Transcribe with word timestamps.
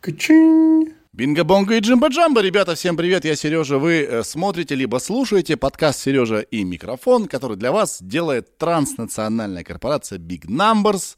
Качин. 0.00 0.94
Бинго-бонго 1.12 1.76
и 1.76 1.80
джимба-джамба, 1.80 2.40
ребята, 2.40 2.74
всем 2.74 2.96
привет, 2.96 3.26
я 3.26 3.36
Сережа, 3.36 3.76
вы 3.76 4.02
э, 4.02 4.22
смотрите 4.22 4.74
либо 4.74 4.96
слушаете 4.96 5.58
подкаст 5.58 6.00
«Сережа 6.00 6.40
и 6.40 6.64
микрофон», 6.64 7.26
который 7.26 7.58
для 7.58 7.70
вас 7.70 8.00
делает 8.00 8.56
транснациональная 8.56 9.62
корпорация 9.62 10.18
Big 10.18 10.46
Numbers. 10.46 11.16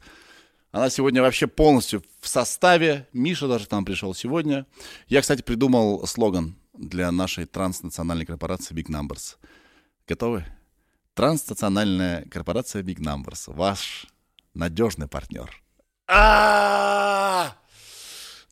Она 0.71 0.89
сегодня 0.89 1.21
вообще 1.21 1.47
полностью 1.47 2.03
в 2.19 2.27
составе, 2.27 3.07
Миша 3.13 3.47
даже 3.47 3.67
к 3.67 3.71
нам 3.71 3.85
пришел 3.85 4.13
сегодня. 4.13 4.65
Я, 5.07 5.21
кстати, 5.21 5.41
придумал 5.43 6.05
слоган 6.05 6.55
для 6.73 7.09
нашей 7.11 7.45
транснациональной 7.45 8.25
корпорации 8.25 8.75
Big 8.75 8.89
Numbers. 8.89 9.37
Готовы? 10.07 10.43
Транснациональная 11.13 12.25
корпорация 12.29 12.83
Big 12.83 12.97
Numbers, 12.97 13.43
ваш 13.45 14.07
надежный 14.53 15.07
партнер. 15.07 15.49
А-а-а! 16.07 17.62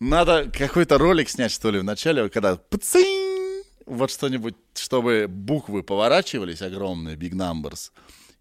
Надо 0.02 0.50
какой-то 0.50 0.98
ролик 0.98 1.30
снять, 1.30 1.52
что 1.52 1.70
ли, 1.70 1.78
в 1.78 1.84
начале, 1.84 2.28
когда 2.30 2.56
пцинь, 2.56 3.64
вот 3.86 4.10
что-нибудь, 4.10 4.56
чтобы 4.74 5.28
буквы 5.30 5.84
поворачивались 5.84 6.64
огромные, 6.64 7.16
big 7.16 7.34
numbers, 7.34 7.92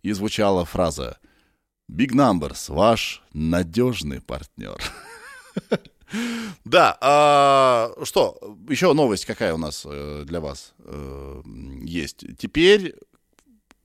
и 0.03 0.11
звучала 0.13 0.65
фраза 0.65 1.19
Big 1.91 2.13
Numbers, 2.13 2.73
ваш 2.73 3.23
надежный 3.35 4.21
партнер. 4.21 4.81
Да, 6.65 6.99
а, 7.01 7.93
что, 8.03 8.37
еще 8.69 8.93
новость 8.95 9.27
какая 9.27 9.55
у 9.55 9.59
нас 9.59 9.87
э, 9.89 10.25
для 10.27 10.41
вас 10.41 10.75
э, 10.81 11.43
есть. 11.85 12.25
Теперь 12.37 12.97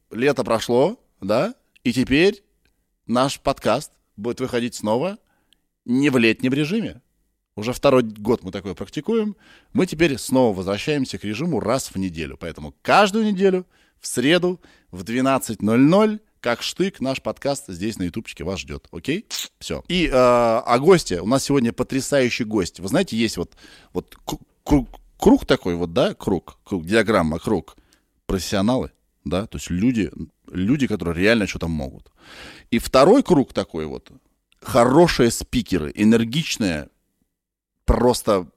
лето 0.09 0.43
прошло, 0.43 0.99
да, 1.21 1.53
и 1.83 1.93
теперь 1.93 2.43
наш 3.05 3.39
подкаст 3.39 3.91
будет 4.17 4.39
выходить 4.39 4.73
снова 4.73 5.19
не 5.85 6.09
в 6.09 6.17
летнем 6.17 6.53
режиме. 6.53 7.03
Уже 7.55 7.71
второй 7.71 8.03
год 8.03 8.43
мы 8.43 8.51
такое 8.51 8.73
практикуем. 8.73 9.37
Мы 9.71 9.85
теперь 9.85 10.17
снова 10.17 10.53
возвращаемся 10.53 11.17
к 11.17 11.23
режиму 11.23 11.61
раз 11.61 11.89
в 11.89 11.95
неделю. 11.95 12.35
Поэтому 12.37 12.75
каждую 12.81 13.25
неделю 13.25 13.65
в 14.01 14.07
среду 14.07 14.59
в 14.91 15.03
12.00 15.03 16.19
как 16.41 16.61
штык, 16.61 16.99
наш 16.99 17.21
подкаст 17.21 17.69
здесь 17.69 17.97
на 17.97 18.03
ютубчике 18.03 18.43
вас 18.43 18.59
ждет. 18.59 18.87
Окей? 18.91 19.25
Все. 19.57 19.83
И 19.87 20.05
э, 20.05 20.11
о 20.11 20.77
госте. 20.79 21.21
У 21.21 21.25
нас 21.25 21.45
сегодня 21.45 21.71
потрясающий 21.71 22.43
гость. 22.43 22.81
Вы 22.81 22.89
знаете, 22.89 23.17
есть 23.17 23.37
вот, 23.37 23.55
вот 23.93 24.15
круг, 24.63 24.89
круг 25.17 25.45
такой 25.45 25.75
вот, 25.75 25.93
да, 25.93 26.13
круг, 26.13 26.59
круг, 26.63 26.85
диаграмма, 26.85 27.39
круг. 27.39 27.77
Профессионалы, 28.27 28.91
да, 29.23 29.47
то 29.47 29.57
есть 29.57 29.69
люди, 29.69 30.11
люди, 30.51 30.87
которые 30.87 31.15
реально 31.15 31.47
что-то 31.47 31.67
могут. 31.67 32.11
И 32.69 32.79
второй 32.79 33.23
круг 33.23 33.53
такой 33.53 33.85
вот, 33.85 34.11
хорошие 34.61 35.31
спикеры, 35.31 35.91
энергичные, 35.95 36.89
просто 37.85 38.47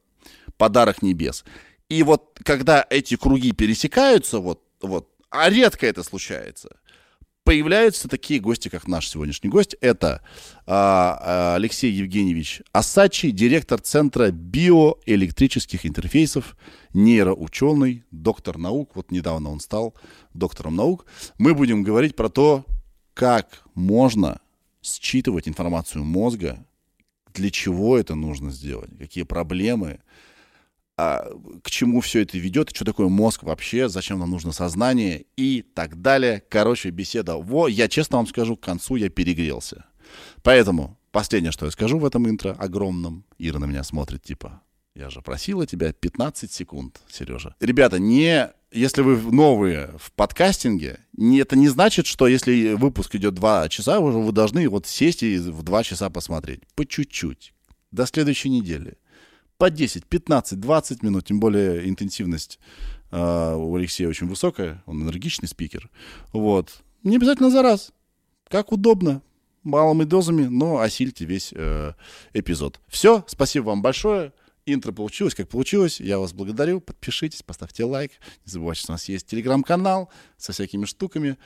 подарок 0.57 1.03
небес. 1.03 1.45
И 1.89 2.03
вот 2.03 2.39
когда 2.45 2.87
эти 2.91 3.17
круги 3.17 3.53
пересекаются, 3.53 4.41
вот, 4.41 4.63
вот, 4.81 5.09
а 5.31 5.49
редко 5.49 5.87
это 5.87 6.03
случается, 6.03 6.71
появляются 7.49 8.09
такие 8.09 8.41
гости, 8.41 8.69
как 8.69 8.87
наш 8.87 9.09
сегодняшний 9.09 9.49
гость. 9.49 9.75
Это 9.81 10.21
а, 10.67 11.55
Алексей 11.57 11.91
Евгеньевич 11.91 12.61
Асачи, 12.73 13.31
директор 13.31 13.81
Центра 13.81 14.31
биоэлектрических 14.31 15.87
интерфейсов, 15.87 16.59
нейроученый, 16.93 18.05
доктор 18.11 18.59
наук. 18.59 18.91
Вот 18.97 19.11
недавно 19.11 19.51
он 19.51 19.61
стал 19.61 19.95
доктором 20.35 20.77
наук. 20.77 21.07
Мы 21.39 21.55
будем 21.55 21.83
говорить 21.83 22.17
про 22.17 22.29
то, 22.29 22.67
как 23.15 23.63
можно 23.75 24.43
считывать 24.83 25.49
информацию 25.49 26.05
мозга 26.05 26.67
для 27.39 27.51
чего 27.51 27.97
это 27.97 28.15
нужно 28.15 28.51
сделать, 28.51 28.91
какие 28.99 29.25
проблемы, 29.25 30.01
а, 30.97 31.31
к 31.63 31.71
чему 31.71 32.01
все 32.01 32.23
это 32.23 32.37
ведет, 32.37 32.75
что 32.75 32.85
такое 32.85 33.09
мозг 33.09 33.45
вообще, 33.45 33.89
зачем 33.89 34.19
нам 34.19 34.31
нужно 34.31 34.51
сознание 34.51 35.27
и 35.37 35.63
так 35.63 36.03
далее. 36.03 36.43
Короче, 36.49 36.91
беседа. 36.91 37.37
Во, 37.37 37.69
я 37.69 37.89
честно 37.89 38.17
вам 38.17 38.27
скажу, 38.27 38.57
к 38.57 38.61
концу 38.61 38.97
я 38.97 39.09
перегрелся. 39.09 39.85
Поэтому 40.43 40.99
последнее, 41.13 41.53
что 41.53 41.67
я 41.67 41.71
скажу 41.71 42.01
в 42.01 42.05
этом 42.05 42.29
интро 42.29 42.51
огромном, 42.51 43.25
Ира 43.39 43.61
на 43.61 43.67
меня 43.67 43.85
смотрит, 43.85 44.25
типа, 44.25 44.61
я 44.99 45.11
же 45.11 45.23
просила 45.23 45.65
тебя 45.65 45.93
15 45.93 46.53
секунд, 46.53 47.01
Сережа. 47.09 47.55
Ребята, 47.61 48.01
не 48.01 48.51
если 48.73 49.03
вы 49.03 49.17
новые 49.33 49.95
в 49.97 50.13
подкастинге, 50.13 50.99
это 51.17 51.57
не 51.57 51.69
значит, 51.69 52.07
что 52.07 52.27
если 52.27 52.75
выпуск 52.75 53.15
идет 53.15 53.35
2 53.35 53.69
часа, 53.69 54.01
вы, 54.01 54.11
вы 54.23 54.33
должны 54.33 54.69
вот 54.69 54.87
сесть 54.87 55.23
и 55.23 55.39
в 55.39 55.63
2 55.63 55.83
часа 55.85 56.11
посмотреть. 56.11 56.61
По 56.75 56.85
чуть-чуть. 56.85 57.55
До 57.93 58.07
следующей 58.07 58.51
недели. 58.51 58.99
По 59.57 59.71
10, 59.71 60.05
15, 60.05 60.61
20 60.61 61.03
минут. 61.03 61.27
Тем 61.27 61.41
более 61.41 61.89
интенсивность 61.89 62.59
э, 63.11 63.55
у 63.57 63.75
Алексея 63.77 64.09
очень 64.09 64.27
высокая. 64.27 64.83
Он 64.85 65.03
энергичный 65.03 65.49
спикер. 65.49 65.91
Вот. 66.33 66.83
Не 67.05 67.17
обязательно 67.17 67.51
за 67.51 67.63
раз. 67.63 67.93
Как 68.49 68.73
удобно. 68.73 69.23
Малыми 69.63 70.05
дозами, 70.05 70.45
но 70.45 70.81
осильте 70.81 71.25
весь 71.25 71.53
э, 71.55 71.93
эпизод. 72.35 72.81
Все. 72.89 73.25
Спасибо 73.29 73.67
вам 73.67 73.81
большое. 73.81 74.33
Интро 74.73 74.93
получилось, 74.93 75.35
как 75.35 75.49
получилось. 75.49 76.01
Я 76.01 76.19
вас 76.19 76.33
благодарю. 76.33 76.81
Подпишитесь, 76.81 77.43
поставьте 77.43 77.85
лайк. 77.85 78.13
Не 78.45 78.53
забывайте, 78.53 78.83
что 78.83 78.93
у 78.93 78.95
нас 78.95 79.09
есть 79.09 79.27
телеграм-канал 79.27 80.11
со 80.37 80.53
всякими 80.53 80.85
штуками, 80.85 81.37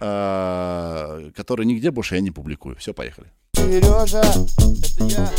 а, 0.00 1.30
которые 1.36 1.66
нигде 1.66 1.90
больше 1.90 2.16
я 2.16 2.20
не 2.20 2.30
публикую. 2.30 2.76
Все, 2.76 2.92
поехали. 2.92 3.28
Сережа, 3.54 4.20
это 4.20 5.04
я. 5.04 5.30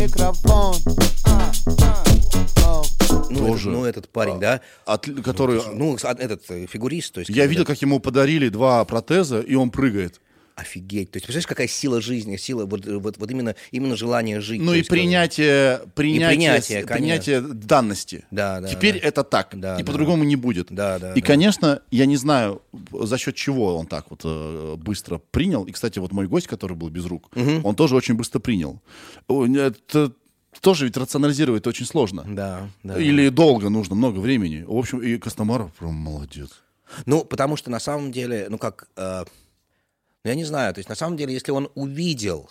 Микрофон. 0.00 0.76
А, 1.24 1.52
а, 2.62 2.82
ну, 3.30 3.38
Тоже. 3.38 3.70
Этот, 3.70 3.78
ну, 3.80 3.84
этот 3.84 4.08
парень, 4.08 4.36
а, 4.36 4.38
да? 4.38 4.60
От, 4.84 5.06
который... 5.24 5.60
Ну, 5.74 5.96
этот 5.96 6.50
э, 6.50 6.66
фигурист. 6.66 7.14
То 7.14 7.20
есть, 7.20 7.30
я 7.30 7.46
видел, 7.46 7.64
как 7.64 7.80
ему 7.82 7.98
подарили 8.00 8.48
два 8.48 8.84
протеза, 8.84 9.40
и 9.40 9.54
он 9.54 9.70
прыгает 9.70 10.20
офигеть. 10.56 11.10
То 11.10 11.18
есть, 11.18 11.26
представляешь, 11.26 11.46
какая 11.46 11.68
сила 11.68 12.00
жизни, 12.00 12.36
сила, 12.36 12.64
вот, 12.64 12.86
вот, 12.86 13.18
вот 13.18 13.30
именно, 13.30 13.54
именно 13.70 13.94
желание 13.94 14.40
жить. 14.40 14.60
Ну 14.60 14.72
и 14.72 14.78
есть, 14.78 14.88
принятие, 14.88 15.82
принятие, 15.94 16.80
и 16.80 16.84
принятие, 16.84 16.86
принятие 16.86 17.40
данности. 17.42 18.24
Да, 18.30 18.60
да. 18.60 18.68
Теперь 18.68 18.94
да. 18.94 19.06
это 19.06 19.22
так, 19.22 19.50
да, 19.52 19.76
и 19.76 19.82
да. 19.82 19.84
по-другому 19.84 20.24
не 20.24 20.34
будет. 20.34 20.68
Да, 20.70 20.98
да. 20.98 21.12
И, 21.12 21.20
да. 21.20 21.26
конечно, 21.26 21.82
я 21.90 22.06
не 22.06 22.16
знаю, 22.16 22.62
за 22.90 23.18
счет 23.18 23.36
чего 23.36 23.76
он 23.76 23.86
так 23.86 24.06
вот 24.08 24.22
э, 24.24 24.76
быстро 24.78 25.18
принял. 25.30 25.64
И, 25.64 25.72
кстати, 25.72 25.98
вот 25.98 26.12
мой 26.12 26.26
гость, 26.26 26.46
который 26.46 26.76
был 26.76 26.88
без 26.88 27.04
рук, 27.04 27.28
угу. 27.36 27.60
он 27.62 27.76
тоже 27.76 27.94
очень 27.94 28.14
быстро 28.14 28.38
принял. 28.38 28.80
Это 29.28 30.12
тоже 30.62 30.86
ведь 30.86 30.96
рационализировать 30.96 31.66
очень 31.66 31.84
сложно. 31.84 32.24
Да, 32.26 32.70
да. 32.82 32.98
Или 32.98 33.28
долго 33.28 33.68
нужно, 33.68 33.94
много 33.94 34.20
времени. 34.20 34.64
В 34.66 34.76
общем, 34.76 35.02
и 35.02 35.18
Костомаров 35.18 35.70
прям 35.74 35.92
молодец. 35.92 36.62
Ну, 37.04 37.24
потому 37.24 37.56
что 37.56 37.70
на 37.70 37.78
самом 37.78 38.10
деле, 38.10 38.46
ну 38.48 38.56
как... 38.56 38.88
Э 38.96 39.24
но 40.26 40.30
я 40.30 40.34
не 40.34 40.42
знаю, 40.42 40.74
то 40.74 40.80
есть 40.80 40.88
на 40.88 40.96
самом 40.96 41.16
деле, 41.16 41.32
если 41.32 41.52
он 41.52 41.70
увидел, 41.76 42.50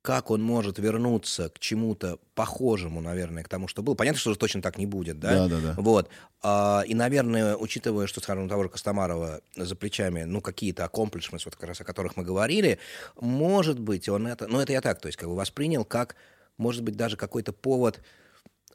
как 0.00 0.30
он 0.30 0.40
может 0.40 0.78
вернуться 0.78 1.48
к 1.48 1.58
чему-то 1.58 2.20
похожему, 2.36 3.00
наверное, 3.00 3.42
к 3.42 3.48
тому, 3.48 3.66
что 3.66 3.82
был. 3.82 3.96
Понятно, 3.96 4.20
что 4.20 4.32
точно 4.36 4.62
так 4.62 4.78
не 4.78 4.86
будет, 4.86 5.18
да? 5.18 5.48
Да, 5.48 5.48
да, 5.48 5.60
да. 5.60 5.74
Вот. 5.76 6.08
А, 6.40 6.84
и, 6.86 6.94
наверное, 6.94 7.56
учитывая, 7.56 8.06
что, 8.06 8.20
скажем, 8.20 8.48
того 8.48 8.62
же 8.62 8.68
Костомарова 8.68 9.40
за 9.56 9.74
плечами, 9.74 10.22
ну, 10.22 10.40
какие-то 10.40 10.84
accomplishments, 10.84 11.42
вот 11.46 11.56
как 11.56 11.64
раз 11.64 11.80
о 11.80 11.84
которых 11.84 12.16
мы 12.16 12.22
говорили, 12.22 12.78
может 13.20 13.80
быть, 13.80 14.08
он 14.08 14.28
это... 14.28 14.46
Ну, 14.46 14.60
это 14.60 14.72
я 14.72 14.80
так, 14.80 15.00
то 15.00 15.08
есть, 15.08 15.18
как 15.18 15.28
бы 15.28 15.34
воспринял 15.34 15.84
как, 15.84 16.14
может 16.58 16.84
быть, 16.84 16.94
даже 16.94 17.16
какой-то 17.16 17.52
повод 17.52 18.00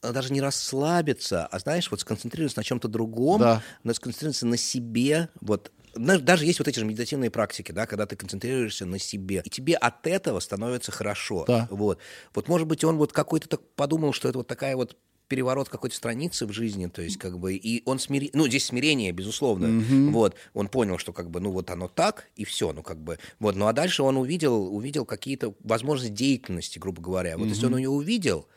даже 0.02 0.34
не 0.34 0.42
расслабиться, 0.42 1.46
а 1.46 1.60
знаешь, 1.60 1.90
вот 1.90 2.02
сконцентрироваться 2.02 2.60
на 2.60 2.64
чем-то 2.64 2.90
другом, 2.90 3.40
да. 3.40 3.62
сконцентрироваться 3.94 4.46
на 4.46 4.58
себе, 4.58 5.30
вот 5.40 5.72
даже 5.96 6.46
есть 6.46 6.60
вот 6.60 6.68
эти 6.68 6.80
же 6.80 6.86
медитативные 6.86 7.30
практики, 7.30 7.72
да, 7.72 7.86
когда 7.86 8.06
ты 8.06 8.16
концентрируешься 8.16 8.86
на 8.86 9.00
себе, 9.00 9.42
и 9.44 9.50
тебе 9.50 9.76
от 9.76 10.06
этого 10.08 10.40
становится 10.40 10.92
хорошо. 10.92 11.46
Да. 11.48 11.68
Вот. 11.72 12.00
Вот, 12.34 12.48
может 12.48 12.68
быть, 12.68 12.84
он 12.84 12.98
вот 12.98 13.14
какой-то 13.14 13.48
так 13.50 13.62
подумал, 13.76 14.14
что 14.14 14.30
это 14.30 14.40
вот 14.40 14.48
такая 14.48 14.76
вот 14.76 14.98
переворот 15.30 15.70
какой-то 15.70 15.96
страницы 15.96 16.46
в 16.46 16.52
жизни, 16.52 16.88
то 16.88 17.02
есть 17.02 17.18
как 17.18 17.40
бы, 17.40 17.54
и 17.54 17.84
он 17.86 18.00
смири... 18.00 18.32
ну, 18.34 18.48
здесь 18.48 18.66
смирение, 18.66 19.12
безусловно, 19.12 19.68
mm-hmm. 19.68 20.10
вот, 20.10 20.36
он 20.54 20.68
понял, 20.68 20.98
что 20.98 21.14
как 21.14 21.30
бы, 21.30 21.40
ну, 21.40 21.52
вот 21.52 21.70
оно 21.70 21.88
так, 21.88 22.28
и 22.36 22.44
все, 22.44 22.74
ну, 22.74 22.82
как 22.82 22.98
бы, 22.98 23.20
вот, 23.40 23.56
ну, 23.56 23.68
а 23.68 23.74
дальше 23.74 24.02
он 24.02 24.18
увидел, 24.18 24.76
увидел 24.76 25.06
какие-то 25.06 25.54
возможности 25.64 26.12
деятельности, 26.12 26.80
грубо 26.80 27.02
говоря, 27.02 27.38
вот, 27.38 27.46
mm-hmm. 27.46 27.50
если 27.50 27.66
он 27.68 27.78
ее 27.78 27.90
увидел, 27.90 28.48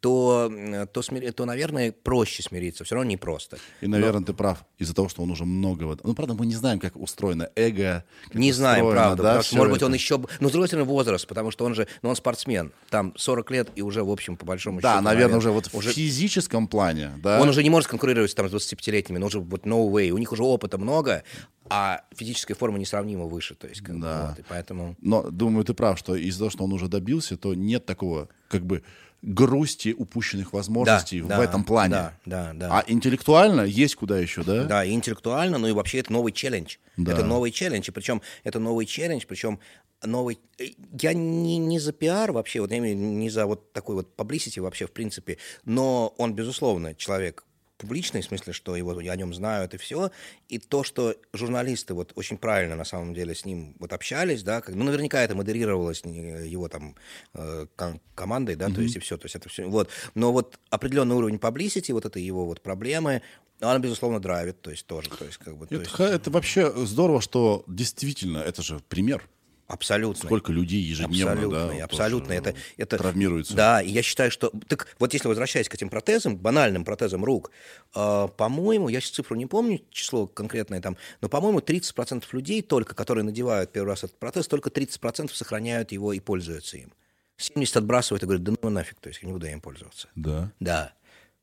то, 0.00 0.86
то, 0.92 1.02
смир... 1.02 1.32
то, 1.32 1.44
наверное, 1.44 1.92
проще 1.92 2.42
смириться. 2.42 2.84
Все 2.84 2.94
равно 2.94 3.10
непросто. 3.10 3.58
И, 3.80 3.86
наверное, 3.86 4.20
Но... 4.20 4.26
ты 4.26 4.32
прав. 4.32 4.64
Из-за 4.78 4.94
того, 4.94 5.08
что 5.08 5.22
он 5.22 5.30
уже 5.30 5.44
много... 5.44 5.98
Ну, 6.02 6.14
правда, 6.14 6.34
мы 6.34 6.46
не 6.46 6.54
знаем, 6.54 6.78
как 6.78 6.96
устроено 6.96 7.50
эго. 7.56 8.04
Как 8.26 8.34
не 8.34 8.52
знаем, 8.52 8.90
правда. 8.90 9.22
Да, 9.22 9.42
что, 9.42 9.56
может 9.56 9.70
это... 9.70 9.74
быть, 9.74 9.82
он 9.88 9.94
еще... 9.94 10.20
Ну, 10.40 10.48
с 10.48 10.52
другой 10.52 10.68
стороны, 10.68 10.88
возраст, 10.88 11.26
потому 11.26 11.50
что 11.50 11.64
он 11.64 11.74
же... 11.74 11.88
Ну, 12.02 12.10
он 12.10 12.16
спортсмен. 12.16 12.72
Там 12.90 13.12
40 13.16 13.50
лет, 13.50 13.70
и 13.74 13.82
уже, 13.82 14.04
в 14.04 14.10
общем, 14.10 14.36
по 14.36 14.46
большому 14.46 14.80
да, 14.80 14.94
счету... 14.94 15.04
Да, 15.04 15.10
наверное, 15.10 15.38
уже 15.38 15.50
вот 15.50 15.68
уже... 15.72 15.90
в 15.90 15.94
физическом 15.94 16.68
плане, 16.68 17.12
да. 17.22 17.40
Он 17.40 17.48
уже 17.48 17.62
не 17.62 17.70
может 17.70 17.88
конкурировать 17.88 18.34
там, 18.34 18.48
с 18.48 18.52
25-летними, 18.52 19.18
но 19.18 19.26
уже 19.26 19.40
вот 19.40 19.66
no 19.66 19.90
way. 19.90 20.10
У 20.10 20.18
них 20.18 20.32
уже 20.32 20.42
опыта 20.42 20.78
много, 20.78 21.24
а 21.70 22.02
физическая 22.14 22.56
форма 22.56 22.78
несравнимо 22.78 23.24
выше. 23.24 23.54
То 23.54 23.66
есть, 23.66 23.82
как, 23.82 24.00
да. 24.00 24.28
вот, 24.30 24.38
и 24.38 24.44
поэтому... 24.48 24.96
Но, 25.00 25.30
думаю, 25.30 25.64
ты 25.64 25.74
прав, 25.74 25.98
что 25.98 26.14
из-за 26.14 26.38
того, 26.40 26.50
что 26.50 26.64
он 26.64 26.72
уже 26.72 26.88
добился, 26.88 27.36
то 27.36 27.54
нет 27.54 27.84
такого 27.84 28.28
как 28.48 28.64
бы 28.64 28.82
грусти 29.22 29.94
упущенных 29.96 30.52
возможностей 30.52 31.20
в 31.20 31.26
да, 31.26 31.42
этом 31.42 31.64
плане. 31.64 31.90
Да, 31.90 32.14
да, 32.24 32.52
да. 32.54 32.78
А 32.78 32.84
интеллектуально 32.86 33.62
есть 33.62 33.96
куда 33.96 34.18
еще, 34.18 34.44
да? 34.44 34.64
Да, 34.64 34.84
и 34.84 34.92
интеллектуально, 34.92 35.58
ну 35.58 35.66
и 35.66 35.72
вообще 35.72 35.98
это 35.98 36.12
новый 36.12 36.32
челлендж. 36.32 36.76
Да. 36.96 37.12
Это 37.12 37.24
новый 37.24 37.50
челлендж, 37.50 37.88
и 37.88 37.90
причем 37.90 38.22
это 38.44 38.58
новый 38.58 38.86
челлендж, 38.86 39.24
причем 39.26 39.58
новый... 40.04 40.38
э, 40.58 40.66
Я 41.00 41.12
не, 41.14 41.58
не 41.58 41.78
за 41.80 41.92
пиар 41.92 42.30
вообще, 42.32 42.60
вот 42.60 42.70
я 42.70 42.78
имею 42.78 42.96
не 42.96 43.30
за 43.30 43.46
вот 43.46 43.72
такой 43.72 43.96
вот 43.96 44.14
publicity 44.16 44.60
вообще 44.60 44.86
в 44.86 44.92
принципе, 44.92 45.38
но 45.64 46.14
он, 46.18 46.34
безусловно, 46.34 46.94
человек 46.94 47.44
публичный, 47.78 48.20
в 48.20 48.24
смысле, 48.26 48.52
что 48.52 48.76
его, 48.76 48.90
о 48.98 49.16
нем 49.16 49.32
знают 49.32 49.72
и 49.74 49.78
все, 49.78 50.10
и 50.48 50.58
то, 50.58 50.84
что 50.84 51.14
журналисты 51.32 51.94
вот 51.94 52.12
очень 52.16 52.36
правильно 52.36 52.76
на 52.76 52.84
самом 52.84 53.14
деле 53.14 53.34
с 53.34 53.44
ним 53.44 53.74
вот 53.78 53.92
общались, 53.92 54.42
да, 54.42 54.60
как, 54.60 54.74
ну, 54.74 54.84
наверняка 54.84 55.22
это 55.22 55.34
модерировалось 55.34 56.02
э, 56.04 56.46
его 56.46 56.68
там 56.68 56.96
э, 57.34 57.66
ком- 57.76 58.00
командой, 58.14 58.56
да, 58.56 58.68
то 58.68 58.80
есть 58.82 58.96
и 58.96 58.98
все, 58.98 59.16
то 59.16 59.24
есть 59.26 59.36
это 59.36 59.48
все, 59.48 59.66
вот, 59.66 59.88
но 60.14 60.32
вот 60.32 60.58
определенный 60.70 61.16
уровень 61.16 61.36
publicity, 61.36 61.92
вот 61.92 62.04
это 62.04 62.18
его 62.18 62.44
вот 62.46 62.60
проблемы, 62.60 63.22
она, 63.60 63.78
безусловно, 63.78 64.20
драйвит, 64.20 64.60
то 64.60 64.70
есть 64.70 64.86
тоже, 64.86 65.08
то 65.10 65.24
есть 65.24 65.38
как 65.38 65.56
бы, 65.56 65.66
то 65.66 65.74
Это, 65.74 65.84
есть, 65.84 65.94
ха- 65.94 66.08
это 66.08 66.30
вообще 66.30 66.72
здорово, 66.86 67.20
что 67.20 67.64
действительно, 67.66 68.38
это 68.38 68.62
же 68.62 68.80
пример. 68.88 69.28
Абсолютно. 69.68 70.24
Сколько 70.24 70.50
людей 70.50 70.82
ежедневно, 70.82 71.32
Абсолютно, 71.32 71.68
да, 71.68 71.84
абсолютно. 71.84 72.28
тоже 72.28 72.40
Это, 72.40 72.54
это, 72.76 72.98
травмируются. 72.98 73.54
Да, 73.54 73.80
и 73.80 73.90
я 73.90 74.02
считаю, 74.02 74.30
что... 74.30 74.50
Так 74.66 74.88
вот 74.98 75.12
если 75.12 75.28
возвращаясь 75.28 75.68
к 75.68 75.74
этим 75.74 75.90
протезам, 75.90 76.36
банальным 76.36 76.84
протезам 76.84 77.24
рук, 77.24 77.50
э, 77.94 78.28
по-моему, 78.36 78.88
я 78.88 79.00
сейчас 79.00 79.12
цифру 79.12 79.36
не 79.36 79.46
помню, 79.46 79.80
число 79.90 80.26
конкретное 80.26 80.80
там, 80.80 80.96
но, 81.20 81.28
по-моему, 81.28 81.60
30% 81.60 82.24
людей 82.32 82.62
только, 82.62 82.94
которые 82.94 83.24
надевают 83.24 83.70
первый 83.70 83.90
раз 83.90 84.04
этот 84.04 84.18
протез, 84.18 84.48
только 84.48 84.70
30% 84.70 85.32
сохраняют 85.32 85.92
его 85.92 86.12
и 86.12 86.20
пользуются 86.20 86.78
им. 86.78 86.92
70 87.36 87.76
отбрасывают 87.76 88.22
и 88.22 88.26
говорят, 88.26 88.42
да 88.42 88.52
ну 88.60 88.70
нафиг, 88.70 88.98
то 88.98 89.08
есть 89.08 89.22
я 89.22 89.26
не 89.26 89.32
буду 89.32 89.46
им 89.46 89.60
пользоваться. 89.60 90.08
Да. 90.16 90.50
Да, 90.58 90.92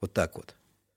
вот 0.01 0.13
так 0.13 0.35
вот. 0.35 0.55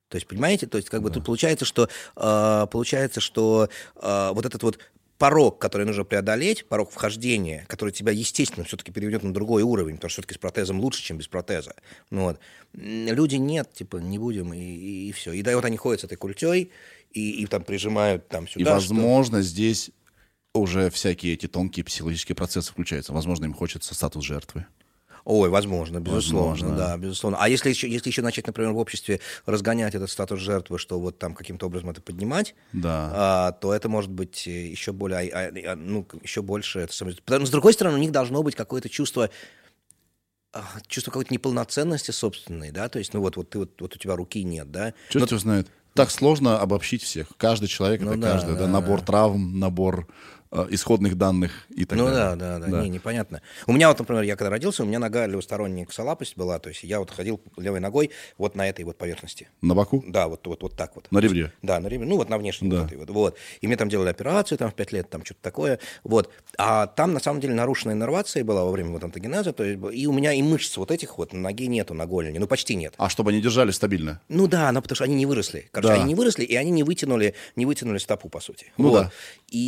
То 0.09 0.17
есть, 0.17 0.27
понимаете, 0.27 0.67
то 0.67 0.79
есть, 0.79 0.89
как 0.89 1.03
бы 1.03 1.11
тут 1.11 1.25
получается, 1.27 1.67
что 1.67 1.89
э, 2.17 2.67
получается, 2.71 3.21
что 3.21 3.69
э, 3.97 4.31
вот 4.33 4.47
этот 4.47 4.63
вот 4.63 4.79
порог, 5.19 5.59
который 5.59 5.85
нужно 5.85 6.05
преодолеть, 6.05 6.65
порог 6.67 6.91
вхождения, 6.91 7.65
который 7.69 7.91
тебя, 7.91 8.13
естественно, 8.13 8.65
все-таки 8.65 8.93
переведет 8.93 9.23
на 9.25 9.35
другой 9.35 9.63
уровень, 9.63 9.97
потому 9.97 10.11
что 10.11 10.23
все-таки 10.23 10.35
с 10.35 10.39
протезом 10.39 10.81
лучше, 10.81 11.03
чем 11.03 11.19
без 11.19 11.29
протеза. 11.29 11.75
Ну, 12.11 12.23
вот. 12.23 12.41
Люди 12.75 13.37
нет, 13.37 13.73
типа, 13.73 13.97
не 13.97 14.19
будем, 14.19 14.55
и, 14.55 14.61
и, 15.09 15.13
все. 15.13 15.33
И 15.33 15.43
да, 15.43 15.53
и 15.53 15.55
вот 15.55 15.65
они 15.65 15.77
ходят 15.77 16.01
с 16.01 16.05
этой 16.05 16.17
культей, 16.17 16.71
и, 17.13 17.43
и 17.43 17.47
там 17.47 17.65
прижимают 17.65 18.29
там 18.29 18.45
И, 18.45 18.49
сюда. 18.49 18.65
что- 18.65 18.95
возможно, 18.95 19.43
здесь 19.43 19.91
уже 20.55 20.91
всякие 20.91 21.35
эти 21.35 21.47
тонкие 21.47 21.85
психологические 21.85 22.37
процессы 22.37 22.71
включаются. 22.73 23.13
Возможно, 23.13 23.45
им 23.45 23.55
хочется 23.55 23.95
статус 23.95 24.25
жертвы. 24.25 24.67
Ой, 25.25 25.49
возможно, 25.49 26.01
безусловно, 26.01 26.51
Возможно. 26.51 26.77
да, 26.77 26.97
безусловно. 26.97 27.39
А 27.41 27.49
если 27.49 27.69
еще, 27.71 27.89
если 27.89 28.09
еще 28.09 28.23
начать, 28.23 28.47
например, 28.47 28.73
в 28.73 28.79
обществе 28.79 29.21
разгонять 29.47 29.95
этот 29.95 30.11
статус 30.11 30.41
жертвы, 30.41 30.79
что 30.79 30.99
вот 30.99 31.19
там 31.19 31.35
каким-то 31.35 31.67
образом 31.67 31.91
это 31.91 32.01
поднимать, 32.01 32.55
Да. 32.73 33.11
а, 33.13 33.53
то 33.53 33.75
это 33.75 33.89
может 33.89 34.11
быть 34.11 34.47
э, 34.47 34.67
еще 34.69 34.93
более, 34.93 35.31
а, 35.31 35.49
а, 35.49 35.73
а, 35.73 35.77
ну, 35.77 36.07
еще 36.23 36.43
больше. 36.43 36.81
Это, 36.81 36.93
самое- 36.93 37.17
Потому, 37.25 37.47
с 37.47 37.51
другой 37.51 37.73
стороны, 37.73 37.97
у 37.97 38.01
них 38.01 38.13
должно 38.13 38.43
быть 38.43 38.55
какое-то 38.55 38.89
чувство, 38.89 39.31
а, 40.53 40.63
чувство 40.87 41.11
какой-то 41.11 41.33
неполноценности 41.35 42.11
собственной, 42.11 42.71
да, 42.71 42.89
то 42.89 42.99
есть, 42.99 43.13
ну 43.13 43.21
вот, 43.21 43.37
вот, 43.37 43.51
ты, 43.51 43.59
вот, 43.59 43.81
вот 43.81 43.95
у 43.95 43.99
тебя 43.99 44.17
руки 44.17 44.43
нет, 44.43 44.71
да, 44.71 44.95
Черт 45.11 45.31
его 45.31 45.39
знает. 45.39 45.69
Так 45.95 46.11
сложно 46.13 46.61
обобщить 46.61 47.03
всех. 47.03 47.27
Каждый 47.39 47.67
человек 47.67 48.01
Ну 48.03 48.13
это 48.13 48.21
да, 48.21 48.33
каждый. 48.33 48.55
Да, 48.55 48.61
да, 48.61 48.67
набор 48.69 49.01
травм, 49.03 49.59
набор 49.59 50.07
исходных 50.71 51.17
данных 51.17 51.53
и 51.71 51.85
так 51.85 51.99
Ну 51.99 52.07
далее. 52.07 52.37
да, 52.37 52.59
да, 52.59 52.67
да, 52.67 52.83
Не, 52.83 52.89
непонятно. 52.89 53.43
У 53.67 53.73
меня 53.73 53.89
вот, 53.89 53.99
например, 53.99 54.23
я 54.23 54.37
когда 54.37 54.51
родился, 54.51 54.83
у 54.83 54.87
меня 54.87 54.99
нога 54.99 55.27
левосторонняя 55.27 55.85
косолапость 55.87 56.37
была, 56.37 56.59
то 56.59 56.69
есть 56.71 56.83
я 56.85 56.99
вот 57.01 57.11
ходил 57.11 57.41
левой 57.57 57.81
ногой 57.81 58.11
вот 58.39 58.55
на 58.55 58.69
этой 58.69 58.85
вот 58.85 58.97
поверхности. 58.97 59.49
На 59.63 59.75
боку? 59.75 60.03
Да, 60.07 60.29
вот, 60.29 60.47
вот, 60.47 60.63
вот 60.63 60.75
так 60.77 60.95
вот. 60.97 61.07
На 61.11 61.19
ребре? 61.19 61.53
Да, 61.63 61.81
на 61.81 61.89
ребре, 61.89 62.07
ну 62.07 62.17
вот 62.17 62.29
на 62.29 62.39
внешней 62.39 62.71
Да. 62.71 62.79
вот 62.79 62.87
этой 62.87 62.99
вот, 62.99 63.11
вот. 63.11 63.37
И 63.61 63.67
мне 63.67 63.77
там 63.77 63.89
делали 63.89 64.09
операцию 64.11 64.59
там 64.59 64.71
в 64.71 64.75
5 64.75 64.93
лет, 64.93 65.11
там 65.11 65.25
что-то 65.25 65.41
такое, 65.43 65.79
вот. 66.05 66.31
А 66.57 66.87
там 66.87 67.13
на 67.13 67.21
самом 67.21 67.41
деле 67.41 67.55
нарушенная 67.55 67.95
иннервация 67.95 68.45
была 68.45 68.65
во 68.65 68.71
время 68.71 68.91
вот 68.91 69.05
антогенеза, 69.05 69.53
то 69.53 69.65
есть, 69.65 69.79
и 69.93 70.07
у 70.07 70.13
меня 70.13 70.33
и 70.33 70.43
мышц 70.43 70.77
вот 70.77 70.91
этих 70.91 71.19
вот 71.19 71.33
на 71.33 71.41
ноге 71.41 71.67
нету, 71.67 71.95
на 71.95 72.07
голени, 72.07 72.39
ну 72.39 72.47
почти 72.47 72.75
нет. 72.75 72.95
А 72.99 73.09
чтобы 73.09 73.31
они 73.31 73.41
держали 73.41 73.71
стабильно. 73.71 74.21
Ну 74.29 74.47
да, 74.47 74.73
но 74.73 74.81
потому 74.83 74.97
что 74.97 75.05
они 75.05 75.15
не 75.15 75.27
выросли. 75.27 75.69
Короче, 75.73 75.95
Да. 75.95 76.01
они 76.01 76.09
не 76.09 76.15
выросли, 76.15 76.45
и 76.45 76.55
они 76.57 76.71
не 76.71 76.83
вытянули, 76.83 77.35
не 77.57 77.67
вытянули 77.67 77.99
стопу, 77.99 78.29
по 78.29 78.41
сути. 78.41 78.73
Ну 78.79 78.89
Вот. 78.91 79.03
да. 79.05 79.13
И 79.49 79.59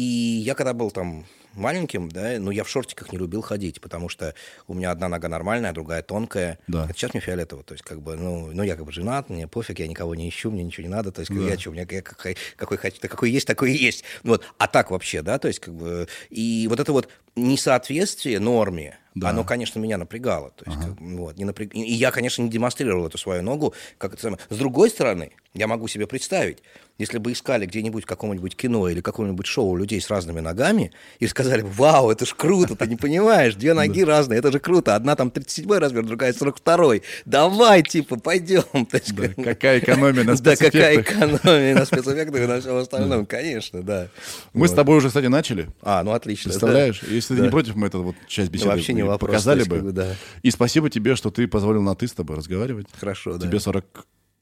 я 0.45 0.55
когда 0.55 0.70
был 0.73 0.91
там 0.91 1.25
маленьким, 1.55 2.09
да, 2.09 2.39
ну 2.39 2.53
я 2.53 2.63
в 2.63 2.69
шортиках 2.69 3.11
не 3.13 3.19
любил 3.19 3.43
ходить, 3.43 3.81
потому 3.81 4.09
что 4.09 4.35
у 4.69 4.75
меня 4.75 4.93
одна 4.93 5.09
нога 5.09 5.29
нормальная, 5.29 5.73
другая 5.73 6.01
тонкая. 6.03 6.59
Да. 6.69 6.85
Это 6.85 6.95
сейчас 6.95 7.13
мне 7.13 7.21
фиолетово, 7.21 7.65
то 7.65 7.75
есть 7.75 7.83
как 7.85 8.01
бы, 8.01 8.17
ну, 8.17 8.51
ну 8.53 8.63
я 8.63 8.77
как 8.77 8.85
бы 8.85 8.93
женат, 8.93 9.31
мне 9.31 9.49
пофиг, 9.49 9.81
я 9.81 9.89
никого 9.89 10.15
не 10.15 10.29
ищу, 10.29 10.51
мне 10.53 10.63
ничего 10.63 10.87
не 10.87 10.93
надо, 10.93 11.11
то 11.11 11.21
есть 11.21 11.31
я 11.33 11.59
что, 11.59 11.71
у 11.71 11.73
меня 11.73 11.87
я 11.91 12.03
какой, 12.03 12.37
какой 12.57 12.79
какой 12.79 13.31
есть, 13.33 13.47
такой 13.49 13.73
и 13.73 13.77
есть. 13.85 14.05
Вот. 14.23 14.45
А 14.59 14.69
так 14.69 14.93
вообще, 14.93 15.23
да, 15.23 15.39
то 15.41 15.49
есть 15.49 15.59
как 15.59 15.75
бы, 15.75 16.07
и 16.31 16.67
вот 16.71 16.79
это 16.79 16.93
вот 16.93 17.09
несоответствие 17.35 18.39
норме, 18.39 18.99
Да. 19.15 19.31
оно, 19.31 19.43
конечно, 19.45 19.81
меня 19.81 19.99
напрягало. 19.99 20.51
То 20.51 20.71
есть, 20.71 20.81
как 20.83 20.95
бы, 20.95 21.17
вот, 21.17 21.37
не 21.37 21.45
напряг- 21.45 21.73
И 21.73 21.93
я, 21.93 22.11
конечно, 22.13 22.43
не 22.43 22.49
демонстрировал 22.49 23.07
эту 23.07 23.19
свою 23.19 23.43
ногу. 23.43 23.75
Как 23.99 24.13
это 24.15 24.23
самое. 24.23 24.41
С 24.51 24.57
другой 24.57 24.89
стороны, 24.91 25.33
я 25.55 25.67
могу 25.67 25.89
себе 25.89 26.07
представить, 26.07 26.59
если 26.97 27.19
бы 27.19 27.33
искали 27.33 27.67
где-нибудь 27.67 28.05
в 28.05 28.07
каком-нибудь 28.07 28.55
кино 28.55 28.89
или 28.89 29.01
каком-нибудь 29.01 29.47
шоу 29.47 29.75
людей 29.75 30.01
с 30.01 30.11
разными 30.11 30.41
ногами 30.41 30.93
и 31.19 31.27
сказали 31.27 31.63
бы, 31.63 31.69
вау, 31.71 32.11
это 32.11 32.27
ж 32.27 32.35
круто, 32.37 32.77
ты 32.77 32.87
не 32.87 32.97
понимаешь, 32.97 33.55
две 33.55 33.75
ноги 33.75 34.05
разные, 34.05 34.39
это 34.39 34.53
же 34.53 34.61
круто. 34.61 34.95
Одна 34.95 35.17
там 35.17 35.31
37 35.31 35.73
размер, 35.73 36.05
другая 36.05 36.33
42 36.33 36.97
Давай, 37.25 37.83
типа, 37.83 38.17
пойдем. 38.21 38.63
Да, 38.93 39.29
какая 39.43 39.79
экономия 39.81 40.25
на 40.25 40.37
Да, 40.41 40.57
какая 40.57 40.95
спецэффектах. 40.95 41.17
экономия 41.17 41.75
на 41.75 41.85
спецэффектах 41.85 42.43
и 42.43 42.47
на 42.47 42.61
всем 42.61 42.77
остальном, 42.77 43.27
конечно, 43.27 43.83
да. 43.83 44.09
Мы 44.53 44.69
с 44.69 44.73
тобой 44.73 44.99
уже, 44.99 45.09
кстати, 45.09 45.27
начали. 45.27 45.69
А, 45.83 46.05
ну 46.05 46.13
отлично. 46.13 46.51
Представляешь? 46.51 47.03
Если 47.03 47.35
ты 47.35 47.43
не 47.43 47.49
против, 47.49 47.75
мы 47.75 47.89
эту 47.89 48.03
вот 48.03 48.17
часть 48.29 48.51
беседы 48.51 48.71
вообще 48.71 48.93
не 48.93 49.03
вопрос, 49.03 49.31
показали 49.31 49.65
бы. 49.65 50.17
И 50.43 50.51
спасибо 50.51 50.91
тебе, 50.91 51.17
что 51.17 51.31
ты 51.31 51.49
позволил 51.49 51.83
на 51.83 51.97
ты 51.97 52.07
с 52.07 52.13
тобой 52.13 52.37
разговаривать. 52.37 52.87
Хорошо, 52.99 53.37
да. 53.37 53.47
Тебе 53.47 53.59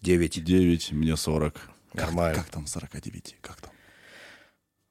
49, 0.03 0.45
Девять. 0.45 0.93
мне 0.93 1.17
40. 1.17 1.61
Нормально. 1.95 2.35
Как, 2.35 2.45
как 2.45 2.53
там 2.53 2.67
49? 2.67 3.37
Как 3.41 3.61
там? 3.61 3.71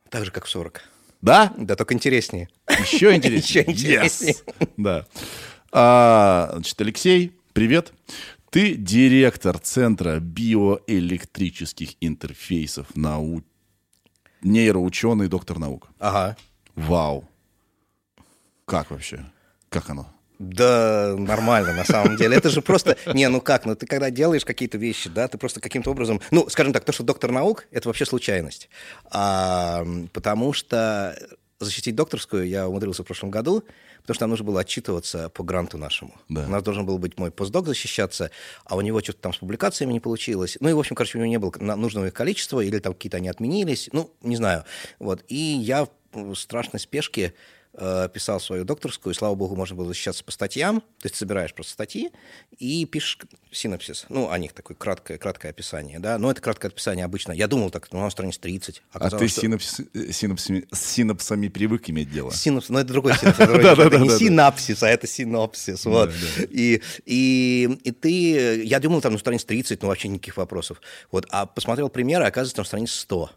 Так 0.09 0.25
же, 0.25 0.31
как 0.31 0.45
в 0.45 0.50
40. 0.50 0.81
Да? 1.21 1.54
Да, 1.57 1.75
только 1.75 1.94
интереснее. 1.94 2.50
Еще 2.69 3.15
интереснее. 3.15 3.63
Еще 3.65 3.71
интереснее. 3.71 4.33
Yes. 4.33 4.69
Да. 4.77 5.06
А, 5.71 6.50
значит, 6.54 6.80
Алексей, 6.81 7.39
привет. 7.54 7.94
Ты 8.50 8.75
директор 8.75 9.57
Центра 9.59 10.19
биоэлектрических 10.19 11.95
интерфейсов 12.02 12.95
нау... 12.95 13.44
нейроученый, 14.42 15.28
доктор 15.28 15.59
наук. 15.59 15.90
Ага. 15.99 16.37
Вау. 16.76 17.28
Как 18.66 18.92
вообще? 18.92 19.26
Как 19.69 19.90
оно? 19.90 20.14
Да, 20.39 21.15
нормально, 21.17 21.73
на 21.73 21.83
самом 21.85 22.15
деле. 22.15 22.37
Это 22.37 22.49
же 22.49 22.61
просто... 22.61 22.97
Не, 23.13 23.27
ну 23.29 23.41
как, 23.41 23.65
ну 23.65 23.75
ты 23.75 23.85
когда 23.87 24.09
делаешь 24.11 24.45
какие-то 24.45 24.77
вещи, 24.77 25.09
да, 25.09 25.27
ты 25.27 25.37
просто 25.37 25.59
каким-то 25.59 25.91
образом... 25.91 26.21
Ну, 26.31 26.47
скажем 26.49 26.73
так, 26.73 26.85
то, 26.85 26.91
что 26.91 27.03
доктор 27.03 27.31
наук, 27.31 27.65
это 27.71 27.89
вообще 27.89 28.06
случайность. 28.06 28.69
А, 29.11 29.85
потому 30.13 30.53
что 30.53 31.17
защитить 31.59 31.95
докторскую 31.95 32.47
я 32.47 32.67
умудрился 32.67 33.03
в 33.03 33.06
прошлом 33.06 33.31
году, 33.31 33.63
потому 34.01 34.15
что 34.15 34.23
нам 34.23 34.29
нужно 34.31 34.45
было 34.45 34.61
отчитываться 34.61 35.29
по 35.29 35.44
гранту 35.44 35.77
нашему. 35.77 36.13
Да. 36.29 36.45
У 36.45 36.49
нас 36.49 36.63
должен 36.63 36.85
был 36.85 36.97
быть 36.97 37.17
мой 37.17 37.31
постдок 37.31 37.65
защищаться, 37.67 38.31
а 38.65 38.75
у 38.75 38.81
него 38.81 39.01
что-то 39.01 39.19
там 39.19 39.33
с 39.33 39.37
публикациями 39.37 39.94
не 39.94 39.99
получилось. 39.99 40.57
Ну 40.59 40.69
и, 40.69 40.73
в 40.73 40.79
общем, 40.79 40.95
короче, 40.95 41.17
у 41.17 41.21
него 41.21 41.29
не 41.29 41.39
было 41.39 41.75
нужного 41.75 42.07
их 42.07 42.13
количества, 42.13 42.61
или 42.61 42.79
там 42.79 42.94
какие-то 42.94 43.17
они 43.17 43.27
отменились, 43.27 43.89
ну, 43.91 44.11
не 44.21 44.35
знаю. 44.35 44.65
Вот. 44.99 45.23
И 45.27 45.35
я 45.35 45.87
в 46.13 46.35
страшной 46.35 46.79
спешке 46.79 47.33
э, 47.77 48.09
писал 48.13 48.39
свою 48.39 48.65
докторскую, 48.65 49.13
и, 49.13 49.17
слава 49.17 49.35
богу, 49.35 49.55
можно 49.55 49.75
было 49.75 49.87
защищаться 49.87 50.23
по 50.23 50.31
статьям, 50.31 50.81
то 50.81 51.05
есть 51.05 51.15
собираешь 51.15 51.53
просто 51.53 51.73
статьи 51.73 52.11
и 52.57 52.85
пишешь 52.85 53.19
синопсис, 53.51 54.05
ну, 54.09 54.29
о 54.29 54.37
них 54.37 54.53
такое 54.53 54.75
краткое, 54.75 55.17
краткое 55.17 55.49
описание, 55.49 55.99
да, 55.99 56.17
но 56.17 56.31
это 56.31 56.41
краткое 56.41 56.67
описание 56.67 57.05
обычно, 57.05 57.31
я 57.31 57.47
думал 57.47 57.69
так, 57.71 57.87
ну, 57.91 58.01
на 58.01 58.09
странице 58.09 58.41
30. 58.41 58.81
А 58.91 59.09
ты 59.09 59.27
что- 59.27 59.41
синапс- 59.41 59.87
э, 59.93 60.11
синапсами, 60.11 60.67
синапсами 60.73 61.47
привык 61.47 61.89
иметь 61.89 62.11
дело? 62.11 62.31
Синапс, 62.33 62.69
ну 62.69 62.79
это 62.79 62.89
другой 62.89 63.13
синапсис. 63.13 63.39
это 63.85 63.99
не 63.99 64.09
синапсис, 64.09 64.83
а 64.83 64.89
это 64.89 65.07
синопсис. 65.07 65.85
Вот. 65.85 66.11
И, 66.49 66.81
ты, 68.01 68.63
я 68.63 68.79
думал, 68.79 69.01
там 69.01 69.13
на 69.13 69.19
странице 69.19 69.47
30, 69.47 69.81
ну 69.81 69.87
вообще 69.87 70.07
никаких 70.07 70.37
вопросов. 70.37 70.81
Вот, 71.11 71.25
а 71.29 71.45
посмотрел 71.45 71.89
примеры, 71.89 72.25
оказывается, 72.25 72.55
там 72.55 72.65
страница 72.65 72.99
100. 72.99 73.31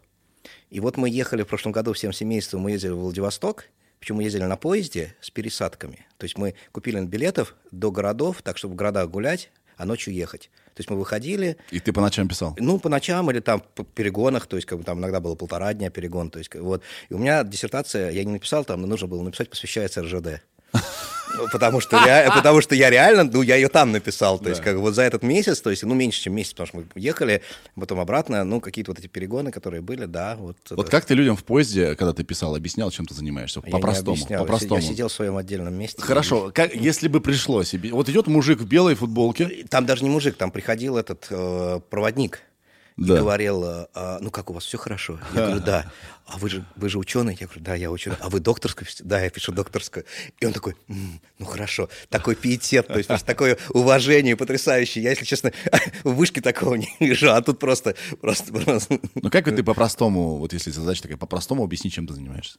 И 0.69 0.79
вот 0.79 0.97
мы 0.97 1.09
ехали 1.09 1.43
в 1.43 1.47
прошлом 1.47 1.71
году 1.73 1.93
всем 1.93 2.13
семейством, 2.13 2.61
мы 2.61 2.71
ездили 2.71 2.91
в 2.91 2.97
Владивосток, 2.99 3.65
причем 4.01 4.15
мы 4.15 4.23
ездили 4.23 4.43
на 4.43 4.57
поезде 4.57 5.15
с 5.21 5.29
пересадками. 5.29 6.07
То 6.17 6.25
есть 6.25 6.35
мы 6.35 6.55
купили 6.71 6.99
билетов 7.05 7.55
до 7.71 7.91
городов, 7.91 8.41
так, 8.41 8.57
чтобы 8.57 8.73
в 8.73 8.75
городах 8.75 9.09
гулять, 9.11 9.51
а 9.77 9.85
ночью 9.85 10.11
ехать. 10.13 10.49
То 10.73 10.79
есть 10.79 10.89
мы 10.89 10.97
выходили, 10.97 11.57
И 11.69 11.79
ты 11.79 11.93
по 11.93 12.01
ночам 12.01 12.27
писал? 12.27 12.55
ну, 12.57 12.79
по 12.79 12.89
ночам 12.89 13.29
или 13.29 13.39
там 13.41 13.61
по 13.75 13.83
перегонах, 13.83 14.47
то 14.47 14.55
есть 14.55 14.67
как 14.67 14.79
бы 14.79 14.83
там 14.83 14.97
иногда 14.97 15.19
было 15.19 15.35
полтора 15.35 15.71
дня 15.75 15.91
перегон, 15.91 16.31
то 16.31 16.39
есть 16.39 16.53
вот. 16.55 16.81
И 17.09 17.13
у 17.13 17.19
меня 17.19 17.43
диссертация, 17.43 18.09
я 18.09 18.23
не 18.23 18.31
написал 18.31 18.65
там, 18.65 18.81
но 18.81 18.87
нужно 18.87 19.07
было 19.07 19.21
написать, 19.21 19.51
посвящается 19.51 20.01
РЖД. 20.01 20.41
Потому 21.51 21.79
что, 21.81 21.97
rea- 21.97 22.31
потому 22.35 22.61
что 22.61 22.75
я 22.75 22.89
реально, 22.89 23.23
ну, 23.23 23.41
я 23.41 23.55
ее 23.55 23.67
там 23.67 23.91
написал, 23.91 24.39
то 24.39 24.49
есть, 24.49 24.61
как 24.61 24.77
вот 24.77 24.93
за 24.95 25.03
этот 25.03 25.23
месяц, 25.23 25.61
то 25.61 25.69
есть, 25.69 25.83
ну, 25.83 25.93
меньше, 25.95 26.21
чем 26.21 26.33
месяц, 26.35 26.51
потому 26.53 26.67
что 26.67 26.77
мы 26.77 26.85
ехали, 26.95 27.41
потом 27.75 27.99
обратно, 27.99 28.43
ну, 28.43 28.59
какие-то 28.59 28.91
вот 28.91 28.99
эти 28.99 29.07
перегоны, 29.07 29.51
которые 29.51 29.81
были, 29.81 30.05
да, 30.05 30.35
вот. 30.37 30.57
Вот 30.69 30.79
это- 30.79 30.91
как 30.91 31.05
ты 31.05 31.13
людям 31.13 31.35
в 31.35 31.43
поезде, 31.43 31.95
когда 31.95 32.13
ты 32.13 32.23
писал, 32.23 32.55
объяснял, 32.55 32.91
чем 32.91 33.05
ты 33.05 33.13
занимаешься? 33.13 33.61
я 33.65 33.71
По-простому. 33.71 34.25
По-простому. 34.27 34.81
Я 34.81 34.87
сидел 34.87 35.07
в 35.07 35.11
своем 35.11 35.37
отдельном 35.37 35.73
месте. 35.73 36.01
Хорошо, 36.01 36.51
как, 36.53 36.73
если 36.75 37.07
бы 37.07 37.21
пришлось, 37.21 37.73
вот 37.91 38.09
идет 38.09 38.27
мужик 38.27 38.59
в 38.59 38.65
белой 38.65 38.95
футболке, 38.95 39.65
Там 39.69 39.85
даже 39.85 40.03
не 40.03 40.09
мужик, 40.09 40.35
там 40.37 40.51
приходил 40.51 40.97
этот 40.97 41.27
э, 41.29 41.79
проводник 41.89 42.41
Да. 43.07 43.17
говорил, 43.17 43.63
а, 43.63 44.19
ну 44.21 44.31
как 44.31 44.49
у 44.49 44.53
вас 44.53 44.65
все 44.65 44.77
хорошо? 44.77 45.19
Я 45.33 45.45
говорю, 45.45 45.61
да. 45.61 45.91
А 46.25 46.37
вы 46.37 46.49
же, 46.49 46.63
вы 46.75 46.87
же 46.87 46.97
ученый? 46.97 47.35
Я 47.39 47.47
говорю, 47.47 47.61
да, 47.61 47.75
я 47.75 47.91
ученый. 47.91 48.15
А 48.21 48.29
вы 48.29 48.39
докторскую? 48.39 48.85
пишете?» 48.85 49.03
Да, 49.03 49.19
я 49.21 49.29
пишу 49.29 49.51
докторскую. 49.51 50.05
И 50.39 50.45
он 50.45 50.53
такой, 50.53 50.75
«М, 50.87 51.19
ну 51.39 51.45
хорошо. 51.45 51.89
Такой 52.09 52.35
пиетет, 52.35 52.87
то 52.87 52.97
есть, 52.97 53.09
такое 53.25 53.57
уважение 53.69 54.37
потрясающее. 54.37 55.03
Я, 55.03 55.09
если 55.09 55.25
честно, 55.25 55.51
в 56.03 56.13
вышке 56.13 56.39
такого 56.41 56.75
не 56.75 56.89
вижу, 56.99 57.31
а 57.33 57.41
тут 57.41 57.59
просто, 57.59 57.95
просто, 58.21 58.53
просто. 58.53 58.99
ну 59.15 59.29
как 59.29 59.45
вот 59.47 59.55
ты 59.55 59.63
по-простому, 59.63 60.37
вот 60.37 60.53
если 60.53 60.71
задача 60.71 61.01
такая, 61.01 61.17
по-простому 61.17 61.63
объясни, 61.63 61.91
чем 61.91 62.07
ты 62.07 62.13
занимаешься? 62.13 62.57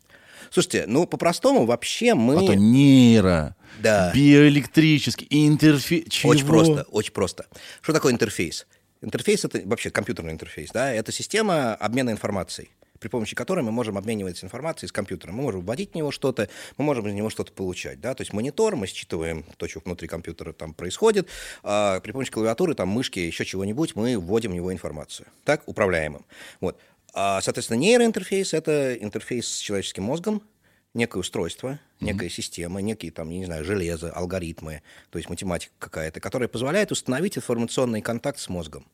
Слушайте, 0.50 0.84
ну 0.86 1.06
по-простому 1.06 1.64
вообще 1.64 2.14
мы... 2.14 2.36
А 2.36 2.46
то 2.46 2.54
нейро, 2.54 3.56
Да. 3.80 4.12
биоэлектрический, 4.14 5.26
интерфейс? 5.30 6.24
Очень 6.24 6.46
просто, 6.46 6.82
очень 6.90 7.12
просто. 7.12 7.46
Что 7.80 7.92
такое 7.94 8.12
интерфейс? 8.12 8.66
Интерфейс— 9.02 9.44
это 9.46 9.60
вообще 9.64 9.90
компьютерный 9.90 10.32
интерфейс, 10.32 10.70
да, 10.70 10.92
это 10.92 11.12
система 11.12 11.74
обмена 11.74 12.10
информацией 12.10 12.70
при 13.02 13.08
помощи 13.08 13.34
которой 13.34 13.64
мы 13.64 13.72
можем 13.72 13.98
обмениваться 13.98 14.46
информацией 14.46 14.88
с 14.88 14.92
компьютером. 14.92 15.34
Мы 15.34 15.42
можем 15.42 15.62
вводить 15.62 15.90
в 15.90 15.94
него 15.96 16.12
что-то, 16.12 16.48
мы 16.78 16.84
можем 16.84 17.08
из 17.08 17.14
него 17.14 17.30
что-то 17.30 17.52
получать. 17.52 18.00
Да? 18.00 18.14
То 18.14 18.20
есть 18.20 18.32
монитор, 18.32 18.76
мы 18.76 18.86
считываем 18.86 19.44
то, 19.56 19.66
что 19.66 19.80
внутри 19.84 20.06
компьютера 20.06 20.52
там 20.52 20.72
происходит, 20.72 21.28
а 21.64 21.98
при 21.98 22.12
помощи 22.12 22.30
клавиатуры, 22.30 22.76
там, 22.76 22.88
мышки, 22.88 23.18
еще 23.18 23.44
чего-нибудь, 23.44 23.96
мы 23.96 24.16
вводим 24.16 24.52
в 24.52 24.54
него 24.54 24.72
информацию. 24.72 25.26
Так, 25.42 25.62
управляемым. 25.66 26.24
Вот. 26.60 26.78
А, 27.12 27.40
соответственно, 27.40 27.78
нейроинтерфейс— 27.78 28.54
это 28.54 28.94
интерфейс 28.94 29.48
с 29.48 29.58
человеческим 29.58 30.04
мозгом, 30.04 30.40
некое 30.94 31.18
устройство, 31.18 31.78
некая 32.00 32.28
система, 32.28 32.80
некие 32.80 33.12
там, 33.12 33.30
я 33.30 33.38
не 33.38 33.44
знаю, 33.46 33.64
железо, 33.64 34.12
алгоритмы, 34.12 34.82
то 35.10 35.18
есть 35.18 35.28
математика 35.28 35.72
какая-то, 35.78 36.20
которая 36.20 36.48
позволяет 36.48 36.92
установить 36.92 37.36
информационный 37.36 38.02
контакт 38.02 38.38
с 38.38 38.48
мозгом. 38.48 38.86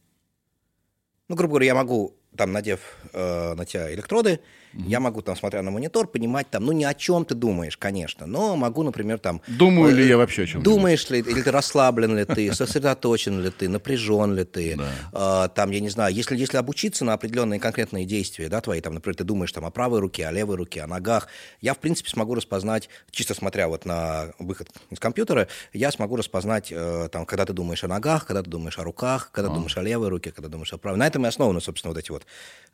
Ну, 1.28 1.36
грубо 1.36 1.52
говоря, 1.52 1.66
я 1.66 1.74
могу, 1.74 2.14
там, 2.38 2.52
надев 2.52 2.80
э, 3.12 3.54
на 3.54 3.66
тебя 3.66 3.92
электроды, 3.92 4.40
я 4.74 5.00
могу, 5.00 5.22
там, 5.22 5.34
смотря 5.34 5.62
на 5.62 5.70
монитор, 5.70 6.06
понимать, 6.06 6.50
там, 6.50 6.64
ну, 6.64 6.72
ни 6.72 6.84
о 6.84 6.94
чем 6.94 7.24
ты 7.24 7.34
думаешь, 7.34 7.76
конечно, 7.76 8.26
но 8.26 8.54
могу, 8.54 8.82
например, 8.82 9.18
там... 9.18 9.40
Думаю 9.48 9.94
ли 9.94 10.06
я 10.06 10.16
вообще 10.16 10.42
о 10.42 10.46
чем 10.46 10.62
Думаешь 10.62 11.08
ли, 11.10 11.18
или 11.20 11.42
ты 11.42 11.50
расслаблен 11.50 12.16
ли 12.16 12.24
ты, 12.24 12.52
сосредоточен 12.54 13.40
ли 13.42 13.50
ты, 13.50 13.68
напряжен 13.68 14.34
ли 14.34 14.44
ты, 14.44 14.78
э, 15.12 15.48
там, 15.54 15.70
я 15.70 15.80
не 15.80 15.88
знаю, 15.88 16.14
если, 16.14 16.36
если 16.36 16.58
обучиться 16.58 17.04
на 17.04 17.14
определенные 17.14 17.58
конкретные 17.58 18.04
действия, 18.04 18.48
да, 18.48 18.60
твои, 18.60 18.80
там, 18.80 18.94
например, 18.94 19.16
ты 19.16 19.24
думаешь 19.24 19.50
там 19.52 19.64
о 19.64 19.70
правой 19.70 19.98
руке, 19.98 20.26
о 20.26 20.32
левой 20.32 20.56
руке, 20.56 20.82
о 20.82 20.86
ногах, 20.86 21.26
я, 21.60 21.74
в 21.74 21.78
принципе, 21.78 22.08
смогу 22.08 22.34
распознать, 22.34 22.88
чисто 23.10 23.34
смотря 23.34 23.68
вот 23.68 23.84
на 23.84 24.32
выход 24.38 24.68
из 24.90 25.00
компьютера, 25.00 25.48
я 25.72 25.90
смогу 25.90 26.14
распознать, 26.14 26.68
э, 26.70 27.08
там, 27.10 27.26
когда 27.26 27.44
ты 27.46 27.52
думаешь 27.52 27.82
о 27.82 27.88
ногах, 27.88 28.26
когда 28.26 28.42
ты 28.42 28.50
думаешь 28.50 28.78
о 28.78 28.84
руках, 28.84 29.30
когда 29.32 29.48
ты 29.48 29.54
думаешь 29.54 29.76
о 29.76 29.82
левой 29.82 30.08
руке, 30.08 30.30
когда 30.30 30.48
думаешь 30.48 30.72
о 30.72 30.78
правой. 30.78 30.98
На 30.98 31.06
этом 31.06 31.24
и 31.24 31.28
основаны, 31.28 31.60
собственно, 31.60 31.92
вот 31.92 31.98
эти 31.98 32.10
вот 32.10 32.26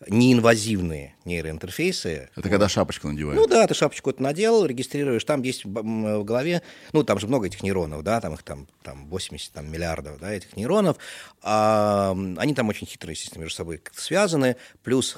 неинвазивные 0.09 1.15
нейроинтерфейсы, 1.25 2.29
Это 2.37 2.49
когда 2.49 2.69
шапочку 2.69 3.09
надевают. 3.09 3.41
ну 3.41 3.47
да, 3.47 3.67
ты 3.67 3.75
шапочку 3.75 4.11
это 4.11 4.23
надел, 4.23 4.65
регистрируешь, 4.67 5.25
там 5.25 5.43
есть 5.43 5.65
в 5.65 6.23
голове, 6.25 6.63
ну 6.93 7.05
там 7.05 7.19
же 7.19 7.27
много 7.27 7.47
этих 7.47 7.63
нейронов, 7.63 8.03
да, 8.03 8.21
там 8.21 8.35
их 8.35 8.43
там, 8.43 8.67
там 8.83 9.07
80 9.09 9.53
там, 9.53 9.71
миллиардов, 9.71 10.19
да, 10.21 10.33
этих 10.33 10.57
нейронов, 10.57 10.97
А, 11.43 12.15
они 12.37 12.55
там 12.55 12.69
очень 12.69 12.87
хитрые, 12.87 13.15
естественно, 13.15 13.43
между 13.43 13.57
собой 13.57 13.81
связаны, 13.95 14.57
плюс 14.83 15.17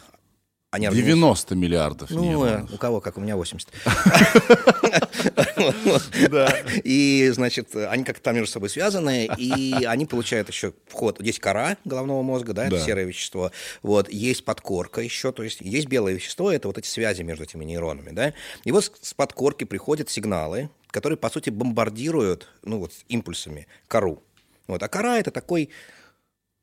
они... 0.77 0.87
организ- 0.87 1.05
90 1.05 1.55
миллиардов 1.55 2.11
ну, 2.11 2.23
э, 2.23 2.27
нейронов. 2.27 2.73
у 2.73 2.77
кого, 2.77 3.01
как 3.01 3.19
у 3.19 3.21
меня 3.21 3.37
80. 3.37 3.69
И, 6.85 7.31
значит, 7.35 7.75
они 7.75 8.05
как-то 8.05 8.23
там 8.23 8.37
между 8.37 8.53
собой 8.53 8.71
связаны, 8.71 9.29
и 9.39 9.75
они 9.87 10.07
получают 10.07 10.49
еще 10.49 10.73
вход. 10.87 11.21
Есть 11.21 11.41
кора 11.41 11.77
головного 11.85 12.23
мозга, 12.23 12.53
да, 12.53 12.67
это 12.67 12.79
серое 12.79 13.05
вещество. 13.05 13.51
Вот, 13.83 14.09
есть 14.11 14.45
подкорка 14.45 15.01
еще, 15.01 15.33
то 15.33 15.43
есть 15.43 15.61
есть 15.61 15.89
белое 15.89 16.15
вещество, 16.15 16.53
это 16.53 16.69
вот 16.69 16.79
эти 16.79 16.87
связи 16.87 17.23
между 17.23 17.45
этими 17.45 17.65
нейронами, 17.65 18.11
да. 18.11 18.33
И 18.65 18.73
вот 18.73 18.93
с 19.01 19.15
подкорки 19.15 19.65
приходят 19.65 20.11
сигналы, 20.11 20.71
которые, 20.91 21.17
по 21.17 21.31
сути, 21.31 21.51
бомбардируют, 21.51 22.49
ну, 22.63 22.79
вот, 22.79 22.93
импульсами 23.09 23.67
кору. 23.89 24.23
Вот, 24.67 24.83
а 24.83 24.89
кора— 24.89 25.19
это 25.21 25.31
такой 25.31 25.71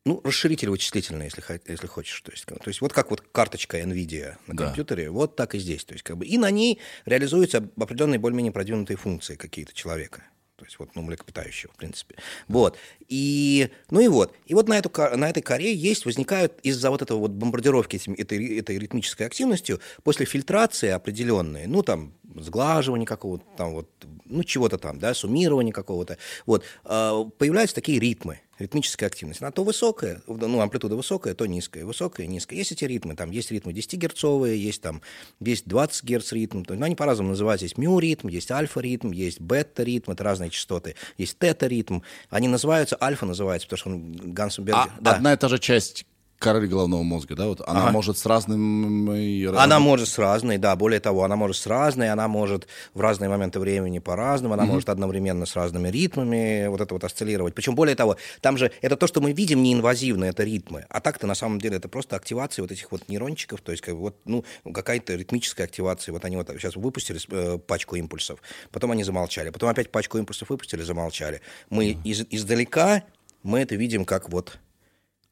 ну, 0.05 0.19
расширитель 0.23 0.69
вычислительный, 0.69 1.25
если, 1.25 1.43
если 1.67 1.87
хочешь. 1.87 2.19
То 2.21 2.31
есть, 2.31 2.45
то 2.45 2.55
есть 2.65 2.81
вот 2.81 2.91
как 2.91 3.09
вот 3.09 3.21
карточка 3.31 3.79
NVIDIA 3.79 4.35
на 4.47 4.55
Да. 4.55 4.65
компьютере, 4.65 5.09
вот 5.09 5.35
так 5.35 5.55
и 5.55 5.59
здесь. 5.59 5.85
То 5.85 5.93
есть, 5.93 6.03
как 6.03 6.17
бы, 6.17 6.25
и 6.25 6.37
на 6.37 6.51
ней 6.51 6.79
реализуются 7.05 7.69
определенные 7.77 8.19
более-менее 8.19 8.51
продвинутые 8.51 8.97
функции 8.97 9.35
какие-то 9.35 9.73
человека. 9.73 10.23
То 10.57 10.65
есть 10.65 10.77
вот, 10.79 10.95
ну, 10.95 11.01
млекопитающего, 11.01 11.73
в 11.73 11.77
принципе. 11.77 12.15
Вот. 12.47 12.77
И, 13.09 13.69
ну 13.89 13.99
и 13.99 14.07
вот. 14.07 14.35
И 14.45 14.53
вот 14.53 14.69
на, 14.69 14.77
эту, 14.77 14.89
на 15.17 15.29
этой 15.29 15.41
коре 15.41 15.73
есть, 15.73 16.05
возникают 16.05 16.59
из-за 16.63 16.89
вот 16.89 17.01
этого 17.01 17.19
вот 17.19 17.31
бомбардировки 17.31 17.95
этим- 17.95 18.13
этой, 18.13 18.59
этой 18.59 18.77
ритмической 18.77 19.25
активностью 19.27 19.81
после 20.03 20.25
фильтрации 20.25 20.89
определенные, 20.89 21.67
ну, 21.67 21.81
там, 21.81 22.13
сглаживания 22.35 23.05
какого-то 23.05 23.45
там 23.57 23.73
вот, 23.73 23.89
ну, 24.25 24.43
чего-то 24.43 24.77
там, 24.77 24.99
да, 24.99 25.13
суммирования 25.13 25.73
какого-то, 25.73 26.17
вот, 26.45 26.63
а, 26.83 27.23
появляются 27.23 27.75
такие 27.75 27.99
ритмы, 27.99 28.39
ритмическая 28.59 29.07
активность. 29.07 29.41
Она 29.41 29.51
то 29.51 29.63
высокая, 29.63 30.21
ну, 30.27 30.59
амплитуда 30.61 30.95
высокая, 30.95 31.33
то 31.33 31.45
низкая, 31.45 31.85
высокая, 31.85 32.27
низкая. 32.27 32.57
Есть 32.57 32.71
эти 32.71 32.85
ритмы, 32.85 33.15
там 33.15 33.31
есть 33.31 33.51
ритмы 33.51 33.73
10-герцовые, 33.73 34.55
есть 34.55 34.81
там, 34.81 35.01
есть 35.39 35.67
20 35.67 36.03
герц 36.03 36.31
ритм, 36.31 36.63
то 36.63 36.73
ну, 36.75 36.85
они 36.85 36.95
по-разному 36.95 37.29
называются. 37.29 37.65
Есть 37.65 37.77
мю-ритм, 37.77 38.27
есть 38.27 38.51
альфа-ритм, 38.51 39.11
есть 39.11 39.41
бета-ритм, 39.41 40.11
это 40.11 40.23
разные 40.23 40.49
частоты, 40.49 40.95
есть 41.17 41.37
тета-ритм. 41.37 42.01
Они 42.29 42.47
называются, 42.47 42.97
альфа 43.01 43.25
называется, 43.25 43.67
потому 43.67 43.77
что 43.79 43.89
он 43.89 44.33
Гансенбергер, 44.33 44.91
А 44.97 45.01
да. 45.01 45.15
одна 45.15 45.33
и 45.33 45.37
та 45.37 45.49
же 45.49 45.59
часть 45.59 46.05
коры 46.43 46.67
головного 46.67 47.03
мозга, 47.03 47.35
да, 47.35 47.47
вот 47.47 47.61
она 47.65 47.83
Ага. 47.83 47.91
может 47.91 48.17
с 48.17 48.25
разным... 48.25 49.09
Она 49.57 49.79
может 49.79 50.09
с 50.09 50.17
разной, 50.17 50.57
да, 50.57 50.75
более 50.75 50.99
того, 50.99 51.23
она 51.23 51.35
может 51.37 51.55
с 51.55 51.65
разной, 51.67 52.09
она 52.09 52.27
может 52.27 52.67
в 52.93 52.99
разные 52.99 53.29
моменты 53.29 53.59
времени 53.59 53.99
по-разному, 53.99 54.53
она 54.53 54.65
может 54.65 54.89
одновременно 54.89 55.45
с 55.45 55.55
разными 55.55 55.87
ритмами 55.87 56.67
вот 56.67 56.81
это 56.81 56.93
вот 56.93 57.03
осциллировать. 57.05 57.55
Причем, 57.55 57.75
более 57.75 57.95
того, 57.95 58.17
там 58.41 58.57
же 58.57 58.71
это 58.81 58.97
то, 58.97 59.07
что 59.07 59.21
мы 59.21 59.31
видим 59.31 59.63
неинвазивно, 59.63 60.25
это 60.25 60.43
ритмы. 60.43 60.85
А 60.89 60.99
так-то 60.99 61.27
на 61.27 61.35
самом 61.35 61.59
деле 61.61 61.77
это 61.77 61.87
просто 61.87 62.17
активация 62.17 62.63
вот 62.63 62.71
этих 62.71 62.91
вот 62.91 63.07
нейрончиков, 63.07 63.61
то 63.61 63.71
есть 63.71 63.81
как 63.81 63.95
вот, 63.95 64.17
ну, 64.25 64.43
какая-то 64.69 65.15
ритмическая 65.15 65.65
активация. 65.65 66.11
Вот 66.11 66.25
они 66.25 66.35
вот 66.35 66.49
сейчас 66.49 66.75
выпустили 66.75 67.19
э, 67.29 67.57
пачку 67.57 67.95
импульсов, 67.95 68.39
потом 68.71 68.91
они 68.91 69.03
замолчали, 69.05 69.49
потом 69.49 69.69
опять 69.69 69.91
пачку 69.91 70.17
импульсов 70.17 70.49
выпустили, 70.49 70.81
замолчали. 70.81 71.39
Мы 71.69 71.97
из- 72.03 72.25
издалека 72.29 73.03
мы 73.43 73.59
это 73.59 73.75
видим 73.75 74.03
как 74.05 74.29
вот 74.29 74.57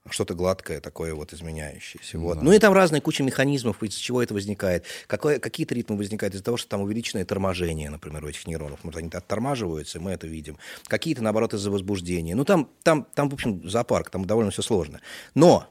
что-то 0.10 0.34
гладкое, 0.34 0.82
такое 0.82 1.14
вот 1.14 1.32
изменяющееся. 1.34 2.18
Вот. 2.18 2.42
Ну 2.42 2.52
и 2.52 2.60
там 2.60 2.74
разная 2.74 3.02
куча 3.02 3.24
механизмов, 3.24 3.84
из 3.84 3.94
чего 3.94 4.22
это 4.22 4.34
возникает. 4.34 4.86
Какое, 5.08 5.40
какие-то 5.40 5.76
ритмы 5.76 5.98
возникают 5.98 6.34
из-за 6.34 6.44
того, 6.44 6.58
что 6.58 6.70
там 6.70 6.82
увеличенное 6.82 7.24
торможение, 7.24 7.90
например, 7.90 8.26
у 8.26 8.28
этих 8.28 8.48
нейронов. 8.48 8.80
Вот 8.84 8.96
они 8.96 9.10
оттормаживаются, 9.14 10.00
мы 10.00 10.12
это 10.12 10.26
видим. 10.28 10.58
Какие-то, 10.88 11.22
наоборот, 11.22 11.54
из-за 11.54 11.70
возбуждения. 11.70 12.36
Ну 12.36 12.46
там, 12.46 12.70
там, 12.84 13.06
там, 13.14 13.30
в 13.30 13.34
общем, 13.34 13.68
зоопарк, 13.70 14.10
там 14.10 14.26
довольно 14.26 14.50
все 14.50 14.64
сложно. 14.64 15.02
Но 15.36 15.68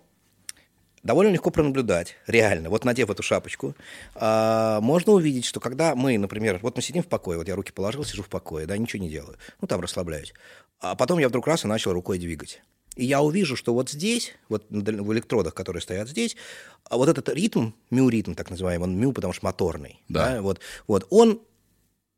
довольно 1.02 1.30
легко 1.30 1.50
пронаблюдать, 1.50 2.16
реально. 2.26 2.70
Вот 2.70 2.84
надев 2.84 3.10
эту 3.10 3.22
шапочку, 3.22 3.74
а, 4.14 4.80
можно 4.80 5.12
увидеть, 5.12 5.44
что 5.44 5.58
когда 5.58 5.94
мы, 5.94 6.18
например, 6.18 6.60
вот 6.62 6.76
мы 6.76 6.82
сидим 6.82 7.02
в 7.02 7.08
покое, 7.08 7.38
вот 7.38 7.48
я 7.48 7.56
руки 7.56 7.72
положил, 7.72 8.04
сижу 8.04 8.22
в 8.22 8.28
покое, 8.28 8.66
да, 8.66 8.76
ничего 8.76 9.02
не 9.02 9.10
делаю, 9.10 9.36
ну 9.60 9.66
там 9.66 9.80
расслабляюсь. 9.80 10.34
А 10.80 10.94
потом 10.94 11.18
я 11.18 11.28
вдруг 11.28 11.46
раз 11.46 11.64
и 11.64 11.68
начал 11.68 11.92
рукой 11.92 12.18
двигать. 12.18 12.62
И 13.00 13.06
я 13.06 13.22
увижу, 13.22 13.56
что 13.56 13.72
вот 13.72 13.88
здесь, 13.88 14.34
вот 14.50 14.66
в 14.68 15.12
электродах, 15.14 15.54
которые 15.54 15.80
стоят 15.80 16.06
здесь, 16.06 16.36
а 16.84 16.98
вот 16.98 17.08
этот 17.08 17.30
ритм, 17.30 17.70
мю-ритм 17.88 18.34
так 18.34 18.50
называемый, 18.50 18.88
он 18.90 18.96
мю, 19.00 19.12
потому 19.12 19.32
что 19.32 19.46
моторный, 19.46 20.02
Да. 20.10 20.34
да, 20.34 20.42
вот, 20.42 20.60
вот, 20.86 21.06
он 21.08 21.40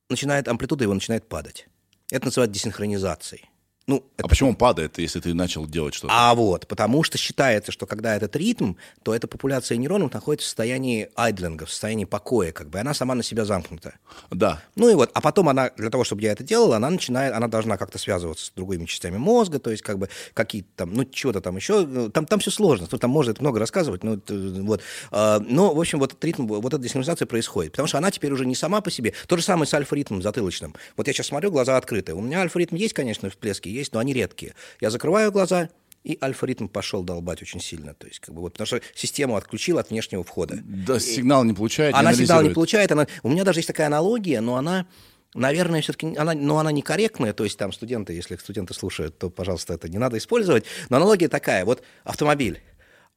начинает, 0.09 0.49
амплитуда 0.49 0.83
его 0.83 0.93
начинает 0.93 1.29
падать. 1.29 1.69
Это 2.11 2.25
называют 2.25 2.51
десинхронизацией. 2.51 3.49
Ну, 3.87 4.05
а 4.17 4.29
почему 4.29 4.51
он 4.51 4.57
падает, 4.57 4.99
если 4.99 5.21
ты 5.21 5.35
начал 5.35 5.67
делать 5.67 5.95
что-то? 5.95 6.13
А 6.17 6.35
вот, 6.35 6.67
потому 6.69 7.03
что 7.03 7.19
считается, 7.19 7.73
что 7.73 7.87
когда 7.87 8.15
этот 8.15 8.35
ритм, 8.37 8.75
то 9.03 9.15
эта 9.15 9.27
популяция 9.27 9.77
нейронов 9.77 10.13
находится 10.13 10.47
в 10.47 10.49
состоянии 10.49 11.09
айдлинга, 11.17 11.67
в 11.67 11.71
состоянии 11.71 12.05
покоя, 12.05 12.53
как 12.53 12.71
бы, 12.71 12.79
она 12.79 12.95
сама 12.95 13.15
на 13.15 13.23
себя 13.23 13.45
замкнута. 13.45 13.95
Да. 14.31 14.63
Ну 14.77 14.89
и 14.89 14.95
вот, 14.95 15.11
а 15.15 15.21
потом 15.21 15.49
она, 15.49 15.71
для 15.77 15.91
того, 15.91 16.05
чтобы 16.05 16.23
я 16.23 16.33
это 16.33 16.45
делала, 16.45 16.77
она 16.77 16.91
начинает, 16.91 17.35
она 17.35 17.49
должна 17.49 17.77
как-то 17.77 17.99
связываться 17.99 18.47
с 18.47 18.51
другими 18.51 18.87
частями 18.87 19.17
мозга, 19.17 19.59
то 19.59 19.71
есть 19.71 19.83
как 19.83 19.99
бы 19.99 20.09
какие-то 20.33 20.69
там, 20.77 20.95
ну, 20.95 21.05
чего-то 21.05 21.41
там 21.41 21.57
еще, 21.57 22.11
там, 22.11 22.27
там 22.27 22.39
все 22.39 22.51
сложно, 22.51 22.87
там 22.87 23.11
можно 23.11 23.33
это 23.33 23.43
много 23.43 23.59
рассказывать, 23.59 24.05
ну, 24.05 24.21
вот. 24.29 24.81
А, 25.11 25.41
но, 25.41 25.75
в 25.75 25.81
общем, 25.81 25.99
вот 25.99 26.13
этот 26.13 26.25
ритм, 26.25 26.47
вот 26.47 26.73
эта 26.73 26.79
десинхронизация 26.83 27.27
происходит, 27.27 27.73
потому 27.73 27.89
что 27.89 27.99
она 27.99 28.11
теперь 28.11 28.33
уже 28.33 28.47
не 28.47 28.55
сама 28.55 28.81
по 28.81 28.91
себе, 28.91 29.13
то 29.27 29.37
же 29.37 29.43
самое 29.43 29.67
с 29.67 29.75
альфа-ритмом 29.75 30.23
затылочным. 30.23 30.75
Вот 30.97 31.09
я 31.09 31.13
сейчас 31.13 31.27
смотрю, 31.27 31.51
глаза 31.51 31.77
открыты. 31.77 32.15
У 32.15 32.21
меня 32.21 32.41
альфа-ритм 32.41 32.77
есть, 32.77 32.95
конечно, 32.95 33.29
в 33.29 33.33
всплески, 33.33 33.69
есть, 33.73 33.93
но 33.93 34.01
они 34.01 34.13
редкие. 34.13 34.55
Я 34.81 34.91
закрываю 34.91 35.33
глаза, 35.33 35.69
и 36.05 36.19
альфа-ритм 36.21 36.67
пошел 36.67 37.03
долбать 37.03 37.43
очень 37.43 37.61
сильно. 37.61 37.95
То 37.95 38.07
есть, 38.07 38.21
как 38.21 38.35
бы, 38.35 38.41
вот, 38.41 38.55
потому 38.55 38.67
что 38.67 38.81
систему 38.95 39.37
отключил 39.37 39.79
от 39.79 39.91
внешнего 39.91 40.25
входа. 40.25 40.59
Да, 40.63 40.99
сигнал 40.99 41.45
не 41.45 41.53
получает. 41.53 41.95
Она 41.95 42.13
сигнал 42.13 42.43
не 42.43 42.51
получает. 42.51 42.91
Она... 42.93 43.07
У 43.23 43.29
меня 43.29 43.45
даже 43.45 43.61
есть 43.61 43.69
такая 43.69 43.87
аналогия, 43.87 44.41
но 44.41 44.57
она, 44.57 44.87
наверное, 45.35 45.81
все-таки 45.81 46.17
она, 46.17 46.35
но 46.35 46.59
она 46.59 46.73
некорректная. 46.73 47.33
То 47.33 47.45
есть 47.45 47.57
там 47.57 47.73
студенты, 47.73 48.15
если 48.15 48.37
студенты 48.37 48.75
слушают, 48.75 49.19
то, 49.19 49.31
пожалуйста, 49.31 49.75
это 49.75 49.89
не 49.89 49.99
надо 49.99 50.19
использовать. 50.19 50.65
Но 50.89 50.97
аналогия 50.97 51.29
такая. 51.29 51.65
Вот 51.65 51.83
автомобиль, 52.03 52.61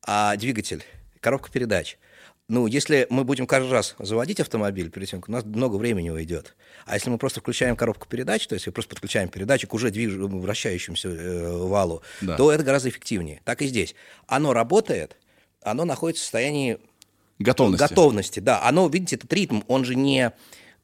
а 0.05 0.35
двигатель, 0.35 0.83
коробка 1.21 1.51
передач– 1.51 1.97
ну, 2.47 2.67
если 2.67 3.07
мы 3.09 3.23
будем 3.23 3.47
каждый 3.47 3.71
раз 3.71 3.95
заводить 3.97 4.39
автомобиль 4.39 4.91
перед 4.91 5.09
тем, 5.09 5.23
у 5.27 5.31
нас 5.31 5.43
много 5.43 5.77
времени 5.77 6.11
уйдет. 6.11 6.55
А 6.85 6.93
если 6.93 7.09
мы 7.09 7.17
просто 7.17 7.39
включаем 7.39 7.75
коробку 7.75 8.07
передач, 8.07 8.45
то 8.45 8.53
есть 8.53 8.67
мы 8.67 8.73
просто 8.73 8.89
подключаем 8.89 9.29
передачу 9.29 9.67
к 9.67 9.73
уже 9.73 9.89
движ... 9.89 10.13
вращающемуся 10.13 11.09
э, 11.09 11.57
валу, 11.57 12.03
да. 12.21 12.37
то 12.37 12.51
это 12.51 12.63
гораздо 12.63 12.89
эффективнее. 12.89 13.41
Так 13.45 13.63
и 13.63 13.67
здесь. 13.67 13.95
Оно 14.27 14.53
работает, 14.53 15.17
оно 15.63 15.85
находится 15.85 16.21
в 16.21 16.25
состоянии 16.25 16.77
готовности. 17.39 17.81
готовности. 17.81 18.39
Да, 18.39 18.61
оно, 18.61 18.87
видите, 18.89 19.15
этот 19.15 19.33
ритм, 19.33 19.61
он 19.67 19.83
же 19.83 19.95
не 19.95 20.31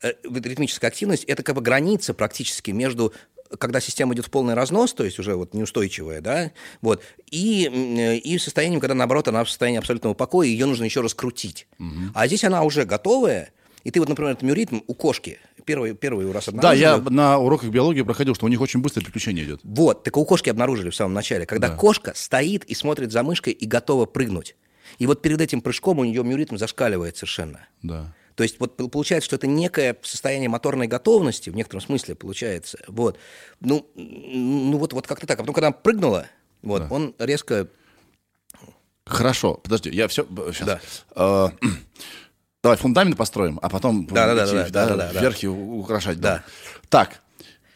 э, 0.01 0.13
ритмическая 0.23 0.89
активность, 0.89 1.25
это 1.25 1.43
как 1.43 1.55
бы 1.55 1.61
граница 1.61 2.15
практически 2.15 2.71
между 2.71 3.13
когда 3.58 3.79
система 3.79 4.13
идет 4.13 4.25
в 4.25 4.29
полный 4.29 4.53
разнос, 4.53 4.93
то 4.93 5.03
есть 5.03 5.20
уже 5.20 5.36
вот 5.36 5.53
неустойчивая, 5.53 6.22
да, 6.22 6.51
вот, 6.81 7.01
и, 7.29 8.22
и 8.24 8.38
состоянием, 8.38 8.79
когда, 8.79 8.96
наоборот, 8.96 9.27
она 9.27 9.43
в 9.43 9.50
состоянии 9.50 9.79
абсолютного 9.79 10.13
покоя, 10.13 10.48
ее 10.48 10.65
нужно 10.65 10.86
еще 10.86 11.01
раскрутить. 11.01 11.67
Угу. 11.79 12.12
А 12.13 12.27
здесь 12.27 12.43
она 12.43 12.63
уже 12.63 12.86
готовая, 12.86 13.51
и 13.84 13.91
ты 13.91 14.00
вот, 14.00 14.10
например, 14.10 14.31
этот 14.31 14.43
миоритм 14.43 14.79
у 14.88 14.93
кошки, 14.93 15.39
первый, 15.65 15.93
первый 15.93 16.29
раз 16.31 16.48
обнаружили. 16.48 16.84
Да, 16.84 16.98
я 16.98 16.98
на 16.98 17.38
уроках 17.39 17.70
биологии 17.70 18.01
проходил, 18.01 18.36
что 18.36 18.46
у 18.46 18.50
них 18.50 18.62
очень 18.62 18.81
быстрое 18.81 19.03
переключение 19.03 19.46
идет. 19.46 19.62
Вот, 19.63 20.03
так 20.03 20.15
у 20.17 20.25
кошки 20.25 20.50
обнаружили 20.50 20.89
в 20.89 20.96
самом 20.96 21.13
начале, 21.13 21.46
когда 21.46 21.70
да. 21.70 21.75
кошка 21.75 22.13
стоит 22.15 22.63
и 22.65 22.75
смотрит 22.75 23.12
за 23.12 23.24
мышкой 23.24 23.53
и 23.53 23.65
готова 23.65 24.05
прыгнуть. 24.05 24.55
И 25.00 25.08
вот 25.08 25.22
перед 25.22 25.39
этим 25.41 25.62
прыжком 25.62 26.00
у 26.00 26.03
нее 26.03 26.24
миоритм 26.24 26.58
зашкаливает 26.58 27.17
совершенно. 27.17 27.67
Да. 27.81 28.13
То 28.35 28.43
есть 28.43 28.59
вот 28.59 28.77
получается, 28.91 29.25
что 29.25 29.35
это 29.35 29.47
некое 29.47 29.97
состояние 30.01 30.50
моторной 30.50 30.88
готовности, 30.88 31.50
в 31.50 31.55
некотором 31.55 31.81
смысле 31.81 32.15
получается. 32.15 32.79
Вот. 32.88 33.17
Ну, 33.59 33.88
ну 33.95 34.77
вот, 34.77 34.93
вот 34.93 35.07
как-то 35.07 35.27
так. 35.27 35.39
А 35.39 35.41
потом, 35.41 35.53
когда 35.53 35.67
она 35.67 35.75
прыгнула, 35.75 36.27
вот, 36.61 36.88
да. 36.88 36.88
он 36.93 37.15
резко... 37.19 37.67
Хорошо, 39.05 39.55
подожди, 39.55 39.89
я 39.89 40.07
все... 40.07 40.25
Сейчас. 40.53 40.65
Да. 40.65 40.79
А, 41.15 41.51
давай 42.63 42.77
фундамент 42.77 43.17
построим, 43.17 43.59
а 43.61 43.69
потом 43.69 44.05
да, 44.07 44.33
да, 44.33 44.45
да, 44.45 44.69
да, 44.69 44.95
да, 44.95 45.11
вверх 45.11 45.43
и 45.43 45.47
украшать. 45.47 46.19
Да. 46.19 46.43
Так, 46.89 47.21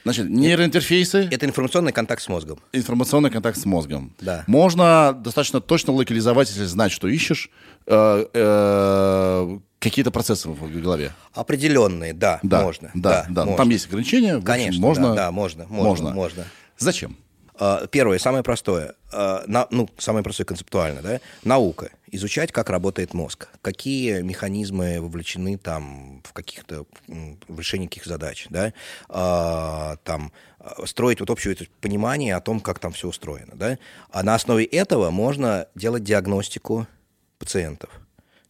Значит, 0.05 0.29
нейроинтерфейсы... 0.29 1.27
Это 1.31 1.47
информационный 1.47 1.91
контакт 1.91 2.21
с 2.21 2.29
мозгом. 2.29 2.59
Информационный 2.71 3.31
контакт 3.31 3.57
с 3.57 3.65
мозгом. 3.65 4.13
Да. 4.21 4.43
Можно 4.45 5.17
достаточно 5.19 5.61
точно 5.61 5.93
локализовать, 5.93 6.47
если 6.49 6.65
знать, 6.65 6.91
что 6.91 7.07
ищешь, 7.07 7.49
э, 7.87 8.25
э, 8.31 9.59
какие-то 9.79 10.11
процессы 10.11 10.47
в 10.47 10.81
голове. 10.81 11.11
Определенные, 11.33 12.13
да, 12.13 12.39
да 12.43 12.61
можно. 12.61 12.91
Да, 12.93 13.23
да. 13.23 13.25
да. 13.29 13.41
Можно. 13.45 13.57
Там 13.57 13.69
есть 13.71 13.87
ограничения. 13.87 14.39
Конечно, 14.41 14.79
можно, 14.79 15.09
да, 15.09 15.15
да, 15.15 15.31
можно, 15.31 15.65
можно, 15.67 15.85
можно. 15.89 16.11
можно. 16.11 16.43
Зачем? 16.77 17.17
А, 17.57 17.87
первое, 17.87 18.19
самое 18.19 18.43
простое, 18.43 18.95
а, 19.11 19.43
ну, 19.71 19.89
самое 19.97 20.23
простое 20.23 20.45
концептуально, 20.45 21.01
да, 21.01 21.19
наука. 21.43 21.91
Изучать, 22.11 22.51
как 22.51 22.69
работает 22.69 23.13
мозг, 23.13 23.49
какие 23.61 24.21
механизмы 24.21 25.01
вовлечены 25.01 25.57
там 25.57 26.21
в 26.23 26.33
каких-то 26.33 26.85
в 27.07 27.59
решении 27.59 27.87
каких 27.87 28.05
задач, 28.05 28.47
да, 28.49 28.73
а, 29.09 29.97
там 30.03 30.31
строить 30.85 31.19
вот 31.19 31.29
общее 31.29 31.55
понимание 31.81 32.35
о 32.35 32.41
том, 32.41 32.59
как 32.59 32.79
там 32.79 32.91
все 32.91 33.07
устроено, 33.07 33.53
да. 33.55 33.77
А 34.09 34.23
на 34.23 34.35
основе 34.35 34.65
этого 34.65 35.09
можно 35.09 35.67
делать 35.75 36.03
диагностику 36.03 36.87
пациентов. 37.37 37.89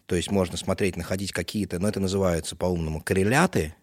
То 0.05 0.15
есть 0.15 0.31
можно 0.31 0.57
смотреть, 0.57 0.97
находить 0.97 1.31
какие-то, 1.31 1.79
ну, 1.79 1.87
это 1.87 1.99
называется 1.99 2.55
по-умному 2.55 3.01
корреляты, 3.01 3.75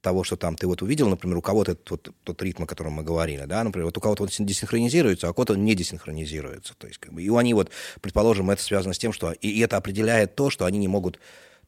того, 0.00 0.24
что 0.24 0.36
там 0.36 0.56
ты 0.56 0.66
вот 0.66 0.82
увидел, 0.82 1.08
например, 1.08 1.38
у 1.38 1.42
кого-то 1.42 1.76
вот 1.88 2.12
тот 2.24 2.42
ритм, 2.42 2.64
о 2.64 2.66
котором 2.66 2.94
мы 2.94 3.02
говорили, 3.02 3.44
да, 3.44 3.62
например, 3.62 3.86
вот 3.86 3.98
у 3.98 4.00
кого-то 4.00 4.22
он 4.22 4.28
десинхронизируется, 4.28 5.26
а 5.26 5.30
у 5.30 5.34
кого-то 5.34 5.54
он 5.54 5.64
не 5.64 5.74
десинхронизируется. 5.74 6.74
То 6.74 6.86
есть, 6.86 6.98
как 6.98 7.12
бы, 7.12 7.22
и 7.22 7.28
они 7.30 7.54
вот, 7.54 7.70
предположим, 8.00 8.50
это 8.50 8.62
связано 8.62 8.94
с 8.94 8.98
тем, 8.98 9.12
что 9.12 9.32
и, 9.32 9.48
и 9.48 9.60
это 9.60 9.76
определяет 9.76 10.34
то, 10.34 10.50
что 10.50 10.64
они 10.64 10.78
не 10.78 10.88
могут 10.88 11.18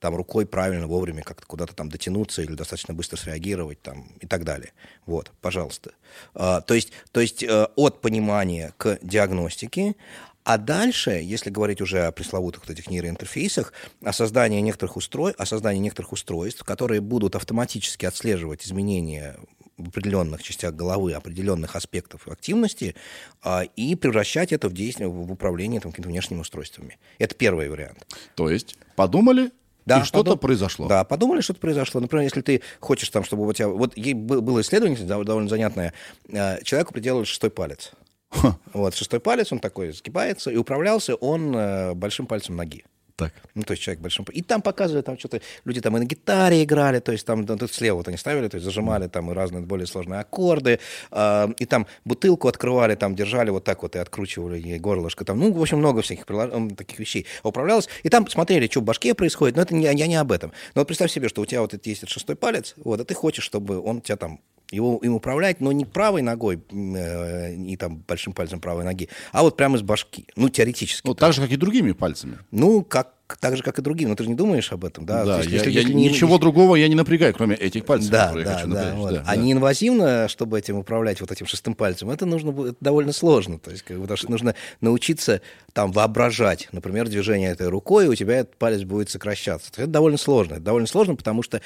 там 0.03 0.17
рукой 0.17 0.47
правильно 0.47 0.89
вовремя 0.89 1.23
как-то 1.23 1.47
куда-то 1.47 1.77
там 1.77 1.89
дотянуться 1.89 2.43
или 2.43 2.55
достаточно 2.55 2.93
быстро 2.93 3.17
среагировать 3.17 3.81
там 3.83 4.09
и 4.19 4.27
так 4.27 4.43
далее. 4.43 4.73
Вот, 5.07 5.31
пожалуйста. 5.41 5.93
А, 6.35 6.61
то 6.61 6.75
есть, 6.75 6.91
то 7.13 7.21
есть 7.21 7.45
э, 7.45 7.69
от 7.77 8.01
понимания 8.01 8.75
к 8.79 8.99
диагностике, 9.01 9.95
а 10.45 10.59
дальше, 10.59 11.21
если 11.23 11.51
говорить 11.51 11.81
уже 11.81 12.07
о 12.07 12.13
пресловутых 12.13 12.63
вот 12.67 12.71
этих 12.71 12.91
нейроинтерфейсах, 12.91 13.73
о 14.03 14.13
создании 14.13 14.61
некоторых, 14.61 14.97
устрой... 14.97 15.33
о 15.33 15.47
создании 15.47 15.81
некоторых 15.81 16.13
устройств, 16.13 16.65
которые 16.65 17.01
будут 17.01 17.37
автоматически 17.37 18.07
отслеживать 18.07 18.65
изменения 18.67 19.37
в 19.77 19.89
определенных 19.89 20.43
частях 20.43 20.75
головы, 20.75 21.13
определенных 21.13 21.77
аспектов 21.77 22.29
активности 22.29 22.95
а, 23.43 23.63
и 23.77 23.95
превращать 23.95 24.53
это 24.53 24.69
в 24.69 24.73
действие, 24.73 25.09
в 25.09 25.33
управление 25.33 25.81
там, 25.81 25.93
какими-то 25.93 26.11
внешними 26.11 26.41
устройствами. 26.41 26.99
Это 27.19 27.35
первый 27.35 27.69
вариант. 27.69 28.07
То 28.35 28.51
есть 28.51 28.77
подумали, 28.97 29.51
да, 29.85 30.01
и 30.01 30.05
что-то 30.05 30.25
подум... 30.25 30.39
произошло. 30.39 30.89
Да, 30.89 31.05
подумали, 31.05 31.41
что-то 31.41 31.61
произошло. 31.61 32.01
Например, 32.01 32.25
если 32.25 32.41
ты 32.41 32.63
хочешь 32.81 33.09
там, 33.09 33.25
чтобы 33.25 33.47
у 33.47 33.53
тебя... 33.53 33.69
Вот 33.69 33.97
было 33.97 34.61
исследование 34.61 34.99
довольно 34.99 35.49
занятное. 35.49 35.93
А, 36.33 36.61
человеку 36.63 36.93
приделали 36.93 37.25
шестой 37.25 37.51
палец. 37.51 37.93
Вот, 38.73 38.95
шестой 38.95 39.21
палец, 39.21 39.53
он 39.53 39.59
такой 39.59 39.93
сгибается, 39.93 40.51
и 40.51 40.57
управлялся 40.57 41.15
он 41.15 41.55
э, 41.55 41.95
большим 41.95 42.27
пальцем 42.27 42.57
ноги. 42.57 42.85
Так. 43.17 43.35
Ну, 43.55 43.63
то 43.63 43.73
есть 43.73 43.83
человек 43.83 44.01
большим... 44.01 44.25
И 44.33 44.43
там 44.43 44.63
показывали, 44.63 45.03
там 45.03 45.19
что-то... 45.19 45.41
Люди 45.65 45.81
там 45.81 45.97
и 45.97 46.01
на 46.01 46.05
гитаре 46.05 46.65
играли, 46.65 46.99
то 46.99 47.13
есть 47.13 47.27
там 47.27 47.47
тут 47.47 47.73
слева 47.73 47.97
вот 47.97 48.09
они 48.09 48.17
ставили, 48.17 48.49
то 48.49 48.57
есть 48.57 48.65
зажимали 48.65 49.07
там 49.07 49.31
и 49.31 49.35
разные 49.35 49.63
более 49.63 49.87
сложные 49.87 50.21
аккорды, 50.21 50.81
э, 51.11 51.49
и 51.59 51.67
там 51.67 51.87
бутылку 52.05 52.49
открывали, 52.49 52.95
там 52.95 53.15
держали 53.15 53.51
вот 53.51 53.65
так 53.65 53.83
вот 53.83 53.97
и 53.97 53.99
откручивали 53.99 54.59
ей 54.59 54.79
горлышко. 54.79 55.25
Там, 55.25 55.39
ну, 55.39 55.53
в 55.53 55.61
общем, 55.61 55.79
много 55.79 56.03
всяких 56.03 56.27
прилож... 56.27 56.51
таких 56.77 56.99
вещей 56.99 57.27
управлялось. 57.43 57.89
И 58.03 58.09
там 58.09 58.29
смотрели, 58.29 58.67
что 58.67 58.81
в 58.81 58.85
башке 58.85 59.15
происходит, 59.15 59.57
но 59.57 59.63
это 59.63 59.75
не, 59.75 59.85
я 59.85 60.07
не 60.07 60.17
об 60.17 60.33
этом. 60.33 60.53
Но 60.75 60.81
вот 60.81 60.87
представь 60.87 61.13
себе, 61.13 61.29
что 61.29 61.43
у 61.43 61.47
тебя 61.47 61.61
вот 61.61 61.75
есть 61.87 62.09
шестой 62.09 62.35
палец, 62.35 62.75
вот, 62.77 63.01
а 63.01 63.05
ты 63.05 63.15
хочешь, 63.15 63.45
чтобы 63.45 63.81
он 63.81 64.01
тебя 64.01 64.17
там 64.17 64.41
его, 64.73 64.99
им 65.03 65.15
управлять, 65.15 65.61
но 65.61 65.71
не 65.71 65.85
правой 65.85 66.23
ногой 66.23 66.63
э, 66.71 67.55
и 67.55 67.77
там 67.77 67.99
большим 68.09 68.33
пальцем 68.33 68.61
правой 68.61 68.85
ноги, 68.85 69.09
а 69.33 69.43
вот 69.43 69.57
прямо 69.57 69.77
из 69.77 69.83
башки. 69.83 70.27
Ну, 70.35 70.49
теоретически. 70.49 71.07
Ну, 71.07 71.15
так 71.15 71.33
же, 71.33 71.43
как 71.43 71.53
и 71.53 71.57
другими 71.57 71.93
пальцами. 71.93 72.39
Ну, 72.51 72.83
как 72.83 73.15
так 73.41 73.57
же, 73.57 73.63
как 73.63 73.79
и 73.79 73.83
другими. 73.83 74.11
Но 74.11 74.17
ты 74.17 74.25
же 74.25 74.29
не 74.29 74.35
думаешь 74.35 74.73
об 74.73 74.85
этом, 74.85 75.07
да? 75.07 75.25
Да, 75.25 75.39
есть, 75.39 75.51
я, 75.51 75.57
если, 75.57 75.71
я, 75.71 75.81
если 75.81 75.93
ничего 75.95 76.35
не... 76.35 76.41
другого 76.41 76.77
я 76.77 76.89
не 76.89 76.95
напрягаю, 76.95 77.35
кроме 77.35 77.57
этих 77.57 77.85
пальцев, 77.85 78.11
да, 78.11 78.27
которые 78.27 78.45
да, 78.45 78.51
я 78.51 78.57
хочу 78.57 78.69
да, 78.69 78.75
напрячь. 78.75 78.99
Вот. 78.99 79.15
Да, 79.15 79.25
а 79.27 79.37
да. 79.37 79.37
неинвазивно, 79.37 80.29
чтобы 80.29 80.59
этим 80.59 80.77
управлять 80.77 81.21
вот 81.21 81.31
этим 81.33 81.47
шестым 81.47 81.75
пальцем, 81.75 82.11
это 82.11 82.27
нужно 82.27 82.51
это 82.51 82.77
довольно 82.81 83.13
сложно. 83.13 83.59
То 83.59 83.71
есть, 83.71 83.85
потому 83.85 84.17
что 84.17 84.31
нужно 84.31 84.55
научиться 84.81 85.41
там 85.73 85.93
воображать, 85.93 86.69
например, 86.73 87.09
движение 87.09 87.51
этой 87.51 87.69
рукой, 87.69 88.07
и 88.07 88.09
у 88.09 88.15
тебя 88.15 88.41
этот 88.41 88.57
палец 88.57 88.83
будет 88.83 89.11
сокращаться. 89.11 89.71
Это 89.77 89.87
довольно 89.87 90.19
сложно. 90.19 90.55
Это 90.55 90.63
довольно 90.63 90.87
сложно, 90.87 91.17
потому 91.17 91.43
что 91.43 91.63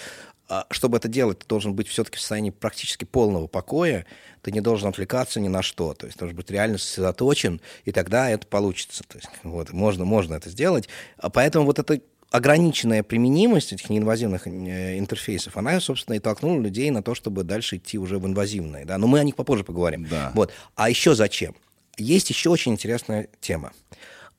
чтобы 0.71 0.99
это 0.99 1.09
делать, 1.09 1.41
ты 1.41 1.47
должен 1.47 1.75
быть 1.75 1.89
все-таки 1.89 2.17
в 2.17 2.21
состоянии 2.21 2.51
практически 2.51 3.05
полного 3.05 3.47
покоя, 3.47 4.07
ты 4.43 4.53
не 4.53 4.61
должен 4.61 4.89
отвлекаться 4.89 5.41
ни 5.41 5.49
на 5.49 5.63
что, 5.63 5.95
то 5.95 6.07
есть 6.07 6.19
должен 6.19 6.37
быть 6.37 6.51
реально 6.51 6.79
сосредоточен, 6.79 7.61
и 7.85 7.93
тогда 7.93 8.31
это 8.31 8.47
получится. 8.47 9.03
То 9.09 9.19
есть, 9.19 9.29
вот, 9.43 9.73
можно, 9.73 10.05
можно 10.05 10.35
это 10.35 10.51
сделать. 10.51 10.89
А 11.19 11.31
поэтому 11.31 11.67
вот 11.67 11.79
эта 11.79 12.01
ограниченная 12.31 13.03
применимость 13.03 13.73
этих 13.73 13.89
неинвазивных 13.91 14.47
э, 14.47 14.99
интерфейсов, 14.99 15.57
она, 15.57 15.81
собственно, 15.81 16.17
и 16.17 16.19
толкнула 16.21 16.61
людей 16.61 16.91
на 16.91 17.03
то, 17.03 17.15
чтобы 17.15 17.45
дальше 17.45 17.77
идти 17.77 17.99
уже 17.99 18.19
в 18.19 18.27
инвазивные. 18.27 18.85
Да? 18.85 18.99
Но 18.99 19.07
мы 19.07 19.19
о 19.21 19.25
них 19.25 19.37
попозже 19.37 19.65
поговорим. 19.65 20.07
Да. 20.09 20.33
Вот. 20.35 20.53
А 20.75 20.91
еще 20.91 21.15
зачем? 21.15 21.55
Есть 21.97 22.31
еще 22.31 22.51
очень 22.51 22.73
интересная 22.73 23.29
тема. 23.41 23.73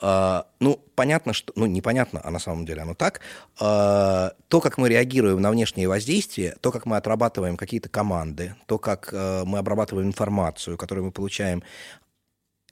Э, 0.01 0.43
ну, 0.60 0.79
понятно, 0.95 1.33
что, 1.33 1.53
ну, 1.55 1.65
непонятно, 1.65 2.21
а 2.23 2.31
на 2.31 2.39
самом 2.39 2.65
деле 2.65 2.81
оно 2.81 2.93
так, 2.93 3.21
э, 3.60 4.29
то, 4.47 4.62
как 4.62 4.77
мы 4.77 4.89
реагируем 4.89 5.41
на 5.41 5.51
внешние 5.51 5.88
воздействия, 5.88 6.55
то, 6.62 6.71
как 6.71 6.86
мы 6.86 6.97
отрабатываем 6.97 7.57
какие-то 7.57 7.89
команды, 7.89 8.55
то, 8.65 8.77
как 8.77 9.10
э, 9.12 9.43
мы 9.45 9.60
обрабатываем 9.60 10.07
информацию, 10.07 10.77
которую 10.77 11.05
мы 11.05 11.12
получаем, 11.12 11.63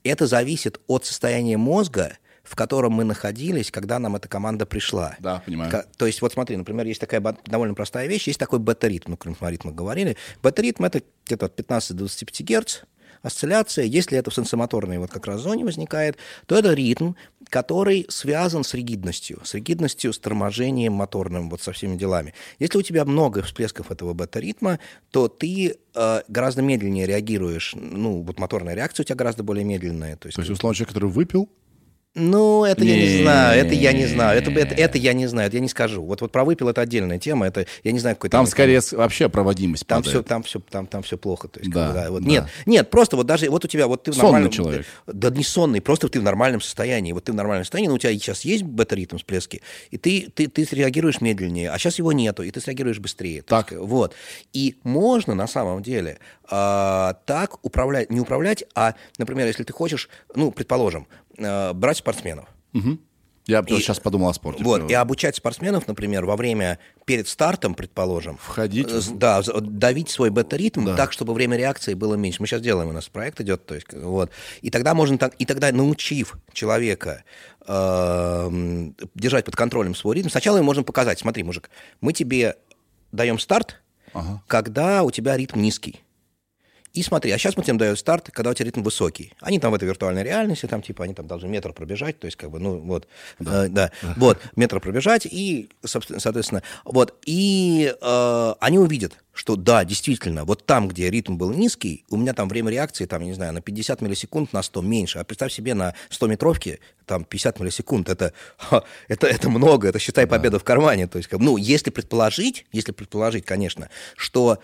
это 0.04 0.26
зависит 0.26 0.80
от 0.86 1.04
состояния 1.04 1.56
мозга, 1.56 2.16
в 2.46 2.54
котором 2.54 2.92
мы 2.92 3.04
находились, 3.04 3.70
когда 3.70 3.98
нам 3.98 4.16
эта 4.16 4.28
команда 4.28 4.66
пришла. 4.66 5.16
Да, 5.18 5.42
понимаю. 5.44 5.84
То 5.96 6.06
есть, 6.06 6.22
вот 6.22 6.32
смотри, 6.32 6.56
например, 6.56 6.86
есть 6.86 7.00
такая 7.00 7.20
довольно 7.46 7.74
простая 7.74 8.06
вещь, 8.06 8.28
есть 8.28 8.38
такой 8.38 8.60
бета-ритм, 8.60 9.14
ну, 9.24 9.36
о 9.40 9.50
ритме 9.50 9.72
говорили. 9.72 10.16
Бета-ритм— 10.42 10.84
это 10.86 11.02
где-то 11.26 11.46
от 11.46 11.56
15 11.56 11.90
до 11.90 11.98
25 11.98 12.40
герц, 12.42 12.82
осцилляция. 13.26 13.84
Если 13.84 14.16
это 14.16 14.30
в 14.30 14.34
сенсомоторной 14.34 14.98
вот 14.98 15.10
как 15.10 15.26
раз 15.26 15.40
зоне 15.40 15.64
возникает, 15.64 16.16
то 16.46 16.56
это 16.56 16.72
ритм, 16.72 17.14
который 17.48 18.06
связан 18.08 18.64
с 18.64 18.72
ригидностью, 18.74 19.40
с 19.44 19.54
ригидностью, 19.54 20.12
с 20.12 20.18
торможением 20.18 20.92
моторным, 20.94 21.50
вот 21.50 21.60
со 21.60 21.72
всеми 21.72 21.96
делами. 21.96 22.34
Если 22.58 22.78
у 22.78 22.82
тебя 22.82 23.04
много 23.04 23.42
всплесков 23.42 23.90
этого 23.90 24.14
бета-ритма, 24.14 24.78
то 25.10 25.28
ты 25.28 25.76
э, 25.94 26.22
гораздо 26.28 26.62
медленнее 26.62 27.06
реагируешь, 27.06 27.74
ну, 27.74 28.22
вот 28.22 28.38
моторная 28.38 28.74
реакция 28.74 29.04
у 29.04 29.06
тебя 29.06 29.16
гораздо 29.16 29.42
более 29.42 29.64
медленная. 29.64 30.16
То 30.16 30.28
есть, 30.28 30.36
То 30.36 30.42
есть, 30.42 30.50
условно, 30.50 30.74
человек, 30.74 30.94
который 30.94 31.10
выпил, 31.10 31.48
ну, 32.16 32.64
это 32.64 32.82
я 32.82 32.96
не 32.96 33.22
знаю, 33.22 33.60
это 33.60 33.74
я 33.74 33.92
не 33.92 34.06
знаю, 34.06 34.38
это, 34.38 34.50
это, 34.50 34.74
это 34.74 34.96
я 34.96 35.12
не 35.12 35.26
знаю, 35.26 35.48
это 35.48 35.56
я 35.58 35.60
не 35.60 35.68
скажу. 35.68 36.02
Вот, 36.02 36.22
вот 36.22 36.32
про 36.32 36.44
выпил 36.44 36.70
это 36.70 36.80
отдельная 36.80 37.18
тема, 37.18 37.46
это 37.46 37.66
я 37.84 37.92
не 37.92 37.98
знаю, 37.98 38.16
какой 38.16 38.30
там 38.30 38.46
скорее 38.46 38.80
вообще 38.92 39.28
проводимость 39.28 39.86
Там 39.86 40.02
падает. 40.02 40.16
все, 40.16 40.22
там 40.22 40.42
все, 40.42 40.60
там, 40.60 40.86
там 40.86 41.02
все 41.02 41.18
плохо. 41.18 41.48
То 41.48 41.60
есть, 41.60 41.70
Да, 41.70 41.86
как 41.86 41.94
да, 41.94 42.10
вот. 42.10 42.22
да. 42.22 42.28
Нет, 42.28 42.44
нет, 42.64 42.90
просто 42.90 43.16
вот 43.16 43.26
даже 43.26 43.50
вот 43.50 43.66
у 43.66 43.68
тебя 43.68 43.86
вот 43.86 44.04
ты 44.04 44.12
в 44.12 44.14
Сонный 44.14 44.24
нормальном... 44.32 44.50
человек. 44.50 44.86
Да 45.06 45.28
не 45.28 45.44
сонный, 45.44 45.82
просто 45.82 46.08
ты 46.08 46.18
в 46.18 46.22
нормальном 46.22 46.62
состоянии. 46.62 47.12
Вот 47.12 47.24
ты 47.24 47.32
в 47.32 47.34
нормальном 47.34 47.64
состоянии, 47.64 47.88
но 47.88 47.96
у 47.96 47.98
тебя 47.98 48.12
сейчас 48.14 48.46
есть 48.46 48.62
бета-ритм 48.62 49.18
всплески, 49.18 49.60
и 49.90 49.98
ты, 49.98 50.28
ты, 50.34 50.48
ты 50.48 50.66
реагируешь 50.74 51.20
медленнее, 51.20 51.70
а 51.70 51.78
сейчас 51.78 51.98
его 51.98 52.12
нету, 52.12 52.42
и 52.42 52.50
ты 52.50 52.60
среагируешь 52.60 52.98
быстрее. 52.98 53.42
Так. 53.42 53.72
есть, 53.72 53.82
вот. 53.84 54.14
И 54.54 54.76
можно 54.84 55.34
на 55.34 55.46
самом 55.46 55.82
деле 55.82 56.18
а, 56.48 57.18
так 57.26 57.62
управлять, 57.64 58.10
не 58.10 58.20
управлять, 58.20 58.64
а, 58.74 58.94
например, 59.18 59.46
если 59.46 59.64
ты 59.64 59.72
хочешь, 59.72 60.08
ну, 60.34 60.50
предположим, 60.50 61.06
а, 61.38 61.72
брать 61.72 61.98
спортсменов, 61.98 62.46
Мгм. 62.72 63.00
Я 63.48 63.60
И- 63.60 63.76
сейчас 63.76 64.00
подумал 64.00 64.28
о 64.30 64.34
спорте. 64.34 64.64
вот, 64.64 64.90
и 64.90 64.94
обучать 64.94 65.36
спортсменов, 65.36 65.86
например, 65.86 66.24
во 66.26 66.34
время, 66.34 66.80
перед 67.04 67.28
стартом, 67.28 67.74
предположим, 67.76 68.38
Входить 68.38 68.88
э, 68.90 68.98
в- 68.98 69.16
да, 69.18 69.40
давить 69.60 70.10
свой 70.10 70.30
бета-ритм 70.30 70.84
Да. 70.84 70.96
так, 70.96 71.12
чтобы 71.12 71.32
время 71.32 71.56
реакции 71.56 71.94
было 71.94 72.16
меньше. 72.16 72.38
Мы 72.42 72.48
сейчас 72.48 72.60
делаем, 72.60 72.88
у 72.88 72.92
нас 72.92 73.08
проект 73.08 73.40
идет, 73.40 73.64
то 73.64 73.76
есть, 73.76 73.86
вот. 73.92 74.32
И 74.62 74.70
тогда 74.70 74.94
можно 74.94 75.16
так, 75.16 75.34
и 75.38 75.44
тогда 75.46 75.70
научив 75.70 76.36
человека 76.52 77.22
эм, 77.68 78.94
держать 79.14 79.44
под 79.44 79.54
контролем 79.56 79.94
свой 79.94 80.16
ритм, 80.16 80.28
сначала 80.28 80.56
ему 80.56 80.66
можно 80.66 80.82
показать, 80.82 81.18
смотри, 81.18 81.42
мужик, 81.42 81.70
мы 82.00 82.12
тебе 82.12 82.56
даем 83.12 83.38
старт, 83.38 83.80
Ага. 84.12 84.42
когда 84.46 85.02
у 85.02 85.10
тебя 85.10 85.36
ритм 85.36 85.60
низкий. 85.60 86.00
И 86.96 87.02
смотри, 87.02 87.30
а 87.30 87.36
сейчас 87.36 87.58
мы 87.58 87.62
тебе 87.62 87.74
даем 87.74 87.94
старт, 87.94 88.30
когда 88.32 88.50
у 88.50 88.54
тебя 88.54 88.64
ритм 88.64 88.82
высокий. 88.82 89.34
Они 89.40 89.60
там 89.60 89.70
в 89.70 89.74
этой 89.74 89.84
виртуальной 89.84 90.22
реальности, 90.22 90.64
там 90.64 90.80
типа 90.80 91.04
они 91.04 91.12
там 91.12 91.26
должны 91.26 91.46
метр 91.46 91.74
пробежать, 91.74 92.18
то 92.18 92.24
есть 92.24 92.38
как 92.38 92.50
бы, 92.50 92.58
ну 92.58 92.78
вот, 92.78 93.06
да, 93.38 93.68
да, 93.68 93.92
вот, 94.16 94.38
метр 94.56 94.80
пробежать, 94.80 95.26
и, 95.26 95.68
собственно, 95.84 96.20
соответственно, 96.20 96.62
вот, 96.84 97.14
и 97.26 97.94
э, 98.00 98.54
они 98.60 98.78
увидят, 98.78 99.12
что 99.34 99.56
да, 99.56 99.84
действительно, 99.84 100.46
вот 100.46 100.64
там, 100.64 100.88
где 100.88 101.10
ритм 101.10 101.36
был 101.36 101.52
низкий, 101.52 102.06
у 102.08 102.16
меня 102.16 102.32
там 102.32 102.48
время 102.48 102.70
реакции, 102.70 103.04
там, 103.04 103.22
не 103.22 103.34
знаю, 103.34 103.52
на 103.52 103.60
50 103.60 104.00
миллисекунд 104.00 104.54
на 104.54 104.62
100 104.62 104.80
меньше. 104.80 105.18
А 105.18 105.24
представь 105.24 105.52
себе, 105.52 105.74
на 105.74 105.94
100-метровке 106.08 106.78
там 107.04 107.24
50 107.24 107.60
миллисекунд, 107.60 108.08
это, 108.08 108.32
это, 109.08 109.26
это 109.26 109.50
много, 109.50 109.88
это, 109.88 109.98
считай, 109.98 110.26
победа 110.26 110.58
в 110.58 110.64
кармане. 110.64 111.06
То 111.06 111.18
есть, 111.18 111.30
ну, 111.30 111.58
если 111.58 111.90
предположить, 111.90 112.64
если 112.72 112.92
предположить, 112.92 113.44
конечно, 113.44 113.90
что 114.16 114.58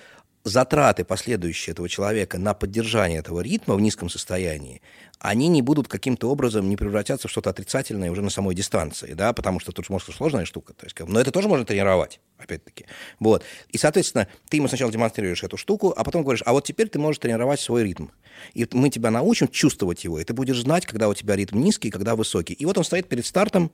затраты 0.45 1.05
последующие 1.05 1.73
этого 1.73 1.89
человека 1.89 2.39
на 2.39 2.55
поддержание 2.55 3.21
этого 3.21 3.41
ритма 3.41 3.75
в 3.75 3.81
низком 3.81 4.09
состоянии, 4.09 4.83
они 5.19 5.47
не 5.47 5.63
будут 5.63 5.87
каким-то 5.87 6.29
образом 6.29 6.69
не 6.69 6.77
превратятся 6.77 7.29
в 7.29 7.31
что-то 7.31 7.51
отрицательное 7.51 8.11
уже 8.11 8.23
на 8.23 8.31
самой 8.31 8.57
дистанции, 8.57 9.13
да, 9.15 9.33
потому 9.33 9.61
что 9.61 9.71
тут 9.71 9.87
же, 9.87 9.93
может, 9.93 10.13
сложная 10.15 10.45
штука, 10.45 10.73
то 10.75 10.85
есть, 10.85 10.99
но 10.99 11.21
это 11.21 11.31
тоже 11.31 11.49
можно 11.49 11.65
тренировать, 11.65 12.21
опять-таки, 12.39 12.87
вот. 13.21 13.45
И, 13.69 13.79
соответственно, 13.79 14.27
ты 14.49 14.57
ему 14.57 14.67
сначала 14.67 14.91
демонстрируешь 14.91 15.45
эту 15.45 15.57
штуку, 15.57 15.95
а 15.97 16.03
потом 16.03 16.23
говоришь, 16.23 16.43
а 16.45 16.53
вот 16.53 16.65
теперь 16.65 16.89
ты 16.89 16.99
можешь 16.99 17.21
тренировать 17.21 17.61
свой 17.61 17.85
ритм. 17.85 18.09
И 18.55 18.67
мы 18.73 18.91
тебя 18.91 19.11
научим 19.11 19.47
чувствовать 19.47 20.03
его, 20.03 20.19
и 20.19 20.25
ты 20.25 20.33
будешь 20.33 20.61
знать, 20.61 20.87
когда 20.87 21.09
у 21.09 21.15
тебя 21.15 21.37
ритм 21.37 21.61
низкий, 21.61 21.91
когда 21.91 22.17
высокий. 22.17 22.55
И 22.55 22.65
вот 22.65 22.77
он 22.79 22.85
стоит 22.85 23.09
перед 23.09 23.25
стартом, 23.25 23.71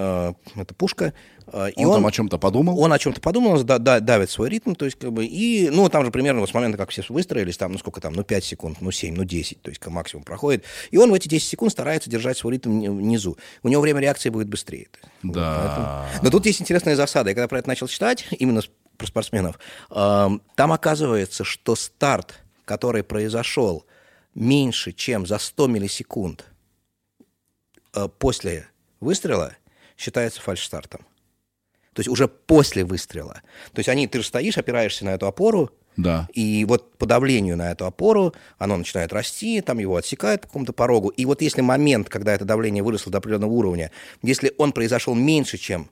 это 0.00 0.74
пушка, 0.76 1.12
э, 1.48 1.70
и 1.76 1.84
он, 1.84 1.94
там 1.96 2.06
о 2.06 2.12
чем-то 2.12 2.38
подумал. 2.38 2.78
он 2.80 2.92
о 2.92 2.98
чем-то 2.98 3.20
подумал, 3.20 3.62
да, 3.62 3.78
да, 3.78 4.00
давит 4.00 4.30
свой 4.30 4.48
ритм, 4.48 4.72
то 4.74 4.84
есть, 4.86 4.98
как 4.98 5.12
бы, 5.12 5.26
и, 5.26 5.68
ну, 5.70 5.88
там 5.88 6.04
же 6.04 6.10
примерно 6.10 6.40
вот 6.40 6.48
с 6.50 6.54
момента, 6.54 6.78
как 6.78 6.90
все 6.90 7.02
выстроились, 7.08 7.56
там, 7.58 7.72
ну, 7.72 7.78
сколько 7.78 8.00
там, 8.00 8.12
ну, 8.14 8.24
5 8.24 8.44
секунд, 8.44 8.78
ну, 8.80 8.90
7, 8.90 9.14
ну, 9.14 9.24
10, 9.24 9.60
то 9.60 9.68
есть, 9.68 9.80
как 9.80 9.92
максимум 9.92 10.24
проходит, 10.24 10.64
и 10.90 10.96
он 10.96 11.10
в 11.10 11.14
эти 11.14 11.28
10 11.28 11.46
секунд 11.48 11.72
старается 11.72 12.08
держать 12.08 12.38
свой 12.38 12.54
ритм 12.54 12.78
ни- 12.78 12.88
внизу. 12.88 13.36
У 13.62 13.68
него 13.68 13.82
время 13.82 14.00
реакции 14.00 14.30
будет 14.30 14.48
быстрее. 14.48 14.88
Вот, 15.22 15.34
Да. 15.34 16.06
поэтому- 16.08 16.24
Но 16.24 16.30
тут 16.30 16.46
есть 16.46 16.60
интересная 16.62 16.96
засада. 16.96 17.30
Я 17.30 17.34
когда 17.34 17.48
про 17.48 17.58
это 17.58 17.68
начал 17.68 17.86
читать, 17.88 18.26
именно 18.38 18.62
про 18.96 19.06
спортсменов, 19.06 19.58
эм, 19.90 20.40
там 20.54 20.72
оказывается, 20.72 21.44
что 21.44 21.74
старт, 21.76 22.34
который 22.64 23.02
произошел 23.02 23.84
меньше, 24.34 24.92
чем 24.92 25.26
за 25.26 25.38
100 25.38 25.66
миллисекунд 25.66 26.46
э, 27.94 28.08
после 28.18 28.68
выстрела, 29.00 29.54
считается 30.02 30.40
фальшстартом. 30.40 31.00
То 31.92 32.00
есть 32.00 32.08
уже 32.08 32.26
после 32.26 32.84
выстрела. 32.84 33.42
То 33.72 33.78
есть 33.78 33.88
они, 33.88 34.06
ты 34.08 34.18
же 34.20 34.26
стоишь, 34.26 34.58
опираешься 34.58 35.04
на 35.04 35.10
эту 35.10 35.26
опору, 35.26 35.70
Да. 35.96 36.26
и 36.32 36.64
вот 36.64 36.96
по 36.96 37.06
давлению 37.06 37.56
на 37.56 37.70
эту 37.70 37.84
опору 37.86 38.34
оно 38.58 38.76
начинает 38.78 39.12
расти, 39.12 39.60
там 39.60 39.78
его 39.78 39.96
отсекают 39.96 40.40
по 40.42 40.46
какому-то 40.48 40.72
порогу. 40.72 41.10
И 41.10 41.24
вот 41.26 41.42
если 41.42 41.60
момент, 41.60 42.08
когда 42.08 42.34
это 42.34 42.44
давление 42.44 42.82
выросло 42.82 43.12
до 43.12 43.18
определенного 43.18 43.52
уровня, 43.52 43.90
если 44.22 44.52
он 44.58 44.72
произошел 44.72 45.14
меньше, 45.14 45.58
чем 45.58 45.88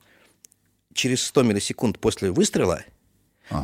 через 0.93 1.23
100 1.23 1.43
миллисекунд 1.43 1.99
после 1.99 2.31
выстрела, 2.31 2.83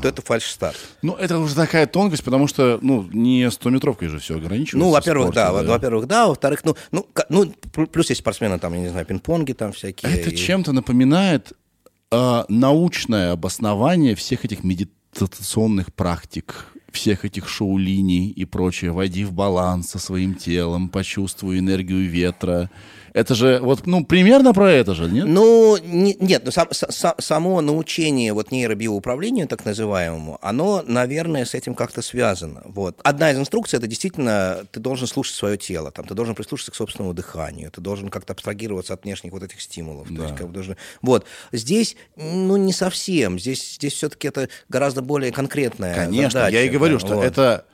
то 0.01 0.07
это 0.07 0.21
фальш-старт. 0.21 0.77
Ну, 1.01 1.13
это 1.15 1.39
уже 1.39 1.55
такая 1.55 1.87
тонкость, 1.87 2.23
потому 2.23 2.47
что, 2.47 2.79
ну, 2.81 3.07
не 3.11 3.43
100-метровкой 3.49 4.09
же 4.09 4.19
все 4.19 4.35
ограничивается. 4.37 4.77
Ну, 4.77 4.89
во-первых, 4.91 5.27
спорте, 5.27 5.39
да, 5.39 5.51
во- 5.51 5.63
во-первых, 5.63 6.07
да, 6.07 6.27
во-вторых, 6.27 6.61
ну, 6.65 6.75
ну, 6.91 7.07
ну, 7.29 7.53
плю- 7.73 7.87
плюс 7.87 8.09
есть 8.09 8.21
спортсмены, 8.21 8.59
там, 8.59 8.73
я 8.73 8.79
не 8.81 8.89
знаю, 8.89 9.05
пинг-понги 9.05 9.53
там 9.53 9.71
всякие. 9.71 10.11
Это 10.11 10.29
и- 10.29 10.35
чем-то 10.35 10.71
напоминает 10.73 11.53
а, 12.11 12.45
научное 12.47 13.33
обоснование 13.33 14.15
всех 14.15 14.45
этих 14.45 14.63
медитационных 14.63 15.93
практик, 15.93 16.65
всех 16.91 17.25
этих 17.25 17.47
шоу-линий 17.49 18.29
и 18.29 18.45
прочее. 18.45 18.91
Войди 18.91 19.25
в 19.25 19.33
баланс 19.33 19.89
со 19.89 19.99
своим 19.99 20.33
телом, 20.35 20.89
почувствуй 20.89 21.59
энергию 21.59 22.09
ветра. 22.09 22.69
Это 23.13 23.35
же, 23.35 23.59
вот, 23.61 23.85
ну, 23.87 24.05
примерно 24.05 24.53
про 24.53 24.71
это 24.71 24.93
же, 24.95 25.09
нет? 25.09 25.25
Ну, 25.27 25.77
не- 25.77 26.15
нет, 26.19 26.43
ну, 26.45 26.51
сам- 26.51 26.69
са- 26.71 26.89
са- 26.89 27.15
само 27.21 27.61
научение 27.61 28.33
вот 28.33 28.51
нейробиоуправлению, 28.51 29.47
так 29.47 29.65
называемому, 29.65 30.37
оно, 30.41 30.83
наверное, 30.85 31.45
с 31.45 31.53
этим 31.53 31.73
как-то 31.75 32.01
связано. 32.01 32.61
Вот. 32.65 32.99
Одна 33.03 33.31
из 33.31 33.37
инструкций, 33.37 33.77
это 33.79 33.87
действительно, 33.87 34.65
ты 34.71 34.79
должен 34.79 35.07
слушать 35.07 35.35
свое 35.35 35.57
тело, 35.57 35.91
там, 35.91 36.05
ты 36.05 36.13
должен 36.13 36.35
прислушаться 36.35 36.71
к 36.71 36.75
собственному 36.75 37.13
дыханию, 37.13 37.71
ты 37.71 37.81
должен 37.81 38.09
как-то 38.09 38.33
абстрагироваться 38.33 38.93
от 38.93 39.03
внешних 39.03 39.31
вот 39.31 39.43
этих 39.43 39.61
стимулов. 39.61 40.07
То 40.07 40.23
есть, 40.23 40.35
как 40.35 40.47
бы 40.47 40.53
должен- 40.53 40.77
Вот. 41.01 41.25
Здесь, 41.51 41.95
ну, 42.15 42.57
не 42.57 42.73
совсем. 42.73 43.39
Здесь, 43.39 43.75
здесь 43.75 43.93
все-таки 43.93 44.27
это 44.27 44.49
гораздо 44.69 45.01
более 45.01 45.31
конкретная 45.31 45.95
Конечно, 45.95 46.29
задача, 46.41 46.55
я 46.57 46.61
и 46.63 46.69
говорю, 46.69 46.99
да, 46.99 47.05
что 47.05 47.15
вот. 47.15 47.25
это 47.25 47.65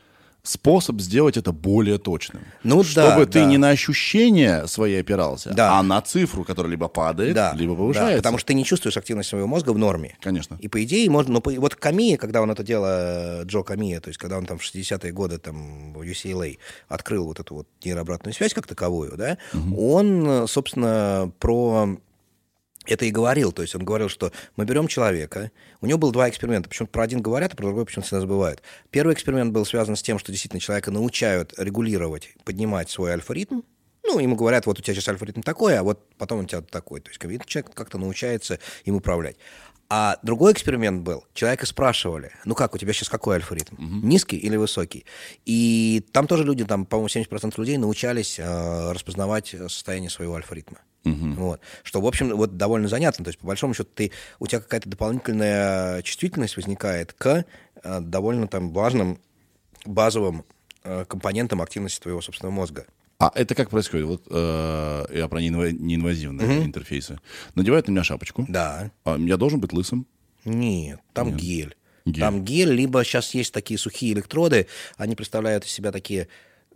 способ 0.54 1.00
сделать 1.00 1.38
это 1.38 1.54
более 1.54 1.98
точным. 1.98 2.44
Ну 2.64 2.84
Чтобы 2.84 3.26
да, 3.26 3.26
ты 3.26 3.40
да. 3.40 3.46
не 3.46 3.58
на 3.58 3.70
ощущения 3.70 4.68
свои 4.68 4.96
опирался, 4.96 5.52
Да. 5.54 5.80
а 5.80 5.84
на 5.84 6.02
цифру, 6.02 6.44
которая 6.44 6.70
либо 6.70 6.90
падает, 6.90 7.34
Да, 7.34 7.54
либо 7.56 7.74
да, 7.74 7.78
повышается. 7.80 8.18
потому 8.18 8.38
что 8.38 8.48
ты 8.48 8.54
не 8.54 8.66
чувствуешь 8.66 8.98
активность 8.98 9.30
своего 9.30 9.48
мозга 9.48 9.72
в 9.72 9.78
норме. 9.78 10.18
Конечно. 10.20 10.58
И 10.60 10.68
по 10.68 10.84
идее 10.84 11.10
можно, 11.10 11.34
ну, 11.36 11.42
по- 11.42 11.52
вот 11.52 11.76
Камия, 11.76 12.18
когда 12.18 12.42
он 12.42 12.52
это 12.52 12.62
дело, 12.62 13.44
Джо 13.46 13.64
Камия, 13.64 14.02
то 14.02 14.10
есть 14.10 14.18
когда 14.20 14.38
он 14.38 14.46
там 14.46 14.58
в 14.58 14.64
60-е 14.64 15.14
годы 15.14 15.38
там 15.38 15.94
в 15.94 16.02
UCLA 16.02 16.58
открыл 16.90 17.26
вот 17.26 17.40
эту 17.40 17.56
вот 17.56 17.68
нейрообратную 17.86 18.34
связь 18.34 18.54
как 18.54 18.68
таковую, 18.68 19.16
да, 19.16 19.38
он, 19.78 20.28
э, 20.28 20.48
собственно, 20.48 21.32
про 21.40 21.98
это 22.86 23.06
и 23.06 23.12
говорил. 23.12 23.52
То 23.52 23.62
есть 23.62 23.76
он 23.76 23.84
говорил, 23.84 24.10
что 24.10 24.32
мы 24.56 24.66
берем 24.66 24.88
человека, 24.88 25.52
у 25.82 25.86
него 25.86 25.98
было 25.98 26.12
два 26.12 26.30
эксперимента, 26.30 26.70
почему-то 26.70 26.92
про 26.92 27.04
один 27.04 27.22
говорят, 27.22 27.54
а 27.54 27.56
про 27.56 27.66
другой 27.66 27.86
почему-то 27.86 28.08
всегда 28.08 28.22
забывают. 28.22 28.62
Первый 28.92 29.14
эксперимент 29.14 29.52
был 29.54 29.66
связан 29.66 29.96
с 29.96 30.02
тем, 30.02 30.20
что 30.20 30.32
действительно 30.32 30.60
человека 30.60 30.92
научают 30.92 31.54
регулировать, 31.58 32.30
поднимать 32.44 32.90
свой 32.90 33.12
альфа-ритм, 33.12 33.62
ну, 34.06 34.20
ему 34.20 34.36
говорят, 34.36 34.66
вот 34.66 34.80
у 34.80 34.82
тебя 34.82 34.94
сейчас 34.96 35.08
альфа-ритм 35.08 35.42
такой, 35.42 35.78
а 35.78 35.84
вот 35.84 36.08
потом 36.18 36.42
у 36.42 36.46
тебя 36.46 36.62
такой. 36.62 37.00
То 37.00 37.10
есть 37.10 37.22
человек 37.48 37.74
как-то 37.74 37.98
научается 37.98 38.60
им 38.84 38.96
управлять. 38.96 39.38
А 39.90 40.18
другой 40.24 40.54
эксперимент 40.54 41.04
был. 41.04 41.26
Человека 41.34 41.66
спрашивали, 41.66 42.32
ну 42.46 42.56
как, 42.56 42.74
у 42.74 42.78
тебя 42.78 42.94
сейчас 42.94 43.10
какой 43.10 43.36
альфа-ритм? 43.36 43.76
Низкий 43.80 44.38
или 44.38 44.56
высокий? 44.56 45.06
И 45.46 46.04
там 46.12 46.28
тоже 46.28 46.44
люди, 46.44 46.66
там, 46.66 46.86
по-моему, 46.86 47.08
70% 47.08 47.54
людей 47.58 47.78
научались 47.78 48.40
э, 48.40 48.92
распознавать 48.92 49.50
состояние 49.50 50.10
своего 50.10 50.36
альфа-ритма. 50.36 50.80
Вот. 51.04 51.60
Что, 51.84 52.02
в 52.02 52.06
общем, 52.08 52.36
вот 52.36 52.58
довольно 52.58 52.88
занятно. 52.88 53.26
То 53.26 53.30
есть, 53.30 53.40
по 53.40 53.48
большому 53.48 53.74
счету, 53.74 53.90
ты, 53.94 54.12
у 54.40 54.48
тебя 54.48 54.62
какая-то 54.62 54.90
дополнительная 54.90 56.02
чувствительность 56.02 56.56
возникает 56.56 57.14
к 57.14 57.46
э, 57.84 58.00
довольно 58.02 58.48
там 58.48 58.72
важным 58.72 59.20
базовым 59.86 60.46
э, 60.84 61.06
компонентам 61.06 61.62
активности 61.62 62.02
твоего 62.02 62.22
собственного 62.22 62.54
мозга. 62.54 62.86
А 63.20 63.32
это 63.36 63.56
как 63.56 63.70
происходит? 63.70 64.06
Вот 64.06 64.24
э, 64.30 65.06
я 65.14 65.28
про 65.28 65.42
неинва- 65.42 65.72
неинвазивные 65.72 66.66
интерфейсы. 66.66 67.20
Надевают 67.56 67.88
на 67.88 67.92
меня 67.92 68.04
шапочку. 68.04 68.46
Да. 68.48 68.92
А 69.06 69.18
я 69.18 69.38
должен 69.38 69.60
быть 69.60 69.74
лысым. 69.74 70.08
Нет, 70.46 71.00
там 71.14 71.36
гель. 71.36 71.76
Гель. 72.06 72.20
Там 72.20 72.44
гель, 72.44 72.72
либо 72.72 73.04
сейчас 73.06 73.34
есть 73.34 73.54
такие 73.54 73.78
сухие 73.78 74.12
электроды, 74.14 74.68
они 74.98 75.16
представляют 75.16 75.64
из 75.66 75.72
себя 75.72 75.92
такие 75.94 76.28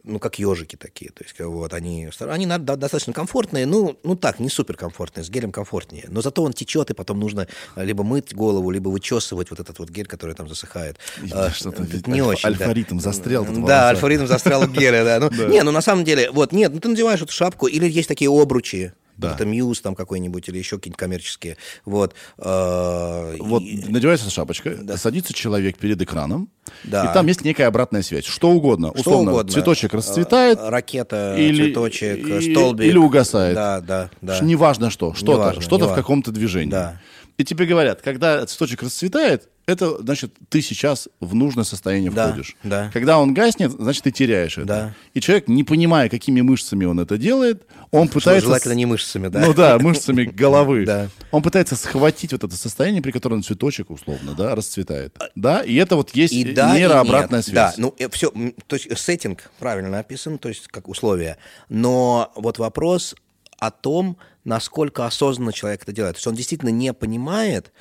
ну, 0.07 0.19
как 0.19 0.39
ежики 0.39 0.75
такие. 0.75 1.11
То 1.11 1.23
есть, 1.23 1.39
вот 1.39 1.73
они, 1.73 2.09
они 2.19 2.45
достаточно 2.45 3.13
комфортные, 3.13 3.65
ну, 3.65 3.97
ну 4.03 4.15
так, 4.15 4.39
не 4.39 4.49
супер 4.49 4.75
комфортные, 4.77 5.23
с 5.23 5.29
гелем 5.29 5.51
комфортнее. 5.51 6.05
Но 6.09 6.21
зато 6.21 6.41
он 6.43 6.53
течет, 6.53 6.89
и 6.89 6.93
потом 6.93 7.19
нужно 7.19 7.47
либо 7.75 8.03
мыть 8.03 8.33
голову, 8.33 8.71
либо 8.71 8.89
вычесывать 8.89 9.49
вот 9.49 9.59
этот 9.59 9.77
вот 9.79 9.89
гель, 9.89 10.07
который 10.07 10.35
там 10.35 10.47
засыхает. 10.47 10.97
Да, 11.23 11.45
А, 11.47 11.51
что-то 11.51 11.83
ведь 11.83 12.07
не 12.07 12.19
альфа- 12.19 12.27
очень, 12.29 12.41
да. 12.43 12.65
альфа-ритм 12.65 12.99
застрял 12.99 13.45
тут 13.45 13.57
в 13.57 13.59
Да, 13.59 13.61
волосах. 13.61 13.89
альфа-ритм 13.95 14.27
застрял 14.27 14.61
в 14.63 14.71
геле, 14.71 15.03
да. 15.03 15.19
Ну, 15.19 15.29
Не, 15.49 15.63
ну 15.63 15.71
на 15.71 15.81
самом 15.81 16.03
деле, 16.03 16.31
вот, 16.31 16.51
нет, 16.51 16.73
ну 16.73 16.79
ты 16.79 16.89
надеваешь 16.89 17.21
эту 17.21 17.31
шапку, 17.33 17.67
или 17.67 17.87
есть 17.89 18.07
такие 18.07 18.29
обручи, 18.31 18.93
Да. 19.17 19.33
это 19.33 19.45
Мьюз 19.45 19.81
там 19.81 19.95
какой-нибудь, 19.95 20.47
или 20.49 20.57
еще 20.57 20.77
какие-нибудь 20.77 20.99
коммерческие. 20.99 21.57
Вот. 21.85 22.13
э, 22.37 23.35
Вот 23.39 23.61
и- 23.63 23.83
надевается 23.87 24.29
шапочка, 24.29 24.77
садится 24.97 25.33
человек 25.33 25.77
перед 25.77 26.01
экраном, 26.01 26.49
Да. 26.83 27.05
и 27.09 27.13
там 27.13 27.27
есть 27.27 27.43
некая 27.43 27.67
обратная 27.67 28.01
связь. 28.01 28.25
Что 28.25 28.51
угодно. 28.51 28.89
Что 28.91 28.99
Условно, 29.01 29.31
угодно. 29.31 29.51
цветочек 29.51 29.93
расцветает, 29.93 30.59
Э, 30.59 30.69
Ракета, 30.69 31.35
или- 31.37 31.65
цветочек, 31.65 32.27
и- 32.27 32.51
столбик. 32.53 32.85
или 32.85 32.97
угасает. 32.97 33.55
Да, 33.55 33.81
да, 33.81 34.09
да. 34.21 34.39
Неважно 34.41 34.89
что, 34.89 35.13
что-то, 35.13 35.59
что-то 35.61 35.87
в 35.87 35.95
каком-то 35.95 36.31
движении. 36.31 36.71
Да. 36.71 36.99
И 37.37 37.43
тебе 37.43 37.65
говорят, 37.65 38.01
когда 38.01 38.45
цветочек 38.45 38.81
расцветает, 38.81 39.49
это 39.67 40.01
значит, 40.01 40.33
ты 40.49 40.61
сейчас 40.61 41.09
в 41.19 41.35
нужное 41.35 41.65
состояние 41.65 42.09
Да, 42.09 42.29
входишь. 42.29 42.55
да. 42.63 42.89
Когда 42.93 43.19
он 43.19 43.33
гаснет, 43.33 43.71
значит, 43.71 44.03
ты 44.03 44.11
теряешь 44.11 44.57
это. 44.57 44.65
Да. 44.65 44.95
И 45.13 45.19
человек, 45.19 45.47
не 45.49 45.63
понимая, 45.63 46.09
какими 46.09 46.41
мышцами 46.41 46.85
он 46.85 46.99
это 46.99 47.17
делает, 47.17 47.67
он 47.91 48.07
пытается... 48.07 48.47
Желательно 48.47 48.73
не 48.73 48.85
мышцами, 48.85 49.27
да. 49.27 49.45
Ну 49.45 49.53
да, 49.53 49.77
мышцами 49.77 50.23
головы. 50.23 50.85
Да. 50.87 51.09
Он 51.31 51.43
пытается 51.43 51.75
схватить 51.75 52.31
вот 52.31 52.45
это 52.45 52.55
состояние, 52.55 53.01
при 53.01 53.11
котором 53.11 53.43
цветочек, 53.43 53.89
условно, 53.89 54.33
да, 54.35 54.55
расцветает. 54.55 55.17
Да, 55.35 55.61
и 55.61 55.75
это 55.75 55.97
вот 55.97 56.15
есть 56.15 56.33
И 56.33 56.53
да, 56.53 56.73
нейрообратная 56.75 57.41
связь. 57.41 57.75
Да, 57.75 57.81
ну 57.81 57.93
все, 58.11 58.31
то 58.67 58.77
есть 58.77 58.97
сеттинг 58.97 59.51
правильно 59.59 59.99
описан, 59.99 60.37
то 60.37 60.47
есть 60.47 60.67
как 60.69 60.87
условия. 60.87 61.37
Но 61.67 62.31
вот 62.35 62.57
вопрос 62.57 63.15
о 63.59 63.71
том, 63.71 64.17
насколько 64.47 65.05
осознанно 65.05 65.51
человек 65.53 65.83
это 65.83 65.91
делает. 65.91 66.15
То 66.15 66.19
есть 66.19 66.27
он 66.27 66.33
действительно 66.35 66.69
не 66.69 66.93
понимает. 66.93 67.71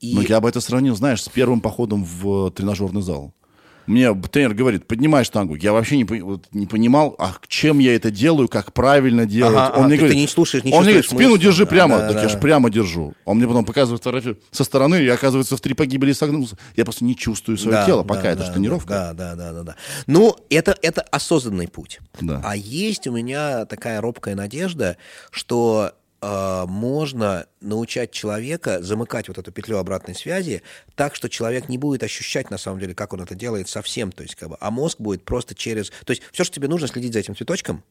И... 0.00 0.14
Ну, 0.14 0.20
я 0.20 0.40
бы 0.40 0.48
это 0.48 0.60
сравнил, 0.60 0.94
знаешь, 0.96 1.22
с 1.22 1.28
первым 1.28 1.60
походом 1.60 2.04
в 2.04 2.48
э, 2.48 2.50
тренажерный 2.50 3.00
зал. 3.00 3.32
Мне 3.86 4.12
тренер 4.14 4.52
говорит, 4.54 4.88
поднимай 4.88 5.22
штангу. 5.24 5.54
Я 5.54 5.72
вообще 5.72 5.96
не, 5.96 6.02
вот 6.02 6.46
не 6.50 6.66
понимал, 6.66 7.14
а 7.20 7.36
чем 7.46 7.78
я 7.78 7.94
это 7.94 8.10
делаю, 8.10 8.48
как 8.48 8.72
правильно 8.72 9.26
делать. 9.26 9.54
Ага, 9.56 9.70
он 9.74 9.78
ага, 9.78 9.86
мне 9.86 9.90
ты- 9.94 9.98
говорит, 9.98 10.16
ты 10.16 10.20
не 10.22 10.26
слушаешь, 10.26 10.64
не 10.64 10.72
он 10.72 10.82
мне 10.82 10.94
говорит, 10.94 11.08
спину 11.08 11.30
мышц. 11.30 11.42
держи 11.42 11.64
Да, 11.64 11.70
прямо. 11.70 11.98
да, 11.98 12.08
так 12.08 12.16
я 12.16 12.22
да. 12.24 12.28
же 12.28 12.38
прямо 12.38 12.68
держу. 12.68 13.14
Он 13.24 13.36
мне 13.36 13.46
потом 13.46 13.64
показывает 13.64 14.02
фотографию 14.02 14.40
со 14.50 14.64
стороны, 14.64 14.96
и 15.04 15.08
оказывается 15.08 15.56
в 15.56 15.60
три 15.60 15.74
погибели 15.74 16.12
согнулся. 16.12 16.58
Я 16.74 16.84
просто 16.84 17.04
не 17.04 17.14
чувствую 17.14 17.56
свое 17.58 17.76
Да, 17.76 17.86
тело, 17.86 18.02
да, 18.02 18.08
пока 18.08 18.30
это 18.30 18.40
да, 18.40 18.46
же 18.46 18.52
тренировка. 18.54 18.88
Да, 18.88 19.12
да, 19.12 19.34
да, 19.36 19.52
да, 19.52 19.62
да. 19.62 19.76
Ну, 20.08 20.34
это, 20.50 20.76
это 20.82 21.02
осознанный 21.02 21.68
путь. 21.68 22.00
Да. 22.20 22.42
А 22.44 22.56
есть 22.56 23.06
у 23.06 23.12
меня 23.12 23.66
такая 23.66 24.00
робкая 24.00 24.34
надежда, 24.34 24.96
что 25.30 25.92
э, 26.26 26.64
можно 26.66 27.46
научать 27.60 28.10
человека 28.10 28.82
замыкать 28.82 29.28
вот 29.28 29.38
эту 29.38 29.52
петлю 29.52 29.78
обратной 29.78 30.14
связи 30.14 30.62
так, 30.94 31.14
что 31.14 31.28
человек 31.28 31.68
не 31.68 31.78
будет 31.78 32.02
ощущать 32.02 32.50
на 32.50 32.58
самом 32.58 32.80
деле, 32.80 32.94
как 32.94 33.12
он 33.12 33.20
это 33.20 33.34
делает 33.34 33.68
совсем, 33.68 34.12
то 34.12 34.22
есть 34.22 34.34
как 34.34 34.50
бы, 34.50 34.56
а 34.60 34.70
мозг 34.70 35.00
будет 35.00 35.24
просто 35.24 35.54
через, 35.54 35.90
то 36.04 36.10
есть 36.10 36.22
все, 36.32 36.44
что 36.44 36.54
тебе 36.54 36.68
нужно, 36.68 36.88
следить 36.88 37.12
за 37.12 37.20
этим 37.20 37.36
цветочком, 37.36 37.82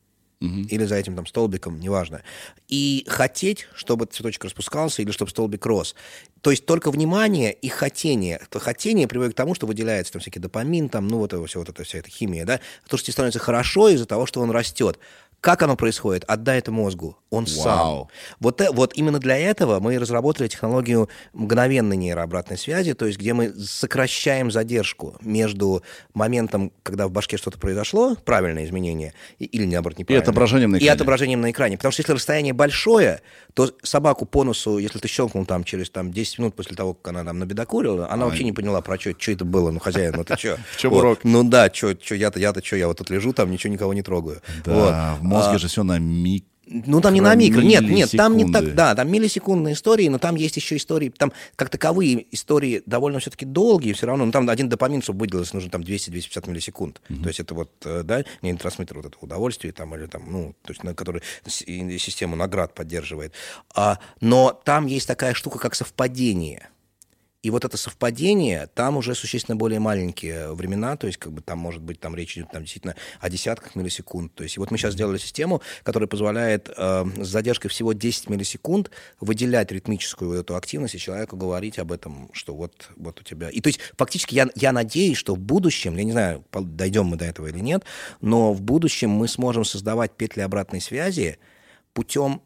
или 0.42 0.84
за 0.86 0.96
этим 0.96 1.16
там 1.16 1.26
столбиком, 1.26 1.80
неважно. 1.80 2.22
И 2.68 3.06
хотеть, 3.08 3.68
чтобы 3.74 4.06
цветочек 4.06 4.44
распускался 4.44 5.02
или 5.02 5.12
чтобы 5.12 5.32
столбик 5.32 5.66
рос. 5.66 5.96
То 6.42 6.52
есть 6.52 6.66
только 6.66 6.92
внимание 6.92 7.54
и 7.54 7.70
хотение. 7.70 8.42
То 8.50 8.60
хотение 8.60 9.08
приводит 9.08 9.34
к 9.34 9.38
тому, 9.38 9.56
что 9.56 9.66
выделяется 9.66 10.14
там 10.14 10.22
всякий 10.22 10.40
допамин, 10.40 10.90
там, 10.90 11.08
ну 11.08 11.20
вот 11.20 11.34
это 11.34 11.46
все, 11.46 11.60
вот 11.60 11.70
эта 11.70 11.84
вся 11.84 12.00
эта 12.00 12.10
химия, 12.10 12.46
да. 12.46 12.60
То, 12.88 12.98
что 12.98 13.06
тебе 13.06 13.14
становится 13.14 13.40
хорошо 13.40 13.90
из-за 13.90 14.06
того, 14.06 14.26
что 14.26 14.42
он 14.42 14.52
растет. 14.52 15.00
Как 15.46 15.62
оно 15.62 15.76
происходит? 15.76 16.24
Отдай 16.28 16.58
это 16.58 16.72
мозгу. 16.72 17.20
Он 17.30 17.46
сам. 17.46 17.78
Вау. 17.78 18.10
Вот, 18.40 18.62
э- 18.62 18.72
вот 18.72 18.94
именно 18.96 19.20
для 19.20 19.38
этого 19.38 19.80
мы 19.80 19.94
и 19.94 19.98
разработали 20.00 20.48
технологию 20.48 21.08
мгновенной 21.34 21.98
нейрообратной 21.98 22.58
связи, 22.58 22.94
то 22.96 23.06
есть 23.06 23.20
где 23.20 23.34
мы 23.34 23.54
сокращаем 23.54 24.50
задержку 24.50 25.18
между 25.22 25.84
моментом, 26.16 26.72
когда 26.82 27.08
в 27.08 27.12
башке 27.12 27.38
что-то 27.38 27.60
произошло, 27.60 28.16
правильное 28.26 28.66
изменение, 28.66 29.14
и- 29.38 29.46
или 29.46 29.66
наоборот 29.66 30.00
неправильное. 30.00 30.24
отображением 30.24 30.72
на 30.72 30.76
И 30.78 30.80
экране. 30.80 30.94
отображением 30.94 31.42
на 31.42 31.52
экране. 31.52 31.78
Потому 31.78 31.92
что 31.92 32.02
если 32.02 32.14
расстояние 32.14 32.54
большое, 32.54 33.22
то 33.54 33.70
собаку 33.84 34.26
по 34.26 34.44
носу, 34.44 34.80
если 34.80 34.98
ты 34.98 35.08
щелкнул 35.08 35.46
там 35.46 35.64
через 35.64 35.92
там, 35.92 36.12
10 36.12 36.40
минут 36.40 36.56
после 36.56 36.76
того, 36.76 36.96
как 36.96 37.10
она 37.10 37.24
там 37.24 37.38
набедокурила, 37.38 38.10
она 38.12 38.26
вообще 38.26 38.44
не 38.46 38.52
поняла, 38.52 38.82
про 38.82 39.00
что, 39.00 39.12
это 39.12 39.46
было, 39.46 39.70
ну, 39.70 39.80
хозяин, 39.80 40.14
ну 40.18 40.24
ты 40.24 40.36
что? 40.38 40.58
В 40.74 40.78
чём 40.78 40.94
урок? 40.94 41.20
Ну 41.24 41.44
да, 41.44 41.70
что 41.72 41.96
я-то, 42.16 42.40
я-то 42.40 42.66
что, 42.66 42.78
я 42.78 42.88
вот 42.88 42.98
тут 42.98 43.12
лежу, 43.12 43.32
там 43.32 43.52
ничего 43.52 43.72
никого 43.72 43.94
не 43.94 44.02
трогаю. 44.02 44.42
Да, 44.66 45.18
в 45.22 45.35
мозге 45.36 45.56
А, 45.56 45.58
же 45.60 45.68
все 45.68 45.84
на 45.84 46.00
миг. 46.00 46.46
ну, 46.68 47.00
там 47.00 47.14
не 47.14 47.22
на 47.22 47.36
микро. 47.36 47.62
Нет, 47.62 47.84
нет, 47.84 48.12
там 48.12 48.36
не 48.38 48.52
так. 48.52 48.74
Да, 48.74 48.96
там 48.96 49.12
миллисекундные 49.12 49.74
истории, 49.76 50.08
но 50.08 50.18
там 50.18 50.36
есть 50.36 50.56
еще 50.56 50.78
истории, 50.78 51.10
там 51.10 51.32
как 51.56 51.70
таковые 51.70 52.26
истории 52.34 52.82
довольно 52.86 53.20
все-таки 53.20 53.46
долгие 53.46 53.94
все 53.94 54.08
равно. 54.08 54.26
Ну, 54.26 54.32
там 54.32 54.50
один 54.50 54.68
допамин, 54.70 55.02
чтобы 55.02 55.20
выделился, 55.20 55.56
нужно 55.56 55.70
там 55.70 55.82
200-250 55.82 56.50
миллисекунд. 56.50 57.02
То 57.08 57.28
есть 57.28 57.40
это 57.40 57.54
вот, 57.54 57.72
э, 57.86 58.02
да, 58.04 58.24
нейротрансмиттер 58.42 58.98
вот 58.98 59.06
этого 59.06 59.26
удовольствия 59.26 59.72
там, 59.72 59.96
или 59.96 60.08
там, 60.08 60.24
ну, 60.28 60.56
то 60.64 60.72
есть 60.72 60.84
на 60.84 60.96
который 60.96 61.22
систему 61.46 62.36
наград 62.36 62.74
поддерживает. 62.74 63.34
А, 63.76 64.00
но 64.22 64.60
там 64.64 64.88
есть 64.88 65.08
такая 65.08 65.34
штука, 65.34 65.60
как 65.60 65.76
совпадение. 65.76 66.70
И 67.46 67.52
вот 67.52 67.64
это 67.64 67.78
совпадение, 67.78 68.68
там 68.74 68.98
уже 68.98 69.14
существенно 69.14 69.56
более 69.56 69.80
маленькие 69.80 70.52
времена, 70.56 70.98
то 70.98 71.06
есть 71.06 71.20
как 71.20 71.32
бы 71.32 71.44
там 71.44 71.60
может 71.60 71.80
быть 71.80 72.00
там 72.00 72.16
речь 72.16 72.36
идет 72.36 72.50
там, 72.52 72.64
действительно 72.64 72.96
о 73.20 73.30
десятках 73.30 73.76
миллисекунд. 73.76 74.34
То 74.34 74.42
есть 74.42 74.58
вот 74.58 74.72
мы 74.72 74.80
сейчас 74.80 74.94
сделали 74.96 75.20
систему, 75.20 75.62
которая 75.84 76.08
позволяет 76.08 76.72
э, 76.76 77.06
с 77.22 77.28
задержкой 77.28 77.70
всего 77.70 77.94
10 77.94 78.32
миллисекунд 78.32 78.90
выделять 79.20 79.72
ритмическую 79.72 80.32
вот 80.32 80.38
эту 80.38 80.56
активность 80.56 80.96
и 80.96 80.98
человеку 80.98 81.38
говорить 81.38 81.78
об 81.78 81.92
этом, 81.92 82.32
что 82.34 82.56
вот, 82.56 82.90
вот 82.96 83.22
у 83.22 83.24
тебя... 83.24 83.52
И 83.52 83.62
то 83.62 83.68
есть 83.68 83.80
фактически 83.96 84.34
я, 84.34 84.48
я 84.56 84.72
надеюсь, 84.72 85.18
что 85.18 85.36
в 85.36 85.40
будущем, 85.40 85.98
я 85.98 86.04
не 86.04 86.14
знаю, 86.14 86.44
дойдем 86.52 87.06
мы 87.06 87.16
до 87.16 87.26
этого 87.26 87.46
или 87.46 87.60
нет, 87.60 87.84
но 88.22 88.54
в 88.54 88.62
будущем 88.64 89.12
мы 89.12 89.28
сможем 89.28 89.66
создавать 89.66 90.14
петли 90.14 90.42
обратной 90.42 90.82
связи 90.82 91.38
путем 91.94 92.42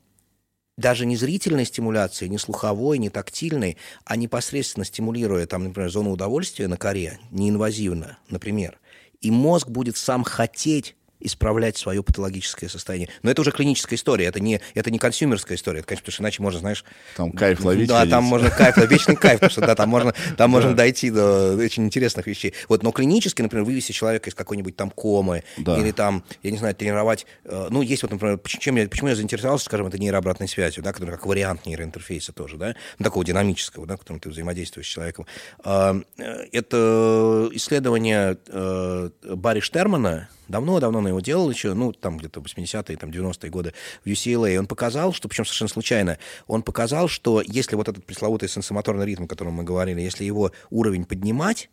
даже 0.80 1.06
не 1.06 1.18
зрительной 1.18 1.66
стимуляции, 1.66 2.28
не 2.28 2.38
слуховой, 2.38 2.98
не 2.98 3.10
тактильной, 3.10 3.78
а 4.06 4.16
непосредственно 4.16 4.86
стимулируя, 4.86 5.46
там, 5.46 5.66
например, 5.66 5.90
зону 5.90 6.12
удовольствия 6.12 6.68
на 6.68 6.78
коре, 6.78 7.20
неинвазивно, 7.32 8.18
например, 8.30 8.80
и 9.20 9.30
мозг 9.30 9.68
будет 9.68 9.98
сам 9.98 10.24
хотеть 10.24 10.96
исправлять 11.20 11.78
свое 11.78 12.02
патологическое 12.04 12.70
состояние. 12.70 13.10
Но 13.24 13.32
это 13.32 13.42
уже 13.42 13.52
клиническая 13.52 13.98
история, 13.98 14.26
это 14.26 14.40
не, 14.40 14.62
это 14.74 14.90
не 14.92 15.00
консюмерская 15.00 15.58
история, 15.58 15.80
это, 15.80 15.88
конечно, 15.90 16.04
потому 16.04 16.14
что 16.14 16.24
иначе 16.24 16.42
можно, 16.42 16.60
знаешь... 16.62 16.86
Там 17.18 17.32
кайф 17.32 17.64
ловить, 17.64 17.88
Да, 17.90 18.00
ходить. 18.00 18.12
там 18.12 18.24
можно 18.24 18.50
кайф, 18.50 18.78
вечный 18.78 19.16
кайф, 19.16 19.40
потому 19.42 19.52
что 19.52 19.62
да, 19.62 19.76
там 19.76 19.90
можно, 19.90 20.14
там 20.38 20.50
можно 20.52 20.74
дойти 20.76 21.12
до 21.12 21.56
очень 21.56 21.86
интересных 21.86 22.26
вещей. 22.28 22.54
Вот, 22.70 22.84
но 22.84 22.92
клинически, 22.92 23.42
например, 23.42 23.66
вывести 23.66 23.92
человека 23.92 24.30
из 24.30 24.36
какой-нибудь 24.36 24.76
там 24.76 24.90
комы, 24.92 25.44
Да. 25.58 25.78
или 25.78 25.92
там, 25.92 26.24
я 26.44 26.52
не 26.52 26.58
знаю, 26.58 26.74
тренировать... 26.76 27.26
э, 27.46 27.68
Ну, 27.70 27.82
есть 27.82 28.02
вот, 28.04 28.12
например, 28.12 28.40
чем 28.46 28.78
я, 28.78 28.88
почему 28.88 29.10
я 29.10 29.16
заинтересовался, 29.16 29.66
скажем, 29.66 29.88
это 29.88 29.98
нейрообратной 29.98 30.48
связью, 30.48 30.84
да, 30.84 30.94
который 30.94 31.12
как 31.12 31.26
вариант 31.26 31.66
нейроинтерфейса 31.66 32.32
тоже, 32.34 32.58
да, 32.58 32.76
ну, 32.98 33.04
такого 33.04 33.26
динамического, 33.26 33.86
да, 33.86 33.98
которым 33.98 34.20
ты 34.20 34.30
взаимодействуешь 34.30 34.88
с 34.88 34.90
человеком. 34.90 35.26
А, 35.64 36.00
э, 36.18 36.46
Это 36.54 37.50
исследование 37.54 38.38
э, 38.48 39.10
Барри 39.36 39.60
Штермана, 39.60 40.30
давно-давно 40.50 41.00
он 41.00 41.08
его 41.08 41.20
делал 41.22 41.50
еще, 41.50 41.74
ну, 41.74 41.94
там 41.94 42.18
где-то 42.18 42.42
80-е, 42.42 42.98
там 42.98 43.10
90-е 43.10 43.50
годы 43.50 43.74
в 44.04 44.08
UCLA, 44.08 44.58
он 44.58 44.68
показал, 44.68 45.14
что, 45.14 45.30
причем 45.30 45.46
совершенно 45.46 45.70
случайно, 45.70 46.18
он 46.48 46.64
показал, 46.64 47.08
что 47.08 47.42
если 47.42 47.76
вот 47.76 47.88
этот 47.88 48.06
пресловутый 48.06 48.50
сенсомоторный 48.50 49.06
ритм, 49.06 49.24
о 49.24 49.28
котором 49.28 49.54
мы 49.54 49.64
говорили, 49.64 50.02
если 50.02 50.24
его 50.26 50.52
уровень 50.70 51.06
поднимать, 51.06 51.70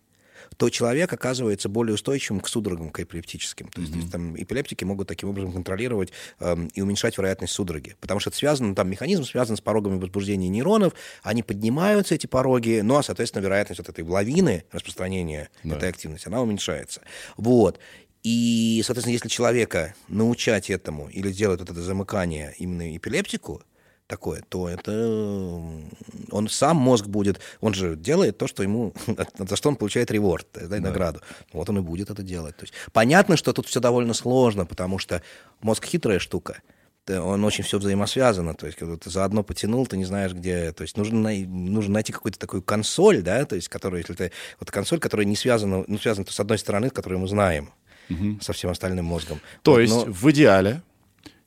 то 0.57 0.71
человек 0.71 1.13
оказывается 1.13 1.69
более 1.69 1.95
устойчивым 1.95 2.41
к 2.41 2.49
судорогам, 2.49 2.91
к 2.91 3.01
эпилептическим. 3.01 3.69
То 3.69 3.81
есть, 3.81 3.93
mm-hmm. 3.93 4.11
там 4.11 4.37
эпилептики 4.37 4.85
могут 4.85 5.09
таким 5.09 5.29
образом 5.29 5.53
контролировать 5.53 6.13
э, 6.41 6.57
и 6.75 6.81
уменьшать 6.81 7.19
вероятность 7.19 7.53
судороги. 7.53 7.97
Потому 8.01 8.21
что 8.21 8.31
это 8.31 8.39
связано, 8.39 8.75
там 8.75 8.89
механизм 8.89 9.25
связан 9.25 9.57
с 9.57 9.61
порогами 9.61 9.99
возбуждения 9.99 10.49
нейронов, 10.49 10.95
они 11.23 11.43
поднимаются, 11.43 12.15
эти 12.15 12.27
пороги, 12.27 12.81
ну, 12.83 12.97
а, 12.97 13.03
соответственно, 13.03 13.43
вероятность 13.43 13.81
вот 13.81 13.89
этой 13.89 14.05
лавины 14.05 14.65
распространения 14.73 15.51
да. 15.65 15.77
этой 15.77 15.89
активности, 15.89 16.29
она 16.29 16.41
уменьшается. 16.41 17.03
Вот. 17.37 17.79
И, 18.27 18.83
соответственно, 18.85 19.13
если 19.13 19.29
человека 19.29 19.95
научать 20.09 20.69
этому 20.69 21.09
или 21.11 21.31
сделать 21.31 21.61
вот 21.61 21.71
это 21.71 21.81
замыкание 21.81 22.57
именно 22.59 22.97
эпилептику, 22.97 23.63
такое, 24.09 24.43
то 24.49 24.69
это 24.69 24.91
он 26.33 26.49
сам 26.49 26.77
мозг 26.77 27.07
будет, 27.07 27.39
он 27.61 27.73
же 27.73 27.95
делает 27.95 28.37
то, 28.37 28.49
что 28.49 28.65
ему, 28.65 28.93
за 29.39 29.55
что 29.55 29.69
он 29.69 29.77
получает 29.77 30.11
реворд, 30.11 30.49
да, 30.55 30.67
да. 30.67 30.81
награду. 30.81 31.21
Вот 31.53 31.69
он 31.69 31.79
и 31.79 31.83
будет 31.83 32.11
это 32.11 32.25
делать. 32.25 32.57
То 32.57 32.65
есть 32.65 32.75
понятно, 32.93 33.37
что 33.37 33.53
тут 33.53 33.69
все 33.69 33.79
довольно 33.79 34.13
сложно, 34.13 34.67
потому 34.67 34.99
что 34.99 35.23
мозг 35.61 35.85
хитрая 35.85 36.19
штука. 36.19 36.63
Он 37.09 37.45
очень 37.45 37.63
все 37.63 37.79
взаимосвязано, 37.79 38.55
то 38.55 38.67
есть, 38.67 38.77
когда 38.77 38.97
ты 38.97 39.09
заодно 39.09 39.45
потянул, 39.45 39.87
ты 39.87 39.97
не 39.97 40.05
знаешь, 40.05 40.33
где, 40.33 40.73
то 40.73 40.83
есть, 40.83 40.97
нужно, 40.97 41.21
най... 41.21 41.45
нужно 41.45 41.95
найти 41.95 42.13
какую-то 42.13 42.41
такую 42.41 42.63
консоль, 42.63 43.23
да, 43.23 43.45
то 43.45 43.55
есть, 43.55 43.69
которая, 43.69 44.01
если 44.01 44.15
ты, 44.15 44.33
вот 44.59 44.73
консоль, 44.73 44.99
которая 44.99 45.25
не 45.25 45.37
связана, 45.37 45.85
ну, 45.87 45.99
связана 45.99 46.27
с 46.29 46.41
одной 46.41 46.59
стороны, 46.59 46.91
которую 46.91 47.21
мы 47.21 47.29
знаем, 47.29 47.71
угу. 48.09 48.39
со 48.41 48.53
всем 48.53 48.71
остальным 48.71 49.05
мозгом. 49.05 49.41
То 49.63 49.73
вот, 49.73 49.81
есть, 49.81 49.95
но... 49.95 50.05
в 50.05 50.31
идеале, 50.31 50.83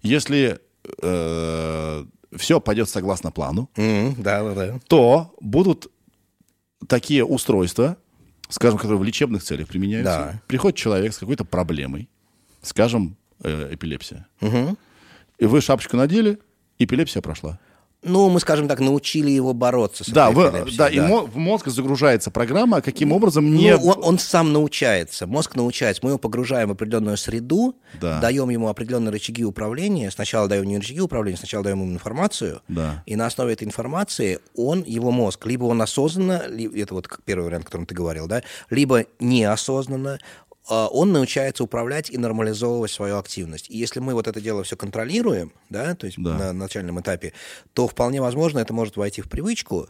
если 0.02 0.60
э, 1.02 2.06
все 2.36 2.60
пойдет 2.60 2.90
согласно 2.90 3.32
плану, 3.32 3.70
mm, 3.76 4.16
да, 4.22 4.44
да, 4.44 4.54
да. 4.54 4.80
то 4.88 5.36
будут 5.42 5.92
такие 6.88 7.26
устройства, 7.26 7.98
скажем, 8.50 8.78
которые 8.78 9.00
в 9.00 9.04
лечебных 9.04 9.44
целях 9.44 9.68
применяются. 9.68 10.32
Да. 10.34 10.42
Приходит 10.48 10.78
человек 10.78 11.14
с 11.14 11.18
какой-то 11.18 11.46
проблемой, 11.46 12.10
скажем, 12.62 13.18
э, 13.44 13.74
эпилепсия. 13.74 14.28
Угу. 14.42 14.78
И 15.40 15.46
вы 15.46 15.62
шапочку 15.62 15.98
надели, 15.98 16.40
эпилепсия 16.78 17.22
прошла 17.22 17.60
ну, 18.02 18.30
мы, 18.30 18.40
скажем 18.40 18.68
так, 18.68 18.80
научили 18.80 19.30
его 19.30 19.54
бороться 19.54 20.06
с 20.06 20.08
да, 20.08 20.32
вы, 20.32 20.52
да, 20.52 20.66
да, 20.78 20.88
и 20.88 21.00
в 21.00 21.36
мозг 21.36 21.68
загружается 21.68 22.32
программа, 22.32 22.82
каким 22.82 23.12
образом 23.12 23.54
не... 23.54 23.76
Ну, 23.76 23.88
он, 23.88 24.04
он 24.04 24.20
сам 24.20 24.54
научается, 24.54 25.28
мозг 25.28 25.56
научается. 25.56 26.02
Мы 26.04 26.12
его 26.12 26.18
погружаем 26.18 26.70
в 26.70 26.72
определенную 26.72 27.18
среду, 27.18 27.76
да. 28.00 28.22
даем 28.22 28.50
ему 28.50 28.70
определенные 28.70 29.12
рычаги 29.12 29.44
управления. 29.44 30.12
Сначала 30.12 30.48
даем 30.48 30.64
не 30.64 30.78
рычаги 30.78 31.02
управления, 31.02 31.38
сначала 31.38 31.64
даем 31.64 31.82
ему 31.82 31.92
информацию. 31.92 32.62
Да. 32.70 33.04
И 33.06 33.18
на 33.18 33.26
основе 33.26 33.54
этой 33.54 33.66
информации 33.66 34.40
он, 34.56 34.84
его 34.84 35.12
мозг, 35.12 35.46
либо 35.46 35.66
он 35.66 35.82
осознанно, 35.82 36.44
это 36.76 36.94
вот 36.94 37.10
первый 37.26 37.46
вариант, 37.46 37.64
о 37.64 37.66
котором 37.66 37.86
ты 37.86 37.96
говорил, 37.96 38.28
да, 38.28 38.44
либо 38.70 39.06
неосознанно, 39.20 40.20
а, 40.49 40.49
он 40.70 41.12
научается 41.12 41.64
управлять 41.64 42.10
и 42.10 42.18
нормализовывать 42.18 42.92
свою 42.92 43.18
активность. 43.18 43.70
И 43.70 43.78
если 43.78 44.00
мы 44.00 44.14
вот 44.14 44.28
это 44.28 44.40
дело 44.40 44.64
все 44.64 44.78
контролируем, 44.78 45.52
да, 45.70 45.96
то 45.96 46.06
есть 46.06 46.22
да. 46.22 46.38
на 46.38 46.54
начальном 46.54 47.00
этапе, 47.02 47.34
то 47.74 47.88
вполне 47.88 48.22
возможно 48.22 48.60
это 48.60 48.74
может 48.74 48.98
войти 48.98 49.22
в 49.22 49.30
привычку, 49.30 49.90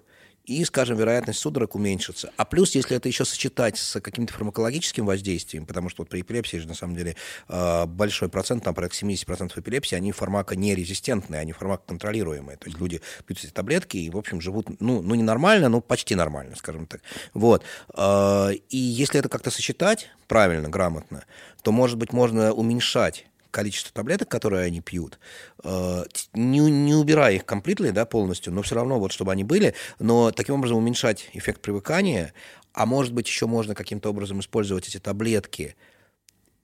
и, 0.49 0.65
скажем, 0.65 0.97
вероятность 0.97 1.39
судорог 1.39 1.75
уменьшится. 1.75 2.33
А 2.35 2.43
плюс, 2.43 2.73
если 2.73 2.97
это 2.97 3.07
еще 3.07 3.23
сочетать 3.23 3.77
с 3.77 4.01
каким-то 4.01 4.33
фармакологическим 4.33 5.05
воздействием, 5.05 5.67
потому 5.67 5.89
что 5.89 6.01
вот 6.01 6.09
при 6.09 6.21
эпилепсии 6.21 6.57
же 6.57 6.67
на 6.67 6.73
самом 6.73 6.95
деле 6.95 7.15
а, 7.47 7.85
большой 7.85 8.29
процент, 8.29 8.63
там 8.63 8.73
порядка 8.73 8.97
70% 8.97 9.59
эпилепсии, 9.59 9.95
они 9.95 10.12
фармаконерезистентные, 10.12 11.41
они 11.41 11.51
фармакоконтролируемые. 11.51 12.57
То 12.57 12.67
есть 12.67 12.79
люди 12.79 12.99
пьют 13.27 13.43
эти 13.43 13.51
таблетки 13.51 13.97
и, 13.97 14.09
в 14.09 14.17
общем, 14.17 14.41
живут, 14.41 14.81
ну, 14.81 15.03
ну 15.03 15.13
не 15.13 15.21
нормально, 15.21 15.69
но 15.69 15.81
почти 15.81 16.15
нормально, 16.15 16.55
скажем 16.55 16.88
так. 16.88 17.01
Вот. 17.35 17.63
А, 17.93 18.49
и 18.49 18.77
если 18.77 19.19
это 19.19 19.29
как-то 19.29 19.51
сочетать 19.51 20.09
правильно, 20.27 20.67
грамотно, 20.67 21.25
то, 21.62 21.71
может 21.71 21.99
быть, 21.99 22.12
можно 22.12 22.53
уменьшать 22.53 23.27
количество 23.51 23.91
таблеток, 23.93 24.29
которые 24.29 24.65
они 24.65 24.81
пьют, 24.81 25.19
э, 25.63 26.03
не, 26.33 26.59
не 26.59 26.93
убирая 26.93 27.35
их 27.35 27.43
completely, 27.43 27.91
да, 27.91 28.05
полностью, 28.05 28.53
но 28.53 28.62
все 28.62 28.75
равно 28.75 28.99
вот 28.99 29.12
чтобы 29.12 29.31
они 29.31 29.43
были, 29.43 29.73
но 29.99 30.31
таким 30.31 30.55
образом 30.55 30.77
уменьшать 30.77 31.29
эффект 31.33 31.62
привыкания, 31.62 32.33
а 32.73 32.85
может 32.85 33.13
быть 33.13 33.27
еще 33.27 33.47
можно 33.47 33.75
каким-то 33.75 34.09
образом 34.09 34.39
использовать 34.39 34.88
эти 34.88 34.99
таблетки 34.99 35.75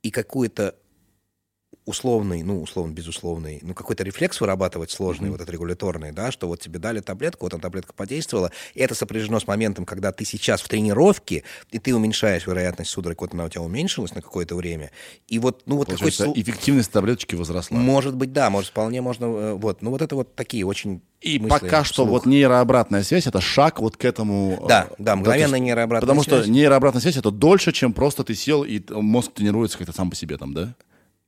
и 0.04 0.12
какую-то 0.12 0.76
условный, 1.86 2.41
ну, 2.41 2.62
условно, 2.62 2.93
безусловный, 2.93 3.60
ну, 3.62 3.74
какой-то 3.74 4.04
рефлекс 4.04 4.41
вырабатывать 4.41 4.89
сложный, 4.89 5.28
mm-hmm. 5.28 5.32
вот 5.32 5.41
этот 5.41 5.54
регуляторный, 5.54 6.12
да, 6.12 6.32
что 6.32 6.48
вот 6.48 6.60
тебе 6.60 6.80
дали 6.80 7.00
таблетку, 7.00 7.45
вот 7.45 7.54
эта 7.54 7.62
таблетка 7.62 7.93
подействовала, 7.93 8.52
и 8.74 8.80
это 8.80 8.95
сопряжено 8.95 9.39
с 9.39 9.48
моментом, 9.48 9.86
когда 9.86 10.12
ты 10.12 10.26
сейчас 10.26 10.62
в 10.62 10.67
тренировке, 10.67 11.43
и 11.71 11.78
ты 11.78 11.95
уменьшаешь 11.95 12.48
вероятность 12.48 12.89
судорог, 12.89 13.21
вот 13.21 13.34
она 13.34 13.45
у 13.45 13.50
тебя 13.50 13.62
уменьшилась 13.62 14.15
на 14.15 14.21
какое-то 14.21 14.56
время, 14.56 14.91
и 15.28 15.38
вот, 15.38 15.62
ну, 15.67 15.78
вот 15.78 15.89
какой 15.89 16.10
эффективность 16.10 16.91
таблеточки 16.91 17.36
возросла. 17.36 17.78
Может 17.78 18.15
быть, 18.15 18.34
да, 18.34 18.50
может, 18.50 18.71
вполне 18.71 19.02
можно, 19.02 19.26
э, 19.26 19.54
вот, 19.54 19.82
ну, 19.82 19.91
вот 19.91 20.02
это 20.02 20.15
вот 20.15 20.36
такие 20.36 20.65
очень 20.65 21.02
и 21.21 21.39
пока 21.39 21.84
что 21.84 22.04
вслух. 22.04 22.10
вот 22.10 22.26
нейрообратная 22.28 23.04
связь 23.04 23.26
это 23.26 23.41
шаг 23.41 23.80
вот 23.80 23.98
к 23.98 24.06
этому. 24.06 24.60
Э, 24.63 24.67
да, 24.67 24.88
да, 25.00 25.15
мгновенная 25.15 25.60
нейрообратная 25.60 26.02
потому 26.02 26.21
связь. 26.24 26.36
Потому 26.36 26.43
что 26.43 26.52
нейрообратная 26.52 27.02
связь 27.02 27.17
это 27.17 27.32
дольше, 27.32 27.71
чем 27.71 27.93
просто 27.93 28.24
ты 28.24 28.36
сел 28.36 28.63
и 28.63 28.82
мозг 28.91 29.32
тренируется 29.34 29.78
как-то 29.78 29.93
сам 29.93 30.10
по 30.10 30.15
себе 30.15 30.38
там, 30.38 30.54
да? 30.54 30.76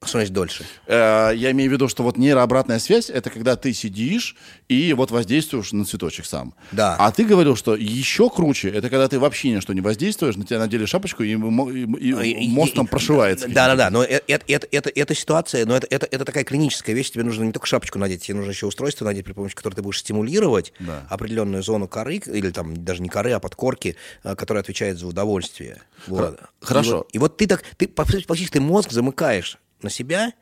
Что 0.04 0.20
значит 0.20 0.32
дольше? 0.32 0.64
Э, 0.86 1.32
я 1.36 1.50
имею 1.52 1.72
в 1.72 1.74
виду, 1.74 1.88
что 1.88 2.04
вот 2.04 2.18
нейрообратная 2.18 2.78
связь 2.78 3.10
это 3.10 3.32
когда 3.32 3.56
ты 3.56 3.74
сидишь 3.74 4.36
и 4.70 4.94
вот 4.94 5.10
воздействуешь 5.10 5.72
на 5.72 5.86
цветочек 5.86 6.28
сам. 6.28 6.54
Да. 6.72 6.96
А 7.00 7.12
ты 7.12 7.26
говорил, 7.26 7.56
что 7.56 7.76
еще 7.76 8.30
круче 8.30 8.70
это 8.70 8.92
когда 8.92 9.08
ты 9.08 9.18
вообще 9.18 9.50
ни 9.50 9.60
что 9.60 9.74
не 9.74 9.82
воздействуешь, 9.82 10.36
на 10.36 10.46
тебя 10.46 10.60
надели 10.60 10.86
шапочку 10.86 11.24
и, 11.24 11.32
и, 11.32 11.36
и 11.36 12.48
мозг 12.50 12.76
там 12.76 12.86
прошивается. 12.86 13.48
Да, 13.48 13.68
да, 13.68 13.76
да. 13.76 13.90
Но 13.90 14.04
это, 14.04 14.46
это, 14.48 14.68
это, 14.72 14.92
это 14.94 15.16
ситуация, 15.16 15.66
но 15.66 15.76
это, 15.76 15.88
это, 15.90 16.08
это 16.12 16.26
такая 16.26 16.44
клиническая 16.44 16.96
вещь. 16.96 17.10
Тебе 17.10 17.24
нужно 17.24 17.46
не 17.46 17.52
только 17.52 17.66
шапочку 17.66 17.98
надеть, 17.98 18.22
тебе 18.22 18.38
нужно 18.38 18.52
еще 18.52 18.68
устройство 18.68 19.04
надеть, 19.04 19.26
при 19.26 19.34
помощи 19.34 19.56
которого 19.56 19.78
ты 19.78 19.82
будешь 19.82 20.00
стимулировать 20.00 20.74
да. 20.80 21.08
определенную 21.10 21.64
зону 21.64 21.88
коры, 21.88 22.18
или 22.18 22.52
там 22.52 22.84
даже 22.86 23.02
не 23.02 23.10
коры, 23.10 23.32
а 23.32 23.40
подкорки, 23.40 23.96
э, 24.24 24.36
которая 24.36 24.62
отвечает 24.62 25.00
за 25.00 25.08
удовольствие. 25.08 25.82
Вот. 26.06 26.40
Хорошо. 26.62 26.90
И 26.90 26.94
вот, 26.94 27.08
и 27.14 27.18
вот 27.18 27.38
ты 27.38 27.48
так, 27.48 27.64
ты 27.78 27.92
фактически 27.96 28.54
ты 28.54 28.62
мозг 28.62 28.92
замыкаешь 28.92 29.58
на 29.82 29.90
себя, 29.90 30.34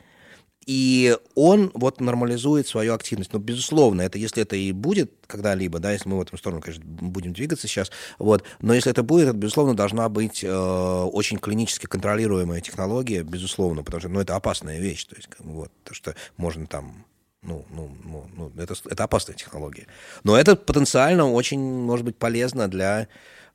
и 0.65 1.15
он 1.35 1.71
вот 1.75 2.01
нормализует 2.01 2.67
свою 2.67 2.93
активность. 2.93 3.33
Но, 3.33 3.39
безусловно, 3.39 4.01
это 4.01 4.17
если 4.17 4.41
это 4.41 4.55
и 4.55 4.71
будет 4.71 5.11
когда-либо, 5.27 5.79
да, 5.79 5.91
если 5.91 6.09
мы 6.09 6.17
в 6.17 6.21
эту 6.21 6.37
сторону, 6.37 6.61
конечно, 6.61 6.83
будем 6.85 7.33
двигаться 7.33 7.67
сейчас, 7.67 7.91
вот, 8.17 8.43
но 8.61 8.73
если 8.73 8.91
это 8.91 9.03
будет, 9.03 9.27
это, 9.27 9.37
безусловно, 9.37 9.75
должна 9.75 10.09
быть 10.09 10.43
э, 10.43 10.49
очень 10.51 11.37
клинически 11.37 11.85
контролируемая 11.85 12.61
технология, 12.61 13.21
безусловно, 13.23 13.83
потому 13.83 14.01
что, 14.01 14.09
ну, 14.09 14.19
это 14.19 14.35
опасная 14.35 14.79
вещь, 14.79 15.05
то 15.05 15.15
есть, 15.15 15.29
вот, 15.39 15.71
то, 15.83 15.93
что 15.93 16.15
можно 16.37 16.65
там 16.65 17.05
ну, 17.45 17.63
ну, 17.69 17.91
ну, 18.03 18.27
ну 18.35 18.51
это, 18.57 18.73
это 18.89 19.03
опасная 19.03 19.35
технология. 19.35 19.85
Но 20.23 20.35
это 20.35 20.55
потенциально 20.55 21.31
очень 21.31 21.59
может 21.59 22.03
быть 22.03 22.17
полезно 22.17 22.67
для 22.67 23.07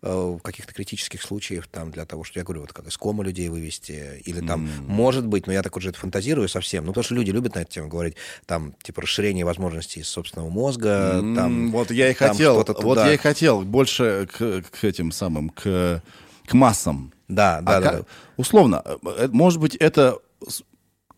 Э, 0.02 0.38
каких-то 0.42 0.72
критических 0.72 1.20
случаев, 1.20 1.68
там, 1.70 1.90
для 1.90 2.06
того, 2.06 2.24
что 2.24 2.38
я 2.38 2.44
говорю, 2.44 2.62
вот 2.62 2.72
как 2.72 2.86
из 2.86 2.96
кома 2.96 3.22
людей 3.22 3.50
вывести, 3.50 4.22
или 4.24 4.40
там, 4.40 4.64
mm. 4.64 4.86
может 4.86 5.26
быть, 5.26 5.46
но 5.46 5.52
я 5.52 5.62
так 5.62 5.76
уже 5.76 5.90
это 5.90 5.98
фантазирую 5.98 6.48
совсем, 6.48 6.86
ну, 6.86 6.92
потому 6.92 7.04
что 7.04 7.14
люди 7.14 7.30
любят 7.30 7.54
на 7.54 7.58
эту 7.58 7.72
тему 7.72 7.88
говорить, 7.88 8.14
там, 8.46 8.72
типа, 8.82 9.02
расширение 9.02 9.44
возможностей 9.44 10.02
собственного 10.02 10.48
мозга, 10.48 11.20
mm, 11.20 11.36
там... 11.36 11.70
Вот 11.70 11.90
я 11.90 12.10
и 12.10 12.14
хотел, 12.14 12.64
вот 12.64 12.96
я 12.96 13.12
и 13.12 13.18
хотел 13.18 13.60
больше 13.60 14.26
к, 14.32 14.62
к 14.62 14.84
этим 14.84 15.12
самым, 15.12 15.50
к, 15.50 16.02
к 16.46 16.54
массам. 16.54 17.12
Да, 17.28 17.60
да, 17.60 17.76
а 17.76 17.80
да, 17.82 17.90
как, 17.90 18.06
Условно, 18.38 18.82
э, 18.86 19.28
может 19.30 19.60
быть, 19.60 19.76
это 19.76 20.18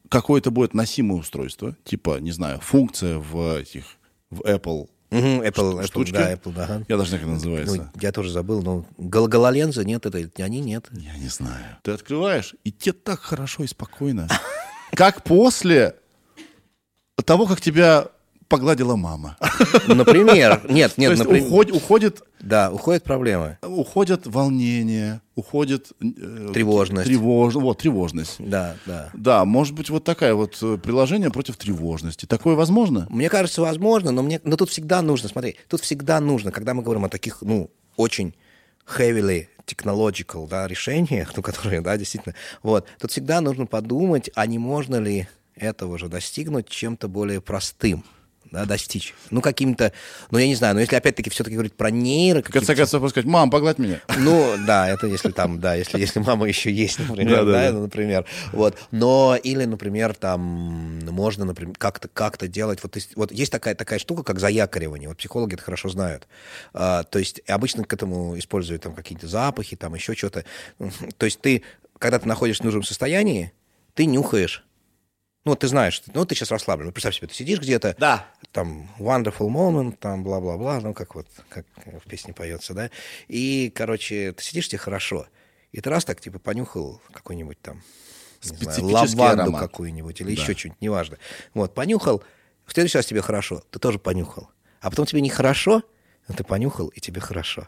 какое-то 0.09 0.51
будет 0.51 0.75
носимое 0.75 1.21
устройство, 1.21 1.77
типа, 1.85 2.19
не 2.19 2.33
знаю, 2.33 2.59
функция 2.61 3.19
в 3.19 3.59
этих, 3.61 3.85
в 4.31 4.41
Apple 4.41 4.89
Угу, 5.13 5.45
Apple, 5.45 5.87
штучки. 5.87 6.13
да, 6.13 6.33
Apple, 6.33 6.55
да. 6.55 6.83
Я 6.89 6.97
даже 6.97 7.13
не 7.13 7.19
знаю, 7.19 7.23
как 7.23 7.33
называется. 7.33 7.77
Ну, 7.77 8.01
я 8.01 8.13
тоже 8.13 8.31
забыл, 8.31 8.63
но 8.63 8.87
гол 8.97 9.29
гололенза 9.29 9.85
нет, 9.85 10.07
это 10.07 10.27
они 10.43 10.61
нет. 10.61 10.89
Я 10.93 11.17
не 11.19 11.29
знаю. 11.29 11.77
Ты 11.83 11.91
открываешь, 11.93 12.55
и 12.65 12.73
тебе 12.73 12.95
так 12.95 13.21
хорошо 13.21 13.63
и 13.63 13.67
спокойно. 13.67 14.27
Как 14.93 15.23
после 15.23 15.97
того, 17.25 17.47
как 17.47 17.61
тебя 17.61 18.09
погладила 18.53 18.97
мама. 18.97 19.39
Например. 19.89 20.61
Нет, 20.69 20.93
нет, 20.99 21.19
например. 21.19 21.47
Уходит, 21.47 21.75
уходит... 21.75 22.23
Да, 22.39 22.71
уходят 22.71 23.03
проблемы. 23.03 23.57
Уходят 23.63 24.27
волнение, 24.27 25.23
уходит... 25.35 25.93
Э, 26.03 26.51
тревожность. 26.53 27.09
Тревож... 27.09 27.55
Вот, 27.55 27.79
тревожность. 27.79 28.37
Да, 28.39 28.77
да. 28.85 29.11
Да, 29.15 29.45
может 29.47 29.75
быть, 29.75 29.89
вот 29.89 30.05
такая 30.05 30.35
вот 30.35 30.59
э, 30.61 30.77
приложение 30.77 31.31
против 31.31 31.57
тревожности. 31.57 32.27
Такое 32.27 32.55
возможно? 32.55 33.07
Мне 33.09 33.31
кажется, 33.31 33.63
возможно, 33.63 34.11
но, 34.11 34.23
мне... 34.23 34.39
но 34.45 34.57
тут 34.57 34.69
всегда 34.69 35.01
нужно, 35.01 35.31
смотри, 35.31 35.57
тут 35.69 35.81
всегда 35.81 36.21
нужно, 36.21 36.53
когда 36.53 36.75
мы 36.75 36.83
говорим 36.83 37.07
о 37.07 37.09
таких, 37.09 37.41
ну, 37.41 37.71
очень 37.97 38.35
heavily 38.87 39.47
technological, 39.67 40.47
да, 40.47 40.69
решениях, 40.69 41.33
ну, 41.35 41.43
которые, 41.43 41.81
да, 41.81 41.97
действительно, 41.97 42.35
вот, 42.63 42.87
тут 42.99 43.13
всегда 43.13 43.41
нужно 43.41 43.65
подумать, 43.65 44.29
а 44.35 44.47
не 44.47 44.59
можно 44.59 44.97
ли 44.97 45.27
этого 45.55 45.99
же 45.99 46.09
достигнуть 46.09 46.69
чем-то 46.69 47.09
более 47.09 47.41
простым. 47.41 48.05
Да, 48.51 48.67
достичь. 48.67 49.15
Ну, 49.31 49.41
каким-то, 49.41 49.93
ну, 50.31 50.39
я 50.39 50.47
не 50.47 50.55
знаю, 50.55 50.75
но 50.75 50.81
если 50.81 50.97
опять-таки 50.97 51.31
все-таки 51.31 51.55
говорить 51.55 51.75
про 51.75 51.91
нейро... 51.91 52.43
В 52.43 52.51
конце 52.51 52.75
концов, 52.75 53.09
сказать, 53.11 53.27
мам, 53.27 53.51
погладь 53.51 53.79
меня. 53.79 54.01
Ну, 54.19 54.55
да, 54.67 54.89
это 54.89 55.07
если 55.07 55.31
там, 55.31 55.59
да, 55.61 55.75
если, 55.75 55.99
если 55.99 56.21
мама 56.21 56.47
еще 56.49 56.71
есть, 56.71 56.99
например, 56.99 57.39
Да, 57.39 57.45
да, 57.45 57.53
да, 57.53 57.67
да. 57.69 57.73
ну, 57.73 57.83
например. 57.83 58.27
Вот. 58.53 58.77
Но, 58.91 59.37
или, 59.43 59.65
например, 59.65 60.15
там, 60.15 60.41
можно, 61.01 61.45
например, 61.45 61.75
как-то 61.79 62.09
как 62.09 62.37
делать, 62.49 62.81
вот, 62.83 62.97
есть- 62.97 63.17
вот 63.17 63.33
есть 63.33 63.53
такая, 63.53 63.75
такая 63.75 63.99
штука, 63.99 64.23
как 64.23 64.39
заякоривание, 64.39 65.09
вот 65.09 65.19
психологи 65.19 65.55
это 65.55 65.63
хорошо 65.63 65.89
знают. 65.89 66.27
А, 66.75 67.05
то 67.05 67.19
есть 67.19 67.41
обычно 67.49 67.85
к 67.85 67.93
этому 67.93 68.39
используют 68.39 68.83
там 68.83 68.95
какие-то 68.95 69.29
запахи, 69.29 69.77
там 69.77 69.95
еще 69.95 70.15
что-то. 70.15 70.45
То 71.17 71.27
есть 71.27 71.41
ты, 71.41 71.63
когда 71.99 72.19
ты 72.19 72.29
находишься 72.29 72.63
в 72.63 72.67
нужном 72.67 72.83
состоянии, 72.83 73.53
ты 73.95 74.07
нюхаешь, 74.07 74.65
ну, 75.45 75.57
ты 75.57 75.67
знаешь, 75.69 76.03
ну, 76.15 76.25
ты 76.25 76.35
сейчас 76.35 76.51
расслаблен. 76.51 76.87
Ну, 76.87 76.93
представь 76.93 77.17
себе, 77.17 77.27
ты 77.29 77.35
сидишь 77.35 77.59
где-то, 77.61 77.97
Да. 77.99 78.27
там 78.53 78.89
wonderful 78.99 79.49
moment, 79.49 79.97
там 79.97 80.23
бла-бла-бла, 80.23 80.81
ну, 80.81 80.95
как 80.95 81.15
вот, 81.15 81.27
как 81.49 81.67
в 82.05 82.09
песне 82.09 82.33
поется, 82.33 82.75
да, 82.75 82.91
и, 83.29 83.73
короче, 83.75 84.33
ты 84.33 84.43
сидишь, 84.43 84.69
тебе 84.69 84.79
хорошо, 84.79 85.27
и 85.73 85.81
ты 85.81 85.91
раз 85.91 86.05
так, 86.05 86.21
типа, 86.21 86.39
понюхал 86.39 87.01
какой-нибудь 87.13 87.61
там, 87.61 87.83
не 88.45 88.57
знаю, 88.57 88.85
лаванду 88.87 89.23
аромат. 89.25 89.61
какую-нибудь 89.63 90.21
или 90.21 90.35
Да. 90.35 90.43
еще 90.43 90.55
что-нибудь, 90.55 90.81
неважно. 90.81 91.19
Вот, 91.55 91.75
понюхал, 91.75 92.23
в 92.67 92.73
следующий 92.73 92.99
раз 92.99 93.07
тебе 93.07 93.23
хорошо, 93.23 93.63
ты 93.71 93.79
тоже 93.79 93.99
понюхал, 93.99 94.49
а 94.81 94.91
потом 94.91 95.07
тебе 95.07 95.21
нехорошо, 95.21 95.83
но 96.29 96.35
ты 96.35 96.45
понюхал, 96.45 96.89
и 96.89 97.01
тебе 97.01 97.21
хорошо. 97.21 97.67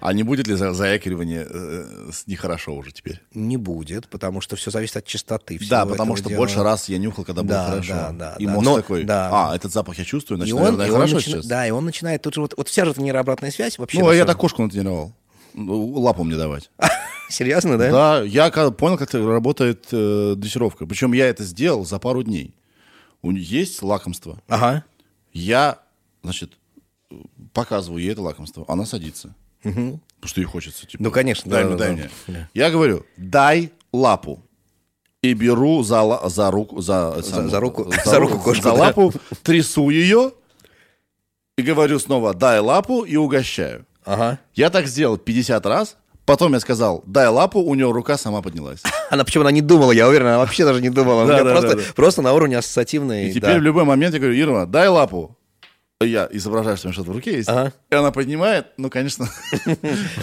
А 0.00 0.12
не 0.12 0.22
будет 0.22 0.46
ли 0.46 0.54
за- 0.54 0.74
заякивание 0.74 1.46
э, 1.48 2.10
нехорошо 2.26 2.74
уже 2.74 2.92
теперь? 2.92 3.20
Не 3.32 3.56
будет, 3.56 4.08
потому 4.08 4.40
что 4.42 4.54
все 4.56 4.70
зависит 4.70 4.96
от 4.98 5.06
частоты. 5.06 5.56
всего 5.58 5.70
Да, 5.70 5.86
потому 5.86 6.16
что 6.16 6.28
дела. 6.28 6.38
больше 6.38 6.62
раз 6.62 6.88
я 6.90 6.98
нюхал, 6.98 7.24
когда 7.24 7.42
было 7.42 7.54
Да, 7.54 7.66
хорошо. 7.66 7.92
да, 7.94 8.10
да, 8.12 8.36
и 8.38 8.44
да. 8.46 8.52
мозг 8.52 8.64
Но- 8.64 8.76
такой, 8.76 9.04
да. 9.04 9.30
а, 9.32 9.56
этот 9.56 9.72
запах 9.72 9.98
я 9.98 10.04
чувствую, 10.04 10.36
И 10.36 10.40
значит, 10.40 10.54
он, 10.54 10.62
наверное, 10.62 10.86
и 10.86 10.90
он 10.90 10.96
хорошо 10.96 11.16
начи- 11.16 11.20
сейчас. 11.32 11.46
Да, 11.46 11.66
и 11.66 11.70
он 11.70 11.84
начинает, 11.86 12.20
тут 12.22 12.34
же 12.34 12.40
вот, 12.42 12.54
вот 12.56 12.68
вся 12.68 12.84
же 12.84 12.92
нейрообратная 12.96 13.50
связь 13.50 13.78
вообще. 13.78 14.00
Ну, 14.00 14.08
а 14.08 14.14
я 14.14 14.26
так 14.26 14.36
кошку 14.36 14.62
натренировал. 14.62 15.14
Ну, 15.54 15.86
Лапу 16.00 16.24
мне 16.24 16.36
давать. 16.36 16.70
Серьезно, 17.30 17.78
да? 17.78 17.90
Да, 17.90 18.22
я 18.22 18.50
понял, 18.50 18.98
как 18.98 19.14
работает 19.14 19.86
э, 19.92 20.34
дрессировка. 20.36 20.84
Причем 20.86 21.12
я 21.14 21.26
это 21.28 21.44
сделал 21.44 21.86
за 21.86 21.98
пару 21.98 22.22
дней. 22.22 22.54
У 23.22 23.30
нее 23.30 23.42
есть 23.42 23.82
лакомство. 23.82 24.38
Ага. 24.48 24.84
Я, 25.32 25.78
значит, 26.22 26.52
э, 27.10 27.14
показываю 27.54 28.02
ей 28.02 28.12
это 28.12 28.20
лакомство. 28.20 28.64
Она 28.68 28.84
садится. 28.84 29.34
Потому 29.64 30.00
что 30.24 30.40
ей 30.40 30.46
хочется. 30.46 30.86
Типа, 30.86 31.02
Ну, 31.02 31.10
конечно, 31.10 31.50
Дай 31.50 31.62
да, 31.64 31.68
мне, 31.68 31.76
да, 31.78 31.84
дай 31.86 31.96
да. 31.96 32.02
мне. 32.28 32.48
Я 32.54 32.70
говорю, 32.70 33.04
дай 33.16 33.72
лапу. 33.92 34.42
И 35.22 35.32
беру 35.34 35.82
за, 35.82 36.20
за 36.26 36.50
руку, 36.50 36.80
за, 36.82 37.22
саму- 37.22 37.48
за 37.48 37.58
руку- 37.60 37.90
за 38.04 38.18
руку 38.18 38.38
кошку, 38.38 38.62
за 38.62 38.68
да. 38.70 38.74
лапу, 38.74 39.12
трясу 39.42 39.88
ее 39.88 40.32
и 41.56 41.62
говорю 41.62 41.98
снова, 41.98 42.34
дай 42.34 42.60
лапу 42.60 43.04
и 43.04 43.16
угощаю. 43.16 43.86
Ага. 44.04 44.38
Я 44.54 44.68
так 44.68 44.86
сделал 44.86 45.16
50 45.16 45.64
раз, 45.66 45.96
потом 46.26 46.52
я 46.52 46.60
сказал, 46.60 47.02
дай 47.06 47.28
лапу, 47.28 47.60
у 47.60 47.74
нее 47.74 47.90
рука 47.90 48.18
сама 48.18 48.42
поднялась. 48.42 48.82
Она 49.10 49.24
почему 49.24 49.42
она 49.42 49.50
не 49.50 49.62
думала, 49.62 49.92
я 49.92 50.08
уверен, 50.08 50.26
она 50.26 50.38
вообще 50.38 50.64
даже 50.66 50.82
не 50.82 50.90
думала. 50.90 51.26
Да, 51.26 51.42
да, 51.42 51.50
просто, 51.52 51.76
да, 51.76 51.82
просто 51.94 52.20
на 52.22 52.32
уровне 52.34 52.58
ассоциативной. 52.58 53.28
И 53.30 53.32
теперь 53.32 53.58
в 53.58 53.62
любой 53.62 53.84
момент 53.84 54.12
я 54.14 54.20
говорю, 54.20 54.36
Ирма, 54.38 54.66
дай 54.66 54.88
лапу. 54.88 55.38
Я 56.00 56.28
изображаю, 56.32 56.76
что 56.76 56.86
у 56.86 56.90
меня 56.90 56.94
что-то 56.94 57.12
в 57.12 57.14
руке 57.14 57.36
есть. 57.36 57.48
Ага. 57.48 57.72
И 57.90 57.94
она 57.94 58.10
поднимает, 58.10 58.66
ну, 58.76 58.90
конечно, 58.90 59.28
да. 59.66 59.76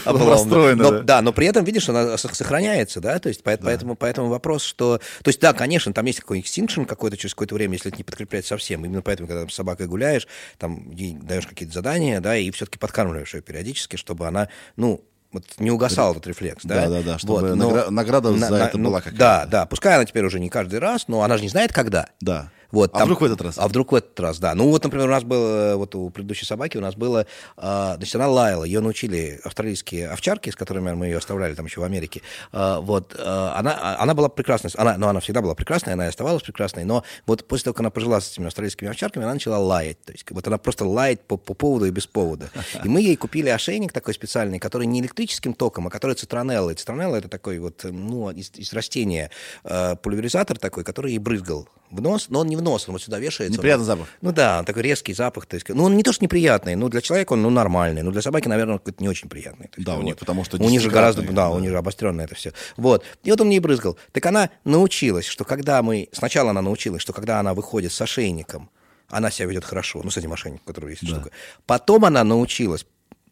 расстроена. 0.05 0.83
Но, 0.83 0.91
да. 0.91 0.99
да, 1.01 1.21
но 1.21 1.31
при 1.31 1.47
этом, 1.47 1.63
видишь, 1.63 1.87
она 1.87 2.17
сохраняется, 2.17 2.99
да, 2.99 3.17
то 3.19 3.29
есть 3.29 3.41
поэт- 3.41 3.61
поэтому, 3.63 3.95
поэтому 3.95 4.27
вопрос, 4.29 4.63
что... 4.63 4.97
То 5.23 5.29
есть, 5.29 5.39
да, 5.39 5.53
конечно, 5.53 5.93
там 5.93 6.05
есть 6.05 6.19
какой-то 6.19 6.45
extinction 6.45 6.85
какой-то 6.85 7.15
через 7.15 7.33
какое-то 7.33 7.55
время, 7.55 7.73
если 7.75 7.89
это 7.89 7.97
не 7.97 8.03
подкреплять 8.03 8.45
совсем. 8.45 8.83
Именно 8.85 9.01
поэтому, 9.01 9.27
когда 9.29 9.47
с 9.47 9.53
собакой 9.53 9.87
гуляешь, 9.87 10.27
там 10.57 10.91
ей 10.91 11.13
даешь 11.13 11.47
какие-то 11.47 11.73
задания, 11.73 12.19
да, 12.19 12.35
и 12.35 12.51
все-таки 12.51 12.77
подкармливаешь 12.77 13.33
ее 13.33 13.41
периодически, 13.41 13.95
чтобы 13.95 14.27
она, 14.27 14.49
ну, 14.75 15.03
вот 15.31 15.45
не 15.57 15.71
угасал 15.71 16.11
этот 16.11 16.27
рефлекс, 16.27 16.65
да? 16.65 16.87
Да-да-да, 16.87 17.17
чтобы 17.17 17.39
Вот, 17.41 17.55
но- 17.55 17.71
награ- 17.71 17.89
награда 17.89 18.37
за 18.37 18.55
это 18.55 18.77
ну, 18.77 18.89
была 18.89 18.99
какая-то. 18.99 19.17
Да, 19.17 19.45
да, 19.45 19.65
пускай 19.65 19.95
она 19.95 20.03
теперь 20.03 20.25
уже 20.25 20.41
не 20.41 20.49
каждый 20.49 20.79
раз, 20.79 21.07
но 21.07 21.21
она 21.23 21.37
же 21.37 21.43
не 21.43 21.49
знает, 21.49 21.71
когда. 21.71 22.07
Да. 22.19 22.51
Вот, 22.71 22.91
а 22.93 22.99
там- 22.99 23.03
вдруг 23.05 23.21
в 23.21 23.23
этот 23.25 23.41
раз? 23.41 23.57
А 23.57 23.67
вдруг 23.67 23.91
в 23.91 23.95
этот 23.95 24.19
раз, 24.19 24.39
да. 24.39 24.55
Ну 24.55 24.69
вот, 24.69 24.83
например, 24.83 25.07
у 25.07 25.11
нас 25.11 25.23
было, 25.23 25.75
вот 25.75 25.95
у 25.95 26.09
предыдущей 26.09 26.45
собаки 26.45 26.77
у 26.77 26.81
нас 26.81 26.95
было, 26.95 27.25
а, 27.57 27.95
значит, 27.97 28.15
она 28.15 28.27
лаяла, 28.27 28.63
ее 28.63 28.79
научили 28.79 29.39
австралийские 29.43 30.09
овчарки, 30.09 30.49
с 30.49 30.55
которыми 30.55 30.93
мы 30.93 31.07
ее 31.07 31.17
оставляли 31.17 31.53
там 31.53 31.65
еще 31.65 31.81
в 31.81 31.83
Америке. 31.83 32.21
А, 32.51 32.79
вот, 32.79 33.15
а, 33.17 33.55
она, 33.57 33.97
она 33.99 34.13
была 34.13 34.29
прекрасной, 34.29 34.71
она, 34.75 34.97
ну, 34.97 35.07
она 35.07 35.19
всегда 35.19 35.41
была 35.41 35.55
прекрасной, 35.55 35.93
она 35.93 36.05
и 36.05 36.09
оставалась 36.09 36.43
прекрасной, 36.43 36.85
но 36.85 37.03
вот 37.25 37.47
после 37.47 37.65
того, 37.65 37.73
как 37.73 37.81
она 37.81 37.89
пожила 37.89 38.21
с 38.21 38.31
этими 38.31 38.47
австралийскими 38.47 38.89
овчарками, 38.89 39.25
она 39.25 39.33
начала 39.33 39.57
лаять. 39.57 40.01
То 40.03 40.11
есть 40.13 40.25
вот 40.29 40.47
она 40.47 40.57
просто 40.57 40.85
лает 40.85 41.21
по, 41.21 41.37
по 41.37 41.53
поводу 41.53 41.85
и 41.85 41.91
без 41.91 42.07
повода. 42.07 42.49
И 42.83 42.87
мы 42.87 43.01
ей 43.01 43.15
купили 43.15 43.49
ошейник 43.49 43.91
такой 43.91 44.13
специальный, 44.13 44.59
который 44.59 44.87
не 44.87 45.01
электрическим 45.01 45.53
током, 45.53 45.87
а 45.87 45.89
который 45.89 46.15
цитронеллой. 46.15 46.75
Цитронелла 46.75 47.17
это 47.17 47.27
такой 47.27 47.59
вот, 47.59 47.83
ну, 47.83 48.29
из, 48.31 48.51
из 48.55 48.73
растения 48.73 49.29
э, 49.63 49.95
пульверизатор 49.95 50.57
такой, 50.57 50.83
который 50.83 51.11
ей 51.11 51.19
брызгал 51.19 51.67
в 51.91 52.01
нос, 52.01 52.27
но 52.29 52.39
он 52.39 52.47
не 52.47 52.55
в 52.55 52.61
нос, 52.61 52.87
он 52.87 52.93
вот 52.93 53.01
сюда 53.03 53.19
вешается. 53.19 53.57
Неприятный 53.57 53.83
Он- 53.83 53.85
запах. 53.87 54.07
Ну 54.21 54.31
да, 54.31 54.59
он 54.59 54.65
такой 54.65 54.81
резкий 54.83 55.13
запах. 55.13 55.45
То 55.45 55.55
есть, 55.55 55.67
ну, 55.69 55.83
он 55.83 55.95
не 55.97 56.03
то, 56.03 56.13
что 56.13 56.23
неприятный, 56.23 56.75
но 56.75 56.89
для 56.89 57.01
человека 57.01 57.33
он 57.33 57.41
ну, 57.41 57.49
нормальный. 57.49 58.01
Но 58.01 58.11
для 58.11 58.21
собаки, 58.21 58.47
наверное, 58.47 58.73
он 58.73 58.79
какой-то 58.79 59.03
не 59.03 59.09
очень 59.09 59.29
приятный. 59.29 59.67
То 59.67 59.73
есть, 59.77 59.85
Да, 59.85 59.93
у 59.93 59.97
вот. 59.97 60.03
них 60.05 60.17
потому 60.17 60.43
что 60.43 60.57
У 60.57 60.69
них 60.69 60.81
же 60.81 60.89
гораздо, 60.89 61.21
да, 61.21 61.31
да. 61.33 61.49
у 61.49 61.59
них 61.59 61.69
же 61.71 61.77
обостренное 61.77 62.25
это 62.25 62.35
все. 62.35 62.53
Вот. 62.77 63.03
И 63.23 63.31
вот 63.31 63.41
он 63.41 63.47
мне 63.47 63.59
брызгал. 63.59 63.97
Так 64.11 64.25
она 64.25 64.49
научилась, 64.63 65.25
что 65.25 65.43
когда 65.43 65.81
мы... 65.83 66.07
Сначала 66.11 66.51
она 66.51 66.61
научилась, 66.61 67.01
что 67.01 67.13
когда 67.13 67.39
она 67.39 67.53
выходит 67.53 67.91
с 67.91 68.01
ошейником, 68.01 68.69
она 69.09 69.29
себя 69.29 69.47
ведет 69.47 69.65
хорошо. 69.65 70.01
Ну, 70.03 70.09
с 70.09 70.17
этим 70.17 70.31
ошейником, 70.31 70.65
который 70.65 70.91
есть 70.91 71.05
штука. 71.05 71.31
Потом 71.65 72.05
она 72.05 72.23
научилась 72.23 72.85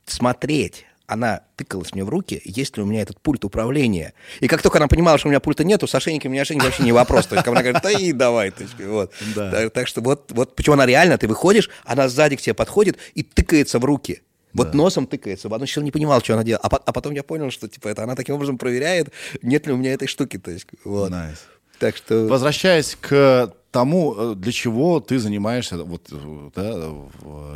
смотреть 0.06 0.86
она 1.10 1.42
тыкалась 1.56 1.94
мне 1.94 2.04
в 2.04 2.10
руки, 2.10 2.40
есть 2.46 2.78
ли 2.78 2.84
у 2.84 2.86
меня 2.86 3.02
этот 3.02 3.20
пульт 3.20 3.44
управления. 3.44 4.14
И 4.42 4.48
как 4.48 4.62
только 4.62 4.78
она 4.78 4.88
понимала, 4.88 5.18
что 5.18 5.28
у 5.28 5.32
меня 5.32 5.40
пульта 5.40 5.64
нету, 5.64 5.88
с 5.88 5.96
ошейником 5.96 6.34
и 6.36 6.38
ошейник 6.38 6.64
вообще 6.64 6.84
не 6.84 6.92
вопрос. 6.92 7.26
То 7.26 7.36
есть, 7.36 7.44
когда 7.44 7.60
она 7.60 7.72
говорит, 7.72 7.82
да 7.82 7.92
и 7.92 8.14
давай. 8.14 8.52
То 8.52 8.64
есть, 8.64 8.80
вот. 8.80 9.12
Да. 9.36 9.50
Так, 9.50 9.74
так 9.74 9.88
что 9.88 10.02
вот, 10.02 10.32
вот, 10.32 10.56
почему 10.56 10.76
она 10.76 10.86
реально, 10.86 11.18
ты 11.18 11.28
выходишь, 11.28 11.72
она 11.84 12.08
сзади 12.10 12.36
к 12.36 12.42
тебе 12.42 12.54
подходит 12.54 12.98
и 13.16 13.24
тыкается 13.24 13.80
в 13.80 13.86
руки. 13.86 14.22
Вот 14.54 14.74
носом 14.76 15.08
тыкается. 15.08 15.48
Она 15.48 15.64
еще 15.64 15.82
не 15.82 15.92
понимала, 15.92 16.24
что 16.24 16.34
она 16.34 16.44
делает. 16.44 16.64
А, 16.64 16.68
а 16.68 16.94
потом 16.94 17.14
я 17.14 17.24
понял, 17.24 17.50
что 17.50 17.68
типа 17.68 17.88
это 17.88 18.04
она 18.04 18.16
таким 18.16 18.36
образом 18.36 18.58
проверяет, 18.58 19.10
нет 19.42 19.66
ли 19.66 19.74
у 19.74 19.78
меня 19.78 19.94
этой 19.94 20.08
штуки. 20.08 20.38
То 20.38 20.52
есть, 20.52 20.68
вот. 20.84 21.12
Nice. 21.12 21.40
Так 21.80 21.98
что... 21.98 22.28
Возвращаясь 22.28 22.98
к 23.00 23.54
тому, 23.72 24.16
э, 24.16 24.36
для 24.36 24.52
чего 24.52 25.00
ты 25.00 25.18
занимаешься 25.18 25.78
вот, 25.84 26.10
э, 26.12 26.50
да, 26.56 26.72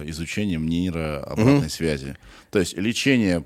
изучением 0.05 0.67
нейрообратной 0.67 1.69
связи. 1.69 2.17
То 2.53 2.59
есть 2.59 2.77
лечение 2.77 3.43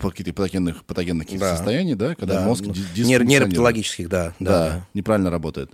каких-то 0.00 0.32
патогенных, 0.32 0.84
патогенных 0.86 1.26
Да. 1.38 1.54
состояний, 1.56 1.94
да, 1.94 2.14
когда 2.14 2.40
да, 2.40 2.46
мозг 2.46 2.64
ну, 2.66 2.72
дисфункционирует. 2.72 3.28
нейропатологических, 3.28 4.08
да, 4.08 4.32
да, 4.40 4.50
Да, 4.50 4.68
да. 4.70 4.86
неправильно 4.94 5.30
работает. 5.30 5.72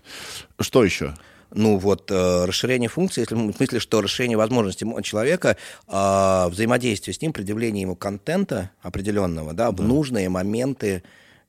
Что 0.61 0.85
еще? 0.85 1.15
Ну 1.55 1.79
вот 1.79 2.11
э, 2.11 2.45
расширение 2.45 2.89
функций, 2.89 3.21
если 3.21 3.35
в 3.37 3.53
смысле, 3.55 3.79
что 3.79 4.01
расширение 4.01 4.37
возможностей 4.37 4.85
мо- 4.85 5.01
человека, 5.03 5.57
э, 5.87 6.47
взаимодействие 6.49 7.15
с 7.15 7.21
ним, 7.23 7.33
предъявление 7.33 7.83
ему 7.83 7.95
контента 7.95 8.71
определенного, 8.81 9.53
да, 9.53 9.71
в 9.71 9.81
нужные 9.81 10.29
моменты 10.29 11.03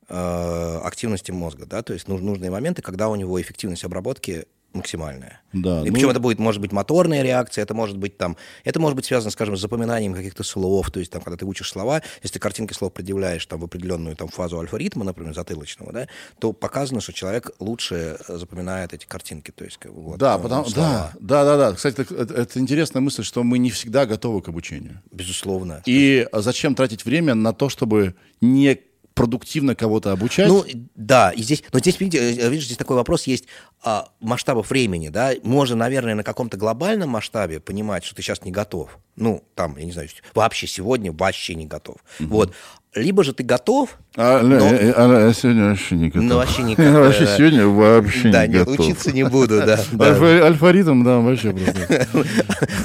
э, 0.10 0.80
активности 0.84 1.32
мозга, 1.32 1.66
да, 1.66 1.82
то 1.82 1.94
есть 1.94 2.08
нуж- 2.08 2.22
нужные 2.22 2.52
моменты, 2.52 2.82
когда 2.84 3.08
у 3.10 3.16
него 3.16 3.42
эффективность 3.42 3.84
обработки 3.86 4.46
максимальная. 4.74 5.42
Да, 5.54 5.82
И 5.82 5.90
ну- 5.90 5.94
причем 5.94 6.10
это 6.10 6.20
будет, 6.20 6.40
может 6.40 6.60
быть, 6.62 6.72
моторная 6.72 7.22
реакция, 7.22 7.62
это 7.64 7.74
может 7.74 7.98
быть 7.98 8.18
там, 8.18 8.38
это 8.64 8.80
может 8.80 8.96
быть 8.96 9.06
связано, 9.06 9.32
скажем, 9.32 9.56
с 9.56 9.62
запоминанием 9.62 10.14
каких-то 10.14 10.44
слов, 10.44 10.90
то 10.92 11.00
есть 11.00 11.12
там, 11.12 11.22
когда 11.22 11.38
ты 11.38 11.46
учишь 11.46 11.70
слова, 11.70 12.02
если 12.24 12.34
ты 12.34 12.40
картинки 12.40 12.74
слов 12.74 12.92
предъявляешь 12.94 13.46
там 13.46 13.60
в 13.60 13.64
определенную 13.66 14.16
там 14.16 14.28
фазу 14.30 14.60
альфа-ритма, 14.60 15.04
например, 15.04 15.34
затылочного, 15.36 15.92
да, 15.94 16.08
то 16.40 16.54
показано, 16.54 17.02
что 17.02 17.14
человек 17.14 17.52
лучше 17.60 18.18
э, 18.28 18.38
запоминает 18.38 18.94
эти 18.94 19.06
картинки, 19.06 19.52
то 19.52 19.64
есть 19.64 19.78
бы, 19.86 19.92
вот, 19.92 20.18
Да, 20.18 20.38
э, 20.38 20.42
потому, 20.42 20.66
слова. 20.66 21.12
да, 21.20 21.44
да, 21.44 21.58
да, 21.58 21.70
да. 21.70 21.76
Кстати, 21.76 22.02
это, 22.02 22.34
это 22.34 22.60
интересная 22.60 23.02
мысль, 23.02 23.24
что 23.24 23.44
мы 23.44 23.58
не 23.60 23.70
всегда 23.70 24.06
готовы 24.06 24.42
к 24.42 24.50
обучению. 24.50 25.02
безусловно. 25.12 25.82
И 25.86 26.28
зачем 26.34 26.76
тратить 26.76 27.06
время 27.06 27.36
на 27.36 27.54
то, 27.54 27.70
чтобы 27.70 28.16
не 28.42 28.80
продуктивно 29.14 29.76
кого-то 29.76 30.12
обучать? 30.12 30.48
Ну, 30.48 30.66
да, 30.96 31.32
и 31.32 31.42
здесь, 31.42 31.64
но 31.72 31.80
здесь, 31.80 32.00
видите, 32.00 32.36
э, 32.36 32.50
видишь, 32.50 32.66
здесь 32.66 32.78
такой 32.78 32.96
вопрос 32.96 33.24
есть 33.24 33.46
а, 33.84 34.08
масштабов 34.20 34.70
времени, 34.70 35.10
да, 35.10 35.34
можно, 35.44 35.76
наверное, 35.76 36.16
на 36.16 36.24
каком-то 36.24 36.58
глобальном 36.58 37.10
масштабе 37.10 37.60
понимать, 37.60 38.04
что 38.04 38.16
ты 38.16 38.22
сейчас 38.22 38.44
не 38.44 38.52
готов, 38.52 38.98
ну, 39.16 39.44
там, 39.56 39.78
я 39.78 39.86
не 39.86 39.92
знаю, 39.92 40.10
вообще 40.34 40.68
сегодня 40.68 41.12
вообще 41.12 41.56
не 41.56 41.66
готов, 41.66 41.98
вот, 42.20 42.54
либо 42.96 43.24
же 43.24 43.34
ты 43.34 43.44
готов, 43.44 43.98
А, 44.16 44.42
но- 44.44 44.58
а, 44.58 45.28
а 45.30 45.34
сегодня 45.34 45.70
вообще 45.70 45.96
не 45.96 46.08
готов. 46.10 46.24
Ну, 46.24 46.36
вообще 46.36 46.62
никак, 46.64 46.86
Я 46.86 46.92
вообще 47.00 47.26
да. 47.26 47.38
сегодня 47.38 47.68
вообще 47.68 48.30
да, 48.32 48.46
не 48.48 48.54
нет, 48.54 48.66
готов. 48.68 48.86
учиться 48.86 49.12
не 49.12 49.24
буду, 49.24 49.60
да, 49.66 49.80
да. 49.94 50.06
Альфа- 50.10 50.44
Альфа-ритм, 50.46 51.04
да, 51.04 51.18
вообще 51.20 51.52
просто. 51.54 52.08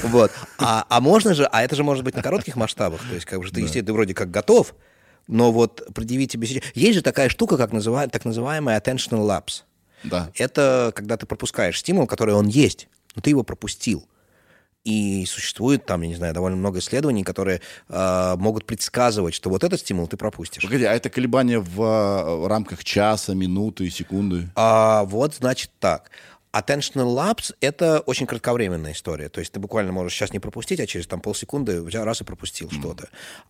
Вот. 0.04 0.32
А, 0.58 0.86
а 0.88 1.00
можно 1.00 1.34
же, 1.34 1.44
а 1.44 1.62
это 1.62 1.76
же 1.76 1.84
может 1.84 2.04
быть 2.04 2.14
на 2.16 2.22
коротких 2.22 2.56
масштабах. 2.56 3.00
То 3.06 3.14
есть, 3.14 3.26
как 3.26 3.38
бы 3.40 3.44
ты, 3.50 3.60
естественно, 3.60 3.86
ты 3.86 3.92
вроде 3.92 4.14
как 4.14 4.30
готов, 4.30 4.74
но 5.28 5.52
вот 5.52 5.86
предъявить 5.94 6.32
сейчас... 6.32 6.62
Есть 6.74 6.94
же 6.96 7.02
такая 7.02 7.28
штука, 7.28 7.56
как 7.56 7.72
называют, 7.72 8.10
так 8.10 8.24
называемый 8.24 8.74
attentional 8.74 9.26
lapse. 9.26 9.62
Да. 10.02 10.30
Это 10.34 10.92
когда 10.94 11.16
ты 11.16 11.26
пропускаешь 11.26 11.78
стимул, 11.78 12.06
который 12.06 12.34
он 12.34 12.46
есть, 12.48 12.88
но 13.14 13.22
ты 13.22 13.30
его 13.30 13.44
пропустил. 13.44 14.08
И 14.84 15.26
существует 15.26 15.84
там, 15.84 16.02
я 16.02 16.08
не 16.08 16.14
знаю, 16.14 16.32
довольно 16.32 16.56
много 16.56 16.78
исследований, 16.78 17.22
которые 17.22 17.60
э, 17.88 18.36
могут 18.38 18.64
предсказывать, 18.64 19.34
что 19.34 19.50
вот 19.50 19.64
этот 19.64 19.80
стимул 19.80 20.06
ты 20.06 20.16
пропустишь. 20.16 20.62
Погоди, 20.62 20.84
а 20.84 20.94
это 20.94 21.10
колебания 21.10 21.58
в, 21.58 21.76
в 21.76 22.46
рамках 22.48 22.84
часа, 22.84 23.34
минуты, 23.34 23.90
секунды? 23.90 24.48
А, 24.54 25.04
вот, 25.04 25.34
значит, 25.34 25.70
так. 25.78 26.10
Attentional 26.52 27.14
lapse— 27.14 27.54
это 27.60 28.00
очень 28.00 28.26
кратковременная 28.26 28.92
история. 28.92 29.28
То 29.28 29.40
есть 29.40 29.52
ты 29.52 29.60
буквально 29.60 29.92
можешь 29.92 30.14
сейчас 30.14 30.32
не 30.32 30.38
пропустить, 30.38 30.80
а 30.80 30.86
через 30.86 31.06
там 31.06 31.20
полсекунды 31.20 31.82
тебя 31.90 32.04
раз 32.04 32.20
и 32.20 32.24
пропустил 32.24 32.68
mm. 32.68 32.78
что-то. 32.78 33.08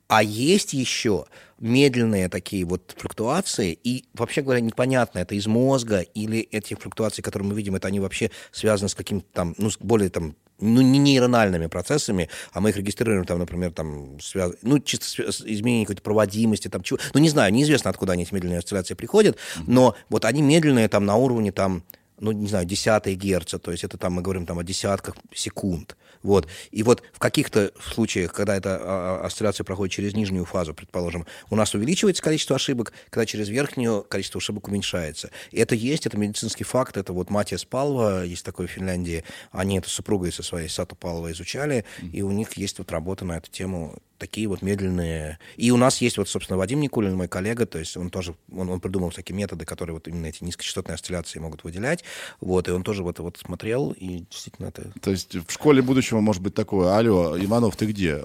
А 0.08 0.22
есть 0.22 0.72
еще 0.72 1.26
медленные 1.60 2.28
такие 2.28 2.64
вот 2.64 2.94
флуктуации, 2.96 3.78
и, 3.82 4.04
вообще 4.14 4.42
говоря, 4.42 4.60
непонятно, 4.60 5.20
это 5.20 5.34
из 5.34 5.46
мозга 5.46 6.00
или 6.00 6.40
эти 6.40 6.74
флуктуации, 6.74 7.22
которые 7.22 7.48
мы 7.48 7.54
видим, 7.54 7.76
это 7.76 7.88
они 7.88 8.00
вообще 8.00 8.30
связаны 8.50 8.88
с 8.88 8.94
каким-то 8.94 9.26
там, 9.32 9.54
ну, 9.58 9.70
с 9.70 9.78
более 9.78 10.10
там 10.10 10.34
ну, 10.60 10.80
не 10.80 10.98
нейрональными 10.98 11.66
процессами, 11.66 12.28
а 12.52 12.60
мы 12.60 12.70
их 12.70 12.76
регистрируем, 12.76 13.24
там, 13.24 13.38
например, 13.38 13.72
там, 13.72 14.18
связ... 14.20 14.52
ну, 14.62 14.80
чисто 14.80 15.22
изменение 15.22 15.86
какой-то 15.86 16.02
проводимости, 16.02 16.68
там, 16.68 16.82
чего. 16.82 16.98
Ну, 17.14 17.20
не 17.20 17.28
знаю, 17.28 17.52
неизвестно, 17.52 17.90
откуда 17.90 18.14
они, 18.14 18.24
эти 18.24 18.34
медленные 18.34 18.58
осцилляции 18.58 18.94
приходят, 18.94 19.36
но 19.66 19.94
вот 20.08 20.24
они 20.24 20.42
медленные 20.42 20.88
там 20.88 21.06
на 21.06 21.16
уровне, 21.16 21.52
там, 21.52 21.84
ну, 22.20 22.32
не 22.32 22.48
знаю, 22.48 22.66
десятые 22.66 23.16
герца, 23.16 23.58
то 23.58 23.70
есть 23.70 23.84
это 23.84 23.98
там 23.98 24.14
мы 24.14 24.22
говорим 24.22 24.46
там 24.46 24.58
о 24.58 24.64
десятках 24.64 25.16
секунд. 25.34 25.96
Вот. 26.22 26.48
И 26.70 26.82
вот 26.82 27.02
в 27.12 27.18
каких-то 27.18 27.72
случаях, 27.80 28.32
когда 28.32 28.56
эта 28.56 28.76
а, 28.76 29.20
а, 29.22 29.26
осцилляция 29.26 29.64
проходит 29.64 29.92
через 29.94 30.14
нижнюю 30.14 30.44
фазу, 30.44 30.74
предположим, 30.74 31.26
у 31.50 31.56
нас 31.56 31.74
увеличивается 31.74 32.22
количество 32.22 32.56
ошибок, 32.56 32.92
когда 33.10 33.26
через 33.26 33.48
верхнюю 33.48 34.02
количество 34.02 34.38
ошибок 34.38 34.68
уменьшается. 34.68 35.30
И 35.50 35.58
это 35.60 35.74
есть, 35.74 36.06
это 36.06 36.16
медицинский 36.16 36.64
факт, 36.64 36.96
это 36.96 37.12
вот 37.12 37.30
Матиас 37.30 37.64
Палва, 37.64 38.24
есть 38.24 38.44
такой 38.44 38.66
в 38.66 38.70
Финляндии, 38.70 39.24
они 39.52 39.78
это 39.78 39.88
супругой 39.88 40.32
со 40.32 40.42
своей 40.42 40.68
Сату 40.68 40.96
Палва 40.96 41.30
изучали, 41.32 41.84
и 42.12 42.22
у 42.22 42.30
них 42.30 42.52
есть 42.54 42.78
вот 42.78 42.90
работа 42.90 43.24
на 43.24 43.36
эту 43.36 43.50
тему 43.50 43.98
такие 44.18 44.48
вот 44.48 44.62
медленные. 44.62 45.38
И 45.56 45.70
у 45.70 45.76
нас 45.76 46.00
есть 46.00 46.18
вот, 46.18 46.28
собственно, 46.28 46.58
Вадим 46.58 46.80
Никулин, 46.80 47.16
мой 47.16 47.28
коллега, 47.28 47.66
то 47.66 47.78
есть 47.78 47.96
он 47.96 48.10
тоже, 48.10 48.34
он, 48.54 48.68
он 48.68 48.80
придумал 48.80 49.10
всякие 49.10 49.36
методы, 49.36 49.64
которые 49.64 49.94
вот 49.94 50.08
именно 50.08 50.26
эти 50.26 50.44
низкочастотные 50.44 50.94
осцилляции 50.94 51.38
могут 51.38 51.64
выделять, 51.64 52.04
вот, 52.40 52.68
и 52.68 52.72
он 52.72 52.82
тоже 52.82 53.02
вот, 53.02 53.18
вот 53.20 53.38
смотрел, 53.38 53.92
и 53.92 54.24
действительно 54.30 54.66
это... 54.66 54.90
То 55.00 55.10
есть 55.10 55.34
в 55.34 55.50
школе 55.50 55.82
будущего 55.82 56.20
может 56.20 56.42
быть 56.42 56.54
такое, 56.54 56.96
алло, 56.96 57.38
Иванов, 57.38 57.76
ты 57.76 57.86
где? 57.86 58.24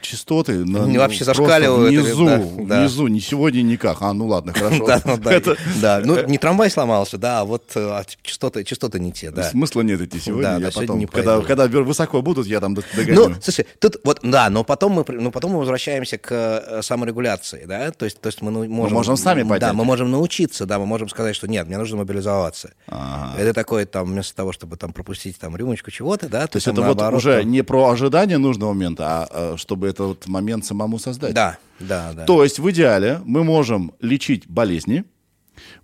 Частоты 0.00 0.64
на, 0.64 0.86
не, 0.86 0.98
вообще 0.98 1.24
зашкаливают. 1.24 1.90
Внизу, 1.90 2.26
да, 2.26 2.38
да. 2.38 2.80
внизу, 2.80 3.06
не 3.08 3.20
сегодня 3.20 3.62
никак. 3.62 3.98
А, 4.00 4.12
ну 4.12 4.26
ладно, 4.26 4.52
хорошо. 4.54 4.86
Да, 4.86 5.02
ну 5.04 5.16
да, 5.18 5.40
да. 5.80 6.02
Ну, 6.04 6.26
не 6.26 6.38
трамвай 6.38 6.70
сломался, 6.70 7.18
да, 7.18 7.40
а 7.40 7.44
вот 7.44 7.72
э, 7.74 7.80
а 7.80 8.04
частоты, 8.22 8.64
частоты 8.64 8.98
не 8.98 9.12
те, 9.12 9.30
да. 9.30 9.44
Смысла 9.44 9.82
нет 9.82 10.00
идти 10.00 10.18
сегодня, 10.18 10.58
я 10.58 10.70
потом, 10.70 11.06
когда, 11.06 11.40
когда 11.42 11.66
высоко 11.66 12.22
будут, 12.22 12.46
я 12.46 12.60
там 12.60 12.74
догоню. 12.74 13.28
Ну, 13.28 13.34
слушай, 13.42 13.66
тут 13.78 13.96
вот, 14.04 14.20
да, 14.22 14.48
но 14.50 14.64
потом 14.64 14.92
мы 14.92 15.04
ну, 15.18 15.30
потом 15.30 15.52
мы 15.52 15.58
возвращаемся 15.58 16.18
к 16.18 16.32
э, 16.32 16.82
саморегуляции, 16.82 17.64
да, 17.66 17.90
то 17.90 18.04
есть, 18.04 18.20
то 18.20 18.28
есть 18.28 18.42
мы 18.42 18.50
ну, 18.50 18.64
можем... 18.64 18.94
Мы 18.94 18.98
можем 19.00 19.16
сами 19.16 19.42
поднять. 19.42 19.60
Да, 19.60 19.72
мы 19.72 19.84
можем 19.84 20.10
научиться, 20.10 20.66
да, 20.66 20.78
мы 20.78 20.86
можем 20.86 21.08
сказать, 21.08 21.34
что 21.34 21.48
нет, 21.48 21.66
мне 21.66 21.78
нужно 21.78 21.98
мобилизоваться. 21.98 22.72
Ага. 22.86 23.40
Это 23.40 23.52
такое, 23.52 23.86
там, 23.86 24.06
вместо 24.06 24.34
того, 24.34 24.52
чтобы 24.52 24.76
там 24.76 24.92
пропустить 24.92 25.38
там 25.38 25.56
рюмочку 25.56 25.90
чего-то, 25.90 26.28
да, 26.28 26.42
то, 26.42 26.52
то 26.52 26.56
есть 26.56 26.68
это 26.68 26.82
вот 26.82 27.00
уже 27.14 27.44
не 27.44 27.62
про 27.62 27.90
ожидание 27.90 28.38
нужного 28.38 28.72
момента, 28.72 29.04
а, 29.06 29.28
а 29.30 29.56
чтобы 29.56 29.88
этот 29.88 30.26
момент 30.26 30.64
самому 30.64 30.98
создать. 30.98 31.34
Да, 31.34 31.58
да, 31.80 32.12
да. 32.14 32.24
То 32.24 32.42
есть 32.42 32.58
в 32.58 32.70
идеале 32.70 33.20
мы 33.24 33.44
можем 33.44 33.92
лечить 34.00 34.46
болезни, 34.48 35.04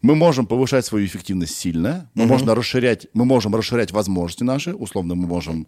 мы 0.02 0.14
можем 0.14 0.46
повышать 0.46 0.84
свою 0.86 1.06
эффективность 1.06 1.56
сильно, 1.56 2.10
мы, 2.14 2.24
угу. 2.24 2.32
можем 2.32 2.50
расширять, 2.50 3.06
мы 3.12 3.24
можем 3.24 3.54
расширять 3.54 3.92
возможности 3.92 4.44
наши, 4.44 4.74
условно 4.74 5.14
мы 5.14 5.26
можем 5.26 5.66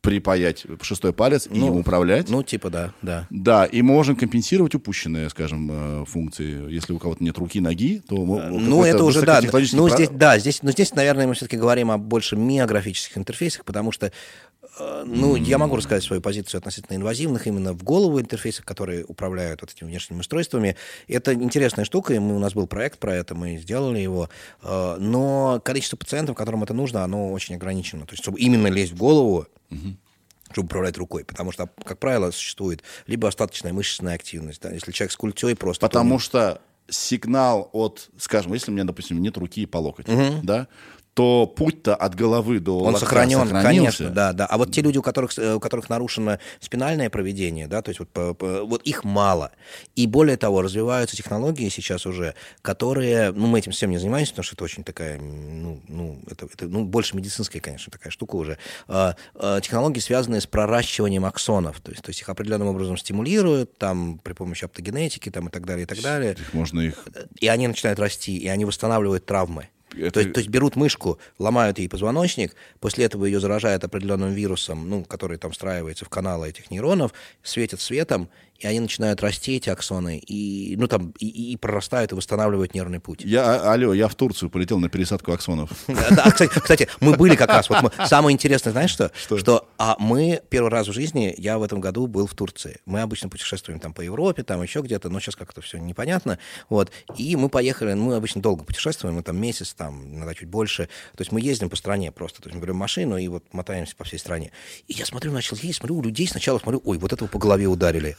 припаять 0.00 0.64
шестой 0.82 1.12
палец 1.12 1.46
и 1.50 1.58
ну, 1.58 1.68
им 1.68 1.76
управлять. 1.76 2.28
Ну, 2.28 2.42
типа, 2.42 2.70
да, 2.70 2.92
да. 3.02 3.26
Да, 3.30 3.64
и 3.64 3.82
мы 3.82 3.94
можем 3.94 4.16
компенсировать 4.16 4.74
упущенные, 4.74 5.28
скажем, 5.30 5.68
э, 5.72 6.04
функции. 6.06 6.70
Если 6.70 6.92
у 6.92 6.98
кого-то 6.98 7.22
нет 7.24 7.36
руки, 7.38 7.60
ноги, 7.60 8.02
то... 8.06 8.16
Ну, 8.16 8.84
это 8.84 9.04
уже, 9.04 9.22
да. 9.22 9.40
Ну, 9.72 9.88
здесь, 9.88 10.08
да, 10.12 10.38
здесь, 10.38 10.62
но 10.62 10.70
здесь, 10.70 10.94
наверное, 10.94 11.26
мы 11.26 11.34
все-таки 11.34 11.56
говорим 11.56 11.90
о 11.90 11.98
больше 11.98 12.36
миографических 12.36 13.18
интерфейсах, 13.18 13.64
потому 13.64 13.90
что 13.90 14.12
Э, 14.78 15.04
ну, 15.06 15.36
я 15.36 15.58
могу 15.58 15.76
рассказать 15.76 16.04
свою 16.04 16.22
позицию 16.22 16.58
относительно 16.58 16.96
инвазивных 16.96 17.46
именно 17.46 17.72
в 17.72 17.82
голову 17.82 18.20
интерфейсов, 18.20 18.64
которые 18.64 19.04
управляют 19.04 19.62
вот 19.62 19.72
этими 19.72 19.88
внешними 19.88 20.20
устройствами. 20.20 20.76
Это 21.08 21.34
интересная 21.34 21.84
штука, 21.84 22.14
и 22.14 22.18
мы, 22.18 22.36
у 22.36 22.38
нас 22.38 22.54
был 22.54 22.66
проект 22.66 22.98
про 22.98 23.14
это, 23.14 23.34
мы 23.34 23.56
сделали 23.56 24.00
его, 24.00 24.28
э, 24.62 24.96
но 24.98 25.60
количество 25.64 25.96
пациентов, 25.96 26.36
которым 26.36 26.62
это 26.62 26.74
нужно, 26.74 27.04
оно 27.04 27.32
очень 27.32 27.54
ограничено. 27.54 28.06
То 28.06 28.12
есть, 28.12 28.22
чтобы 28.22 28.38
именно 28.38 28.68
лезть 28.68 28.92
в 28.92 28.96
голову, 28.96 29.46
угу 29.70 29.96
чтобы 30.52 30.66
управлять 30.66 30.96
рукой. 30.96 31.24
Потому 31.24 31.50
что, 31.50 31.68
как 31.84 31.98
правило, 31.98 32.30
существует 32.30 32.82
либо 33.08 33.26
остаточная 33.26 33.72
мышечная 33.72 34.14
активность, 34.14 34.62
да, 34.62 34.70
если 34.70 34.92
человек 34.92 35.12
с 35.12 35.16
культей 35.16 35.56
просто... 35.56 35.84
Потому 35.84 36.18
то... 36.18 36.22
что 36.22 36.62
сигнал 36.88 37.68
от, 37.72 38.08
скажем, 38.16 38.52
если 38.54 38.70
у 38.70 38.74
меня, 38.74 38.84
допустим, 38.84 39.20
нет 39.20 39.36
руки 39.36 39.62
и 39.62 39.66
по 39.66 39.78
локоть, 39.78 40.08
угу. 40.08 40.40
да, 40.42 40.68
то 41.16 41.46
путь-то 41.46 41.96
от 41.96 42.14
головы 42.14 42.60
до 42.60 42.78
Он 42.78 42.94
сохранен, 42.94 43.38
сохранился. 43.38 43.66
конечно, 43.66 44.10
да, 44.10 44.34
да. 44.34 44.44
А 44.44 44.58
вот 44.58 44.70
те 44.70 44.82
люди, 44.82 44.98
у 44.98 45.02
которых, 45.02 45.30
э, 45.38 45.54
у 45.54 45.60
которых 45.60 45.88
нарушено 45.88 46.38
спинальное 46.60 47.08
проведение, 47.08 47.66
да, 47.66 47.80
то 47.80 47.88
есть 47.88 48.00
вот, 48.00 48.10
по, 48.10 48.34
по, 48.34 48.64
вот 48.64 48.82
их 48.82 49.02
мало. 49.02 49.52
И 49.94 50.06
более 50.06 50.36
того, 50.36 50.60
развиваются 50.60 51.16
технологии 51.16 51.70
сейчас 51.70 52.04
уже, 52.04 52.34
которые, 52.60 53.32
ну, 53.32 53.46
мы 53.46 53.60
этим 53.60 53.72
всем 53.72 53.92
не 53.92 53.96
занимаемся, 53.96 54.32
потому 54.32 54.44
что 54.44 54.56
это 54.56 54.64
очень 54.64 54.84
такая, 54.84 55.18
ну, 55.18 55.80
ну 55.88 56.20
это, 56.30 56.48
это 56.52 56.68
ну, 56.68 56.84
больше 56.84 57.16
медицинская, 57.16 57.62
конечно, 57.62 57.90
такая 57.90 58.10
штука 58.10 58.36
уже. 58.36 58.58
А, 58.86 59.16
а, 59.36 59.62
технологии, 59.62 60.00
связанные 60.00 60.42
с 60.42 60.46
проращиванием 60.46 61.24
аксонов, 61.24 61.80
то 61.80 61.92
есть, 61.92 62.02
то 62.02 62.10
есть 62.10 62.20
их 62.20 62.28
определенным 62.28 62.68
образом 62.68 62.98
стимулируют, 62.98 63.78
там, 63.78 64.18
при 64.18 64.34
помощи 64.34 64.66
оптогенетики, 64.66 65.30
там, 65.30 65.48
и 65.48 65.50
так 65.50 65.64
далее, 65.64 65.84
и 65.84 65.86
так 65.86 66.02
далее. 66.02 66.32
Их 66.32 66.52
можно 66.52 66.80
их... 66.80 67.08
И 67.40 67.48
они 67.48 67.68
начинают 67.68 67.98
расти, 67.98 68.36
и 68.36 68.48
они 68.48 68.66
восстанавливают 68.66 69.24
травмы. 69.24 69.70
Это... 69.96 70.24
То, 70.24 70.32
то 70.32 70.40
есть 70.40 70.50
берут 70.50 70.76
мышку, 70.76 71.18
ломают 71.38 71.78
ей 71.78 71.88
позвоночник, 71.88 72.54
после 72.80 73.06
этого 73.06 73.24
ее 73.24 73.40
заражают 73.40 73.84
определенным 73.84 74.32
вирусом, 74.32 74.88
ну, 74.88 75.04
который 75.04 75.38
там 75.38 75.52
встраивается 75.52 76.04
в 76.04 76.08
каналы 76.08 76.48
этих 76.48 76.70
нейронов, 76.70 77.12
светят 77.42 77.80
светом, 77.80 78.28
и 78.58 78.66
они 78.66 78.80
начинают 78.80 79.20
расти, 79.22 79.56
эти 79.56 79.68
аксоны, 79.68 80.18
и, 80.18 80.76
ну, 80.76 80.86
там, 80.86 81.12
и, 81.18 81.52
и 81.52 81.56
прорастают, 81.56 82.12
и 82.12 82.14
восстанавливают 82.14 82.74
нервный 82.74 83.00
путь. 83.00 83.22
Я, 83.24 83.44
а, 83.44 83.72
алло, 83.72 83.92
я 83.92 84.08
в 84.08 84.14
Турцию 84.14 84.50
полетел 84.50 84.78
на 84.78 84.88
пересадку 84.88 85.32
аксонов. 85.32 85.70
Да, 86.16 86.30
кстати, 86.30 86.88
мы 87.00 87.16
были 87.16 87.36
как 87.36 87.48
раз, 87.48 87.68
вот 87.68 87.92
самое 88.06 88.32
интересное, 88.32 88.72
знаешь 88.72 88.90
что? 88.90 89.10
Что 89.14 89.68
а 89.78 89.96
мы 89.98 90.40
первый 90.48 90.70
раз 90.70 90.88
в 90.88 90.92
жизни, 90.92 91.34
я 91.36 91.58
в 91.58 91.62
этом 91.62 91.80
году 91.80 92.06
был 92.06 92.26
в 92.26 92.34
Турции. 92.34 92.80
Мы 92.86 93.00
обычно 93.00 93.28
путешествуем 93.28 93.80
там 93.80 93.92
по 93.92 94.00
Европе, 94.00 94.42
там 94.42 94.62
еще 94.62 94.80
где-то, 94.80 95.10
но 95.10 95.20
сейчас 95.20 95.36
как-то 95.36 95.60
все 95.60 95.78
непонятно, 95.78 96.38
вот, 96.68 96.90
и 97.16 97.36
мы 97.36 97.48
поехали, 97.48 97.94
мы 97.94 98.14
обычно 98.14 98.40
долго 98.40 98.64
путешествуем, 98.64 99.16
мы 99.16 99.22
там 99.22 99.36
месяц, 99.36 99.74
там, 99.74 100.14
иногда 100.14 100.34
чуть 100.34 100.48
больше, 100.48 100.88
то 101.16 101.22
есть 101.22 101.32
мы 101.32 101.40
ездим 101.40 101.68
по 101.68 101.76
стране 101.76 102.12
просто, 102.12 102.42
то 102.42 102.48
есть 102.48 102.56
мы 102.56 102.62
берем 102.62 102.76
машину 102.76 103.16
и 103.16 103.28
вот 103.28 103.44
мотаемся 103.52 103.96
по 103.96 104.04
всей 104.04 104.18
стране. 104.18 104.52
И 104.86 104.94
я 104.94 105.04
смотрю, 105.04 105.32
начал 105.32 105.56
ездить, 105.56 105.76
смотрю, 105.76 105.98
у 105.98 106.02
людей 106.02 106.28
сначала 106.28 106.58
смотрю, 106.58 106.80
ой, 106.84 106.98
вот 106.98 107.12
этого 107.12 107.28
по 107.28 107.38
голове 107.38 107.66
ударили. 107.66 108.16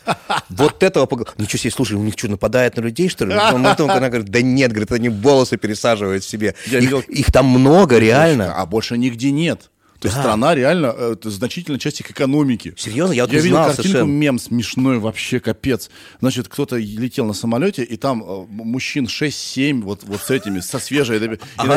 Вот 0.50 0.84
этого... 0.84 1.08
Ничего 1.38 1.58
себе, 1.58 1.72
слушай, 1.72 1.94
у 1.94 2.04
них 2.04 2.14
что, 2.18 2.28
нападает 2.28 2.78
на 2.78 2.82
людей, 2.82 3.10
что 3.10 3.26
ли? 3.26 3.36
Потом 3.36 3.92
она 3.92 4.10
говорит, 4.10 4.30
да 4.30 4.42
нет, 4.42 4.72
говорит, 4.72 4.92
они 4.92 5.10
волосы 5.10 5.58
пересаживают 5.58 6.24
себе. 6.24 6.56
Их 6.68 7.32
там 7.32 7.46
много, 7.46 7.98
реально. 7.98 8.54
А 8.56 8.66
больше 8.66 8.98
нигде 8.98 9.32
нет. 9.32 9.70
То 10.00 10.08
есть 10.08 10.20
страна 10.20 10.54
реально, 10.54 10.94
э, 10.96 11.14
это 11.14 11.30
значительная 11.30 11.80
часть 11.80 12.00
их 12.02 12.12
экономики. 12.12 12.74
Серьезно? 12.78 13.14
Я, 13.14 13.24
вот 13.24 13.34
я 13.34 13.40
видел 13.40 13.58
картинку, 13.58 13.82
совершенно. 13.82 14.10
мем 14.10 14.40
смешной, 14.40 15.00
вообще 15.00 15.40
капец. 15.40 15.90
Значит, 16.20 16.48
кто-то 16.48 16.78
летел 16.78 17.26
на 17.26 17.34
самолете, 17.34 17.84
и 17.84 17.98
там 17.98 18.24
э, 18.24 18.46
мужчин 18.50 19.06
6-7 19.06 19.82
вот, 19.82 20.04
вот 20.04 20.22
с 20.22 20.30
этими, 20.30 20.60
со 20.60 20.80
свежей, 20.80 21.18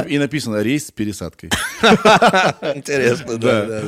и, 0.09 0.19
написано 0.19 0.63
«рейс 0.63 0.89
с 0.89 0.91
пересадкой». 0.91 1.51
Интересно, 2.75 3.39
да. 3.39 3.83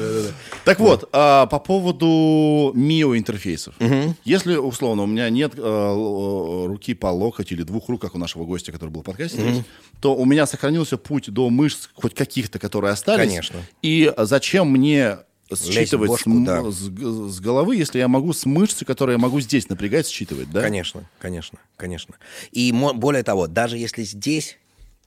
Так 0.64 0.80
вот, 0.80 1.08
а, 1.12 1.46
по 1.46 1.58
поводу 1.58 2.72
миоинтерфейсов. 2.74 3.74
Если, 4.24 4.56
условно, 4.56 5.02
у 5.02 5.06
меня 5.06 5.28
нет 5.30 5.52
э, 5.56 6.64
руки 6.66 6.94
по 6.94 7.08
локоть 7.08 7.52
или 7.52 7.62
двух 7.62 7.88
рук, 7.88 8.00
как 8.00 8.14
у 8.14 8.18
нашего 8.18 8.44
гостя, 8.44 8.72
который 8.72 8.90
был 8.90 9.02
в 9.02 9.04
подкасте, 9.04 9.64
то 10.00 10.16
у 10.16 10.24
меня 10.24 10.46
сохранился 10.46 10.96
путь 10.96 11.30
до 11.30 11.48
мышц 11.48 11.88
хоть 11.94 12.14
каких-то, 12.14 12.58
которые 12.58 12.92
остались. 12.92 13.28
Конечно. 13.28 13.60
И 13.82 14.12
зачем 14.24 14.70
мне 14.70 15.18
считывать 15.54 16.08
бошку, 16.08 16.30
с, 16.30 16.44
да. 16.44 16.70
с, 16.70 17.34
с 17.34 17.40
головы, 17.40 17.76
если 17.76 17.98
я 17.98 18.08
могу 18.08 18.32
с 18.32 18.46
мышцы, 18.46 18.84
которые 18.84 19.14
я 19.14 19.18
могу 19.18 19.40
здесь 19.40 19.68
напрягать, 19.68 20.06
считывать, 20.06 20.50
да? 20.50 20.62
Конечно, 20.62 21.08
конечно, 21.18 21.58
конечно. 21.76 22.16
И 22.52 22.72
более 22.72 23.22
того, 23.22 23.46
даже 23.46 23.78
если 23.78 24.02
здесь 24.02 24.58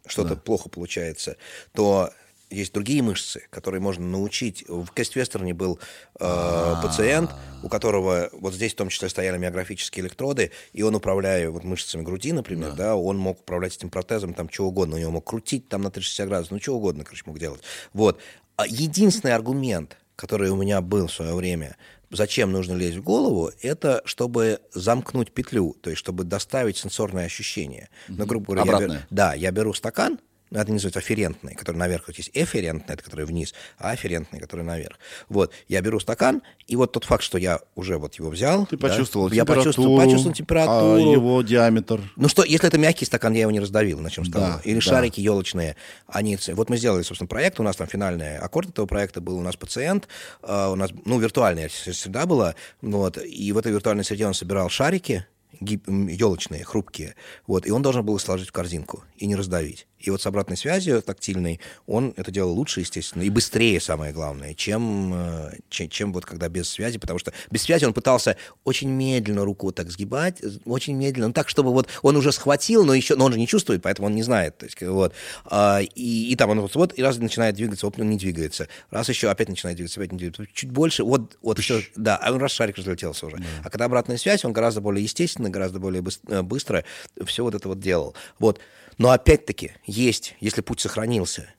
что-то 0.05 0.36
да. 0.36 0.36
плохо 0.36 0.70
получается, 0.70 1.38
то 1.74 2.11
есть 2.49 2.74
другие 2.74 3.01
мышцы, 3.01 3.47
которые 3.49 3.82
можно 3.82 4.05
научить. 4.05 4.63
В 4.68 4.88
Кествестерне 4.93 5.53
был 5.53 5.80
э, 6.20 6.74
пациент, 6.82 7.32
у 7.63 7.70
которого 7.70 8.30
вот 8.34 8.53
здесь 8.53 8.74
в 8.74 8.76
том 8.76 8.89
числе 8.89 9.09
стояли 9.09 9.38
миографические 9.38 10.05
электроды, 10.05 10.51
и 10.72 10.84
он, 10.84 10.95
управляя 10.95 11.49
вот 11.49 11.63
мышцами 11.63 12.03
груди, 12.03 12.32
например, 12.32 12.72
да. 12.72 12.76
да, 12.76 12.95
он 12.95 13.18
мог 13.18 13.39
управлять 13.39 13.76
этим 13.76 13.89
протезом 13.89 14.34
там 14.34 14.47
чего 14.47 14.68
угодно, 14.68 14.95
у 14.95 14.99
него 14.99 15.11
мог 15.11 15.26
крутить 15.26 15.68
там 15.68 15.82
на 15.82 15.91
360 15.91 16.28
градусов, 16.28 16.51
ну 16.51 16.59
чего 16.59 16.78
угодно, 16.78 17.03
короче, 17.03 17.24
мог 17.26 17.39
делать. 17.39 17.61
Вот. 17.93 18.20
А 18.58 18.68
единственный 18.68 19.34
аргумент, 19.34 19.97
который 20.16 20.49
у 20.49 20.56
меня 20.56 20.82
был 20.82 21.08
в 21.08 21.12
свое 21.12 21.34
время, 21.34 21.76
зачем 22.10 22.51
нужно 22.51 22.74
лезть 22.74 22.97
в 22.97 23.03
голову, 23.03 23.51
это 23.62 24.01
чтобы 24.06 24.62
замкнуть 24.74 25.32
петлю, 25.32 25.76
то 25.82 25.89
есть 25.89 25.99
чтобы 25.99 26.24
доставить 26.24 26.78
сенсорное 26.78 27.26
ощущение. 27.26 27.89
Ну, 28.08 28.26
грубо 28.26 28.56
говоря, 28.56 28.72
я 28.72 28.80
беру, 28.80 28.93
да, 29.10 29.34
я 29.34 29.51
беру 29.51 29.74
стакан, 29.74 30.20
это 30.62 30.72
называется 30.72 30.99
афферентные, 30.99 31.56
которые 31.56 31.80
наверх. 31.80 32.08
Вот 32.08 32.18
есть 32.18 32.32
эферентные, 32.34 32.93
это 32.93 33.03
которые 33.03 33.26
вниз, 33.26 33.53
а 33.78 33.91
афферентные, 33.91 34.41
которые 34.41 34.66
наверх. 34.66 34.97
Вот, 35.30 35.51
я 35.68 35.82
беру 35.82 35.99
стакан, 35.99 36.41
и 36.68 36.76
вот 36.76 36.91
тот 36.91 37.06
факт, 37.06 37.24
что 37.24 37.38
я 37.38 37.60
уже 37.76 37.97
вот 37.97 38.16
его 38.16 38.30
взял... 38.30 38.66
Ты 38.66 38.78
почувствовал 38.78 39.30
да, 39.30 39.36
я 39.36 39.45
почувствовал, 39.45 39.97
почувствовал 39.97 40.36
температуру. 40.36 40.95
А 40.95 40.99
его 40.99 41.41
диаметр? 41.41 42.01
Ну 42.16 42.28
что, 42.28 42.43
если 42.43 42.68
это 42.68 42.78
мягкий 42.78 43.06
стакан, 43.06 43.34
я 43.34 43.41
его 43.41 43.51
не 43.51 43.60
раздавил, 43.60 43.99
начнем 43.99 44.26
с 44.26 44.32
того. 44.32 44.45
Да, 44.45 44.62
Или 44.64 44.76
да. 44.76 44.82
шарики 44.82 45.20
елочные, 45.20 45.76
они... 46.08 46.38
Вот 46.53 46.70
мы 46.70 46.78
сделали, 46.78 47.03
собственно, 47.03 47.28
проект, 47.28 47.60
у 47.60 47.64
нас 47.64 47.76
там 47.76 47.88
финальный 47.88 48.38
аккорд 48.38 48.70
этого 48.70 48.86
проекта 48.86 49.22
был, 49.22 49.38
у 49.38 49.41
нас 49.41 49.56
пациент, 49.56 50.08
uh, 50.41 50.72
у 50.72 50.76
нас, 50.76 50.91
ну, 51.06 51.20
виртуальная 51.20 51.70
среда 51.70 52.26
была, 52.26 52.56
вот, 52.82 53.18
и 53.18 53.51
в 53.51 53.58
этой 53.58 53.72
виртуальной 53.72 54.03
среде 54.03 54.26
он 54.26 54.34
собирал 54.34 54.70
шарики, 54.70 55.26
елочные, 55.62 56.64
хрупкие, 56.64 57.16
вот, 57.47 57.66
и 57.66 57.72
он 57.72 57.82
должен 57.82 58.06
был 58.06 58.16
их 58.16 58.22
сложить 58.22 58.49
в 58.49 58.51
корзинку 58.51 59.03
и 59.18 59.26
не 59.26 59.36
раздавить. 59.36 59.88
И 60.06 60.12
вот 60.12 60.22
с 60.22 60.28
обратной 60.28 60.56
связью 60.56 61.01
тактильной 61.01 61.60
он 61.88 62.14
это 62.16 62.32
делал 62.32 62.53
лучше, 62.53 62.82
естественно, 62.82 63.24
и 63.24 63.30
быстрее, 63.30 63.80
самое 63.80 64.14
главное, 64.14 64.53
чем, 64.53 65.14
э, 65.14 65.53
чем, 65.70 65.89
чем 65.89 66.14
вот 66.14 66.26
когда 66.26 66.47
без 66.47 66.70
связи, 66.70 66.99
потому 66.99 67.20
что 67.20 67.34
без 67.49 67.64
связи 67.64 67.86
он 67.86 67.93
пытался 67.93 68.38
очень 68.64 68.89
медленно 68.89 69.43
руку 69.45 69.68
вот 69.68 69.76
так 69.76 69.89
сгибать, 69.89 70.41
очень 70.66 70.95
медленно, 70.95 71.28
ну, 71.28 71.34
так, 71.34 71.49
чтобы 71.49 71.72
вот 71.72 71.88
он 72.03 72.16
уже 72.16 72.32
схватил, 72.32 72.86
но 72.86 72.93
еще, 72.93 73.16
но 73.16 73.26
он 73.26 73.34
же 73.34 73.39
не 73.39 73.47
чувствует, 73.47 73.82
поэтому 73.82 74.08
он 74.08 74.16
не 74.16 74.22
знает, 74.22 74.58
то 74.60 74.66
есть 74.66 74.80
вот, 74.82 75.14
а, 75.45 75.80
и, 75.82 76.32
и 76.32 76.36
там 76.36 76.51
он 76.51 76.62
вот, 76.62 76.76
вот 76.76 76.93
и 76.97 77.01
раз 77.01 77.18
начинает 77.18 77.56
двигаться, 77.56 77.88
вот 77.88 77.99
он 77.99 78.10
не 78.10 78.18
двигается, 78.18 78.68
раз 78.91 79.10
еще 79.10 79.30
опять 79.30 79.49
начинает 79.49 79.78
двигаться, 79.78 79.99
опять 79.99 80.12
не 80.12 80.20
двигается, 80.20 80.45
чуть 80.53 80.70
больше, 80.70 81.03
вот, 81.03 81.38
вот 81.41 81.60
все, 81.60 81.82
да, 81.95 82.18
а 82.18 82.32
он 82.32 82.39
раз 82.39 82.51
шарик 82.51 82.78
разлетелся 82.78 83.26
уже, 83.26 83.38
да. 83.38 83.43
а 83.64 83.70
когда 83.70 83.86
обратная 83.86 84.18
связь, 84.18 84.45
он 84.45 84.53
гораздо 84.53 84.82
более 84.82 85.03
естественно, 85.03 85.49
гораздо 85.49 85.80
более 85.80 86.03
э, 86.28 86.41
быстро 86.43 86.84
все 87.26 87.43
вот 87.43 87.56
это 87.56 87.68
вот 87.68 87.80
делал, 87.80 88.14
вот. 88.39 88.60
Но 88.98 89.12
опять-таки 89.12 89.74
есть, 89.86 90.36
если 90.39 90.62
путь 90.62 90.80
сохранился, 90.80 91.54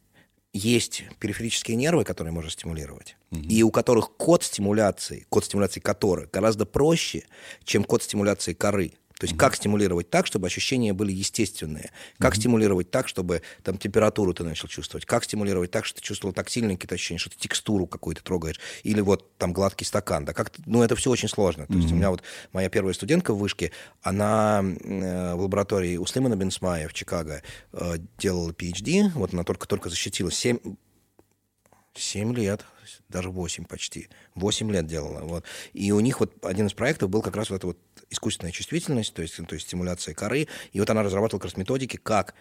есть 0.52 1.04
периферические 1.18 1.76
нервы, 1.76 2.04
которые 2.04 2.32
можно 2.32 2.50
стимулировать, 2.50 3.16
угу. 3.30 3.40
и 3.42 3.62
у 3.62 3.70
которых 3.70 4.16
код 4.16 4.42
стимуляции, 4.42 5.26
код 5.28 5.44
стимуляции 5.44 5.80
которых 5.80 6.30
гораздо 6.30 6.64
проще, 6.64 7.24
чем 7.64 7.84
код 7.84 8.02
стимуляции 8.02 8.54
коры. 8.54 8.92
То 9.18 9.24
есть 9.24 9.34
mm-hmm. 9.34 9.38
как 9.38 9.56
стимулировать 9.56 10.10
так, 10.10 10.26
чтобы 10.26 10.46
ощущения 10.46 10.92
были 10.92 11.10
естественные? 11.10 11.90
Как 12.18 12.34
mm-hmm. 12.34 12.38
стимулировать 12.38 12.90
так, 12.90 13.08
чтобы 13.08 13.42
там 13.62 13.78
температуру 13.78 14.34
ты 14.34 14.44
начал 14.44 14.68
чувствовать? 14.68 15.06
Как 15.06 15.24
стимулировать 15.24 15.70
так, 15.70 15.86
что 15.86 16.00
ты 16.00 16.02
чувствовал 16.02 16.34
тактильные 16.34 16.76
какие-то 16.76 16.96
ощущения, 16.96 17.18
что 17.18 17.30
ты 17.30 17.36
текстуру 17.36 17.86
какую-то 17.86 18.22
трогаешь? 18.22 18.60
Или 18.82 19.00
вот 19.00 19.36
там 19.38 19.54
гладкий 19.54 19.86
стакан, 19.86 20.26
да? 20.26 20.34
Как 20.34 20.52
ну, 20.66 20.82
это 20.82 20.96
все 20.96 21.10
очень 21.10 21.28
сложно. 21.28 21.66
То 21.66 21.74
есть 21.74 21.90
у 21.92 21.94
меня 21.94 22.10
вот 22.10 22.22
моя 22.52 22.68
первая 22.68 22.92
студентка 22.92 23.32
в 23.32 23.38
вышке, 23.38 23.72
она 24.02 24.62
э, 24.62 25.34
в 25.34 25.40
лаборатории 25.40 25.96
у 25.96 26.04
Слимана 26.04 26.36
Бенсмая 26.36 26.86
в 26.88 26.92
Чикаго 26.92 27.42
э, 27.72 27.94
делала 28.18 28.50
PhD, 28.50 29.10
вот 29.14 29.32
она 29.32 29.44
только-только 29.44 29.88
защитила 29.88 30.30
7, 30.30 30.58
7 31.94 32.34
лет, 32.34 32.64
даже 33.08 33.30
8 33.30 33.64
почти. 33.64 34.08
8 34.34 34.70
лет 34.70 34.86
делала. 34.86 35.20
Вот. 35.20 35.44
И 35.72 35.92
у 35.92 36.00
них 36.00 36.20
вот 36.20 36.32
один 36.44 36.66
из 36.66 36.74
проектов 36.74 37.10
был 37.10 37.22
как 37.22 37.36
раз 37.36 37.50
вот 37.50 37.56
эта 37.56 37.66
вот 37.68 37.78
искусственная 38.10 38.52
чувствительность, 38.52 39.14
то 39.14 39.22
есть, 39.22 39.36
то 39.36 39.54
есть 39.54 39.66
стимуляция 39.66 40.14
коры. 40.14 40.48
И 40.72 40.80
вот 40.80 40.90
она 40.90 41.02
разрабатывала 41.02 41.40
как 41.40 41.50
раз 41.50 41.56
методики, 41.56 41.96
как 41.96 42.34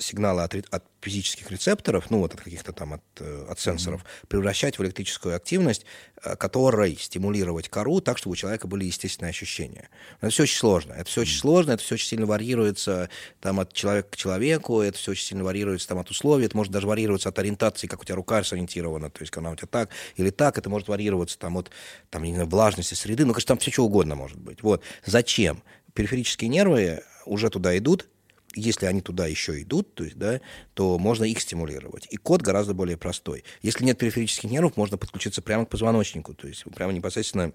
сигналы 0.00 0.42
от, 0.42 0.54
от 0.54 0.84
физических 1.00 1.50
рецепторов, 1.50 2.10
ну 2.10 2.18
вот 2.18 2.34
от 2.34 2.40
каких-то 2.40 2.72
там 2.72 2.94
от, 2.94 3.02
э, 3.20 3.46
от 3.48 3.58
сенсоров, 3.58 4.02
mm-hmm. 4.02 4.26
превращать 4.28 4.78
в 4.78 4.82
электрическую 4.82 5.34
активность, 5.36 5.86
э, 6.22 6.36
которой 6.36 6.96
стимулировать 6.96 7.68
кору 7.68 8.00
так, 8.00 8.18
чтобы 8.18 8.32
у 8.32 8.36
человека 8.36 8.66
были 8.66 8.84
естественные 8.84 9.30
ощущения. 9.30 9.88
Но 10.20 10.28
это 10.28 10.34
все 10.34 10.42
очень 10.44 10.58
сложно. 10.58 10.92
Это 10.92 11.04
все 11.04 11.22
очень 11.22 11.36
mm-hmm. 11.36 11.40
сложно, 11.40 11.72
это 11.72 11.82
все 11.82 11.94
очень 11.94 12.08
сильно 12.08 12.26
варьируется 12.26 13.08
там, 13.40 13.60
от 13.60 13.72
человека 13.72 14.10
к 14.10 14.16
человеку, 14.16 14.80
это 14.80 14.98
все 14.98 15.12
очень 15.12 15.24
сильно 15.24 15.44
варьируется 15.44 15.88
там, 15.88 15.98
от 15.98 16.10
условий, 16.10 16.46
это 16.46 16.56
может 16.56 16.72
даже 16.72 16.86
варьироваться 16.86 17.28
от 17.28 17.38
ориентации, 17.38 17.86
как 17.86 18.02
у 18.02 18.04
тебя 18.04 18.16
рука 18.16 18.42
сориентирована, 18.44 19.10
то 19.10 19.22
есть 19.22 19.30
когда 19.30 19.50
у 19.50 19.56
тебя 19.56 19.68
так 19.68 19.90
или 20.16 20.30
так, 20.30 20.58
это 20.58 20.68
может 20.68 20.88
варьироваться 20.88 21.38
там, 21.38 21.56
от 21.56 21.70
там, 22.10 22.22
не 22.24 22.34
знаю, 22.34 22.48
влажности 22.48 22.94
среды, 22.94 23.24
ну, 23.24 23.32
конечно, 23.32 23.48
там 23.48 23.58
все 23.58 23.70
что 23.70 23.84
угодно 23.84 24.14
может 24.14 24.38
быть. 24.38 24.62
Вот. 24.62 24.82
Зачем? 25.04 25.62
Периферические 25.94 26.48
нервы 26.48 27.02
уже 27.26 27.50
туда 27.50 27.76
идут, 27.76 28.08
если 28.54 28.86
они 28.86 29.00
туда 29.00 29.26
еще 29.26 29.60
идут, 29.62 29.94
то, 29.94 30.04
есть, 30.04 30.16
да, 30.16 30.40
то 30.74 30.98
можно 30.98 31.24
их 31.24 31.40
стимулировать. 31.40 32.06
И 32.10 32.16
код 32.16 32.42
гораздо 32.42 32.74
более 32.74 32.96
простой. 32.96 33.44
Если 33.62 33.84
нет 33.84 33.98
периферических 33.98 34.50
нервов, 34.50 34.76
можно 34.76 34.96
подключиться 34.96 35.42
прямо 35.42 35.66
к 35.66 35.68
позвоночнику, 35.68 36.34
то 36.34 36.48
есть 36.48 36.64
прямо 36.74 36.92
непосредственно 36.92 37.52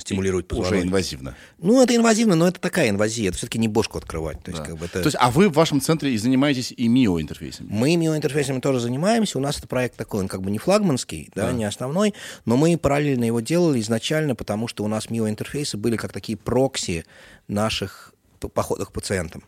стимулировать 0.00 0.48
позвоночник. 0.48 0.78
Уже 0.78 0.88
инвазивно. 0.88 1.36
Ну, 1.58 1.82
это 1.82 1.94
инвазивно, 1.94 2.34
но 2.34 2.48
это 2.48 2.60
такая 2.60 2.88
инвазия. 2.88 3.28
Это 3.28 3.36
все-таки 3.36 3.58
не 3.58 3.68
бошку 3.68 3.98
открывать. 3.98 4.42
То 4.42 4.50
есть, 4.50 4.62
да. 4.62 4.68
как 4.68 4.78
бы 4.78 4.86
это... 4.86 5.00
то 5.00 5.06
есть, 5.06 5.16
а 5.20 5.30
вы 5.30 5.48
в 5.48 5.52
вашем 5.52 5.80
центре 5.80 6.12
и 6.12 6.16
занимаетесь 6.16 6.72
и 6.74 6.88
миоинтерфейсами? 6.88 7.68
Мы 7.70 7.96
миоинтерфейсами 7.96 8.60
тоже 8.60 8.80
занимаемся. 8.80 9.38
У 9.38 9.40
нас 9.40 9.58
это 9.58 9.68
проект 9.68 9.96
такой, 9.96 10.20
он 10.20 10.28
как 10.28 10.42
бы 10.42 10.50
не 10.50 10.58
флагманский, 10.58 11.30
да, 11.34 11.46
да. 11.46 11.52
не 11.52 11.64
основной, 11.64 12.14
но 12.44 12.56
мы 12.56 12.76
параллельно 12.78 13.24
его 13.24 13.40
делали 13.40 13.80
изначально, 13.80 14.34
потому 14.34 14.68
что 14.68 14.84
у 14.84 14.88
нас 14.88 15.10
миоинтерфейсы 15.10 15.76
были 15.76 15.96
как 15.96 16.12
такие 16.12 16.38
прокси 16.38 17.04
наших 17.48 18.14
походах 18.48 18.88
к 18.88 18.92
пациентам. 18.92 19.44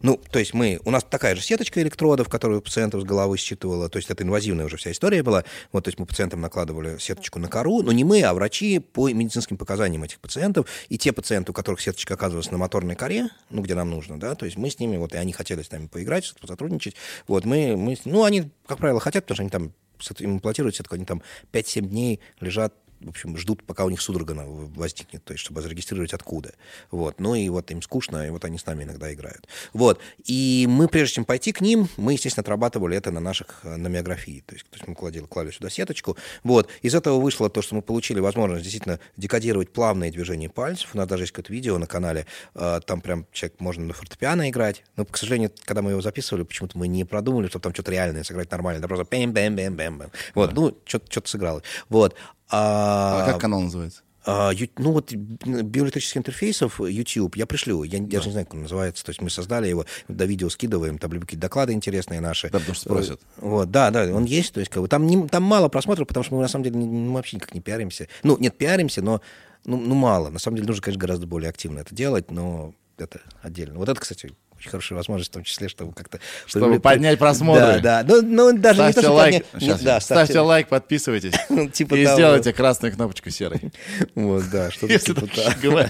Ну, 0.00 0.20
то 0.30 0.38
есть 0.38 0.54
мы, 0.54 0.80
у 0.84 0.90
нас 0.90 1.04
такая 1.04 1.34
же 1.34 1.42
сеточка 1.42 1.80
электродов, 1.82 2.28
которую 2.28 2.60
пациентов 2.60 3.02
с 3.02 3.04
головы 3.04 3.36
считывала, 3.36 3.88
то 3.88 3.98
есть 3.98 4.10
это 4.10 4.22
инвазивная 4.22 4.66
уже 4.66 4.76
вся 4.76 4.92
история 4.92 5.22
была. 5.22 5.44
Вот, 5.72 5.84
то 5.84 5.88
есть 5.88 5.98
мы 5.98 6.06
пациентам 6.06 6.40
накладывали 6.40 6.98
сеточку 6.98 7.38
на 7.38 7.48
кору, 7.48 7.82
но 7.82 7.92
не 7.92 8.04
мы, 8.04 8.22
а 8.22 8.34
врачи 8.34 8.78
по 8.78 9.10
медицинским 9.10 9.56
показаниям 9.56 10.02
этих 10.02 10.20
пациентов. 10.20 10.66
И 10.88 10.98
те 10.98 11.12
пациенты, 11.12 11.52
у 11.52 11.54
которых 11.54 11.80
сеточка 11.80 12.14
оказывалась 12.14 12.50
на 12.50 12.58
моторной 12.58 12.96
коре, 12.96 13.28
ну, 13.50 13.62
где 13.62 13.74
нам 13.74 13.90
нужно, 13.90 14.18
да, 14.18 14.34
то 14.34 14.46
есть 14.46 14.56
мы 14.56 14.70
с 14.70 14.78
ними, 14.78 14.96
вот, 14.96 15.14
и 15.14 15.16
они 15.16 15.32
хотели 15.32 15.62
с 15.62 15.70
нами 15.70 15.86
поиграть, 15.86 16.32
сотрудничать, 16.46 16.94
вот, 17.26 17.44
мы, 17.44 17.76
мы, 17.76 17.96
ну, 18.04 18.24
они, 18.24 18.50
как 18.66 18.78
правило, 18.78 19.00
хотят, 19.00 19.24
потому 19.24 19.36
что 19.36 19.42
они 19.42 19.50
там 19.50 19.72
имплантируют 20.18 20.76
сетку, 20.76 20.94
они 20.94 21.04
там 21.04 21.22
5-7 21.52 21.80
дней 21.86 22.20
лежат 22.40 22.74
в 23.00 23.08
общем, 23.08 23.36
ждут, 23.36 23.62
пока 23.62 23.84
у 23.84 23.90
них 23.90 24.00
судорога 24.00 24.32
возникнет, 24.46 25.24
то 25.24 25.32
есть, 25.32 25.44
чтобы 25.44 25.62
зарегистрировать 25.62 26.12
откуда. 26.12 26.52
Вот. 26.90 27.20
Ну 27.20 27.34
и 27.34 27.48
вот 27.48 27.70
им 27.70 27.82
скучно, 27.82 28.26
и 28.26 28.30
вот 28.30 28.44
они 28.44 28.58
с 28.58 28.66
нами 28.66 28.84
иногда 28.84 29.12
играют. 29.12 29.46
Вот. 29.72 30.00
И 30.24 30.66
мы, 30.68 30.88
прежде 30.88 31.16
чем 31.16 31.24
пойти 31.24 31.52
к 31.52 31.60
ним, 31.60 31.88
мы, 31.96 32.12
естественно, 32.12 32.42
отрабатывали 32.42 32.96
это 32.96 33.10
на 33.10 33.20
наших, 33.20 33.64
на 33.64 33.88
миографии. 33.88 34.42
То 34.46 34.54
есть, 34.54 34.66
то 34.68 34.76
есть 34.76 34.88
мы 34.88 34.94
клали, 34.94 35.20
клали 35.20 35.50
сюда 35.50 35.70
сеточку. 35.70 36.16
Вот. 36.44 36.68
Из 36.82 36.94
этого 36.94 37.20
вышло 37.20 37.50
то, 37.50 37.62
что 37.62 37.74
мы 37.74 37.82
получили 37.82 38.20
возможность 38.20 38.62
действительно 38.62 39.00
декодировать 39.16 39.72
плавные 39.72 40.10
движения 40.10 40.48
пальцев. 40.48 40.90
У 40.94 40.98
нас 40.98 41.08
даже 41.08 41.24
есть 41.24 41.32
какое-то 41.32 41.52
видео 41.52 41.78
на 41.78 41.86
канале, 41.86 42.26
э, 42.54 42.80
там 42.86 43.00
прям 43.00 43.26
человек 43.32 43.60
можно 43.60 43.84
на 43.84 43.92
фортепиано 43.92 44.48
играть. 44.50 44.84
Но, 44.96 45.04
к 45.04 45.16
сожалению, 45.16 45.50
когда 45.64 45.82
мы 45.82 45.90
его 45.92 46.00
записывали, 46.00 46.42
почему-то 46.44 46.78
мы 46.78 46.88
не 46.88 47.04
продумали, 47.04 47.48
чтобы 47.48 47.62
там 47.62 47.74
что-то 47.74 47.92
реальное 47.92 48.24
сыграть 48.24 48.50
нормально. 48.50 48.80
Да 48.80 48.88
просто 48.88 49.04
бэм 49.04 49.32
бэм 49.32 49.56
бэм 49.56 49.76
бэм 49.76 50.10
Вот. 50.34 50.50
Да. 50.50 50.60
Ну, 50.60 50.78
что-то 50.84 51.28
сыграло. 51.28 51.62
Вот. 51.88 52.14
А, 52.50 53.22
а 53.22 53.26
как 53.32 53.40
канал 53.40 53.60
называется? 53.60 54.02
А, 54.28 54.50
ну 54.78 54.90
вот 54.90 55.12
биоэлектрических 55.12 56.16
интерфейсов 56.16 56.80
YouTube 56.80 57.36
я 57.36 57.46
пришлю, 57.46 57.84
я 57.84 58.00
да. 58.00 58.06
даже 58.06 58.26
не 58.26 58.32
знаю, 58.32 58.46
как 58.46 58.54
он 58.54 58.62
называется, 58.62 59.04
то 59.04 59.10
есть 59.10 59.22
мы 59.22 59.30
создали 59.30 59.68
его, 59.68 59.86
до 60.08 60.24
видео 60.24 60.48
скидываем, 60.48 60.98
там 60.98 61.12
какие-то 61.12 61.42
доклады 61.42 61.72
интересные 61.72 62.20
наши. 62.20 62.50
Да, 62.50 62.58
потому 62.58 62.74
что 62.74 62.84
спросят. 62.86 63.20
Вот, 63.36 63.70
да, 63.70 63.92
да, 63.92 64.12
он 64.12 64.24
есть, 64.24 64.52
то 64.52 64.58
есть 64.58 64.70
как 64.70 64.82
бы 64.82 64.88
там, 64.88 65.06
не, 65.06 65.28
там 65.28 65.44
мало 65.44 65.68
просмотров, 65.68 66.08
потому 66.08 66.24
что 66.24 66.34
мы 66.34 66.42
на 66.42 66.48
самом 66.48 66.64
деле 66.64 66.76
мы 66.76 67.14
вообще 67.14 67.36
никак 67.36 67.54
не 67.54 67.60
пиаримся. 67.60 68.08
Ну, 68.24 68.36
нет, 68.36 68.58
пиаримся, 68.58 69.00
но 69.00 69.20
ну, 69.64 69.76
ну 69.76 69.94
мало. 69.94 70.30
На 70.30 70.38
самом 70.38 70.56
деле 70.56 70.68
нужно, 70.68 70.82
конечно, 70.82 71.00
гораздо 71.00 71.26
более 71.26 71.50
активно 71.50 71.80
это 71.80 71.94
делать, 71.94 72.30
но 72.30 72.74
это 72.98 73.20
отдельно. 73.42 73.78
Вот 73.78 73.88
это, 73.88 74.00
кстати, 74.00 74.32
очень 74.66 74.70
хорошая 74.70 74.96
возможность, 74.96 75.30
в 75.30 75.34
том 75.34 75.44
числе, 75.44 75.68
чтобы 75.68 75.92
как-то... 75.92 76.20
Чтобы, 76.46 76.80
поднять 76.80 77.18
просмотры. 77.18 77.80
Да, 77.80 78.02
да. 78.02 78.04
Ну, 78.08 78.22
ну 78.22 78.58
даже 78.58 78.76
ставьте 78.76 79.00
не 79.00 79.06
то, 79.06 79.12
лайк. 79.12 79.44
Поднять... 79.44 79.62
Сейчас, 79.62 79.82
да, 79.82 80.00
ставьте... 80.00 80.24
ставьте 80.24 80.40
лайк, 80.40 80.68
подписывайтесь. 80.68 81.32
типа 81.72 81.94
и 81.94 82.04
того. 82.04 82.16
сделайте 82.16 82.52
красную 82.52 82.92
кнопочку 82.92 83.30
серой. 83.30 83.60
Вот, 84.14 84.44
да, 84.50 84.70
что-то 84.72 84.98
типа 84.98 85.26
того. 85.26 85.84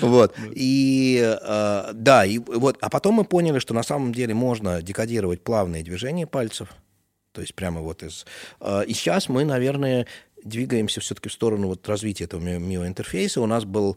Вот. 0.00 0.34
И 0.52 1.20
э, 1.22 1.90
да, 1.92 2.24
и 2.24 2.38
вот, 2.38 2.78
а 2.80 2.90
потом 2.90 3.14
мы 3.14 3.24
поняли, 3.24 3.58
что 3.58 3.74
на 3.74 3.82
самом 3.82 4.12
деле 4.12 4.34
можно 4.34 4.82
декодировать 4.82 5.42
плавные 5.42 5.82
движения 5.82 6.26
пальцев. 6.26 6.68
То 7.32 7.40
есть 7.40 7.54
прямо 7.54 7.80
вот 7.80 8.02
из... 8.02 8.26
Э, 8.60 8.84
и 8.86 8.92
сейчас 8.92 9.28
мы, 9.28 9.44
наверное, 9.44 10.06
двигаемся 10.44 11.00
все-таки 11.00 11.28
в 11.28 11.32
сторону 11.32 11.68
вот 11.68 11.88
развития 11.88 12.24
этого 12.24 12.40
миоинтерфейса. 12.40 13.40
У 13.40 13.46
нас 13.46 13.64
был 13.64 13.96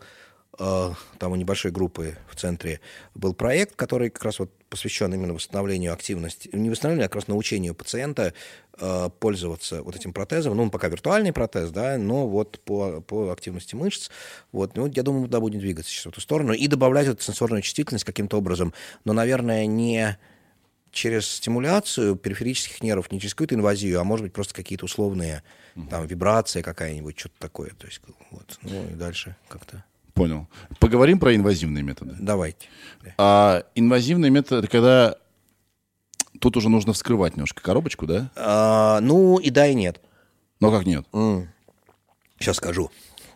там 0.59 1.31
у 1.31 1.35
небольшой 1.35 1.71
группы 1.71 2.17
в 2.29 2.35
центре 2.35 2.81
был 3.15 3.33
проект, 3.33 3.77
который 3.77 4.09
как 4.09 4.25
раз 4.25 4.39
вот 4.39 4.51
посвящен 4.69 5.13
именно 5.13 5.33
восстановлению 5.33 5.93
активности, 5.93 6.49
не 6.51 6.69
восстановлению, 6.69 7.05
а 7.05 7.07
как 7.07 7.15
раз 7.15 7.27
научению 7.29 7.73
пациента 7.73 8.33
э, 8.77 9.09
пользоваться 9.19 9.81
вот 9.83 9.95
этим 9.95 10.11
протезом. 10.11 10.57
Ну, 10.57 10.63
он 10.63 10.69
пока 10.69 10.89
виртуальный 10.89 11.31
протез, 11.31 11.71
да, 11.71 11.97
но 11.97 12.27
вот 12.27 12.59
по, 12.65 12.99
по 12.99 13.31
активности 13.31 13.75
мышц. 13.75 14.09
Вот, 14.51 14.75
ну, 14.75 14.87
я 14.87 15.03
думаю, 15.03 15.29
да, 15.29 15.39
будем 15.39 15.59
двигаться 15.59 15.89
сейчас 15.89 16.07
в 16.07 16.09
эту 16.09 16.19
сторону 16.21 16.51
и 16.51 16.67
добавлять 16.67 17.07
эту 17.07 17.23
сенсорную 17.23 17.61
чувствительность 17.61 18.05
каким-то 18.05 18.37
образом, 18.37 18.73
но, 19.05 19.13
наверное, 19.13 19.65
не 19.65 20.17
через 20.91 21.27
стимуляцию 21.27 22.17
периферических 22.17 22.83
нервов, 22.83 23.11
не 23.11 23.19
через 23.21 23.33
какую-то 23.33 23.55
инвазию, 23.55 23.99
а 23.99 24.03
может 24.03 24.25
быть 24.25 24.33
просто 24.33 24.53
какие-то 24.53 24.85
условные, 24.85 25.41
там, 25.89 26.05
вибрация 26.05 26.63
какая-нибудь, 26.63 27.17
что-то 27.17 27.35
такое. 27.39 27.69
То 27.69 27.87
есть, 27.87 28.01
вот, 28.31 28.59
ну 28.63 28.89
и 28.89 28.93
дальше 28.95 29.37
как-то. 29.47 29.85
Понял. 30.19 30.47
Поговорим 30.79 31.19
про 31.19 31.35
инвазивные 31.35 31.83
методы. 31.83 32.15
Давайте. 32.19 32.67
А 33.17 33.63
инвазивные 33.75 34.29
методы, 34.29 34.67
когда 34.67 35.15
тут 36.39 36.57
уже 36.57 36.69
нужно 36.69 36.93
вскрывать 36.93 37.35
немножко 37.35 37.61
коробочку, 37.61 38.05
да? 38.05 38.29
А, 38.35 38.99
ну 39.01 39.37
и 39.39 39.49
да, 39.49 39.67
и 39.67 39.73
нет. 39.73 40.01
Но 40.59 40.71
как 40.71 40.85
нет? 40.85 41.05
Сейчас 42.37 42.57
скажу. 42.57 42.91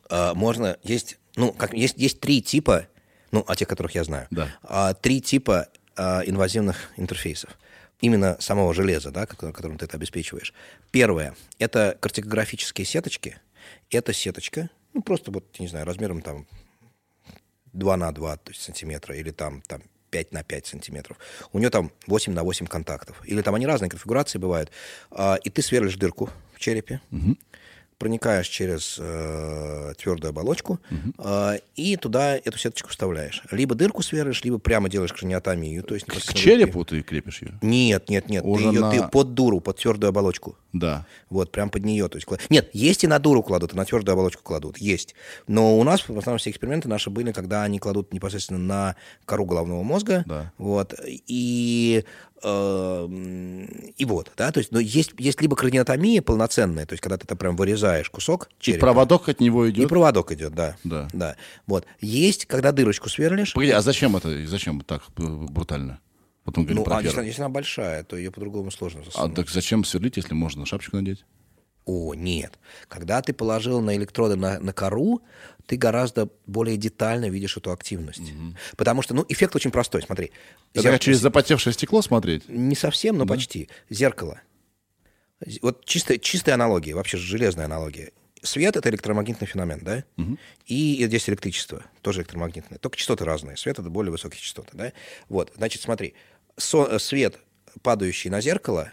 А, 0.10 0.34
можно, 0.34 0.78
есть, 0.84 1.18
ну, 1.36 1.54
как, 1.54 1.74
есть, 1.74 1.98
есть 1.98 2.20
три 2.20 2.42
типа, 2.42 2.88
ну, 3.32 3.44
о 3.48 3.56
тех, 3.56 3.68
которых 3.68 3.96
я 3.96 4.04
знаю. 4.04 4.28
Да. 4.30 4.50
А, 4.64 4.94
три 4.94 5.22
типа 5.22 5.68
а, 5.96 6.22
инвазивных 6.26 6.92
интерфейсов. 6.98 7.58
Именно 8.02 8.36
самого 8.42 8.74
железа, 8.74 9.12
да, 9.12 9.26
ко- 9.26 9.54
которым 9.54 9.78
ты 9.78 9.86
это 9.86 9.96
обеспечиваешь. 9.96 10.54
Первое– 10.92 11.36
это 11.60 11.98
картографические 12.02 12.86
сеточки. 12.86 13.38
Это 13.90 14.12
сеточка, 14.12 14.70
ну, 14.94 15.02
просто 15.02 15.32
вот, 15.32 15.46
не 15.60 15.68
знаю, 15.68 15.86
размером 15.86 16.22
там 16.22 16.46
2 17.74 17.98
на 17.98 18.12
2 18.12 18.38
то 18.38 18.52
есть, 18.52 18.62
сантиметра 18.62 19.16
или 19.16 19.32
там, 19.32 19.62
там 19.62 19.82
5 20.12 20.32
на 20.32 20.44
5 20.44 20.68
сантиметров. 20.68 21.18
У 21.52 21.60
нее 21.60 21.70
там 21.70 21.92
8 22.08 22.34
на 22.34 22.44
8 22.44 22.68
контактов. 22.68 23.22
Или 23.26 23.42
там 23.42 23.56
они 23.56 23.66
разные 23.66 23.90
конфигурации 23.90 24.38
бывают. 24.38 24.72
А, 25.12 25.36
и 25.44 25.50
ты 25.50 25.62
сверлишь 25.62 25.96
дырку 25.96 26.30
в 26.54 26.60
черепе, 26.60 27.02
проникаешь 28.04 28.50
через 28.50 28.98
э, 29.00 29.94
твердую 29.98 30.30
оболочку 30.32 30.78
э, 31.18 31.60
и 31.76 31.96
туда 31.96 32.36
эту 32.36 32.58
сеточку 32.58 32.90
вставляешь. 32.90 33.42
Либо 33.50 33.76
дырку 33.76 34.02
сверлишь, 34.04 34.44
либо 34.44 34.58
прямо 34.60 34.90
делаешь 34.90 35.14
краниотомию. 35.14 35.84
То 35.84 35.94
есть 35.94 36.06
К 36.06 36.10
непосредственно 36.10 36.44
черепу 36.58 36.84
ты 36.84 37.02
крепишь 37.02 37.42
ее? 37.42 37.54
Нет, 37.62 38.10
нет, 38.10 38.28
нет. 38.30 38.44
Уже 38.44 38.64
ты, 38.66 38.70
её- 38.72 38.82
на- 38.82 38.92
ты 38.92 39.08
под 39.08 39.34
дуру, 39.34 39.62
под 39.62 39.78
твердую 39.78 40.10
оболочку. 40.10 40.58
Да. 40.74 41.06
Вот, 41.30 41.52
прям 41.52 41.70
под 41.70 41.86
нее. 41.86 42.10
То 42.10 42.18
есть, 42.18 42.28
кла- 42.28 42.42
нет, 42.50 42.70
есть 42.74 43.06
и 43.06 43.08
на 43.08 43.20
дуру 43.20 43.42
кладут, 43.42 43.74
и 43.74 43.78
на 43.78 43.86
твердую 43.86 44.14
оболочку 44.14 44.44
кладут. 44.44 44.78
Есть. 44.80 45.16
Но 45.48 45.80
у 45.80 45.84
нас 45.86 46.02
в 46.02 46.18
основном 46.18 46.40
все 46.40 46.50
эксперименты 46.50 46.90
наши 46.90 47.10
были, 47.10 47.32
когда 47.32 47.64
они 47.64 47.80
кладут 47.80 48.12
непосредственно 48.12 48.60
на 48.60 48.96
кору 49.26 49.46
головного 49.46 49.84
мозга. 49.84 50.24
Да. 50.28 50.52
Вот. 50.58 50.94
И, 51.08 52.04
и 52.46 54.06
вот, 54.06 54.32
да, 54.36 54.52
то 54.52 54.60
есть, 54.60 54.72
но 54.72 54.80
есть, 54.80 55.12
есть 55.18 55.42
либо 55.42 55.56
краниотомия 55.56 56.22
полноценная, 56.22 56.86
то 56.86 56.94
есть, 56.94 57.02
когда 57.02 57.18
ты 57.18 57.26
там 57.28 57.38
прям 57.38 57.56
вырезаешь 57.56 58.10
кусок 58.10 58.50
И 58.60 58.64
черепа. 58.64 58.88
проводок 58.88 59.30
от 59.30 59.40
него 59.40 59.66
И 59.66 59.72
идет. 59.72 59.90
проводок 59.90 60.32
идет, 60.32 60.54
да. 60.54 60.76
Да. 60.84 61.08
Да. 61.14 61.36
Вот. 61.68 61.86
Есть, 62.02 62.46
когда 62.46 62.72
дырочку 62.72 63.10
сверлишь. 63.10 63.54
Погоди, 63.54 63.72
а 63.72 63.82
зачем 63.82 64.16
это? 64.16 64.46
Зачем 64.48 64.82
так 64.82 65.04
э, 65.18 65.24
брутально? 65.24 66.00
Вот 66.46 66.58
мы 66.58 66.64
говорим 66.64 66.80
Ну, 66.80 66.84
про 66.84 66.98
а 66.98 67.02
если, 67.02 67.24
если 67.24 67.42
она 67.42 67.50
большая, 67.50 68.04
то 68.04 68.18
ее 68.18 68.30
по-другому 68.32 68.70
сложно 68.72 69.02
А 69.02 69.06
засунуть. 69.06 69.36
так 69.36 69.50
зачем 69.50 69.86
сверлить, 69.86 70.18
если 70.18 70.34
можно 70.34 70.66
шапочку 70.66 70.98
надеть? 70.98 71.24
О, 71.86 72.14
нет. 72.14 72.60
Когда 72.88 73.22
ты 73.22 73.34
положил 73.34 73.82
на 73.82 73.96
электроды 73.98 74.36
на, 74.38 74.60
на 74.60 74.72
кору, 74.74 75.22
ты 75.66 75.78
гораздо 75.78 76.30
более 76.46 76.78
детально 76.78 77.30
видишь 77.30 77.56
эту 77.58 77.72
активность. 77.72 78.22
Потому 78.76 79.02
что, 79.02 79.14
ну, 79.14 79.26
эффект 79.30 79.56
очень 79.56 79.72
простой, 79.72 80.02
смотри. 80.02 80.32
Это 80.74 80.84
Зер- 80.88 80.92
как 80.92 81.02
через 81.02 81.20
запотевшее 81.20 81.74
стекло 81.74 82.02
смотреть? 82.02 82.48
Не 82.50 82.76
совсем, 82.76 83.18
но 83.18 83.26
почти. 83.26 83.70
Зеркало. 83.90 84.42
Вот 85.62 85.86
чистая, 85.86 86.18
чистая 86.20 86.56
аналогия, 86.56 86.94
вообще 86.96 87.18
железная 87.18 87.66
аналогия. 87.66 88.12
Свет— 88.42 88.76
это 88.78 88.90
электромагнитный 88.90 89.48
феномен, 89.48 89.80
да? 89.82 90.04
И 90.66 91.04
здесь 91.06 91.30
электричество, 91.30 91.84
тоже 92.02 92.20
электромагнитное. 92.22 92.78
Только 92.78 92.98
частоты 92.98 93.24
разные. 93.26 93.56
Свет— 93.58 93.80
это 93.80 93.90
более 93.90 94.12
высокие 94.12 94.42
частоты, 94.42 94.70
да? 94.74 94.94
Вот, 95.30 95.52
значит, 95.56 95.82
смотри. 95.82 96.14
Со- 96.58 96.86
э, 96.92 97.00
свет, 97.00 97.40
падающий 97.82 98.30
на 98.30 98.42
зеркало, 98.42 98.92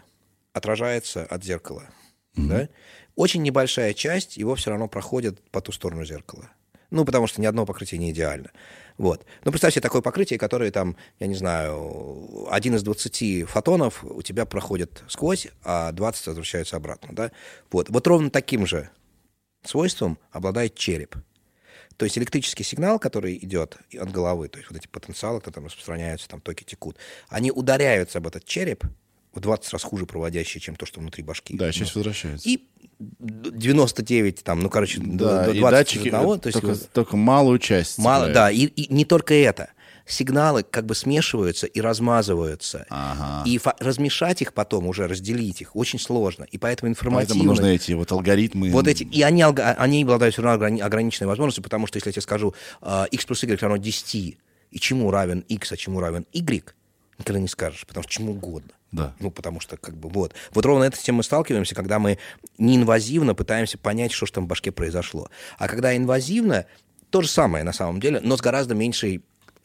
отражается 0.53 1.25
от 1.25 1.43
зеркала, 1.43 1.89
да? 2.35 2.69
Очень 3.15 3.41
небольшая 3.43 3.93
часть 3.93 4.37
его 4.37 4.55
все 4.55 4.69
равно 4.71 4.87
проходит 4.87 5.41
по 5.51 5.59
ту 5.61 5.71
сторону 5.73 6.05
зеркала. 6.05 6.49
Ну, 6.91 7.05
потому 7.05 7.25
что 7.25 7.41
ни 7.41 7.45
одно 7.45 7.65
покрытие 7.65 7.99
не 7.99 8.11
идеально. 8.11 8.51
Вот. 8.97 9.25
Ну, 9.45 9.51
представь 9.51 9.73
себе 9.73 9.81
такое 9.81 10.01
покрытие, 10.01 10.37
которое 10.37 10.71
там, 10.71 10.97
я 11.19 11.27
не 11.27 11.35
знаю, 11.35 12.47
один 12.51 12.75
из 12.75 12.83
20 12.83 13.49
фотонов 13.49 14.03
у 14.03 14.21
тебя 14.21 14.45
проходит 14.45 15.03
сквозь, 15.07 15.47
а 15.63 15.91
20 15.93 16.27
возвращаются 16.27 16.75
обратно, 16.75 17.15
да? 17.15 17.31
Вот. 17.71 17.89
Вот 17.89 18.05
ровно 18.07 18.29
таким 18.29 18.65
же 18.65 18.89
свойством 19.63 20.19
обладает 20.31 20.75
череп. 20.75 21.15
То 21.95 22.05
есть 22.05 22.17
электрический 22.17 22.63
сигнал, 22.63 22.99
который 22.99 23.37
идет 23.37 23.77
от 23.97 24.11
головы, 24.11 24.49
то 24.49 24.57
есть 24.57 24.69
вот 24.69 24.77
эти 24.77 24.87
потенциалы, 24.87 25.39
которые 25.39 25.67
распространяются, 25.67 26.27
там 26.27 26.41
токи 26.41 26.63
текут, 26.63 26.97
они 27.29 27.51
ударяются 27.51 28.17
об 28.17 28.27
этот 28.27 28.43
череп, 28.43 28.83
в 29.33 29.39
20 29.39 29.71
раз 29.73 29.83
хуже 29.83 30.05
проводящий, 30.05 30.59
чем 30.59 30.75
то, 30.75 30.85
что 30.85 30.99
внутри 30.99 31.23
башки. 31.23 31.55
Да, 31.55 31.67
Ну, 31.67 31.71
часть 31.71 31.95
возвращается. 31.95 32.47
и 32.49 32.67
99 32.99 34.43
там, 34.43 34.59
ну, 34.59 34.69
короче, 34.69 34.99
да, 35.03 35.45
до, 35.45 35.51
до 35.51 35.51
и 35.57 35.59
20 35.59 35.71
датчики 35.71 36.07
одного, 36.09 36.37
то 36.37 36.47
есть 36.47 36.59
только, 36.59 36.73
вот 36.75 36.89
только 36.93 37.17
малую 37.17 37.59
часть. 37.59 37.97
мало, 37.97 38.29
да, 38.29 38.51
и, 38.51 38.65
и 38.65 38.93
не 38.93 39.05
только 39.05 39.33
это. 39.33 39.69
Сигналы 40.05 40.63
как 40.63 40.85
бы 40.87 40.95
смешиваются 40.95 41.67
и 41.67 41.79
размазываются. 41.79 42.85
Ага. 42.89 43.47
И 43.47 43.59
размешать 43.79 44.41
их 44.41 44.53
потом, 44.53 44.87
уже 44.87 45.07
разделить 45.07 45.61
их, 45.61 45.75
очень 45.75 45.99
сложно. 45.99 46.43
И 46.51 46.57
поэтому 46.57 46.89
информативно... 46.89 47.35
Поэтому 47.35 47.49
нужны 47.51 47.75
эти 47.75 47.93
вот 47.93 48.11
алгоритмы. 48.11 48.71
Вот 48.71 48.87
эти, 48.87 49.03
и 49.03 49.21
они, 49.21 49.41
алга- 49.41 49.75
они 49.77 50.03
обладают 50.03 50.33
все 50.33 50.41
равно 50.41 50.65
ограни- 50.65 50.81
ограниченной 50.81 51.27
возможностью, 51.27 51.63
потому 51.63 51.87
что 51.87 51.97
если 51.97 52.09
я 52.09 52.13
тебе 52.13 52.21
скажу 52.23 52.53
а, 52.81 53.05
x 53.05 53.25
плюс 53.25 53.43
y 53.43 53.61
равно 53.61 53.77
10, 53.77 54.15
и 54.15 54.79
чему 54.79 55.11
равен 55.11 55.45
x, 55.47 55.71
а 55.71 55.77
чему 55.77 55.99
равен 56.01 56.25
y, 56.33 56.73
никогда 57.19 57.39
не 57.39 57.47
скажешь, 57.47 57.85
потому 57.87 58.03
что 58.03 58.11
чему 58.11 58.31
угодно. 58.33 58.71
Да. 58.91 59.13
Ну, 59.19 59.31
потому 59.31 59.59
что, 59.59 59.77
как 59.77 59.95
бы, 59.95 60.09
вот. 60.09 60.33
Вот 60.53 60.65
ровно 60.65 60.83
это 60.83 60.97
с 60.97 61.01
тем 61.01 61.15
мы 61.15 61.23
сталкиваемся, 61.23 61.75
когда 61.75 61.97
мы 61.97 62.17
неинвазивно 62.57 63.33
пытаемся 63.35 63.77
понять, 63.77 64.11
что 64.11 64.25
же 64.25 64.33
там 64.33 64.45
в 64.45 64.47
башке 64.47 64.71
произошло. 64.71 65.29
А 65.57 65.67
когда 65.67 65.95
инвазивно, 65.95 66.65
то 67.09 67.21
же 67.21 67.29
самое 67.29 67.63
на 67.63 67.73
самом 67.73 67.99
деле, 67.99 68.19
но 68.21 68.35
с 68.37 68.41
гораздо 68.41 68.75
меньшей 68.75 69.23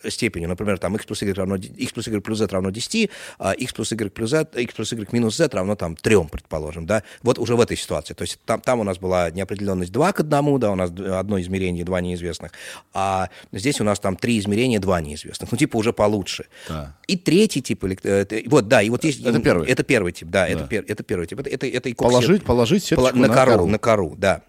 степенью. 0.09 0.49
Например, 0.49 0.79
там 0.79 0.95
x 0.97 1.07
плюс 1.07 1.23
y 1.23 1.33
равно 1.35 1.57
x 1.57 1.93
плюс 1.93 2.07
y 2.09 2.21
плюс 2.21 2.39
z 2.39 2.47
равно 2.53 2.71
10, 2.71 3.11
а 3.39 3.53
x 3.55 3.73
плюс 3.73 3.93
y 3.93 4.11
плюс 4.13 4.31
z, 4.31 4.47
x 4.55 4.75
плюс 4.75 4.93
y 4.93 5.07
минус 5.13 5.37
z 5.37 5.49
равно 5.55 5.75
там 5.77 5.97
3, 5.97 6.25
предположим, 6.31 6.87
да. 6.87 7.03
Вот 7.23 7.39
уже 7.39 7.55
в 7.57 7.61
этой 7.61 7.77
ситуации. 7.77 8.15
То 8.15 8.23
есть 8.23 8.39
там, 8.45 8.61
там 8.61 8.81
у 8.81 8.85
нас 8.85 8.99
была 8.99 9.31
неопределенность 9.31 9.93
2 9.93 10.13
к 10.13 10.21
1, 10.21 10.59
да, 10.59 10.71
у 10.71 10.75
нас 10.75 10.91
одно 10.91 11.41
измерение, 11.41 11.85
два 11.85 12.01
неизвестных, 12.01 12.53
а 12.93 13.29
здесь 13.53 13.81
у 13.81 13.85
нас 13.85 13.99
там 14.01 14.17
три 14.17 14.39
измерения, 14.39 14.79
два 14.81 15.01
неизвестных. 15.01 15.51
Ну, 15.53 15.59
типа 15.59 15.77
уже 15.77 15.93
получше. 15.93 16.47
Да. 16.69 16.97
И 17.07 17.17
третий 17.17 17.63
тип, 17.63 17.85
э, 17.85 17.97
это- 18.05 18.43
вот, 18.47 18.69
да, 18.69 18.83
и 18.83 18.91
вот 18.91 19.05
есть... 19.05 19.25
Это 19.25 19.41
первый. 19.41 19.69
Это 19.69 19.83
первый 19.83 20.13
тип, 20.13 20.29
да, 20.29 20.47
Это, 20.47 20.61
Да. 20.61 20.67
пер- 20.67 20.85
это 20.87 21.03
первый 21.03 21.27
тип. 21.27 21.41
Это, 21.41 21.51
это, 21.51 21.67
это 21.67 21.89
и 21.89 21.95
Положить, 21.95 22.45
положить 22.45 22.85
сеточку 22.85 23.17
на, 23.17 23.29
на 23.29 23.35
кору, 23.35 23.51
кору. 23.53 23.67
на 23.67 23.79
кору, 23.79 24.15
да. 24.17 24.43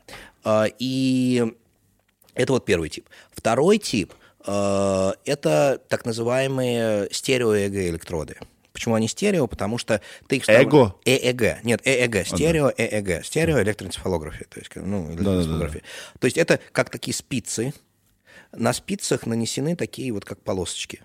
А, 0.44 0.66
и 0.80 1.44
это 2.36 2.54
вот 2.54 2.66
первый 2.66 2.90
тип. 2.90 3.08
Второй 3.32 3.78
тип 3.78 4.14
это 4.48 5.82
так 5.90 6.06
называемые 6.06 7.10
стереоэго-электроды. 7.12 8.38
Почему 8.74 8.94
они 8.96 9.08
стерео? 9.08 9.48
Потому 9.48 9.78
что 9.80 10.02
ты 10.28 10.38
их... 10.38 10.44
встав- 10.44 10.62
Эго? 10.62 10.94
ЭЭГ. 11.04 11.64
Нет, 11.64 11.82
ЭЭГ. 11.84 12.28
Стерео, 12.28 12.72
ЭЭГ. 12.78 13.26
Стерео 13.26 13.60
электроэнцефалография. 13.62 14.46
То 14.50 14.60
есть, 14.60 14.70
ну, 14.76 15.10
электроэнцефалография. 15.10 15.82
То 16.20 16.26
есть 16.26 16.38
это 16.38 16.60
как 16.72 16.90
такие 16.92 17.14
спицы. 17.16 17.74
На 18.52 18.74
спицах 18.74 19.26
нанесены 19.26 19.76
такие 19.76 20.12
вот 20.14 20.26
как 20.26 20.42
полосочки. 20.42 21.02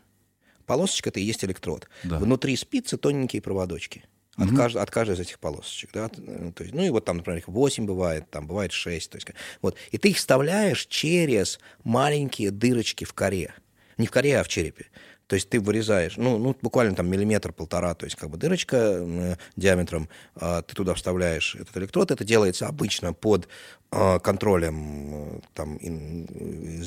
Полосочка 0.66 1.08
это 1.08 1.18
и 1.18 1.24
есть 1.24 1.44
электрод. 1.44 1.88
Да. 2.04 2.18
Внутри 2.18 2.56
спицы 2.56 2.96
тоненькие 2.98 3.40
проводочки. 3.42 4.04
От, 4.36 4.48
кажд- 4.48 4.78
от 4.78 4.90
каждой 4.90 5.14
из 5.14 5.20
этих 5.20 5.38
полосочек. 5.38 5.90
Да? 5.92 6.10
Э, 6.16 6.52
То 6.54 6.62
есть, 6.64 6.74
ну 6.74 6.82
и 6.82 6.90
вот 6.90 7.04
там, 7.04 7.18
например, 7.18 7.38
их 7.38 7.48
8 7.48 7.84
бывает, 7.84 8.30
там 8.30 8.46
бывает 8.46 8.72
6. 8.72 9.10
То 9.10 9.16
есть, 9.16 9.28
вот. 9.60 9.76
И 9.90 9.98
ты 9.98 10.10
их 10.10 10.16
вставляешь 10.16 10.86
через 10.86 11.60
маленькие 11.84 12.50
дырочки 12.50 13.04
в 13.04 13.12
коре. 13.12 13.54
Не 13.98 14.06
в 14.06 14.10
коре, 14.10 14.40
а 14.40 14.42
в 14.42 14.48
черепе. 14.48 14.86
То 15.26 15.36
есть 15.36 15.48
ты 15.48 15.60
вырезаешь, 15.60 16.18
ну, 16.18 16.36
ну 16.36 16.54
буквально 16.60 16.94
там 16.94 17.08
миллиметр-полтора, 17.08 17.94
то 17.94 18.04
есть 18.04 18.16
как 18.16 18.28
бы 18.28 18.36
дырочка 18.36 18.76
э, 18.76 19.36
диаметром, 19.56 20.10
а, 20.34 20.60
ты 20.60 20.74
туда 20.74 20.92
вставляешь 20.92 21.54
этот 21.54 21.74
электрод. 21.78 22.10
Это 22.10 22.22
делается 22.22 22.66
обычно 22.66 23.14
под 23.14 23.48
контролем 24.22 25.14
э, 25.14 25.40
там, 25.54 25.76
э, 25.76 25.88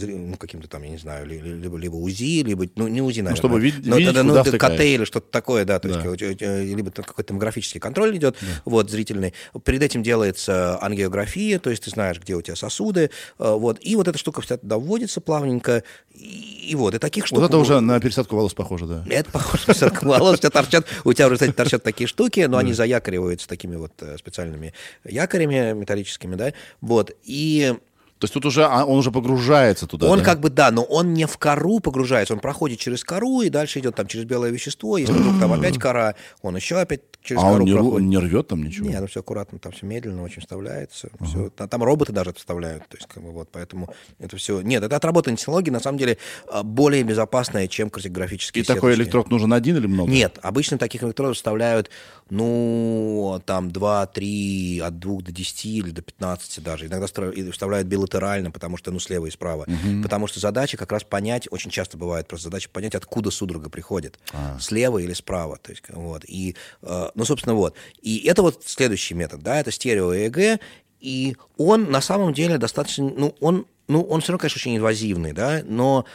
ну, 0.07 0.35
каким-то 0.37 0.67
там, 0.67 0.81
я 0.83 0.89
не 0.89 0.97
знаю, 0.97 1.25
ли- 1.27 1.39
ли- 1.39 1.53
либо, 1.53 1.77
либо 1.77 1.95
УЗИ, 1.95 2.41
либо, 2.43 2.65
ну, 2.75 2.87
не 2.87 3.01
УЗИ, 3.01 3.21
наверное. 3.21 3.35
чтобы 3.37 3.59
вид- 3.59 3.85
но 3.85 3.97
видеть, 3.97 4.15
ну, 4.23 4.29
куда 4.29 4.43
втыкаешь. 4.43 4.77
КТ 4.79 4.81
или 4.85 5.05
что-то 5.05 5.27
такое, 5.31 5.65
да, 5.65 5.79
то 5.79 5.87
есть 5.87 6.01
Да. 6.01 6.45
э, 6.45 6.63
либо 6.65 6.89
там 6.89 7.05
какой-то 7.05 7.27
томографический 7.29 7.79
контроль 7.79 8.15
идет, 8.17 8.37
вот, 8.65 8.89
зрительный. 8.89 9.33
Перед 9.63 9.83
этим 9.83 10.01
делается 10.03 10.81
ангиография, 10.81 11.59
то 11.59 11.69
есть 11.69 11.83
ты 11.83 11.91
знаешь, 11.91 12.19
где 12.19 12.35
у 12.35 12.41
тебя 12.41 12.55
сосуды, 12.55 13.11
вот, 13.37 13.77
и 13.81 13.95
вот 13.95 14.07
эта 14.07 14.17
штука 14.17 14.41
вся 14.41 14.57
туда 14.57 14.77
вводится 14.77 15.21
плавненько, 15.21 15.83
и, 16.13 16.69
и 16.71 16.75
вот, 16.75 16.95
и 16.95 16.97
таких 16.97 17.27
штук... 17.27 17.39
Вот 17.39 17.45
это 17.49 17.57
уже 17.57 17.79
на 17.81 17.99
пересадку 17.99 18.35
волос 18.35 18.53
похоже, 18.53 18.87
да. 18.87 19.05
Это 19.09 19.29
похоже 19.31 19.63
на 19.67 19.73
пересадку 19.73 20.05
волос. 20.07 20.35
У 20.35 20.37
тебя 20.37 20.49
торчат, 20.49 20.85
у 21.03 21.13
тебя 21.13 21.27
уже, 21.27 21.35
кстати, 21.35 21.51
торчат 21.51 21.83
такие 21.83 22.07
штуки, 22.07 22.39
но 22.49 22.57
они 22.57 22.73
заякориваются 22.73 23.47
такими 23.47 23.75
вот 23.75 23.91
специальными 24.17 24.73
якорями 25.03 25.73
металлическими, 25.73 26.35
да. 26.35 26.53
Вот. 26.95 27.11
И 27.23 27.75
То 28.19 28.25
есть 28.25 28.33
тут 28.33 28.45
уже 28.45 28.63
а, 28.63 28.85
он 28.85 28.99
уже 28.99 29.11
погружается 29.11 29.85
туда. 29.85 30.07
Он 30.07 30.19
да? 30.19 30.25
как 30.25 30.39
бы, 30.39 30.49
да, 30.49 30.71
но 30.71 30.83
он 30.83 31.13
не 31.13 31.25
в 31.25 31.37
кору 31.37 31.81
погружается, 31.81 32.33
он 32.33 32.39
проходит 32.39 32.79
через 32.79 33.03
кору 33.03 33.41
и 33.41 33.49
дальше 33.49 33.79
идет 33.79 33.95
там 33.95 34.07
через 34.07 34.23
белое 34.23 34.49
вещество. 34.51 34.97
Если 34.97 35.13
вдруг 35.13 35.39
там 35.39 35.51
опять 35.51 35.77
кора, 35.77 36.15
он 36.41 36.55
еще 36.55 36.77
опять 36.77 37.01
через 37.25 37.41
а 37.41 37.47
он 37.47 37.61
не, 37.63 37.71
ру- 37.71 37.99
не 37.99 38.17
рвет 38.17 38.47
там 38.47 38.63
ничего? 38.63 38.87
Нет, 38.87 39.01
ну 39.01 39.07
все 39.07 39.19
аккуратно, 39.19 39.59
там 39.59 39.71
все 39.71 39.85
медленно 39.85 40.23
очень 40.23 40.41
вставляется. 40.41 41.09
всё. 41.21 41.49
Та- 41.49 41.67
Там 41.67 41.83
роботы 41.83 42.13
даже 42.13 42.29
это 42.29 42.39
вставляют. 42.39 42.87
То 42.87 42.97
есть, 42.97 43.07
как 43.07 43.21
бы, 43.23 43.31
вот, 43.31 43.49
поэтому 43.51 43.89
это 44.19 44.37
все... 44.37 44.61
Нет, 44.61 44.83
это 44.83 44.95
отработанная 44.95 45.37
технология, 45.37 45.71
на 45.71 45.79
самом 45.79 45.97
деле, 45.97 46.17
а, 46.49 46.63
более 46.63 47.03
безопасная, 47.03 47.67
чем 47.67 47.89
картографические 47.89 48.63
И 48.63 48.67
такой 48.67 48.91
сеточки. 48.93 49.01
электрод 49.03 49.29
нужен 49.29 49.51
один 49.53 49.77
или 49.77 49.87
много? 49.87 50.11
Нет, 50.11 50.39
обычно 50.41 50.77
таких 50.77 51.03
электродов 51.03 51.35
вставляют, 51.35 51.89
ну, 52.29 53.41
там, 53.45 53.71
2, 53.71 54.05
3, 54.07 54.79
от 54.79 54.99
2 54.99 55.21
до 55.21 55.31
10 55.31 55.65
или 55.65 55.91
до 55.91 56.01
15 56.01 56.63
даже. 56.63 56.87
Иногда 56.87 57.07
вставляют 57.07 57.87
билатерально, 57.87 58.51
потому 58.51 58.77
что, 58.77 58.91
ну, 58.91 58.99
слева 58.99 59.25
и 59.25 59.31
справа. 59.31 59.65
Потому 60.03 60.27
что 60.27 60.39
задача 60.39 60.77
как 60.77 60.91
раз 60.91 61.03
понять, 61.03 61.47
очень 61.51 61.71
часто 61.71 61.97
бывает 61.97 62.27
просто 62.27 62.45
задача 62.45 62.69
понять, 62.69 62.95
откуда 62.95 63.31
судорога 63.31 63.69
приходит. 63.69 64.19
Слева 64.59 64.99
или 64.99 65.13
справа. 65.13 65.57
То 65.61 65.71
есть, 65.71 65.83
вот. 65.89 66.23
И, 66.27 66.55
э, 66.81 67.09
ну, 67.15 67.25
собственно, 67.25 67.55
вот. 67.55 67.75
И 68.01 68.25
это 68.27 68.41
вот 68.41 68.61
следующий 68.65 69.13
метод, 69.13 69.41
да, 69.41 69.59
это 69.59 69.71
стерео-ЭЭГ, 69.71 70.59
и 70.99 71.35
он 71.57 71.91
на 71.91 72.01
самом 72.01 72.33
деле 72.33 72.57
достаточно, 72.57 73.05
ну, 73.05 73.35
он, 73.39 73.65
ну, 73.87 74.01
он 74.03 74.21
все 74.21 74.31
равно, 74.31 74.39
конечно, 74.41 74.59
очень 74.59 74.77
инвазивный, 74.77 75.33
да, 75.33 75.61
но 75.65 76.05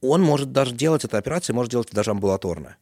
он 0.00 0.22
может 0.22 0.52
даже 0.52 0.74
делать 0.74 1.04
эту 1.04 1.16
операцию, 1.16 1.56
может 1.56 1.70
делать 1.70 1.88
даже 1.92 2.10
амбулаторно. 2.10 2.76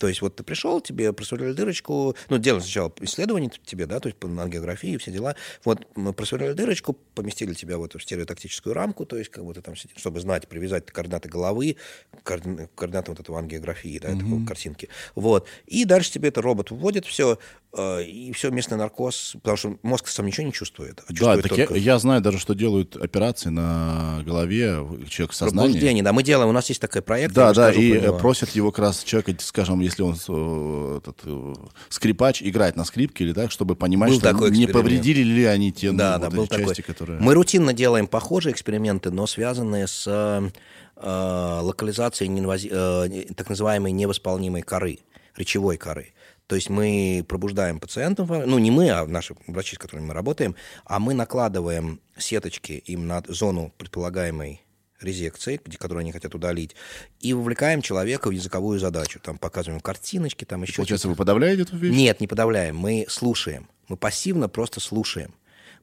То 0.00 0.08
есть 0.08 0.22
вот 0.22 0.34
ты 0.34 0.42
пришел, 0.42 0.80
тебе 0.80 1.12
просверлили 1.12 1.52
дырочку, 1.52 2.16
ну, 2.30 2.38
делали 2.38 2.62
сначала 2.62 2.90
исследование 3.00 3.50
тебе, 3.66 3.84
да, 3.84 4.00
то 4.00 4.08
есть 4.08 4.18
по 4.18 4.28
ангиографии, 4.28 4.96
все 4.96 5.10
дела. 5.10 5.36
Вот 5.62 5.86
мы 5.94 6.14
просверлили 6.14 6.54
дырочку, 6.54 6.94
поместили 7.14 7.52
тебя 7.52 7.76
в 7.76 7.84
эту 7.84 7.98
стереотактическую 7.98 8.74
рамку, 8.74 9.04
то 9.04 9.18
есть 9.18 9.30
как 9.30 9.44
ты 9.52 9.60
там 9.60 9.74
чтобы 9.76 10.20
знать, 10.20 10.48
привязать 10.48 10.86
координаты 10.86 11.28
головы, 11.28 11.76
координ- 12.24 12.70
координаты 12.74 13.10
вот 13.10 13.20
этого 13.20 13.38
ангиографии, 13.38 13.98
да, 13.98 14.14
такой 14.16 14.46
картинки. 14.46 14.88
Вот. 15.14 15.46
И 15.66 15.84
дальше 15.84 16.12
тебе 16.12 16.30
это 16.30 16.40
робот 16.40 16.70
вводит 16.70 17.04
все, 17.04 17.38
и 17.76 18.32
все, 18.34 18.50
местный 18.50 18.76
наркоз, 18.76 19.34
потому 19.42 19.56
что 19.56 19.78
мозг 19.82 20.08
сам 20.08 20.26
ничего 20.26 20.44
не 20.46 20.52
чувствует, 20.52 20.98
а 21.00 21.02
Да, 21.08 21.14
чувствует 21.14 21.42
так 21.42 21.52
я, 21.52 21.66
только 21.66 21.78
я 21.78 21.98
знаю 22.00 22.20
даже, 22.20 22.38
что 22.38 22.54
делают 22.54 22.96
операции 22.96 23.48
на 23.50 24.22
голове, 24.24 24.84
человек 25.08 25.32
в 25.32 25.34
сознании. 25.36 25.68
пробуждение. 25.68 26.02
Да, 26.02 26.12
мы 26.12 26.22
делаем, 26.24 26.48
у 26.48 26.52
нас 26.52 26.68
есть 26.68 26.80
такой 26.80 27.00
проект. 27.02 27.32
Да, 27.32 27.48
я 27.48 27.52
да, 27.54 27.72
и 27.72 27.92
него. 27.92 28.16
э, 28.16 28.18
просят 28.18 28.50
его 28.50 28.72
как 28.72 28.86
раз 28.86 29.04
человека, 29.04 29.34
скажем, 29.40 29.78
если 29.80 30.02
он 30.02 30.14
э, 30.28 30.98
этот, 30.98 31.20
э, 31.24 31.54
скрипач, 31.88 32.42
играть 32.42 32.74
на 32.74 32.84
скрипке 32.84 33.22
или 33.24 33.32
так, 33.32 33.52
чтобы 33.52 33.76
понимать, 33.76 34.10
Был 34.10 34.18
что 34.18 34.32
такой 34.32 34.50
не 34.50 34.66
повредили 34.66 35.22
ли 35.22 35.44
они 35.44 35.70
те 35.72 35.92
ну, 35.92 35.98
Да, 35.98 36.14
вот 36.18 36.22
да, 36.22 36.26
эти 36.28 36.36
был 36.36 36.46
такой. 36.48 36.64
части, 36.66 36.80
которые... 36.82 37.20
Мы 37.20 37.34
рутинно 37.34 37.72
делаем 37.72 38.08
похожие 38.08 38.52
эксперименты, 38.52 39.10
но 39.12 39.28
связанные 39.28 39.86
с 39.86 40.04
э, 40.08 40.50
э, 40.96 41.60
локализацией 41.62 42.30
неинвази- 42.30 42.68
э, 42.70 43.32
так 43.34 43.48
называемой 43.48 43.92
невосполнимой 43.92 44.62
коры, 44.62 44.98
речевой 45.36 45.76
коры. 45.76 46.12
То 46.50 46.56
есть 46.56 46.68
мы 46.68 47.24
пробуждаем 47.28 47.78
пациентов, 47.78 48.28
ну 48.28 48.58
не 48.58 48.72
мы, 48.72 48.90
а 48.90 49.06
наши 49.06 49.36
врачи, 49.46 49.76
с 49.76 49.78
которыми 49.78 50.06
мы 50.06 50.14
работаем, 50.14 50.56
а 50.84 50.98
мы 50.98 51.14
накладываем 51.14 52.00
сеточки 52.18 52.72
им 52.72 53.06
на 53.06 53.22
зону 53.28 53.72
предполагаемой 53.78 54.60
резекции, 55.00 55.60
где, 55.64 55.78
которую 55.78 56.00
они 56.00 56.10
хотят 56.10 56.34
удалить, 56.34 56.74
и 57.20 57.34
вовлекаем 57.34 57.82
человека 57.82 58.26
в 58.26 58.32
языковую 58.32 58.80
задачу. 58.80 59.20
Там 59.20 59.38
показываем 59.38 59.80
картиночки, 59.80 60.44
там 60.44 60.62
еще 60.62 60.74
Получается, 60.74 61.06
вы 61.06 61.14
подавляете 61.14 61.62
эту 61.62 61.76
вещь? 61.76 61.94
нет, 61.94 62.20
не 62.20 62.26
подавляем. 62.26 62.76
Мы 62.76 63.06
слушаем. 63.08 63.68
Мы 63.86 63.96
пассивно 63.96 64.48
просто 64.48 64.80
слушаем. 64.80 65.32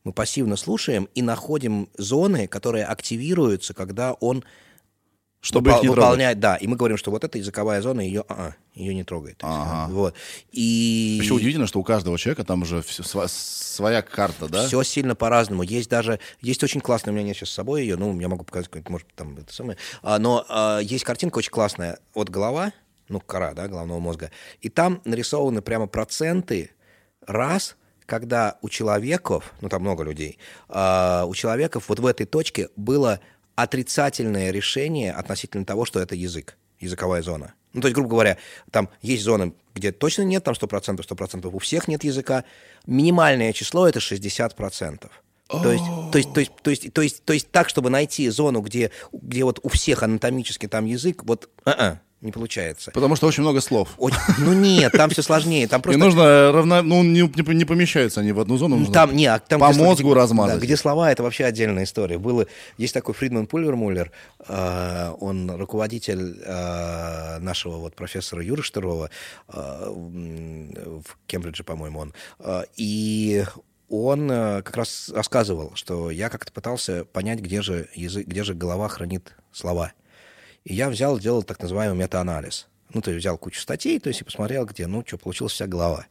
Мы 0.04 0.12
пассивно 0.12 0.58
слушаем 0.58 1.08
и 1.16 1.22
находим 1.22 1.88
зоны, 1.98 2.48
которые 2.48 2.84
активируются, 2.84 3.74
когда 3.74 4.12
он 4.12 4.44
Чтобы 5.40 5.70
выпол- 5.70 5.76
их 5.78 5.82
не 5.84 5.88
трогать. 5.88 6.04
выполняет. 6.04 6.40
Да, 6.40 6.56
и 6.56 6.68
мы 6.68 6.76
говорим, 6.76 6.98
что 6.98 7.12
вот 7.12 7.24
эта 7.24 7.38
языковая 7.38 7.82
зона, 7.82 8.02
ее, 8.02 8.24
а, 8.28 8.54
ее 8.74 8.94
не 8.96 9.04
трогает. 9.04 9.38
Ага. 9.44 9.92
Вот. 9.94 10.16
И 10.52 11.20
Еще 11.22 11.34
удивительно, 11.34 11.68
что 11.68 11.80
у 11.80 11.84
каждого 11.84 12.18
человека 12.18 12.44
там 12.44 12.64
уже 12.64 12.78
сва- 12.80 13.28
своя 13.28 14.02
карта, 14.02 14.48
да? 14.50 14.68
Все 14.68 14.82
сильно 14.84 15.16
по-разному. 15.16 15.64
Есть 15.64 15.90
даже, 15.90 16.20
есть 16.42 16.64
очень 16.64 16.82
классная, 16.82 17.12
у 17.12 17.16
меня 17.16 17.28
нет 17.28 17.38
сейчас 17.38 17.50
с 17.50 17.54
собой 17.54 17.84
ее, 17.84 17.98
ну, 17.98 18.20
я 18.20 18.28
могу 18.28 18.44
показать 18.44 18.70
может, 18.90 19.08
там, 19.16 19.38
это 19.38 19.54
самое. 19.54 19.78
А, 20.02 20.18
но 20.20 20.44
а, 20.50 20.80
есть 20.80 21.04
картинка 21.04 21.38
очень 21.38 21.52
классная. 21.52 22.00
Вот 22.16 22.30
голова, 22.30 22.74
ну, 23.08 23.20
кора, 23.20 23.54
да, 23.54 23.68
головного 23.68 24.00
мозга, 24.00 24.32
и 24.62 24.70
там 24.70 25.02
нарисованы 25.06 25.62
прямо 25.62 25.86
проценты 25.88 26.72
раз, 27.26 27.78
когда 28.06 28.58
у 28.62 28.70
человеков, 28.70 29.54
ну, 29.62 29.70
там 29.70 29.82
много 29.82 30.04
людей, 30.04 30.40
а, 30.68 31.26
у 31.28 31.36
человеков 31.36 31.90
вот 31.90 32.00
в 32.00 32.06
этой 32.06 32.26
точке 32.26 32.70
было 32.76 33.20
отрицательное 33.58 34.52
решение 34.52 35.12
относительно 35.12 35.66
того, 35.66 35.84
что 35.86 36.00
это 36.00 36.14
язык, 36.14 36.58
языковая 36.80 37.24
зона. 37.24 37.56
Ну, 37.74 37.82
то 37.82 37.88
есть, 37.88 37.96
грубо 37.96 38.12
говоря, 38.12 38.38
там 38.72 38.90
есть 39.02 39.24
зоны, 39.24 39.54
где 39.74 39.92
точно 39.92 40.22
нет, 40.22 40.44
там 40.44 40.54
100%, 40.54 40.98
100% 40.98 41.50
у 41.52 41.60
всех 41.60 41.88
нет 41.88 42.04
языка. 42.04 42.44
Минимальное 42.86 43.52
число— 43.54 43.88
это 43.90 44.00
60%. 44.00 45.10
То 45.48 45.72
есть, 45.72 45.84
то, 46.12 46.18
есть, 46.18 46.34
то, 46.34 46.40
есть, 46.40 46.52
то, 46.62 46.70
есть, 46.70 46.94
то, 46.94 47.02
есть, 47.02 47.24
то 47.24 47.34
есть 47.34 47.50
так, 47.52 47.70
чтобы 47.70 47.90
найти 47.90 48.30
зону, 48.30 48.62
где, 48.62 48.92
где 49.12 49.44
вот 49.44 49.60
у 49.64 49.70
всех 49.70 50.04
анатомически 50.04 50.68
там 50.68 50.86
язык, 50.86 51.24
вот 51.24 51.50
а-а, 51.66 52.00
не 52.22 52.32
получается. 52.32 52.90
Потому 52.92 53.16
что 53.16 53.28
очень 53.28 53.44
много 53.44 53.62
слов. 53.62 53.94
Очень- 53.98 54.18
ну 54.40 54.54
нет, 54.54 54.92
там 54.92 55.10
все 55.12 55.22
сложнее. 55.22 55.68
Там 55.68 55.82
И 55.82 55.84
просто 55.84 56.00
нужно 56.00 56.52
равно... 56.52 56.82
Ну, 56.82 57.04
не, 57.04 57.22
не- 57.22 57.66
помещаются 57.66 58.22
они 58.22 58.32
в 58.32 58.40
одну 58.40 58.58
зону. 58.58 58.78
нужно 58.78 58.94
там, 58.94 59.16
не, 59.16 59.28
там, 59.48 59.60
по 59.60 59.70
где 59.72 59.84
мозгу 59.84 60.10
где- 60.10 60.20
размазать. 60.20 60.60
да, 60.60 60.66
где 60.66 60.76
слова, 60.78 61.12
это 61.12 61.22
вообще 61.22 61.46
отдельная 61.46 61.84
история. 61.84 62.18
Было, 62.18 62.48
есть 62.78 62.94
такой 62.94 63.14
Фридман 63.14 63.46
Пульвермуллер, 63.46 64.12
э, 64.48 65.14
он 65.20 65.52
руководитель 65.52 66.42
э, 66.44 67.38
нашего 67.40 67.78
вот 67.78 67.96
профессора 67.96 68.44
Юры 68.44 68.64
Штырова, 68.64 69.10
э, 69.50 69.92
в 69.94 71.18
Кембридже, 71.28 71.64
по-моему, 71.64 72.00
он. 72.00 72.14
Э, 72.40 72.64
и 72.78 73.46
он 73.90 74.30
э, 74.32 74.62
как 74.64 74.76
раз 74.76 75.10
рассказывал, 75.14 75.72
что 75.76 76.10
я 76.12 76.30
как-то 76.30 76.52
пытался 76.52 77.06
понять, 77.06 77.40
где 77.40 77.62
же 77.62 77.88
язык, 77.94 78.26
где 78.28 78.44
же 78.44 78.54
голова 78.54 78.88
хранит 78.88 79.34
слова. 79.52 79.94
И 80.68 80.74
я 80.74 80.90
взял, 80.90 81.18
сделал 81.18 81.44
так 81.44 81.62
называемый 81.62 81.98
метаанализ. 81.98 82.68
Ну, 82.94 83.02
то 83.02 83.10
есть 83.10 83.22
взял 83.22 83.38
кучу 83.38 83.62
статей, 83.62 84.02
то 84.02 84.10
есть 84.10 84.20
и 84.20 84.26
посмотрел, 84.26 84.66
где, 84.66 84.86
ну, 84.86 85.02
что, 85.06 85.18
получилась 85.18 85.54
вся 85.54 85.66
голова. 85.66 86.08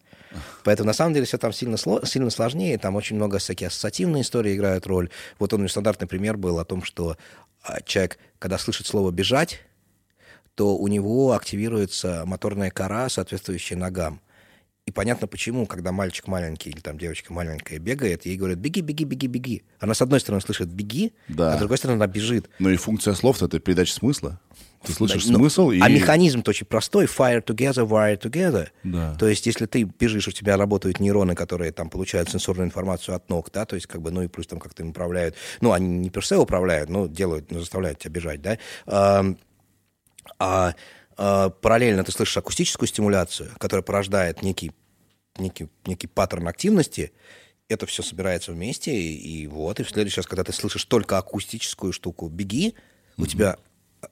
Поэтому, 0.65 0.87
на 0.87 0.95
самом 0.95 1.13
деле, 1.13 1.27
все 1.27 1.37
там 1.37 1.53
сильно, 1.53 1.77
сильно 1.77 2.31
сложнее. 2.31 2.79
Там 2.79 2.97
очень 2.97 3.17
много 3.17 3.37
всякие 3.37 3.67
ассоциативные 3.67 4.23
истории 4.23 4.57
играют 4.57 4.87
роль. 4.87 5.11
Вот 5.39 5.53
он, 5.53 5.69
стандартный 5.69 6.09
пример 6.09 6.39
был 6.39 6.59
о 6.59 6.65
том, 6.65 6.83
что 6.85 7.19
а, 7.63 7.83
человек, 7.83 8.19
когда 8.39 8.57
слышит 8.57 8.87
слово 8.87 9.11
«бежать», 9.11 9.61
то 10.55 10.75
у 10.75 10.89
него 10.89 11.33
активируется 11.33 12.23
моторная 12.25 12.71
кора, 12.71 13.11
соответствующая 13.11 13.77
ногам. 13.77 14.23
И 14.87 14.93
понятно 14.93 15.27
почему, 15.27 15.67
когда 15.67 15.91
мальчик 15.91 16.29
маленький 16.29 16.71
или 16.71 16.79
там 16.79 16.97
девочка 16.97 17.33
маленькая 17.33 17.81
бегает, 17.81 18.25
ей 18.25 18.37
говорят 18.37 18.59
«беги, 18.59 18.83
беги, 18.83 19.05
беги, 19.05 19.27
беги». 19.27 19.65
Она, 19.81 19.95
с 19.95 20.01
одной 20.01 20.21
стороны, 20.21 20.41
слышит 20.41 20.69
«беги», 20.69 21.13
Да. 21.27 21.55
а 21.55 21.57
с 21.57 21.59
другой 21.59 21.77
стороны, 21.77 21.97
она 21.97 22.07
бежит. 22.07 22.49
Ну 22.61 22.71
и 22.71 22.77
функция 22.77 23.15
слов— 23.15 23.43
это 23.43 23.59
передача 23.59 23.93
смысла. 23.93 24.41
Ты 24.85 24.93
слышишь 24.93 25.25
Да, 25.25 25.33
ну, 25.33 25.39
смысл 25.39 25.71
и... 25.71 25.81
А 25.81 25.89
механизм-то 25.89 26.51
очень 26.51 26.67
простой. 26.67 27.07
Fire 27.07 27.45
together, 27.45 27.85
wire 27.85 28.21
together. 28.21 28.69
Да. 28.85 29.17
То 29.17 29.27
есть, 29.27 29.47
если 29.47 29.67
ты 29.67 29.83
бежишь, 29.83 30.29
у 30.29 30.31
тебя 30.31 30.57
работают 30.57 31.01
нейроны, 31.01 31.35
которые 31.35 31.73
там 31.73 31.91
получают 31.91 32.31
сенсорную 32.31 32.67
информацию 32.67 33.17
от 33.17 33.29
ног, 33.29 33.51
да, 33.53 33.65
то 33.67 33.75
есть, 33.75 33.89
как 33.89 34.01
бы, 34.03 34.13
ну 34.13 34.23
и 34.23 34.29
плюс 34.29 34.47
там 34.47 34.61
как-то 34.61 34.85
им 34.85 34.91
управляют. 34.91 35.35
Ну, 35.61 35.73
они 35.73 35.89
не 35.89 36.11
персе 36.11 36.37
управляют, 36.37 36.91
но 36.91 37.09
делают, 37.09 37.51
ну, 37.51 37.59
заставляют 37.59 37.99
тебя 37.99 38.13
бежать, 38.13 38.41
да. 38.41 38.59
А, 38.87 39.25
а, 40.39 40.75
параллельно 41.17 42.05
ты 42.05 42.13
слышишь 42.13 42.37
акустическую 42.37 42.89
стимуляцию, 42.89 43.51
которая 43.59 43.83
порождает 43.83 44.43
некий, 44.43 44.73
некий, 45.39 45.69
некий 45.87 46.07
паттерн 46.07 46.49
активности, 46.49 47.13
это 47.69 47.87
все 47.87 48.03
собирается 48.03 48.53
вместе, 48.53 48.95
и, 48.95 49.43
и 49.43 49.47
вот, 49.47 49.81
и 49.81 49.83
в 49.83 49.91
следующий 49.91 50.21
раз, 50.21 50.27
когда 50.27 50.45
ты 50.45 50.53
слышишь 50.53 50.85
только 50.85 51.19
акустическую 51.19 51.93
штуку 51.93 52.29
«беги», 52.29 52.75
у 53.19 53.27
тебя 53.27 53.57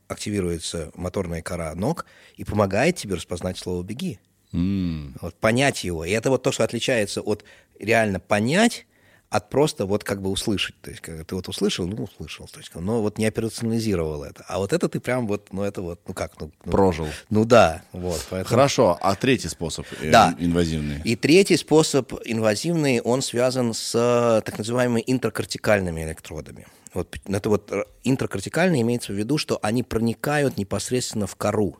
активируется 0.08 0.90
моторная 0.94 1.42
кора 1.42 1.74
ног 1.74 2.06
и 2.36 2.44
помогает 2.44 2.96
тебе 2.96 3.14
распознать 3.16 3.58
слово 3.58 3.82
«беги». 3.82 4.18
М. 4.52 5.16
Вот, 5.20 5.34
понять 5.36 5.84
его. 5.84 6.04
И 6.04 6.10
это 6.10 6.30
вот 6.30 6.42
то, 6.42 6.52
что 6.52 6.64
отличается 6.64 7.20
от 7.20 7.44
реально 7.78 8.20
понять, 8.20 8.86
от 9.34 9.50
просто 9.50 9.84
вот 9.84 10.04
как 10.04 10.22
бы 10.22 10.30
услышать. 10.30 10.80
То 10.80 10.90
есть, 10.90 11.02
когда 11.02 11.24
ты 11.24 11.34
вот 11.34 11.48
услышал, 11.48 11.84
ну, 11.88 12.04
услышал. 12.04 12.46
То 12.46 12.60
есть, 12.60 12.72
но 12.72 13.02
вот 13.02 13.18
не 13.18 13.26
операционализировал 13.26 14.22
это. 14.22 14.44
А 14.46 14.58
вот 14.58 14.72
это 14.72 14.88
ты 14.88 15.00
прям 15.00 15.26
вот, 15.26 15.48
ну, 15.52 15.64
это 15.64 15.82
вот, 15.82 16.00
ну 16.06 16.14
как, 16.14 16.40
ну... 16.40 16.52
ну, 16.64 16.70
Прожил. 16.70 17.08
Ну 17.30 17.44
да, 17.44 17.82
вот. 17.92 18.24
поэтому- 18.30 18.48
Хорошо, 18.48 18.96
а 19.00 19.16
третий 19.16 19.48
способ 19.48 19.86
э, 20.00 20.12
Да. 20.12 20.36
инвазивный? 20.38 21.00
И 21.02 21.16
третий 21.16 21.56
способ 21.56 22.12
инвазивный, 22.24 23.00
он 23.00 23.22
связан 23.22 23.74
с 23.74 23.92
э, 23.96 24.42
так 24.44 24.56
называемыми 24.56 25.02
интракортикальными 25.04 26.04
электродами. 26.04 26.68
Вот 26.92 27.16
это 27.26 27.48
вот 27.48 27.72
э, 27.72 27.82
интракортикальные 28.04 28.82
имеется 28.82 29.12
в 29.12 29.16
виду, 29.16 29.36
что 29.36 29.58
они 29.62 29.82
проникают 29.82 30.56
непосредственно 30.58 31.26
в 31.26 31.34
кору. 31.34 31.76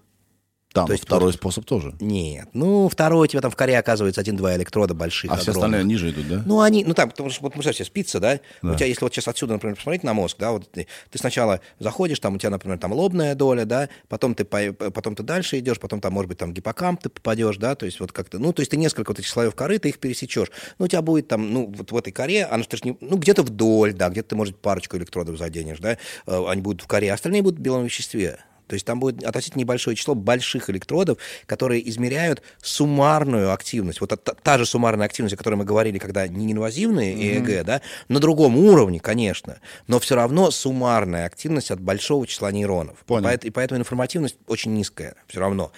Да, 0.75 0.87
То 0.87 0.93
есть 0.93 1.05
второй 1.05 1.27
вот- 1.27 1.37
способ 1.37 1.65
тоже. 1.65 1.95
Нет. 2.01 2.49
Ну, 2.53 2.89
второй 2.89 3.25
у 3.25 3.27
тебя 3.29 3.41
там 3.41 3.53
в 3.53 3.57
коре 3.57 3.79
оказывается 3.79 4.21
один-два 4.21 4.57
электрода 4.57 4.93
больших. 4.93 5.31
А 5.31 5.37
все 5.37 5.53
огромных. 5.53 5.65
остальные 5.81 5.85
ниже 5.85 6.11
идут, 6.11 6.29
да? 6.29 6.43
Ну, 6.45 6.61
они, 6.61 6.85
ну 6.85 6.95
там, 6.95 7.11
потому 7.11 7.31
что, 7.31 7.43
вот 7.43 7.53
представь 7.53 7.77
себе, 7.77 7.85
спица, 7.85 8.19
да? 8.19 8.41
Да. 8.61 8.73
У 8.73 8.75
тебя, 8.75 8.87
если 8.87 9.05
вот 9.05 9.15
сейчас 9.15 9.29
отсюда, 9.29 9.53
например, 9.53 9.77
посмотреть 9.77 10.03
на 10.03 10.15
мозг, 10.15 10.37
да, 10.41 10.51
вот 10.51 10.69
ты, 10.73 10.89
ты 11.11 11.19
сначала 11.19 11.61
заходишь, 11.79 12.19
там 12.19 12.35
у 12.35 12.39
тебя, 12.39 12.51
например, 12.51 12.79
там 12.79 12.93
лобная 12.93 13.37
доля, 13.37 13.65
да, 13.65 13.89
потом 14.09 14.35
ты, 14.35 14.45
по- 14.45 14.73
потом 14.91 15.15
ты 15.15 15.23
дальше 15.23 15.61
идешь, 15.61 15.79
потом 15.79 16.01
там, 16.01 16.13
может 16.13 16.29
быть, 16.29 16.39
там 16.39 16.53
гиппокамп 16.53 17.01
ты 17.03 17.09
попадешь, 17.09 17.57
да, 17.59 17.77
то 17.77 17.87
есть 17.87 18.01
вот 18.01 18.11
как-то, 18.11 18.41
ну, 18.41 18.53
то 18.53 18.61
есть 18.61 18.73
ты 18.73 18.77
несколько 18.77 19.11
вот 19.11 19.21
этих 19.21 19.29
слоев 19.29 19.55
коры, 19.55 19.79
ты 19.79 19.91
их 19.91 20.01
пересечешь. 20.01 20.51
Ну, 20.81 20.87
у 20.87 20.89
тебя 20.89 21.03
будет 21.03 21.29
там, 21.29 21.53
ну, 21.53 21.73
вот 21.73 21.93
в 21.93 21.97
этой 21.97 22.13
коре, 22.13 22.47
она 22.47 22.65
же 22.65 22.69
не, 22.83 22.97
ну, 23.01 23.17
где-то 23.17 23.45
вдоль, 23.45 23.93
да, 23.93 24.09
где-то 24.09 24.31
ты, 24.31 24.35
может, 24.37 24.59
парочку 24.59 24.97
электродов 24.97 25.39
заденешь, 25.39 25.79
да, 25.79 25.99
э, 26.27 26.45
они 26.49 26.63
будут 26.63 26.83
в 26.83 26.89
коре, 26.89 27.13
а 27.13 27.15
остальные 27.15 27.43
будут 27.43 27.61
в 27.61 27.63
белом 27.63 27.85
веществе. 27.85 28.41
То 28.67 28.75
есть 28.75 28.87
там 28.87 29.01
будет 29.01 29.23
относительно 29.23 29.61
небольшое 29.61 29.97
число 29.97 30.15
больших 30.15 30.71
электродов, 30.71 31.19
которые 31.47 31.89
измеряют 31.89 32.43
суммарную 32.63 33.53
активность. 33.53 34.01
Вот 34.01 34.11
та, 34.11 34.17
та 34.17 34.59
же 34.59 34.67
суммарная 34.67 35.07
активность, 35.07 35.35
о 35.35 35.37
которой 35.37 35.57
мы 35.57 35.65
говорили, 35.65 35.99
когда 35.99 36.27
неинвазивные 36.29 37.15
ЭЭГ, 37.15 37.65
да, 37.65 37.83
на 38.09 38.21
другом 38.21 38.57
уровне, 38.57 39.01
конечно, 39.01 39.59
но 39.87 39.99
все 39.99 40.15
равно 40.15 40.51
суммарная 40.51 41.27
активность 41.27 41.71
от 41.71 41.81
большого 41.81 42.27
числа 42.27 42.53
нейронов. 42.53 42.99
Понял. 43.07 43.31
И 43.31 43.51
поэтому 43.51 43.81
информативность 43.81 44.37
очень 44.47 44.75
низкая 44.75 45.15
все 45.27 45.41
равно. 45.41 45.73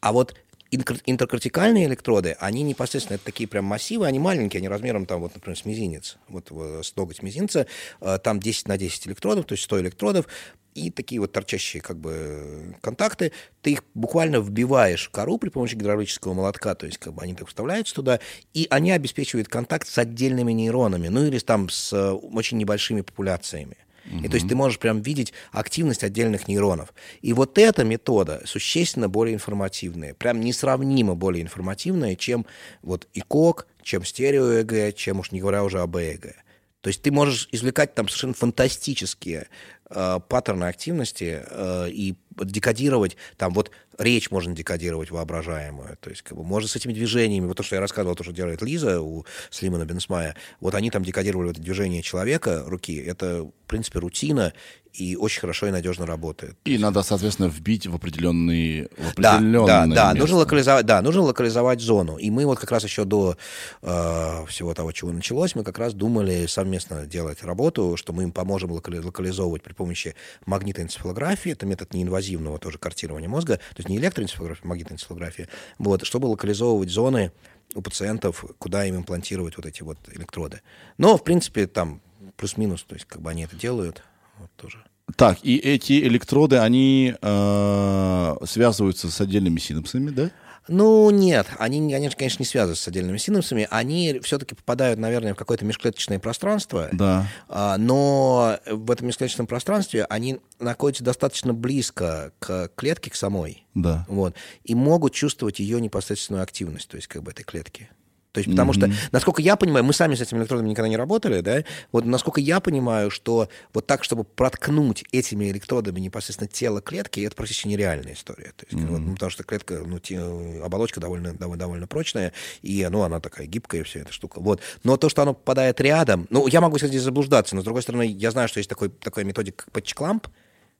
А 0.00 0.12
вот 0.12 0.34
интеркортикальные 0.70 1.86
электроды, 1.86 2.36
они 2.38 2.62
непосредственно, 2.62 3.16
это 3.16 3.24
такие 3.24 3.48
прям 3.48 3.64
массивы, 3.64 4.06
они 4.06 4.18
маленькие, 4.18 4.58
они 4.58 4.68
размером 4.68 5.04
там, 5.04 5.20
вот, 5.20 5.34
например, 5.34 5.58
с 5.58 5.64
мизинец, 5.64 6.16
вот 6.28 6.48
э, 6.50 6.82
с 6.84 6.94
ноготь 6.94 7.22
мизинца, 7.22 7.66
э, 8.00 8.18
там 8.22 8.38
10 8.38 8.68
на 8.68 8.78
10 8.78 9.08
электродов, 9.08 9.46
то 9.46 9.54
есть 9.54 9.64
100 9.64 9.80
электродов, 9.80 10.26
и 10.74 10.90
такие 10.90 11.20
вот 11.20 11.32
торчащие 11.32 11.82
как 11.82 11.98
бы 11.98 12.76
контакты, 12.80 13.32
ты 13.62 13.72
их 13.72 13.84
буквально 13.94 14.36
вбиваешь 14.36 15.08
в 15.08 15.10
кору 15.10 15.38
при 15.38 15.48
помощи 15.48 15.74
гидравлического 15.74 16.34
молотка, 16.34 16.74
то 16.74 16.86
есть 16.86 16.98
как 16.98 17.14
бы 17.14 17.22
они 17.22 17.34
так 17.34 17.48
вставляются 17.48 17.94
туда, 17.94 18.20
и 18.54 18.66
они 18.70 18.92
обеспечивают 18.92 19.48
контакт 19.48 19.88
с 19.88 19.98
отдельными 19.98 20.52
нейронами, 20.52 21.08
ну 21.08 21.24
или 21.24 21.38
там 21.38 21.68
с 21.68 21.92
э, 21.92 22.10
очень 22.10 22.58
небольшими 22.58 23.00
популяциями. 23.00 23.76
И 24.22 24.28
то 24.28 24.34
есть 24.34 24.48
ты 24.48 24.56
можешь 24.56 24.78
прям 24.78 25.02
видеть 25.02 25.32
активность 25.52 26.02
отдельных 26.02 26.48
нейронов. 26.48 26.92
И 27.20 27.32
вот 27.32 27.58
эта 27.58 27.84
метода 27.84 28.42
существенно 28.44 29.08
более 29.08 29.34
информативная, 29.34 30.14
прям 30.14 30.40
несравнимо 30.40 31.14
более 31.14 31.42
информативная, 31.42 32.16
чем 32.16 32.46
вот 32.82 33.06
ИКОК, 33.14 33.66
чем 33.82 34.04
стереоЭГ, 34.04 34.96
чем 34.96 35.20
уж 35.20 35.32
не 35.32 35.40
говоря 35.40 35.62
уже 35.62 35.80
об 35.80 35.96
ЭЭГ. 35.96 36.34
То 36.80 36.88
есть 36.88 37.02
ты 37.02 37.10
можешь 37.10 37.48
извлекать 37.52 37.94
там 37.94 38.08
совершенно 38.08 38.34
фантастические 38.34 39.48
э, 39.90 40.20
паттерны 40.28 40.64
активности 40.64 41.42
э, 41.46 41.90
и 41.90 42.16
декодировать, 42.36 43.16
там 43.36 43.52
вот 43.52 43.70
речь 43.98 44.30
можно 44.30 44.54
декодировать 44.54 45.10
воображаемую, 45.10 45.98
то 46.00 46.08
есть 46.08 46.22
как 46.22 46.38
бы 46.38 46.44
можно 46.44 46.68
с 46.68 46.76
этими 46.76 46.94
движениями, 46.94 47.46
вот 47.46 47.58
то, 47.58 47.62
что 47.62 47.76
я 47.76 47.80
рассказывал, 47.80 48.16
то, 48.16 48.24
что 48.24 48.32
делает 48.32 48.62
Лиза 48.62 49.02
у 49.02 49.26
Слимана 49.50 49.84
Бенсмая, 49.84 50.36
вот 50.60 50.74
они 50.74 50.90
там 50.90 51.02
декодировали 51.02 51.50
это 51.50 51.60
движение 51.60 52.02
человека, 52.02 52.64
руки, 52.66 52.96
это, 52.96 53.42
в 53.42 53.52
принципе, 53.66 53.98
рутина, 53.98 54.54
и 54.92 55.16
очень 55.16 55.40
хорошо 55.40 55.68
и 55.68 55.70
надежно 55.70 56.06
работает. 56.06 56.56
И 56.64 56.76
надо, 56.78 57.02
соответственно, 57.02 57.46
вбить 57.46 57.86
в 57.86 57.94
определенный, 57.94 58.88
в 58.96 59.14
Да, 59.20 59.34
определенное 59.36 59.66
да, 59.66 59.86
да, 59.86 59.86
место. 59.86 60.18
нужно 60.18 60.36
локализовать, 60.38 60.86
да, 60.86 61.00
нужно 61.02 61.22
локализовать 61.22 61.80
зону. 61.80 62.16
И 62.16 62.30
мы 62.30 62.44
вот 62.46 62.58
как 62.58 62.70
раз 62.72 62.84
еще 62.84 63.04
до 63.04 63.36
э, 63.82 64.46
всего 64.46 64.74
того, 64.74 64.92
чего 64.92 65.12
началось, 65.12 65.54
мы 65.54 65.64
как 65.64 65.78
раз 65.78 65.94
думали 65.94 66.46
совместно 66.46 67.06
делать 67.06 67.42
работу, 67.42 67.96
что 67.96 68.12
мы 68.12 68.24
им 68.24 68.32
поможем 68.32 68.72
локали- 68.72 68.98
локализовывать 69.04 69.62
при 69.62 69.72
помощи 69.72 70.14
магнитоэнцефалографии, 70.46 71.52
это 71.52 71.66
метод 71.66 71.94
неинвазивного 71.94 72.58
тоже 72.58 72.78
картирования 72.78 73.28
мозга, 73.28 73.56
то 73.56 73.76
есть 73.78 73.88
не 73.88 73.96
электроэнцефалография, 73.98 74.62
а 74.64 74.68
магнитоэнцефалография, 74.68 75.48
вот, 75.78 76.04
чтобы 76.04 76.26
локализовывать 76.26 76.90
зоны 76.90 77.32
у 77.74 77.82
пациентов, 77.82 78.44
куда 78.58 78.84
им 78.84 78.96
имплантировать 78.96 79.56
вот 79.56 79.66
эти 79.66 79.82
вот 79.82 79.98
электроды. 80.12 80.60
Но, 80.98 81.16
в 81.16 81.22
принципе, 81.24 81.66
там 81.66 82.00
плюс-минус, 82.36 82.82
то 82.82 82.94
есть 82.94 83.06
как 83.06 83.20
бы 83.22 83.30
они 83.30 83.44
это 83.44 83.56
делают, 83.56 84.02
вот 84.40 84.50
тоже. 84.56 84.84
Так, 85.16 85.38
и 85.42 85.56
эти 85.56 86.00
электроды, 86.04 86.58
они 86.58 87.14
э, 87.20 88.34
связываются 88.46 89.10
с 89.10 89.20
отдельными 89.20 89.58
синапсами, 89.58 90.10
да? 90.10 90.30
Ну, 90.68 91.10
нет, 91.10 91.48
они, 91.58 91.92
они 91.94 92.10
же, 92.10 92.16
конечно, 92.16 92.42
не 92.42 92.46
связываются 92.46 92.84
с 92.84 92.88
отдельными 92.88 93.16
синапсами, 93.16 93.66
они 93.70 94.20
все-таки 94.22 94.54
попадают, 94.54 95.00
наверное, 95.00 95.34
в 95.34 95.36
какое-то 95.36 95.64
межклеточное 95.64 96.20
пространство, 96.20 96.88
Да. 96.92 97.26
а, 97.48 97.76
но 97.76 98.58
в 98.70 98.90
этом 98.90 99.08
межклеточном 99.08 99.48
пространстве 99.48 100.04
они 100.04 100.38
находятся 100.60 101.02
достаточно 101.02 101.54
близко 101.54 102.32
к 102.38 102.70
клетке, 102.76 103.10
к 103.10 103.16
самой, 103.16 103.66
Да. 103.74 104.04
вот, 104.08 104.34
и 104.62 104.74
могут 104.76 105.12
чувствовать 105.12 105.58
ее 105.58 105.80
непосредственную 105.80 106.42
активность, 106.44 106.88
то 106.88 106.96
есть 106.96 107.08
как 107.08 107.22
бы 107.24 107.32
этой 107.32 107.42
клетки. 107.42 107.88
То 108.32 108.38
есть, 108.38 108.50
потому 108.50 108.72
что, 108.72 108.86
насколько 109.10 109.42
я 109.42 109.56
понимаю, 109.56 109.84
мы 109.84 109.92
сами 109.92 110.14
с 110.14 110.20
этими 110.20 110.38
электродами 110.38 110.68
никогда 110.68 110.88
не 110.88 110.96
работали, 110.96 111.40
да, 111.40 111.64
вот 111.90 112.04
насколько 112.04 112.40
я 112.40 112.60
понимаю, 112.60 113.10
что 113.10 113.48
вот 113.74 113.86
так, 113.86 114.04
чтобы 114.04 114.22
проткнуть 114.24 115.04
этими 115.10 115.50
электродами 115.50 115.98
непосредственно 115.98 116.48
тело 116.48 116.80
клетки, 116.80 117.20
это 117.20 117.34
практически 117.34 117.68
нереальная 117.68 118.12
история. 118.12 118.52
То 118.56 118.66
есть, 118.70 118.84
вот, 118.84 119.00
ну, 119.00 119.14
потому 119.14 119.30
что 119.30 119.42
клетка, 119.42 119.82
ну, 119.84 119.98
те- 119.98 120.20
оболочка 120.62 121.00
довольно, 121.00 121.34
довольно, 121.34 121.58
довольно 121.58 121.86
прочная, 121.86 122.32
и, 122.62 122.86
ну, 122.90 123.02
она 123.02 123.18
такая 123.20 123.46
гибкая, 123.46 123.82
вся 123.82 124.00
эта 124.00 124.12
штука. 124.12 124.40
Вот. 124.40 124.60
Но 124.84 124.96
то, 124.96 125.08
что 125.08 125.22
оно 125.22 125.34
попадает 125.34 125.80
рядом, 125.80 126.26
ну, 126.30 126.46
я 126.46 126.60
могу, 126.60 126.76
кстати, 126.76 126.96
заблуждаться, 126.98 127.56
но, 127.56 127.62
с 127.62 127.64
другой 127.64 127.82
стороны, 127.82 128.06
я 128.06 128.30
знаю, 128.30 128.48
что 128.48 128.58
есть 128.58 128.70
такой, 128.70 128.90
такая 128.90 129.24
методика, 129.24 129.64
как 129.64 129.72
патчкламп, 129.72 130.28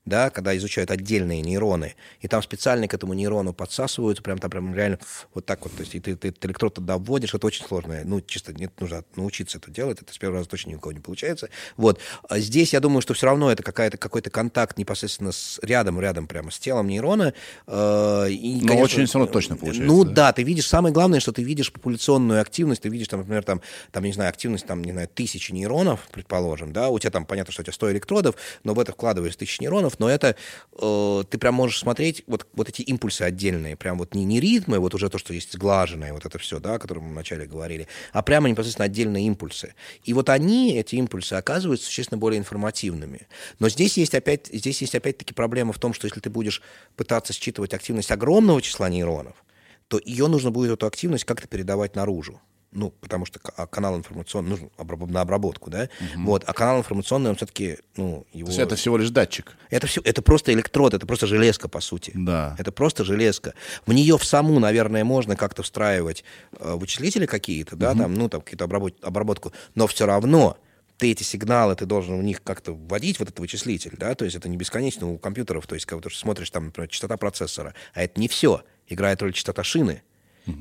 да, 0.06 0.30
когда 0.30 0.56
изучают 0.56 0.90
отдельные 0.90 1.42
нейроны, 1.42 1.94
и 2.20 2.28
там 2.28 2.42
специально 2.42 2.88
к 2.88 2.94
этому 2.94 3.12
нейрону 3.12 3.52
подсасываются, 3.52 4.22
прям 4.22 4.38
там 4.38 4.50
прям 4.50 4.74
реально 4.74 4.98
вот 5.34 5.44
так 5.44 5.62
вот, 5.62 5.74
то 5.74 5.82
есть 5.82 5.94
и 5.94 6.00
ты, 6.00 6.16
ты 6.16 6.28
этот 6.28 6.44
электрод 6.46 6.74
туда 6.74 6.96
вводишь, 6.96 7.34
это 7.34 7.46
очень 7.46 7.64
сложно, 7.66 8.00
ну, 8.04 8.20
чисто 8.20 8.52
нет, 8.52 8.72
нужно 8.80 9.04
научиться 9.16 9.58
это 9.58 9.70
делать, 9.70 10.00
это 10.00 10.12
с 10.12 10.18
первого 10.18 10.38
раза 10.38 10.48
точно 10.48 10.70
ни 10.70 10.74
у 10.74 10.80
кого 10.80 10.92
не 10.92 11.00
получается, 11.00 11.50
вот. 11.76 12.00
А 12.28 12.38
здесь 12.38 12.72
я 12.72 12.80
думаю, 12.80 13.02
что 13.02 13.14
все 13.14 13.26
равно 13.26 13.52
это 13.52 13.62
какая-то, 13.62 13.98
какой-то 13.98 14.30
контакт 14.30 14.78
непосредственно 14.78 15.32
с 15.32 15.58
рядом, 15.62 16.00
рядом 16.00 16.26
прямо 16.26 16.50
с 16.50 16.58
телом 16.58 16.88
нейрона, 16.88 17.34
э, 17.66 18.26
и, 18.30 18.60
Но 18.62 18.78
очень 18.78 19.06
всё 19.06 19.18
равно 19.18 19.32
точно 19.32 19.56
получается, 19.56 19.86
Ну, 19.86 20.04
да? 20.04 20.12
да, 20.12 20.32
ты 20.32 20.42
видишь, 20.42 20.66
самое 20.66 20.94
главное, 20.94 21.20
что 21.20 21.32
ты 21.32 21.42
видишь 21.42 21.72
популяционную 21.72 22.40
активность, 22.40 22.82
ты 22.82 22.88
видишь, 22.88 23.08
там, 23.08 23.20
например, 23.20 23.44
там, 23.44 23.60
там, 23.92 24.04
не 24.04 24.12
знаю, 24.12 24.30
активность, 24.30 24.66
там, 24.66 24.82
не 24.82 24.92
знаю, 24.92 25.08
тысячи 25.08 25.52
нейронов, 25.52 26.08
предположим, 26.10 26.72
да, 26.72 26.88
у 26.88 26.98
тебя 26.98 27.10
там, 27.10 27.26
понятно, 27.26 27.52
что 27.52 27.62
у 27.62 27.64
тебя 27.64 27.74
100 27.74 27.92
электродов, 27.92 28.34
но 28.64 28.72
в 28.72 28.80
это 28.80 28.92
вкладываешь 28.92 29.36
тысячи 29.36 29.60
нейронов, 29.60 29.89
но 29.98 30.08
это, 30.08 30.36
э, 30.80 31.24
ты 31.28 31.38
прям 31.38 31.54
можешь 31.54 31.78
смотреть 31.78 32.22
вот, 32.26 32.46
вот 32.52 32.68
эти 32.68 32.82
импульсы 32.82 33.22
отдельные, 33.22 33.76
прям 33.76 33.98
вот 33.98 34.14
не, 34.14 34.24
не 34.24 34.40
ритмы, 34.40 34.78
вот 34.78 34.94
уже 34.94 35.08
то, 35.08 35.18
что 35.18 35.34
есть 35.34 35.52
сглаженное, 35.52 36.12
вот 36.12 36.24
это 36.24 36.38
все, 36.38 36.60
да, 36.60 36.74
о 36.74 36.78
котором 36.78 37.04
мы 37.04 37.10
вначале 37.12 37.46
говорили, 37.46 37.88
а 38.12 38.22
прямо 38.22 38.48
непосредственно 38.48 38.86
отдельные 38.86 39.26
импульсы. 39.26 39.74
И 40.04 40.12
вот 40.12 40.28
они, 40.28 40.76
эти 40.76 40.96
импульсы, 40.96 41.34
оказываются 41.34 41.86
существенно 41.86 42.18
более 42.18 42.38
информативными. 42.38 43.26
Но 43.58 43.68
здесь 43.68 43.96
есть 43.96 44.14
опять, 44.14 44.48
здесь 44.52 44.80
есть 44.80 44.94
опять-таки 44.94 45.34
проблема 45.34 45.72
в 45.72 45.78
том, 45.78 45.92
что 45.92 46.06
если 46.06 46.20
ты 46.20 46.30
будешь 46.30 46.62
пытаться 46.96 47.32
считывать 47.32 47.74
активность 47.74 48.10
огромного 48.10 48.62
числа 48.62 48.88
нейронов, 48.88 49.34
то 49.88 50.00
ее 50.04 50.28
нужно 50.28 50.50
будет, 50.50 50.70
эту 50.70 50.86
активность, 50.86 51.24
как-то 51.24 51.48
передавать 51.48 51.96
наружу. 51.96 52.40
Ну, 52.72 52.90
потому 52.90 53.26
что 53.26 53.40
а 53.56 53.66
канал 53.66 53.96
информационный 53.96 54.50
нужен 54.50 54.70
на 55.10 55.20
обработку, 55.22 55.70
да? 55.70 55.88
Вот, 56.16 56.44
а 56.46 56.52
канал 56.52 56.78
информационный, 56.78 57.30
он 57.30 57.36
все-таки, 57.36 57.78
ну, 57.96 58.26
его... 58.32 58.46
То 58.46 58.52
есть 58.52 58.60
это 58.60 58.76
всего 58.76 58.96
лишь 58.96 59.10
датчик. 59.10 59.56
Это 59.70 59.88
все, 59.88 60.00
это 60.04 60.22
просто 60.22 60.52
электрод, 60.52 60.94
это 60.94 61.04
просто 61.06 61.26
железка, 61.26 61.68
по 61.68 61.80
сути. 61.80 62.12
Да. 62.14 62.54
Это 62.58 62.70
просто 62.70 63.04
железка. 63.04 63.54
В 63.86 63.92
нее 63.92 64.16
в 64.16 64.24
саму, 64.24 64.60
наверное, 64.60 65.02
можно 65.02 65.34
как-то 65.34 65.64
встраивать 65.64 66.24
э, 66.58 66.74
вычислители 66.74 67.26
какие-то, 67.26 67.74
да, 67.74 67.94
там, 67.94 68.14
ну, 68.14 68.28
там, 68.28 68.40
какие-то 68.40 68.66
обработ- 68.66 69.02
обработку, 69.02 69.52
но 69.74 69.88
все 69.88 70.06
равно 70.06 70.56
ты 71.00 71.10
эти 71.12 71.22
сигналы, 71.22 71.74
ты 71.74 71.86
должен 71.86 72.20
в 72.20 72.22
них 72.22 72.42
как-то 72.42 72.72
вводить, 72.72 73.18
вот 73.18 73.28
этот 73.28 73.40
вычислитель, 73.40 73.96
да, 73.96 74.14
то 74.14 74.26
есть 74.26 74.36
это 74.36 74.48
не 74.48 74.58
бесконечно 74.58 75.08
у 75.08 75.18
компьютеров, 75.18 75.66
то 75.66 75.74
есть 75.74 75.86
когда 75.86 76.08
ты 76.08 76.14
смотришь 76.14 76.50
там, 76.50 76.66
например, 76.66 76.88
частота 76.88 77.16
процессора, 77.16 77.74
а 77.94 78.02
это 78.02 78.20
не 78.20 78.28
все, 78.28 78.62
играет 78.86 79.22
роль 79.22 79.32
частота 79.32 79.64
шины. 79.64 80.02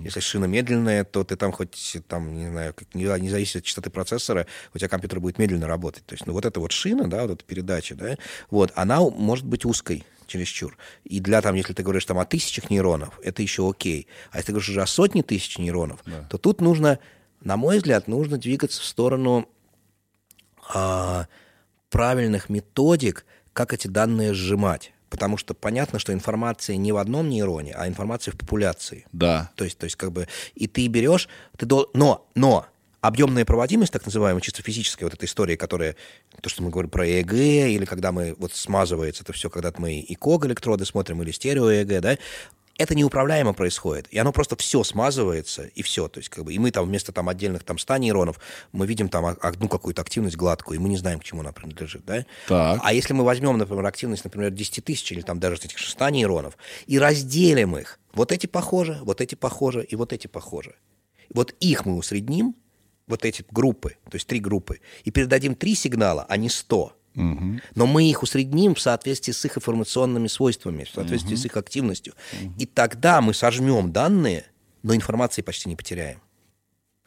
Если 0.04 0.20
шина 0.20 0.46
медленная, 0.46 1.04
то 1.04 1.24
ты 1.24 1.36
там 1.36 1.52
хоть, 1.52 1.98
там, 2.08 2.34
не 2.34 2.50
знаю, 2.50 2.74
как, 2.74 2.94
не, 2.96 3.04
не 3.20 3.30
зависит 3.30 3.58
от 3.58 3.64
частоты 3.64 3.90
процессора, 3.90 4.48
у 4.74 4.78
тебя 4.78 4.90
компьютер 4.90 5.20
будет 5.20 5.38
медленно 5.38 5.68
работать. 5.68 6.06
То 6.06 6.14
есть, 6.14 6.26
ну, 6.26 6.34
вот 6.34 6.46
эта 6.46 6.60
вот 6.60 6.72
шина, 6.72 7.10
да, 7.10 7.24
вот 7.24 7.32
эта 7.32 7.44
передача, 7.44 7.96
да, 7.96 8.18
вот, 8.50 8.72
она 8.76 9.02
может 9.02 9.46
быть 9.46 9.66
узкой 9.66 10.06
чересчур. 10.28 10.78
И 11.04 11.20
для, 11.20 11.42
там, 11.42 11.56
если 11.56 11.74
ты 11.74 11.84
говоришь 11.84 12.06
там 12.06 12.20
о 12.20 12.26
тысячах 12.26 12.70
нейронов, 12.70 13.20
это 13.24 13.42
еще 13.42 13.70
окей. 13.70 14.08
А 14.32 14.38
если 14.38 14.48
ты 14.48 14.52
говоришь 14.54 14.70
уже 14.70 14.82
о 14.82 14.88
сотне 14.88 15.24
тысяч 15.24 15.58
нейронов, 15.58 16.04
то 16.30 16.38
тут 16.38 16.62
нужно, 16.62 17.00
на 17.42 17.58
мой 17.58 17.78
взгляд, 17.78 18.08
нужно 18.08 18.38
двигаться 18.38 18.82
в 18.82 18.86
сторону 18.86 19.50
а, 20.74 21.28
правильных 21.90 22.50
методик, 22.50 23.26
как 23.54 23.74
эти 23.74 23.88
данные 23.88 24.34
сжимать. 24.34 24.94
Потому 25.10 25.38
что 25.38 25.53
понятно, 25.53 25.99
что 25.99 26.14
информация 26.14 26.78
не 26.78 26.91
в 26.91 26.97
одном 26.97 27.30
нейроне, 27.30 27.74
а 27.76 27.88
информация 27.88 28.32
в 28.32 28.38
популяции. 28.38 29.05
Да. 29.12 29.51
То 29.55 29.64
есть, 29.64 29.78
то 29.78 29.86
есть 29.86 29.95
как 29.95 30.12
бы, 30.12 30.28
и 30.55 30.68
ты 30.68 30.88
берешь, 30.88 31.28
ты 31.57 31.66
дол... 31.66 31.89
но, 31.93 32.28
но 32.36 32.68
объемная 33.01 33.45
проводимость, 33.45 33.93
так 33.93 34.05
называемая, 34.05 34.41
чисто 34.41 34.62
физическая 34.62 35.07
вот 35.07 35.14
эта 35.14 35.26
история, 35.26 35.57
которая, 35.57 35.95
то, 36.41 36.49
что 36.49 36.64
мы 36.64 36.70
говорим 36.70 36.89
про 36.89 37.07
ЭЭГ, 37.07 37.34
или 37.34 37.86
когда 37.86 38.12
мы, 38.12 38.36
вот 38.38 38.53
смазывается 38.53 39.24
это 39.24 39.34
все, 39.34 39.49
когда 39.49 39.74
мы 39.78 39.99
и 39.99 40.16
КОГ 40.16 40.47
электроды 40.47 40.86
смотрим, 40.86 41.22
или 41.24 41.32
стерео 41.32 41.72
ЭЭГ, 41.72 42.01
да, 42.01 42.18
это 42.80 42.95
неуправляемо 42.95 43.53
происходит, 43.53 44.07
и 44.09 44.17
оно 44.17 44.32
просто 44.32 44.55
все 44.55 44.84
смазывается, 44.86 45.63
и 45.63 45.84
все. 45.84 46.07
То 46.07 46.21
есть, 46.21 46.30
как 46.30 46.45
бы, 46.45 46.53
и 46.53 46.59
мы 46.59 46.71
там 46.71 46.86
вместо 46.86 47.11
там 47.11 47.27
отдельных 47.27 47.63
там 47.63 47.77
100 47.77 47.97
нейронов, 47.97 48.39
мы 48.71 48.88
видим 48.88 49.09
там 49.09 49.25
одну 49.25 49.67
какую-то 49.67 50.01
активность 50.01 50.38
гладкую, 50.38 50.80
и 50.80 50.82
мы 50.82 50.88
не 50.88 50.95
знаем, 50.95 51.19
к 51.19 51.23
чему 51.25 51.41
она 51.41 51.51
принадлежит, 51.51 52.05
да? 52.05 52.25
Так. 52.47 52.80
А 52.82 52.93
если 52.93 53.11
мы 53.13 53.25
возьмем, 53.25 53.57
например, 53.57 53.86
активность, 53.86 54.23
например, 54.23 54.51
10 54.51 54.84
тысяч 54.86 55.11
или 55.11 55.19
там 55.19 55.41
даже 55.41 55.57
этих 55.57 55.77
100 55.77 56.09
нейронов, 56.09 56.57
и 56.88 56.97
разделим 56.97 57.77
их, 57.77 57.99
вот 58.13 58.32
эти 58.32 58.47
похожи, 58.47 58.97
вот 59.03 59.19
эти 59.19 59.36
похожи, 59.36 59.84
и 59.84 59.97
вот 59.97 60.13
эти 60.13 60.27
похожи. 60.27 60.75
Вот 61.34 61.53
их 61.59 61.86
мы 61.86 61.97
усредним, 61.97 62.55
вот 63.07 63.25
эти 63.25 63.43
группы, 63.51 63.97
то 64.09 64.15
есть 64.15 64.25
три 64.25 64.39
группы, 64.39 64.80
и 65.03 65.11
передадим 65.11 65.53
три 65.53 65.75
сигнала, 65.75 66.25
а 66.30 66.38
не 66.38 66.47
100. 67.20 67.61
Но 67.76 67.86
мы 67.86 68.09
их 68.09 68.24
усредним 68.24 68.76
в 68.76 68.80
соответствии 68.80 69.32
с 69.34 69.43
их 69.45 69.57
информационными 69.57 70.28
свойствами, 70.28 70.84
в 70.86 70.89
соответствии 70.89 71.36
с 71.36 71.45
их 71.45 71.57
активностью. 71.57 72.13
И 72.57 72.65
тогда 72.65 73.22
мы 73.22 73.34
сожмем 73.34 73.91
данные, 73.91 74.45
но 74.84 74.95
информации 74.95 75.41
почти 75.41 75.70
не 75.70 75.76
потеряем. 75.76 76.20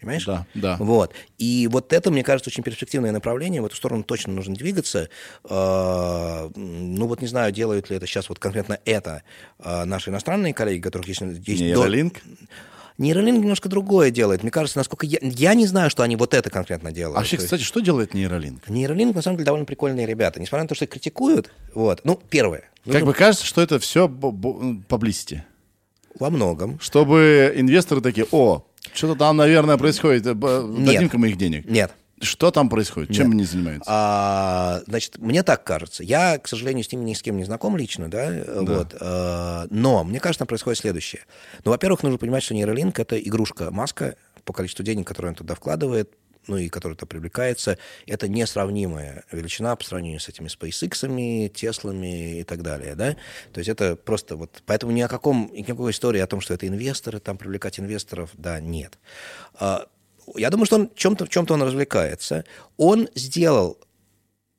Понимаешь? 0.00 0.24
Да, 0.26 0.46
да. 0.54 0.76
Вот. 0.80 1.14
И 1.38 1.68
вот 1.70 1.92
это, 1.92 2.10
мне 2.10 2.24
кажется, 2.24 2.50
очень 2.50 2.64
перспективное 2.64 3.12
направление. 3.12 3.62
В 3.62 3.66
эту 3.66 3.76
сторону 3.76 4.02
точно 4.02 4.32
нужно 4.32 4.56
двигаться. 4.56 5.08
А, 5.44 6.50
Ну 6.56 7.06
вот 7.06 7.20
не 7.20 7.28
знаю, 7.28 7.52
делают 7.52 7.88
ли 7.88 7.96
это 7.96 8.06
сейчас 8.06 8.28
вот 8.28 8.40
конкретно 8.40 8.80
это 8.84 9.22
а, 9.60 9.84
наши 9.84 10.10
иностранные 10.10 10.54
коллеги, 10.54 10.80
которых 10.82 11.06
есть... 11.06 11.20
есть 11.20 11.74
до- 11.74 11.82
Нейролинк? 12.99 13.38
Немножко 13.40 13.68
другое 13.68 14.11
делает. 14.11 14.43
Мне 14.43 14.51
кажется, 14.51 14.78
насколько 14.78 15.07
я... 15.07 15.18
Я 15.22 15.55
не 15.55 15.66
знаю, 15.66 15.90
что 15.90 16.03
они 16.03 16.16
вот 16.16 16.34
это 16.34 16.51
конкретно 16.51 16.93
делают. 16.93 17.16
А 17.16 17.20
вообще, 17.20 17.36
есть- 17.36 17.47
кстати, 17.47 17.62
что 17.62 17.80
делает 17.80 18.14
нейролинк? 18.14 18.68
Нейролинк, 18.68 19.14
на 19.14 19.22
самом 19.22 19.36
деле, 19.38 19.47
довольно 19.47 19.64
прикольные 19.66 20.07
ребята. 20.07 20.40
Несмотря 20.40 20.64
на 20.64 20.68
то, 20.68 20.74
что 20.74 20.84
их 20.84 20.90
критикуют, 20.90 21.51
вот, 21.74 22.01
ну, 22.05 22.20
первое, 22.30 22.64
Как 22.84 22.86
нужно 22.95 23.07
бы 23.07 23.14
кажется, 23.14 23.47
что 23.47 23.61
это 23.62 23.78
все 23.78 24.09
поблизости. 24.09 25.45
во 26.18 26.30
многом. 26.30 26.78
Чтобы 26.80 27.53
инвесторы 27.57 28.01
такие, 28.01 28.26
о, 28.30 28.64
что-то 28.93 29.18
там, 29.18 29.36
наверное, 29.36 29.76
происходит, 29.78 30.26
э, 30.26 30.34
дадим-ка 30.34 31.18
мы 31.18 31.28
их 31.30 31.36
денег. 31.38 31.64
Нет. 31.66 31.93
Что 32.22 32.50
там 32.50 32.68
происходит? 32.68 33.14
Чем 33.14 33.32
они 33.32 33.44
занимаются? 33.44 33.90
А, 33.92 34.82
значит, 34.86 35.18
мне 35.18 35.42
так 35.42 35.64
кажется. 35.64 36.04
Я, 36.04 36.38
к 36.38 36.46
сожалению, 36.46 36.84
с 36.84 36.92
ними 36.92 37.04
ни 37.04 37.14
с 37.14 37.22
кем 37.22 37.36
не 37.36 37.44
знаком 37.44 37.76
лично, 37.76 38.08
да, 38.08 38.44
вот. 38.46 38.94
а, 39.00 39.66
но 39.70 40.04
мне 40.04 40.20
кажется, 40.20 40.40
там 40.40 40.48
происходит 40.48 40.78
следующее. 40.78 41.22
Ну, 41.64 41.72
во-первых, 41.72 42.02
нужно 42.02 42.18
понимать, 42.18 42.44
что 42.44 42.54
нейролинк— 42.54 42.98
это 43.00 43.18
игрушка 43.18 43.70
маска 43.70 44.16
по 44.44 44.52
количеству 44.52 44.84
денег, 44.84 45.06
которые 45.06 45.30
он 45.30 45.36
туда 45.36 45.54
вкладывает, 45.54 46.12
ну 46.46 46.56
и 46.56 46.68
который 46.68 46.94
то 46.94 47.06
привлекается, 47.06 47.78
это 48.06 48.28
несравнимая 48.28 49.24
величина 49.30 49.76
по 49.76 49.84
сравнению 49.84 50.20
с 50.20 50.28
этими 50.28 50.48
SpaceX, 50.48 51.48
Теслами 51.48 52.40
и 52.40 52.44
так 52.44 52.62
далее, 52.62 52.94
да? 52.94 53.16
То 53.52 53.58
есть 53.58 53.68
это 53.68 53.96
просто 53.96 54.36
вот... 54.36 54.62
Поэтому 54.66 54.92
ни 54.92 55.00
о 55.00 55.08
каком, 55.08 55.50
никакой 55.52 55.92
истории 55.92 56.20
о 56.20 56.26
том, 56.26 56.40
что 56.40 56.54
это 56.54 56.66
инвесторы, 56.66 57.20
там 57.20 57.38
привлекать 57.38 57.78
инвесторов, 57.78 58.30
да, 58.34 58.60
нет. 58.60 58.98
Я 60.36 60.50
думаю, 60.50 60.66
что 60.66 60.76
он 60.76 60.90
чем-то, 60.94 61.26
в 61.26 61.28
чем-то 61.28 61.54
он 61.54 61.62
развлекается. 61.62 62.44
Он 62.76 63.08
сделал 63.14 63.78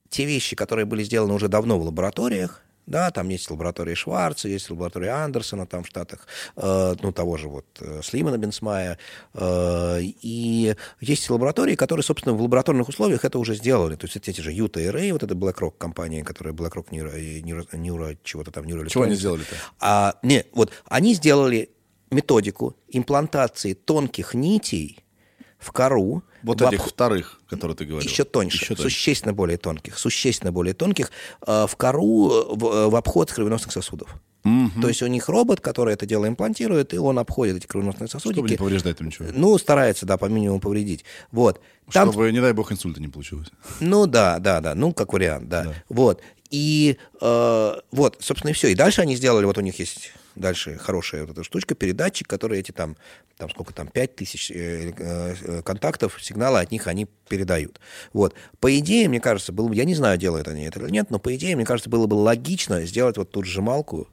те 0.09 0.25
вещи, 0.25 0.55
которые 0.55 0.85
были 0.85 1.03
сделаны 1.03 1.33
уже 1.33 1.47
давно 1.47 1.79
в 1.79 1.83
лабораториях, 1.83 2.63
да, 2.85 3.11
там 3.11 3.29
есть 3.29 3.49
лаборатория 3.49 3.95
Шварца, 3.95 4.49
есть 4.49 4.69
лаборатория 4.69 5.11
Андерсона 5.11 5.65
там 5.65 5.83
в 5.83 5.87
Штатах, 5.87 6.27
э, 6.57 6.95
ну, 7.01 7.11
того 7.13 7.37
же 7.37 7.47
вот 7.47 7.65
э, 7.79 8.01
Слимана 8.03 8.37
Бенсмая, 8.37 8.97
э, 9.33 9.99
и 10.01 10.75
есть 10.99 11.29
лаборатории, 11.29 11.75
которые, 11.75 12.03
собственно, 12.03 12.35
в 12.35 12.41
лабораторных 12.41 12.89
условиях 12.89 13.23
это 13.23 13.39
уже 13.39 13.55
сделали, 13.55 13.95
то 13.95 14.05
есть 14.05 14.17
это 14.17 14.31
эти 14.31 14.41
же 14.41 14.51
Юта 14.51 14.81
и 14.81 14.87
Рэй, 14.87 15.13
вот 15.13 15.23
это 15.23 15.33
BlackRock 15.33 15.75
компания, 15.77 16.23
которая 16.23 16.53
BlackRock 16.53 16.89
Neuro, 16.89 17.17
и 17.17 17.41
Neuro, 17.41 17.65
Neuro 17.71 18.17
чего-то 18.23 18.51
там, 18.51 18.65
Neuro 18.65 18.87
Чего 18.89 19.03
они 19.03 19.15
сделали-то? 19.15 19.55
А, 19.79 20.15
не, 20.21 20.45
вот, 20.51 20.71
они 20.85 21.13
сделали 21.13 21.69
методику 22.11 22.75
имплантации 22.89 23.73
тонких 23.73 24.33
нитей 24.33 25.02
в 25.63 25.71
кору, 25.71 26.21
Вот 26.43 26.61
в 26.61 26.67
этих 26.67 26.81
обх- 26.81 26.89
вторых, 26.89 27.39
которые 27.49 27.75
ты 27.75 27.85
говорил. 27.85 28.07
еще 28.07 28.23
тоньше, 28.23 28.57
Еще 28.57 28.75
тоньше. 28.75 28.83
существенно 28.83 29.33
более 29.33 29.57
тонких, 29.57 29.97
существенно 29.97 30.51
более 30.51 30.73
тонких, 30.73 31.11
э, 31.47 31.65
в 31.67 31.75
кору 31.75 32.27
в, 32.55 32.65
э, 32.65 32.87
в 32.89 32.95
обход 32.95 33.31
кровеносных 33.31 33.71
сосудов. 33.71 34.15
То 34.81 34.89
есть 34.89 35.01
у 35.01 35.07
них 35.07 35.29
робот, 35.29 35.61
который 35.61 35.93
это 35.93 36.05
дело 36.05 36.27
имплантирует, 36.27 36.93
и 36.93 36.97
он 36.97 37.17
обходит 37.17 37.55
эти 37.55 37.65
кровеносные 37.65 38.09
Чтобы 38.09 38.21
сосудики. 38.23 38.51
не 38.51 38.57
повреждать 38.57 38.99
им 38.99 39.05
ничего. 39.07 39.29
Ну, 39.33 39.57
старается, 39.57 40.05
да, 40.05 40.17
по 40.17 40.25
минимуму 40.25 40.59
повредить. 40.59 41.05
Вот. 41.31 41.61
Там 41.93 42.09
Чтобы, 42.11 42.29
не 42.33 42.41
дай 42.41 42.51
бог, 42.51 42.69
инсульта 42.69 42.99
не 42.99 43.07
получилось. 43.07 43.47
ну 43.79 44.05
да, 44.05 44.39
да, 44.39 44.59
да, 44.59 44.75
ну 44.75 44.91
как 44.91 45.13
вариант, 45.13 45.47
да. 45.47 45.73
Вот. 45.87 46.21
И 46.51 46.97
э, 47.21 47.73
вот, 47.93 48.17
собственно, 48.19 48.51
и 48.51 48.53
все. 48.53 48.67
И 48.67 48.75
дальше 48.75 48.99
они 49.01 49.15
сделали, 49.15 49.45
вот 49.45 49.57
у 49.57 49.61
них 49.61 49.79
есть 49.79 50.11
дальше 50.35 50.77
хорошая 50.77 51.21
вот 51.21 51.31
эта 51.31 51.43
штучка, 51.43 51.75
передатчик, 51.75 52.27
который 52.27 52.59
эти 52.59 52.71
там, 52.71 52.95
там 53.37 53.49
сколько 53.49 53.73
там, 53.73 53.87
5 53.87 54.15
тысяч 54.15 54.51
э, 54.51 54.93
э, 54.97 55.61
контактов, 55.63 56.17
сигналы 56.21 56.59
от 56.59 56.71
них 56.71 56.87
они 56.87 57.07
передают. 57.27 57.79
Вот. 58.13 58.35
По 58.59 58.77
идее, 58.77 59.09
мне 59.09 59.19
кажется, 59.19 59.51
было 59.51 59.67
бы, 59.67 59.75
я 59.75 59.85
не 59.85 59.95
знаю, 59.95 60.17
делают 60.17 60.47
они 60.47 60.63
это 60.63 60.79
или 60.79 60.89
нет, 60.89 61.09
но 61.09 61.19
по 61.19 61.35
идее, 61.35 61.55
мне 61.55 61.65
кажется, 61.65 61.89
было 61.89 62.07
бы 62.07 62.15
логично 62.15 62.85
сделать 62.85 63.17
вот 63.17 63.31
ту 63.31 63.43
сжималку, 63.43 64.07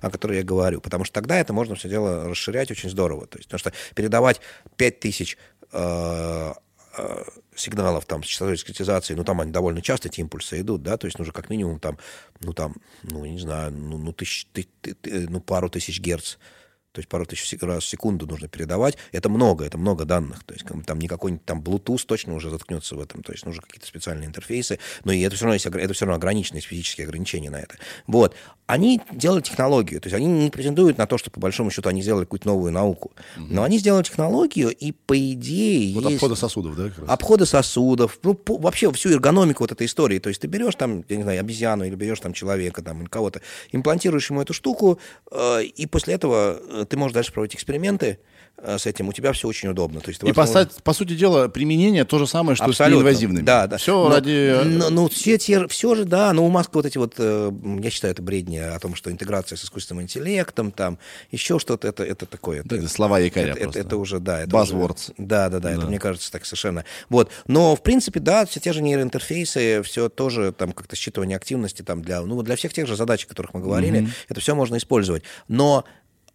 о 0.00 0.10
которой 0.10 0.38
я 0.38 0.42
говорю, 0.42 0.80
потому 0.80 1.04
что 1.04 1.14
тогда 1.14 1.38
это 1.38 1.52
можно 1.52 1.76
все 1.76 1.88
дело 1.88 2.28
расширять 2.28 2.70
очень 2.70 2.90
здорово. 2.90 3.26
То 3.26 3.38
есть, 3.38 3.48
потому 3.48 3.58
что 3.60 3.72
передавать 3.94 4.40
5000 4.76 5.38
э, 5.72 6.52
э, 6.98 7.24
сигналов 7.56 8.04
там 8.06 8.22
с 8.22 8.26
частотой 8.26 8.54
дискретизации, 8.54 9.14
ну, 9.14 9.24
там 9.24 9.40
они 9.40 9.52
довольно 9.52 9.82
часто, 9.82 10.08
эти 10.08 10.20
импульсы 10.20 10.60
идут, 10.60 10.82
да, 10.82 10.96
то 10.96 11.06
есть 11.06 11.18
нужно 11.18 11.32
как 11.32 11.50
минимум 11.50 11.80
там, 11.80 11.98
ну, 12.40 12.52
там, 12.52 12.76
ну, 13.02 13.24
не 13.24 13.38
знаю, 13.38 13.72
ну, 13.72 13.98
ну, 13.98 14.12
тысяч, 14.12 14.46
ты- 14.52 14.68
ты- 14.80 14.94
ты- 14.94 15.28
ну 15.28 15.40
пару 15.40 15.68
тысяч 15.68 16.00
герц, 16.00 16.36
то 16.96 17.00
есть 17.00 17.10
пару 17.10 17.26
тысяч 17.26 17.54
раз 17.60 17.84
в 17.84 17.88
секунду 17.88 18.26
нужно 18.26 18.48
передавать. 18.48 18.96
Это 19.12 19.28
много, 19.28 19.66
это 19.66 19.76
много 19.76 20.06
данных. 20.06 20.44
То 20.44 20.54
есть 20.54 20.64
там 20.86 20.98
какой-нибудь 20.98 21.44
там 21.44 21.60
Bluetooth 21.60 22.06
точно 22.06 22.32
уже 22.32 22.48
заткнется 22.48 22.96
в 22.96 23.00
этом. 23.00 23.22
То 23.22 23.32
есть 23.32 23.44
нужны 23.44 23.60
какие-то 23.60 23.86
специальные 23.86 24.28
интерфейсы. 24.28 24.78
Но 25.04 25.12
и 25.12 25.20
это 25.20 25.36
все 25.36 25.44
равно, 25.44 25.54
есть, 25.56 25.66
это 25.66 25.92
все 25.92 26.06
равно 26.06 26.16
ограниченные 26.16 26.62
физические 26.62 27.06
ограничения 27.06 27.50
на 27.50 27.60
это. 27.60 27.76
Вот. 28.06 28.34
Они 28.66 29.00
делали 29.12 29.40
технологию. 29.42 30.00
То 30.00 30.08
есть 30.08 30.16
они 30.16 30.26
не 30.26 30.50
претендуют 30.50 30.98
на 30.98 31.06
то, 31.06 31.18
что 31.18 31.30
по 31.30 31.38
большому 31.38 31.70
счету 31.70 31.88
они 31.88 32.02
сделали 32.02 32.24
какую-то 32.24 32.48
новую 32.48 32.72
науку. 32.72 33.12
Но 33.36 33.62
они 33.62 33.78
сделали 33.78 34.02
технологию, 34.02 34.70
и 34.70 34.90
по 34.92 35.16
идее 35.16 35.94
Вот 35.94 36.04
есть... 36.04 36.16
обхода 36.16 36.34
сосудов, 36.34 36.76
да, 36.76 36.88
как 36.88 36.98
раз? 36.98 37.08
Обходы 37.10 37.46
сосудов, 37.46 38.18
ну, 38.24 38.34
по- 38.34 38.58
вообще 38.58 38.90
всю 38.92 39.10
эргономику 39.10 39.62
вот 39.62 39.70
этой 39.72 39.86
истории. 39.86 40.18
То 40.18 40.28
есть 40.30 40.40
ты 40.40 40.48
берешь 40.48 40.74
там, 40.74 41.04
я 41.08 41.16
не 41.16 41.22
знаю, 41.22 41.40
обезьяну 41.40 41.84
или 41.84 41.94
берешь 41.94 42.18
там 42.20 42.32
человека 42.32 42.82
там, 42.82 43.00
или 43.02 43.08
кого-то, 43.08 43.40
имплантируешь 43.70 44.28
ему 44.30 44.42
эту 44.42 44.52
штуку, 44.52 44.98
э, 45.30 45.62
и 45.62 45.86
после 45.86 46.14
этого 46.14 46.58
э, 46.68 46.84
ты 46.88 46.96
можешь 46.96 47.14
дальше 47.14 47.32
проводить 47.32 47.54
эксперименты 47.54 48.18
э, 48.58 48.78
с 48.78 48.86
этим. 48.86 49.08
У 49.08 49.12
тебя 49.12 49.32
все 49.32 49.46
очень 49.46 49.68
удобно. 49.68 50.00
То 50.00 50.08
есть 50.08 50.22
И, 50.24 50.32
по, 50.32 50.40
возможно- 50.40 50.70
сути- 50.70 50.82
по 50.82 50.92
сути 50.92 51.14
дела, 51.14 51.46
применение 51.48 52.04
то 52.04 52.18
же 52.18 52.26
самое, 52.26 52.56
что 52.56 52.64
Абсолютно. 52.64 53.00
с 53.00 53.04
неинвазивными. 53.04 53.44
Да, 53.44 53.66
да. 53.68 53.76
Все 53.76 53.92
Но- 54.08 54.10
ради... 54.10 54.60
но- 54.64 54.90
Ну, 54.90 55.08
все, 55.08 55.38
те, 55.38 55.68
все 55.68 55.94
же, 55.94 56.04
да, 56.04 56.32
но 56.32 56.44
у 56.44 56.48
Маска 56.48 56.72
вот 56.74 56.86
эти 56.86 56.98
вот, 56.98 57.14
э, 57.18 57.52
я 57.80 57.90
считаю, 57.90 58.12
это 58.12 58.22
бредни 58.22 58.55
о 58.58 58.78
том, 58.78 58.94
что 58.94 59.10
интеграция 59.10 59.56
с 59.56 59.64
искусственным 59.64 60.02
интеллектом, 60.02 60.70
там, 60.72 60.98
еще 61.30 61.58
что-то, 61.58 61.88
это, 61.88 62.02
это 62.04 62.26
такое. 62.26 62.62
Да, 62.64 62.76
это 62.76 62.88
слова 62.88 63.18
якоря 63.18 63.48
это, 63.52 63.60
просто. 63.60 63.78
это, 63.80 63.88
это 63.88 63.96
уже, 63.96 64.20
да. 64.20 64.40
Это 64.42 64.50
Buzzwords. 64.50 65.12
уже- 65.12 65.14
да, 65.18 65.48
да, 65.48 65.60
да, 65.60 65.72
это, 65.72 65.86
мне 65.86 65.98
кажется, 65.98 66.30
так 66.32 66.44
совершенно. 66.46 66.84
Вот. 67.08 67.30
Но, 67.46 67.74
в 67.76 67.82
принципе, 67.82 68.20
да, 68.20 68.44
все 68.46 68.60
те 68.60 68.72
же 68.72 68.82
нейроинтерфейсы, 68.82 69.82
все 69.82 70.08
тоже 70.08 70.52
там 70.52 70.72
как-то 70.72 70.96
считывание 70.96 71.36
активности 71.36 71.82
там 71.82 72.02
для, 72.02 72.20
ну, 72.22 72.42
для 72.42 72.56
всех 72.56 72.72
тех 72.72 72.86
же 72.86 72.96
задач, 72.96 73.24
о 73.24 73.28
которых 73.28 73.54
мы 73.54 73.60
говорили, 73.60 74.08
это 74.28 74.40
все 74.40 74.54
можно 74.54 74.76
использовать. 74.76 75.22
Но 75.48 75.84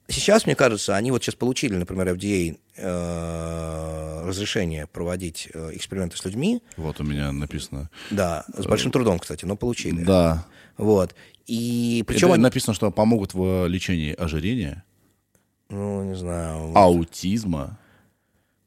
сейчас, 0.08 0.46
мне 0.46 0.56
кажется, 0.56 0.96
они 0.96 1.12
вот 1.12 1.24
сейчас 1.24 1.36
получили, 1.36 1.76
например, 1.76 2.08
FDA 2.10 2.58
э, 2.76 4.24
разрешение 4.28 4.88
проводить 4.88 5.50
э, 5.54 5.72
эксперименты 5.74 6.18
с 6.18 6.26
людьми, 6.26 6.62
Вот 6.78 7.00
у 7.00 7.04
меня 7.04 7.32
написано. 7.32 7.90
да, 8.10 8.46
с 8.58 8.66
большим 8.66 8.92
трудом, 8.92 9.20
кстати, 9.20 9.46
но 9.46 9.56
получили. 9.56 10.04
Да. 10.04 10.46
Вот. 10.78 11.16
И 11.52 12.04
причем 12.08 12.28
Это 12.28 12.36
они- 12.36 12.44
написано, 12.44 12.74
что 12.74 12.90
помогут 12.92 13.34
в 13.34 13.68
лечении 13.68 14.14
ожирения, 14.14 14.86
ну, 15.70 16.02
не 16.04 16.16
знаю. 16.16 16.72
аутизма, 16.78 17.78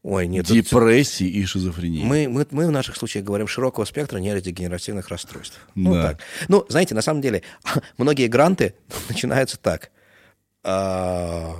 Ой, 0.03 0.27
нет. 0.27 0.47
тут- 0.47 0.55
депрессии 0.55 1.27
и 1.27 1.47
шизофрении. 1.47 2.05
Мы, 2.05 2.29
мы, 2.29 2.47
мы 2.51 2.67
в 2.67 2.71
наших 2.71 2.97
случаях 2.97 3.25
говорим 3.25 3.47
широкого 3.47 3.87
спектра 3.87 4.19
нейродегенеративных 4.19 5.09
расстройств. 5.09 5.59
Ну, 5.75 5.95
Да. 5.95 6.09
так. 6.09 6.19
Ну, 6.49 6.67
знаете, 6.69 6.95
на 6.95 7.01
самом 7.01 7.23
деле, 7.23 7.43
многие 7.97 8.27
гранты 8.29 8.75
начинаются 9.09 9.57
так. 9.59 9.91
А, 10.63 11.55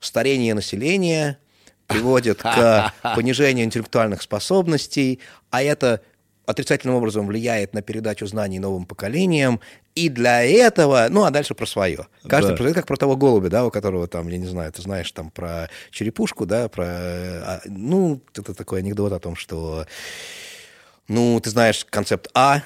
Старение 0.00 0.54
населения 0.54 1.38
приводит 1.86 2.42
к 2.42 2.92
понижению 3.14 3.64
интеллектуальных 3.64 4.22
способностей, 4.22 5.20
а 5.50 5.62
это 5.62 6.02
отрицательным 6.46 6.96
образом 6.96 7.26
влияет 7.26 7.74
на 7.74 7.82
передачу 7.82 8.26
знаний 8.26 8.58
новым 8.58 8.86
поколениям, 8.86 9.60
и 10.04 10.08
для 10.08 10.44
этого, 10.44 11.08
ну, 11.10 11.24
а 11.24 11.30
дальше 11.30 11.54
про 11.54 11.66
свое. 11.66 12.06
Каждый 12.28 12.56
Да. 12.56 12.72
как 12.74 12.86
про 12.86 12.96
того 12.96 13.16
голубя, 13.16 13.48
да, 13.48 13.66
у 13.66 13.70
которого 13.70 14.06
там, 14.06 14.28
я 14.28 14.38
не 14.38 14.46
знаю, 14.46 14.72
ты 14.72 14.82
знаешь 14.82 15.10
там 15.12 15.30
про 15.30 15.68
черепушку, 15.90 16.46
да, 16.46 16.68
про, 16.68 16.84
а, 16.86 17.60
ну, 17.66 18.20
это 18.36 18.54
такой 18.54 18.80
анекдот 18.80 19.12
о 19.12 19.18
том, 19.18 19.34
что, 19.36 19.86
ну, 21.08 21.40
ты 21.40 21.50
знаешь 21.50 21.84
концепт 21.88 22.28
А, 22.34 22.62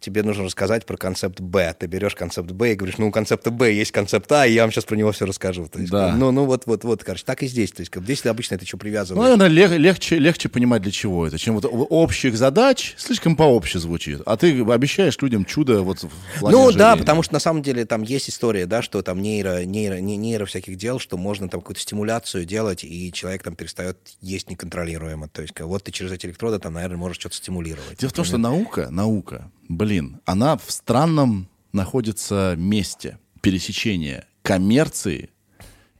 тебе 0.00 0.22
нужно 0.22 0.44
рассказать 0.44 0.86
про 0.86 0.96
концепт 0.96 1.40
Б. 1.40 1.74
Ты 1.78 1.86
берешь 1.86 2.14
концепт 2.14 2.50
Б 2.50 2.72
и 2.72 2.74
говоришь, 2.74 2.98
ну, 2.98 3.08
у 3.08 3.10
концепта 3.10 3.50
Б 3.50 3.72
есть 3.72 3.92
концепт 3.92 4.30
А, 4.32 4.46
и 4.46 4.52
я 4.52 4.62
вам 4.62 4.72
сейчас 4.72 4.84
про 4.84 4.96
него 4.96 5.12
все 5.12 5.26
расскажу. 5.26 5.68
То 5.68 5.78
есть, 5.78 5.90
Да. 5.92 6.14
Ну, 6.16 6.30
ну 6.32 6.44
вот, 6.46 6.66
вот, 6.66 6.84
вот, 6.84 7.04
короче, 7.04 7.24
так 7.24 7.42
и 7.42 7.46
здесь. 7.46 7.70
То 7.72 7.80
есть, 7.82 7.90
как 7.90 8.02
здесь 8.04 8.24
обычно 8.26 8.54
это 8.56 8.66
что 8.66 8.76
Ну, 8.76 8.80
привязываешь. 8.80 9.22
наверное, 9.38 9.48
лег- 9.48 9.76
легче, 9.78 10.18
легче 10.18 10.48
понимать, 10.48 10.82
для 10.82 10.90
чего 10.92 11.26
это, 11.26 11.38
чем 11.38 11.54
вот 11.54 11.66
общих 11.70 12.36
задач, 12.36 12.94
слишком 12.98 13.36
пообще 13.36 13.78
звучит. 13.78 14.20
А 14.26 14.36
ты 14.36 14.60
обещаешь 14.62 15.16
людям 15.20 15.44
чудо 15.44 15.82
вот 15.82 16.02
в 16.02 16.40
плане 16.40 16.56
Ну 16.56 16.72
да, 16.72 16.96
потому 16.96 17.22
что 17.22 17.34
на 17.34 17.40
самом 17.40 17.62
деле 17.62 17.84
там 17.84 18.02
есть 18.02 18.30
история, 18.30 18.66
да, 18.66 18.82
что 18.82 19.02
там 19.02 19.20
нейро, 19.20 19.64
нейро, 19.64 19.96
не- 20.00 20.16
нейро 20.16 20.46
всяких 20.46 20.76
дел, 20.76 20.98
что 20.98 21.16
можно 21.18 21.48
там 21.48 21.60
какую-то 21.60 21.80
стимуляцию 21.82 22.44
делать, 22.46 22.84
и 22.84 23.12
человек 23.12 23.42
там 23.42 23.54
перестает 23.54 23.98
есть 24.20 24.48
неконтролируемо. 24.50 25.28
То 25.28 25.42
есть 25.42 25.52
как, 25.54 25.66
вот 25.66 25.84
ты 25.84 25.92
через 25.92 26.12
эти 26.12 26.26
электроды 26.26 26.58
там, 26.58 26.72
наверное, 26.74 26.96
можешь 26.96 27.18
что-то 27.18 27.36
стимулировать. 27.36 27.98
Дело 27.98 28.10
в 28.10 28.12
том, 28.14 28.24
что 28.24 28.38
наука, 28.38 28.88
наука, 28.90 29.50
блин, 29.70 30.20
она 30.26 30.56
в 30.56 30.64
странном 30.70 31.48
находится 31.72 32.54
месте 32.58 33.18
пересечения 33.40 34.26
коммерции 34.42 35.30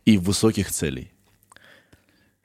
и 0.05 0.19
высоких 0.19 0.71
целей. 0.73 1.13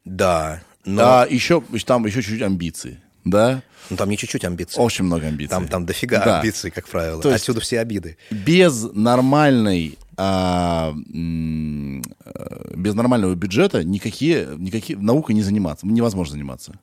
Да, 0.06 0.62
но 0.86 1.22
А 1.22 1.28
еще 1.28 1.64
там 1.86 2.06
еще 2.06 2.22
чуть-чуть 2.22 2.44
амбиций, 2.44 3.00
да? 3.24 3.64
ну, 3.90 3.98
там 3.98 4.08
не 4.10 4.18
чуть-чуть 4.18 4.46
амбиций. 4.46 4.82
Очень 4.82 5.06
много 5.06 5.26
амбиций. 5.28 5.50
Там, 5.50 5.68
там 5.68 5.86
дофига 5.88 6.24
Да. 6.24 6.40
амбиций, 6.40 6.70
как 6.70 6.88
правило. 6.88 7.22
То 7.22 7.30
есть- 7.32 7.42
Отсюда 7.42 7.60
все 7.60 7.80
обиды. 7.80 8.18
без 8.30 8.84
нормальной 8.94 9.98
а, 10.18 10.94
э, 10.94 12.74
без 12.76 12.94
нормального 12.94 13.36
бюджета 13.36 13.84
никакие, 13.84 14.48
никакие 14.58 14.98
наукой 14.98 15.36
не 15.36 15.42
заниматься, 15.42 15.86
невозможно 15.86 16.34
заниматься. 16.34 16.80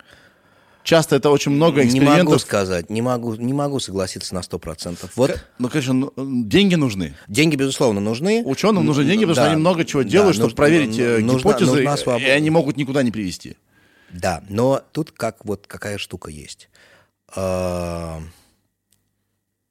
Часто 0.84 1.16
это 1.16 1.30
очень 1.30 1.52
много 1.52 1.84
Не 1.84 1.86
могу 1.86 1.98
экспериментов. 2.10 2.40
сказать, 2.40 2.90
не 2.90 3.02
могу, 3.02 3.34
не 3.36 3.52
могу 3.52 3.78
согласиться 3.78 4.34
на 4.34 4.40
100%. 4.42 5.10
Вот 5.14 5.44
Ну, 5.58 5.68
конечно, 5.68 5.94
ну, 5.94 6.12
деньги 6.16 6.74
нужны. 6.74 7.14
деньги, 7.28 7.54
безусловно, 7.56 8.00
нужны. 8.00 8.42
Ученым 8.44 8.84
нужны 8.84 9.04
деньги, 9.04 9.20
потому 9.20 9.34
что 9.34 9.44
Да. 9.44 9.50
они 9.52 9.60
много 9.60 9.84
чего 9.84 10.02
Да, 10.02 10.08
делают, 10.08 10.34
чтобы 10.34 10.48
нуж- 10.48 10.56
проверить 10.56 10.98
э, 10.98 11.18
нужна- 11.18 11.38
гипотезы, 11.52 11.72
нужна 11.76 11.96
свобода. 11.96 12.24
и 12.26 12.28
они 12.30 12.50
могут 12.50 12.76
никуда 12.76 13.02
не 13.04 13.12
привести. 13.12 13.56
Да, 14.10 14.42
но 14.48 14.82
тут 14.92 15.12
как 15.12 15.44
вот 15.44 15.66
какая 15.68 15.98
штука 15.98 16.30
есть. 16.30 16.68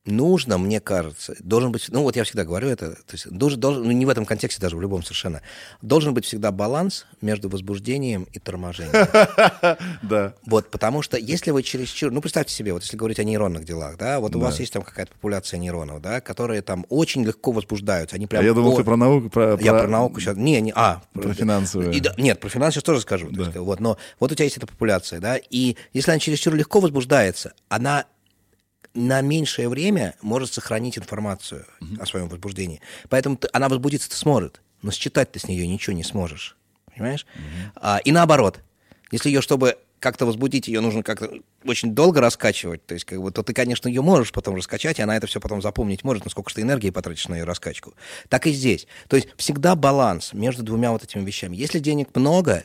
Нужно, 0.06 0.58
мне 0.58 0.80
кажется, 0.80 1.36
должен 1.42 1.72
быть, 1.72 1.86
ну 1.90 2.02
вот 2.02 2.16
я 2.16 2.24
всегда 2.24 2.44
говорю 2.44 2.70
это, 2.70 2.96
то 2.96 3.12
есть 3.12 3.30
должен, 3.30 3.60
должен, 3.60 3.84
ну 3.84 3.92
не 3.92 4.08
в 4.08 4.10
этом 4.10 4.26
контексте 4.26 4.60
даже, 4.60 4.76
в 4.76 4.82
любом 4.82 5.04
совершенно, 5.04 5.44
должен 5.84 6.16
быть 6.16 6.26
всегда 6.26 6.52
баланс 6.52 7.06
между 7.22 7.50
возбуждением 7.50 8.28
и 8.34 8.40
торможением. 8.40 8.92
Да. 10.02 10.34
Вот, 10.46 10.72
потому 10.72 11.02
что 11.02 11.18
если 11.18 11.52
вы 11.52 11.64
чересчур... 11.64 12.12
Ну, 12.12 12.22
представьте 12.22 12.54
себе, 12.54 12.74
вот 12.74 12.82
если 12.84 12.98
говорить 12.98 13.20
о 13.20 13.24
нейронных 13.24 13.64
делах, 13.64 13.98
да, 13.98 14.20
вот 14.20 14.36
у 14.36 14.40
вас 14.40 14.60
есть 14.60 14.74
там 14.74 14.82
какая-то 14.82 15.14
популяция 15.14 15.60
нейронов, 15.60 16.02
да, 16.02 16.20
которые 16.22 16.62
там 16.62 16.86
очень 16.90 17.24
легко 17.24 17.52
возбуждаются, 17.52 18.16
они 18.16 18.26
прям... 18.26 18.42
А 18.42 18.46
я 18.46 18.54
думал, 18.54 18.76
ты 18.76 18.84
про 18.84 18.98
науку, 18.98 19.30
про, 19.30 19.58
Я 19.62 19.74
про 19.74 19.88
науку 19.88 20.20
сейчас... 20.20 20.36
Не, 20.36 20.60
не, 20.62 20.74
а... 20.76 21.02
про 21.14 21.34
да- 22.00 22.16
нет, 22.18 22.40
про 22.40 22.50
финансы 22.50 22.76
сейчас 22.76 22.84
тоже 22.84 23.02
скажу. 23.02 23.30
вот, 23.56 23.80
но 23.80 23.98
вот 24.20 24.32
у 24.32 24.36
тебя 24.36 24.46
есть 24.46 24.58
эта 24.58 24.66
популяция, 24.66 25.20
да, 25.20 25.38
и 25.38 25.76
если 25.94 26.12
она 26.12 26.20
чересчур 26.20 26.56
легко 26.56 26.80
возбуждается, 26.80 27.54
она 27.70 28.06
на 28.94 29.22
меньшее 29.22 29.70
время 29.70 30.16
может 30.22 30.54
сохранить 30.54 30.98
информацию 30.98 31.66
о 32.00 32.06
своем 32.06 32.28
возбуждении. 32.30 32.82
Поэтому 33.10 33.38
ты- 33.38 33.50
она 33.54 33.70
возбудится, 33.70 34.10
ты 34.10 34.16
сможет, 34.16 34.62
но 34.82 34.92
считать 34.92 35.32
ты 35.32 35.40
с 35.40 35.48
нее 35.48 35.68
ничего 35.68 35.96
не 35.96 36.04
сможешь. 36.04 36.58
Понимаешь? 36.94 37.26
А, 37.76 38.00
и 38.04 38.12
наоборот, 38.12 38.60
если 39.12 39.30
ее, 39.30 39.42
чтобы 39.42 39.78
как-то 40.00 40.26
возбудить, 40.26 40.68
ее 40.68 40.82
нужно 40.82 41.04
как-то 41.04 41.32
очень 41.64 41.94
долго 41.94 42.20
раскачивать, 42.22 42.84
то 42.86 42.96
есть, 42.96 43.06
как 43.06 43.22
бы, 43.22 43.32
то 43.32 43.44
ты, 43.44 43.54
конечно, 43.54 43.88
ее 43.88 44.02
можешь 44.02 44.32
потом 44.32 44.56
раскачать, 44.56 44.98
и 44.98 45.02
она 45.04 45.16
это 45.16 45.28
все 45.28 45.40
потом 45.40 45.62
запомнить 45.62 46.04
может, 46.04 46.26
насколько 46.26 46.50
же 46.50 46.56
ты 46.56 46.62
энергии 46.64 46.90
потратишь 46.90 47.28
на 47.28 47.36
ее 47.36 47.44
раскачку. 47.44 47.94
Так 48.28 48.48
и 48.48 48.52
здесь. 48.52 48.88
То 49.08 49.16
есть 49.16 49.30
всегда 49.38 49.76
баланс 49.76 50.34
между 50.34 50.64
двумя 50.64 50.92
вот 50.92 51.04
этими 51.04 51.24
вещами. 51.24 51.56
Если 51.56 51.78
денег 51.80 52.16
много, 52.16 52.64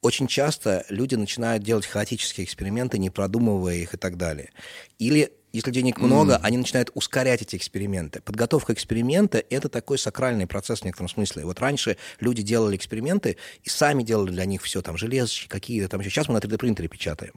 очень 0.00 0.26
часто 0.26 0.84
люди 0.88 1.14
начинают 1.14 1.62
делать 1.62 1.86
хаотические 1.86 2.46
эксперименты, 2.46 2.98
не 2.98 3.10
продумывая 3.10 3.76
их 3.76 3.92
и 3.94 3.98
так 3.98 4.16
далее. 4.16 4.50
Или 4.98 5.30
если 5.52 5.70
денег 5.70 5.98
много, 5.98 6.36
они 6.42 6.56
начинают 6.56 6.90
ускорять 6.94 7.42
эти 7.42 7.56
эксперименты. 7.56 8.20
Подготовка 8.22 8.72
эксперимента— 8.72 9.42
это 9.50 9.68
такой 9.68 9.98
сакральный 9.98 10.46
процесс 10.46 10.80
в 10.80 10.84
некотором 10.84 11.08
смысле. 11.08 11.44
Вот 11.44 11.60
раньше 11.60 11.96
люди 12.20 12.42
делали 12.42 12.76
эксперименты 12.76 13.36
и 13.62 13.68
сами 13.68 14.02
делали 14.02 14.30
для 14.30 14.44
них 14.46 14.62
все, 14.62 14.82
там, 14.82 14.96
железочки 14.96 15.48
какие-то, 15.48 15.88
там 15.88 16.00
еще. 16.00 16.10
Сейчас 16.10 16.28
мы 16.28 16.34
на 16.34 16.38
3D-принтере 16.38 16.88
печатаем. 16.88 17.34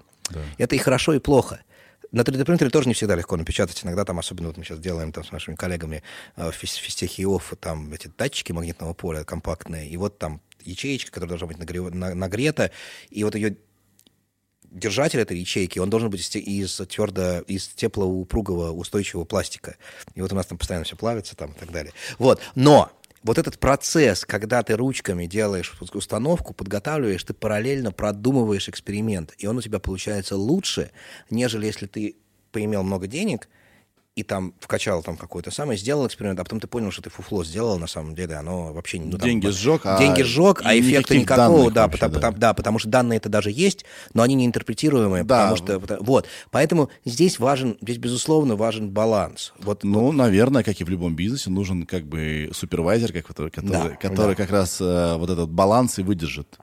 Это 0.58 0.76
и 0.76 0.80
хорошо, 0.80 1.14
и 1.14 1.20
плохо. 1.20 1.62
На 2.12 2.22
3D-принтере 2.22 2.70
тоже 2.70 2.88
не 2.88 2.94
всегда 2.94 3.16
легко 3.16 3.36
напечатать. 3.36 3.84
Иногда 3.84 4.06
там, 4.06 4.18
особенно 4.20 4.48
вот 4.48 4.58
мы 4.58 4.64
сейчас 4.64 4.80
делаем 4.80 5.12
там 5.12 5.26
с 5.26 5.32
нашими 5.32 5.56
коллегами 5.56 6.02
э, 6.38 6.52
в 6.52 6.56
фис- 6.56 6.78
физтехе 6.80 7.24
ИОФ, 7.24 7.56
там 7.60 7.92
эти 7.92 8.10
датчики 8.18 8.54
магнитного 8.54 8.94
поля 8.94 9.24
компактные, 9.26 9.90
и 9.90 9.98
вот 9.98 10.18
там 10.18 10.40
ячеечка, 10.64 11.12
которая 11.12 11.38
должна 11.38 11.48
быть 11.48 11.58
нагре- 11.58 11.94
на- 11.94 12.16
нагрета, 12.16 12.72
и 13.10 13.24
вот 13.26 13.36
ее 13.36 13.58
держатель 14.76 15.20
этой 15.20 15.40
ячейки, 15.40 15.80
он 15.80 15.90
должен 15.90 16.10
быть 16.10 16.36
из, 16.36 16.76
твердо, 16.76 17.40
из 17.48 17.68
теплоупругого 17.70 18.72
устойчивого 18.72 19.26
пластика. 19.26 19.78
И 20.14 20.22
вот 20.22 20.32
у 20.32 20.36
нас 20.36 20.46
там 20.46 20.58
постоянно 20.58 20.86
все 20.86 20.96
плавится 20.96 21.36
там 21.36 21.52
и 21.52 21.60
так 21.60 21.72
далее. 21.72 21.94
Вот. 22.20 22.42
Но 22.56 22.92
вот 23.24 23.38
этот 23.38 23.58
процесс, 23.58 24.26
когда 24.26 24.62
ты 24.62 24.76
ручками 24.76 25.26
делаешь 25.26 25.74
установку, 25.94 26.54
подготавливаешь, 26.54 27.24
ты 27.24 27.34
параллельно 27.34 27.92
продумываешь 27.92 28.70
эксперимент, 28.70 29.34
и 29.38 29.48
он 29.48 29.58
у 29.58 29.62
тебя 29.62 29.80
получается 29.80 30.36
лучше, 30.36 30.92
нежели 31.30 31.66
если 31.66 31.88
ты 31.88 32.18
поимел 32.52 32.84
много 32.84 33.08
денег, 33.08 33.48
и 34.16 34.24
там 34.24 34.54
вкачал 34.62 35.04
там 35.04 35.18
какой-то 35.18 35.52
самый, 35.52 35.76
сделал 35.76 36.08
эксперимент, 36.08 36.40
а 36.40 36.44
потом 36.46 36.62
ты 36.62 36.68
понял, 36.68 36.90
что 36.90 37.02
ты 37.02 37.10
фуфло 37.10 37.44
сделал, 37.44 37.78
на 37.78 37.88
самом 37.88 38.16
деле, 38.16 38.36
оно 38.36 38.72
вообще... 38.72 38.98
Ну, 39.00 39.12
там, 39.18 39.20
Деньги 39.28 39.48
сжег, 39.50 39.82
а 39.84 40.00
Деньги 40.00 40.22
сжег, 40.22 40.62
а 40.64 40.78
эффекта 40.80 41.18
никакого, 41.18 41.70
да, 41.70 41.84
вообще, 41.84 41.98
потому, 42.00 42.14
да. 42.14 42.20
потому- 42.20 42.38
да, 42.40 42.54
потому 42.54 42.80
что 42.80 42.90
данные 42.90 43.18
это 43.18 43.28
даже 43.28 43.52
есть, 43.52 43.84
но 44.14 44.24
они 44.24 44.36
не 44.36 44.46
интерпретируемые, 44.46 45.26
Да. 45.26 45.50
потому 45.52 45.58
что... 45.58 45.80
потому- 45.82 46.04
вот, 46.06 46.28
поэтому 46.50 46.90
здесь 47.04 47.40
важен, 47.40 47.78
здесь, 47.82 47.98
безусловно, 47.98 48.56
важен 48.56 48.90
баланс. 48.90 49.54
Вот, 49.60 49.84
Ну, 49.84 50.14
наверное, 50.14 50.64
как 50.64 50.80
и 50.80 50.86
в 50.86 50.90
любом 50.90 51.14
бизнесе, 51.18 51.50
нужен 51.50 51.86
как 51.86 52.06
бы 52.06 52.50
супервайзер, 52.54 53.12
как, 53.12 53.28
который, 53.28 53.52
который, 53.52 53.72
Да, 53.72 53.96
который 53.98 54.30
да. 54.30 54.36
как 54.36 54.50
раз 54.50 54.80
э, 54.80 55.18
вот 55.18 55.30
этот 55.30 55.50
баланс 55.50 56.00
и 56.00 56.04
выдержит. 56.04 56.58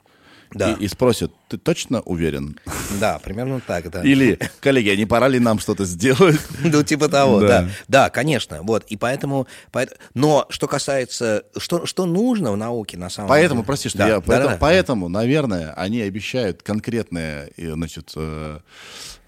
Да. 0.55 0.73
И, 0.73 0.85
и 0.85 0.89
спросит, 0.89 1.33
ты 1.49 1.57
точно 1.59 2.01
уверен? 2.03 2.59
Да, 3.01 3.19
примерно 3.19 3.61
так, 3.61 3.91
да. 3.91 4.03
Или, 4.03 4.39
коллеги, 4.61 4.91
а 4.91 4.97
не 4.97 5.07
пора 5.07 5.29
ли 5.29 5.39
нам 5.39 5.59
что-то 5.59 5.85
сделать? 5.85 6.41
Ну, 6.65 6.83
типа 6.83 7.09
того, 7.09 7.41
Да. 7.41 7.49
да. 7.63 7.69
Да, 7.89 8.11
конечно. 8.11 8.63
Вот. 8.63 8.85
И 8.87 8.97
поэтому, 8.97 9.47
поэт- 9.73 9.99
Но 10.15 10.47
что 10.51 10.67
касается... 10.69 11.45
Что, 11.57 11.87
что 11.87 12.07
нужно 12.07 12.53
в 12.53 12.57
науке, 12.57 12.97
на 12.97 13.11
самом 13.11 13.29
Поэтому, 13.29 13.61
деле? 13.61 13.67
прости, 13.67 13.89
что 13.89 13.99
Да, 13.99 14.09
я... 14.09 14.15
да, 14.17 14.21
Поэтому, 14.21 14.49
да. 14.51 14.57
поэтому, 14.61 15.09
наверное, 15.09 15.73
они 15.75 16.01
обещают 16.03 16.63
конкретные, 16.63 17.51
э, 17.57 17.73
значит, 17.73 18.13
э, 18.17 18.59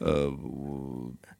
э, 0.01 0.31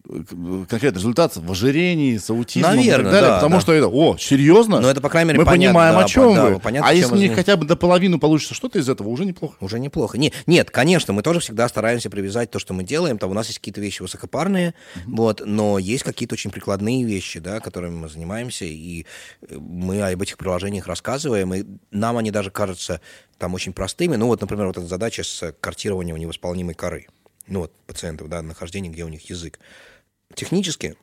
конкретный 0.07 0.99
результат 0.99 1.35
в 1.35 1.51
ожирении, 1.51 2.19
с 2.19 2.29
аутизмом 2.29 2.75
и 2.75 2.77
Наверное, 2.77 3.05
так 3.05 3.13
далее, 3.13 3.31
да, 3.31 3.37
потому 3.37 3.55
да. 3.55 3.61
что 3.61 3.73
это, 3.73 3.89
о, 3.89 4.19
серьезно? 4.19 4.81
Ну, 4.81 4.89
это, 4.89 5.01
по 5.01 5.09
крайней 5.09 5.29
мере, 5.29 5.39
Мы 5.41 5.47
понятно, 5.47 5.69
понимаем, 5.69 5.95
да, 5.95 6.05
о 6.05 6.09
чем 6.09 6.35
да, 6.35 6.45
вы. 6.51 6.61
понятно, 6.61 6.89
а 6.91 6.93
чем 6.93 7.01
если 7.01 7.15
у 7.15 7.19
них 7.19 7.35
хотя 7.35 7.57
бы 7.57 7.65
до 7.65 7.75
половины 7.75 8.19
получится 8.19 8.53
что-то 8.53 8.79
из 8.79 8.89
этого, 8.89 9.09
уже 9.09 9.25
неплохо. 9.25 9.57
Уже 9.61 9.81
неплохо. 9.81 10.19
Не, 10.19 10.33
нет, 10.47 10.71
конечно, 10.71 11.15
мы 11.15 11.23
тоже 11.23 11.41
всегда 11.41 11.67
стараемся 11.69 12.11
привязать 12.11 12.51
то, 12.51 12.59
что 12.59 12.75
мы 12.75 12.85
делаем. 12.85 13.17
Там 13.17 13.31
у 13.31 13.35
нас 13.35 13.47
есть 13.47 13.61
какие-то 13.61 13.81
вещи 13.81 14.03
высокопарные, 14.03 14.75
вот, 15.07 15.43
но 15.45 15.79
есть 15.79 16.05
какие-то 16.05 16.35
очень 16.35 16.51
прикладные 16.51 17.05
вещи, 17.05 17.41
да, 17.41 17.61
которыми 17.61 17.97
мы 17.97 18.09
занимаемся, 18.11 18.67
и 18.67 19.07
э, 19.49 19.57
мы 19.57 20.03
об 20.03 20.21
этих 20.21 20.37
приложениях 20.37 20.87
рассказываем, 20.87 21.55
и 21.55 21.65
нам 21.91 22.19
они 22.19 22.31
даже 22.31 22.51
кажутся 22.51 23.01
там 23.39 23.55
очень 23.55 23.73
простыми. 23.73 24.17
Ну 24.17 24.27
вот, 24.27 24.43
например, 24.43 24.67
вот 24.67 24.77
эта 24.77 24.87
задача 24.87 25.25
с 25.25 25.55
картированием 25.61 26.19
невосполнимой 26.19 26.75
коры. 26.75 27.07
Ну 27.47 27.61
вот, 27.61 27.73
пациентов, 27.87 28.29
да, 28.29 28.43
нахождение, 28.43 28.93
где 28.93 29.05
у 29.05 29.09
них 29.09 29.29
язык. 29.29 29.59
Технически 30.35 30.97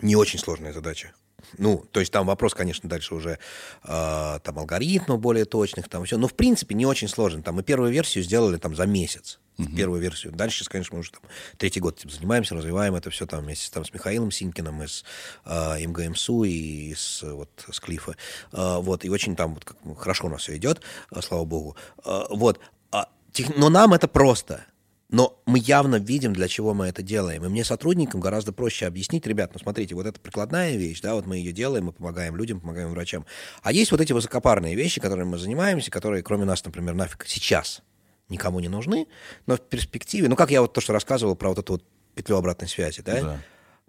не 0.00 0.16
очень 0.16 0.38
сложная 0.38 0.72
задача. 0.72 1.12
Ну, 1.58 1.84
то 1.90 2.00
есть 2.00 2.12
там 2.12 2.26
вопрос, 2.26 2.54
конечно, 2.54 2.88
дальше 2.88 3.14
уже 3.14 3.38
э, 3.84 4.38
там 4.42 4.58
алгоритмов 4.58 5.20
более 5.20 5.44
точных, 5.44 5.88
там 5.88 6.04
все. 6.04 6.16
Но 6.16 6.28
в 6.28 6.34
принципе 6.34 6.74
не 6.74 6.86
очень 6.86 7.08
сложно. 7.08 7.42
Там 7.42 7.56
мы 7.56 7.62
первую 7.62 7.92
версию 7.92 8.24
сделали 8.24 8.56
там 8.58 8.74
за 8.74 8.86
месяц. 8.86 9.38
Первую 9.76 10.00
версию. 10.00 10.32
Дальше 10.32 10.58
сейчас, 10.58 10.68
конечно, 10.68 10.94
мы 10.96 11.00
уже 11.00 11.12
там 11.12 11.20
третий 11.58 11.78
год 11.78 11.98
этим 11.98 12.10
занимаемся, 12.10 12.54
развиваем 12.54 12.94
это 12.94 13.10
все 13.10 13.26
там 13.26 13.44
вместе 13.44 13.70
там, 13.70 13.84
с 13.84 13.92
Михаилом 13.92 14.30
Синькиным 14.30 14.82
из 14.82 15.04
э, 15.44 15.86
МГМСУ 15.86 16.44
и 16.44 16.94
с, 16.94 17.22
вот, 17.22 17.50
с 17.70 17.78
Клифа. 17.78 18.16
Э, 18.52 18.78
вот, 18.78 19.04
и 19.04 19.10
очень 19.10 19.36
там 19.36 19.54
вот, 19.54 19.64
как, 19.64 19.76
хорошо 19.98 20.26
у 20.26 20.30
нас 20.30 20.42
все 20.42 20.56
идет, 20.56 20.80
э, 21.10 21.20
слава 21.20 21.44
богу. 21.44 21.76
Э, 22.04 22.24
вот. 22.30 22.60
А, 22.90 23.08
тех- 23.30 23.54
но 23.56 23.68
нам 23.68 23.92
это 23.92 24.08
просто. 24.08 24.64
Но 25.12 25.38
мы 25.44 25.58
явно 25.58 25.96
видим, 25.96 26.32
для 26.32 26.48
чего 26.48 26.72
мы 26.72 26.86
это 26.86 27.02
делаем. 27.02 27.44
И 27.44 27.48
мне 27.48 27.64
сотрудникам 27.64 28.20
гораздо 28.20 28.50
проще 28.52 28.86
объяснить, 28.86 29.26
ребят, 29.26 29.50
ну 29.52 29.60
смотрите, 29.60 29.94
вот 29.94 30.06
это 30.06 30.18
прикладная 30.18 30.74
вещь, 30.76 31.02
да, 31.02 31.14
вот 31.14 31.26
мы 31.26 31.36
ее 31.36 31.52
делаем, 31.52 31.84
мы 31.84 31.92
помогаем 31.92 32.34
людям, 32.34 32.60
помогаем 32.60 32.90
врачам. 32.92 33.26
А 33.62 33.72
есть 33.72 33.92
вот 33.92 34.00
эти 34.00 34.14
высокопарные 34.14 34.74
вещи, 34.74 35.02
которыми 35.02 35.28
мы 35.28 35.38
занимаемся, 35.38 35.90
которые, 35.90 36.22
кроме 36.22 36.46
нас, 36.46 36.64
например, 36.64 36.94
нафиг 36.94 37.26
сейчас 37.26 37.82
никому 38.30 38.60
не 38.60 38.68
нужны, 38.68 39.06
но 39.46 39.56
в 39.56 39.60
перспективе, 39.60 40.28
ну 40.30 40.34
как 40.34 40.50
я 40.50 40.62
вот 40.62 40.72
то, 40.72 40.80
что 40.80 40.94
рассказывал 40.94 41.36
про 41.36 41.50
вот 41.50 41.58
эту 41.58 41.74
вот 41.74 41.84
петлю 42.14 42.36
обратной 42.38 42.68
связи, 42.68 43.02
да, 43.02 43.20
Да. 43.20 43.40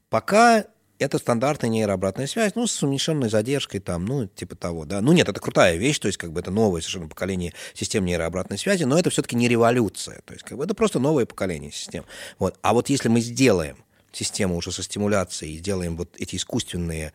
пока 0.10 0.66
это 1.00 1.18
стандартная 1.18 1.70
нейрообратная 1.70 2.28
связь, 2.28 2.56
ну, 2.56 2.68
с 2.68 2.84
уменьшенной 2.84 3.30
задержкой 3.30 3.80
там, 3.80 4.06
ну, 4.06 4.28
типа 4.28 4.56
того, 4.56 4.86
да. 4.86 5.02
Ну, 5.02 5.12
нет, 5.12 5.28
это 5.28 5.40
крутая 5.40 5.76
вещь, 5.78 6.00
то 6.00 6.08
есть, 6.08 6.18
как 6.18 6.32
бы, 6.32 6.40
это 6.40 6.52
новое 6.52 6.82
совершенно 6.82 7.08
поколение 7.08 7.54
систем 7.74 8.06
нейрообратной 8.06 8.58
связи, 8.58 8.84
но 8.84 8.98
это 8.98 9.10
все-таки 9.10 9.36
не 9.36 9.48
революция, 9.48 10.22
то 10.26 10.34
есть, 10.34 10.46
как 10.46 10.58
бы, 10.58 10.64
это 10.64 10.74
просто 10.74 11.00
новое 11.00 11.26
поколение 11.26 11.72
систем. 11.72 12.06
Вот. 12.40 12.58
А 12.62 12.74
вот 12.74 12.90
если 12.90 13.10
мы 13.10 13.22
сделаем 13.22 13.78
систему 14.12 14.56
уже 14.56 14.72
со 14.72 14.84
стимуляцией 14.84 15.56
и 15.56 15.58
сделаем 15.58 15.98
вот 15.98 16.16
эти 16.18 16.36
искусственные 16.36 17.14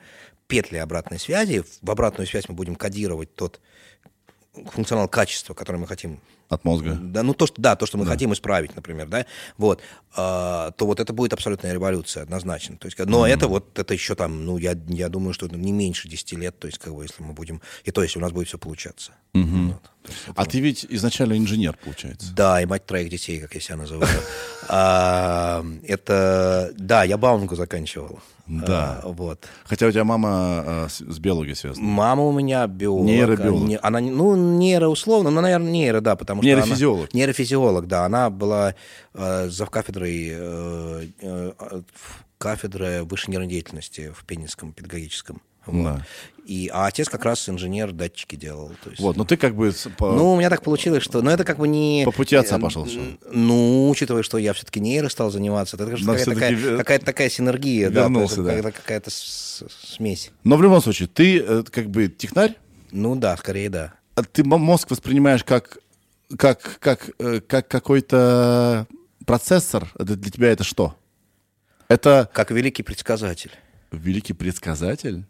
петли 0.48 0.78
обратной 0.78 1.18
связи, 1.18 1.64
в 1.82 1.90
обратную 1.90 2.26
связь 2.26 2.48
мы 2.48 2.54
будем 2.54 2.74
кодировать 2.74 3.34
тот 3.34 3.60
функционал 4.72 5.08
качества, 5.08 5.54
который 5.54 5.76
мы 5.76 5.86
хотим 5.86 6.20
от 6.48 6.64
мозга. 6.64 6.98
Да, 7.00 7.22
ну 7.22 7.34
то, 7.34 7.46
что, 7.46 7.60
да, 7.60 7.76
то, 7.76 7.86
что 7.86 7.98
мы 7.98 8.04
да. 8.04 8.12
хотим 8.12 8.32
исправить, 8.32 8.74
например, 8.74 9.08
да, 9.08 9.26
вот, 9.56 9.82
а, 10.16 10.70
то 10.72 10.86
вот 10.86 11.00
это 11.00 11.12
будет 11.12 11.32
абсолютная 11.32 11.72
революция, 11.72 12.22
однозначно. 12.22 12.76
То 12.76 12.86
есть, 12.86 12.98
но 12.98 13.26
mm-hmm. 13.26 13.30
это 13.30 13.48
вот, 13.48 13.78
это 13.78 13.94
еще 13.94 14.14
там, 14.14 14.44
ну, 14.44 14.56
я, 14.56 14.76
я 14.88 15.08
думаю, 15.08 15.34
что 15.34 15.46
не 15.48 15.72
меньше 15.72 16.08
10 16.08 16.32
лет, 16.32 16.58
то 16.58 16.66
есть, 16.66 16.78
как 16.78 16.94
бы, 16.94 17.02
если 17.02 17.22
мы 17.22 17.34
будем, 17.34 17.60
и 17.84 17.90
то, 17.90 18.02
если 18.02 18.18
у 18.18 18.22
нас 18.22 18.32
будет 18.32 18.48
все 18.48 18.58
получаться. 18.58 19.12
Mm-hmm. 19.34 19.66
Вот, 19.66 19.82
есть, 20.08 20.20
а 20.34 20.44
ты 20.46 20.60
ведь 20.60 20.86
изначально 20.88 21.36
инженер, 21.36 21.76
получается? 21.82 22.32
Да, 22.34 22.62
и 22.62 22.66
мать 22.66 22.86
троих 22.86 23.10
детей, 23.10 23.40
как 23.40 23.54
я 23.54 23.60
себя 23.60 23.76
называю. 23.76 24.08
А, 24.70 25.64
это, 25.86 26.74
да, 26.76 27.02
я 27.02 27.16
Баумангу 27.16 27.56
заканчивал. 27.56 28.20
Да. 28.48 29.00
А, 29.02 29.08
вот. 29.08 29.46
Хотя 29.64 29.86
у 29.86 29.90
тебя 29.90 30.04
мама 30.04 30.28
а, 30.30 30.86
с, 30.90 30.98
с 30.98 31.18
биологией 31.18 31.54
связана. 31.54 31.86
Мама 31.86 32.24
у 32.24 32.32
меня 32.32 32.66
биолог. 32.66 33.06
Нейробиолог. 33.06 33.80
Она, 33.82 34.00
ну, 34.00 34.36
нейроусловно, 34.36 35.30
но, 35.30 35.40
наверное, 35.40 35.70
нейро, 35.70 36.00
да, 36.00 36.16
потому 36.16 36.37
что 36.38 36.46
Нейрофизиолог. 36.46 37.10
Она, 37.12 37.18
нейрофизиолог, 37.18 37.86
да. 37.86 38.04
Она 38.04 38.30
была 38.30 38.74
э, 39.14 39.48
завкафедрой 39.48 40.28
э, 40.30 41.06
э, 41.20 41.82
кафедры 42.38 43.04
высшей 43.04 43.32
нервной 43.32 43.50
деятельности 43.50 44.12
в 44.14 44.24
Пенинском 44.24 44.72
педагогическом. 44.72 45.42
Вот. 45.66 45.84
Да. 45.84 46.06
И, 46.46 46.70
а 46.72 46.86
отец 46.86 47.10
как 47.10 47.26
раз 47.26 47.46
инженер 47.48 47.92
датчики 47.92 48.34
делал. 48.34 48.72
То 48.82 48.88
есть, 48.88 49.02
вот, 49.02 49.18
но 49.18 49.26
ты 49.26 49.36
как 49.36 49.54
бы... 49.54 49.70
По... 49.98 50.12
Ну, 50.12 50.32
у 50.32 50.36
меня 50.38 50.48
так 50.48 50.62
получилось, 50.62 51.02
что... 51.02 51.20
Ну, 51.20 51.30
это 51.30 51.44
как 51.44 51.58
бы 51.58 51.68
не... 51.68 52.04
По 52.06 52.10
пути 52.10 52.36
отца 52.36 52.58
пошел 52.58 52.86
все. 52.86 53.18
Ну, 53.30 53.90
учитывая, 53.90 54.22
что 54.22 54.38
я 54.38 54.54
все-таки 54.54 54.80
нейро 54.80 55.10
стал 55.10 55.30
заниматься, 55.30 55.76
это 55.76 55.84
какая-то 55.84 56.24
такая, 56.24 56.76
какая 56.78 56.98
такая 57.00 57.28
синергия. 57.28 57.90
Вернулся, 57.90 58.42
да. 58.42 58.62
да. 58.62 58.70
Какая-то 58.70 59.10
смесь. 59.10 60.30
Но 60.42 60.56
в 60.56 60.62
любом 60.62 60.80
случае, 60.80 61.08
ты 61.08 61.38
э, 61.38 61.64
как 61.70 61.90
бы 61.90 62.08
технарь? 62.08 62.56
Ну 62.92 63.14
да, 63.14 63.36
скорее 63.36 63.68
да. 63.68 63.92
А 64.14 64.22
ты 64.22 64.42
мозг 64.44 64.90
воспринимаешь 64.90 65.44
как, 65.44 65.78
как, 66.36 66.78
как, 66.80 67.10
э, 67.18 67.40
как 67.40 67.68
какой-то 67.68 68.86
процессор? 69.24 69.90
Это 69.94 70.16
для 70.16 70.30
тебя 70.30 70.48
это 70.48 70.64
что? 70.64 70.96
Это... 71.88 72.28
Как 72.32 72.50
великий 72.50 72.82
предсказатель. 72.82 73.52
Великий 73.92 74.34
предсказатель? 74.34 75.24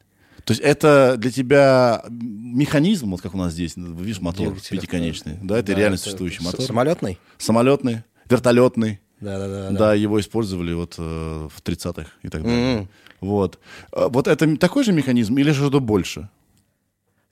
То 0.45 0.53
есть 0.53 0.63
это 0.63 1.17
для 1.19 1.31
тебя 1.31 2.03
механизм, 2.09 3.11
вот 3.11 3.21
как 3.21 3.35
у 3.35 3.39
нас 3.39 3.53
здесь, 3.53 3.75
видишь, 3.77 4.21
мотор 4.21 4.49
Двигатель, 4.49 4.79
пятиконечный, 4.79 5.39
да, 5.43 5.59
это 5.59 5.73
да, 5.73 5.79
реально 5.79 5.95
это 5.97 6.05
существующий 6.05 6.43
мотор. 6.43 6.65
Самолетный? 6.65 7.19
Самолетный, 7.37 8.03
вертолетный. 8.31 9.01
Да, 9.21 9.39
да, 9.39 9.49
да. 9.49 9.71
Да, 9.71 9.95
его 9.95 10.19
использовали 10.19 10.73
вот 10.73 10.95
э, 10.97 11.03
в 11.03 11.63
30-х 11.63 12.11
и 12.23 12.29
так 12.29 12.45
далее. 12.45 12.79
Mm-hmm. 12.79 12.89
Вот. 13.21 13.59
А 13.93 14.09
вот 14.09 14.27
это 14.27 14.57
такой 14.57 14.85
же 14.85 14.93
механизм 14.93 15.37
или 15.37 15.51
же 15.51 15.61
что-то 15.61 15.81
больше? 15.81 16.31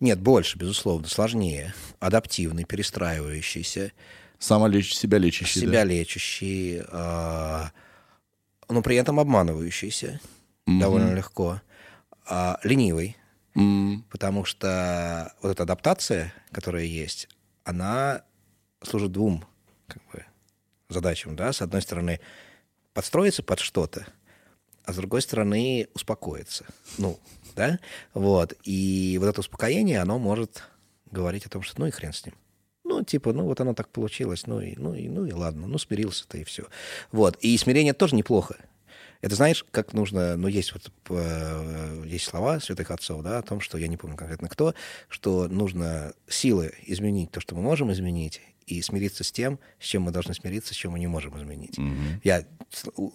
Нет, 0.00 0.20
больше, 0.20 0.58
безусловно, 0.58 1.08
сложнее. 1.08 1.74
Адаптивный, 2.00 2.64
перестраивающийся. 2.64 3.92
Самолеч... 4.38 4.94
Себя 4.94 5.18
лечащий. 5.18 5.60
Себя 5.60 5.80
да? 5.80 5.84
лечащий, 5.84 6.82
э, 6.86 7.64
но 8.68 8.82
при 8.82 8.96
этом 8.96 9.18
обманывающийся 9.18 10.20
mm-hmm. 10.66 10.78
довольно 10.78 11.14
легко 11.14 11.62
а, 12.26 12.58
ленивый, 12.62 13.16
mm. 13.54 14.02
потому 14.10 14.44
что 14.44 15.32
вот 15.40 15.50
эта 15.50 15.62
адаптация, 15.62 16.34
которая 16.50 16.84
есть, 16.84 17.28
она 17.64 18.22
служит 18.82 19.12
двум 19.12 19.44
как 19.86 20.02
бы, 20.12 20.24
задачам. 20.88 21.36
Да? 21.36 21.52
С 21.52 21.62
одной 21.62 21.82
стороны, 21.82 22.20
подстроиться 22.92 23.42
под 23.42 23.60
что-то, 23.60 24.06
а 24.84 24.92
с 24.92 24.96
другой 24.96 25.22
стороны, 25.22 25.88
успокоиться. 25.94 26.66
Ну, 26.98 27.18
да? 27.56 27.80
Вот. 28.14 28.54
И 28.62 29.16
вот 29.20 29.26
это 29.26 29.40
успокоение, 29.40 30.00
оно 30.00 30.18
может 30.18 30.62
говорить 31.10 31.46
о 31.46 31.50
том, 31.50 31.62
что 31.62 31.80
ну 31.80 31.86
и 31.86 31.90
хрен 31.90 32.12
с 32.12 32.24
ним. 32.24 32.34
Ну, 32.84 33.02
типа, 33.02 33.32
ну 33.32 33.44
вот 33.44 33.60
оно 33.60 33.74
так 33.74 33.88
получилось, 33.88 34.46
ну 34.46 34.60
и, 34.60 34.76
ну 34.76 34.94
и, 34.94 35.08
ну 35.08 35.26
и 35.26 35.32
ладно, 35.32 35.66
ну 35.66 35.76
смирился-то 35.76 36.38
и 36.38 36.44
все. 36.44 36.66
Вот. 37.10 37.36
И 37.40 37.56
смирение 37.58 37.94
тоже 37.94 38.14
неплохо. 38.14 38.56
Это 39.22 39.34
знаешь, 39.34 39.64
как 39.70 39.92
нужно, 39.92 40.36
ну, 40.36 40.46
есть 40.46 40.72
вот 40.72 40.92
э, 41.08 42.02
есть 42.06 42.26
слова 42.26 42.60
святых 42.60 42.90
отцов, 42.90 43.22
да, 43.22 43.38
о 43.38 43.42
том, 43.42 43.60
что 43.60 43.78
я 43.78 43.88
не 43.88 43.96
помню 43.96 44.16
конкретно 44.16 44.48
кто, 44.48 44.74
что 45.08 45.48
нужно 45.48 46.12
силы 46.28 46.74
изменить 46.84 47.32
то, 47.32 47.40
что 47.40 47.54
мы 47.54 47.62
можем 47.62 47.90
изменить, 47.92 48.40
и 48.66 48.82
смириться 48.82 49.22
с 49.22 49.30
тем, 49.30 49.58
с 49.78 49.84
чем 49.84 50.02
мы 50.02 50.10
должны 50.10 50.34
смириться, 50.34 50.74
с 50.74 50.76
чем 50.76 50.92
мы 50.92 50.98
не 50.98 51.06
можем 51.06 51.38
изменить. 51.38 51.78
Mm-hmm. 51.78 52.20
Я 52.24 52.44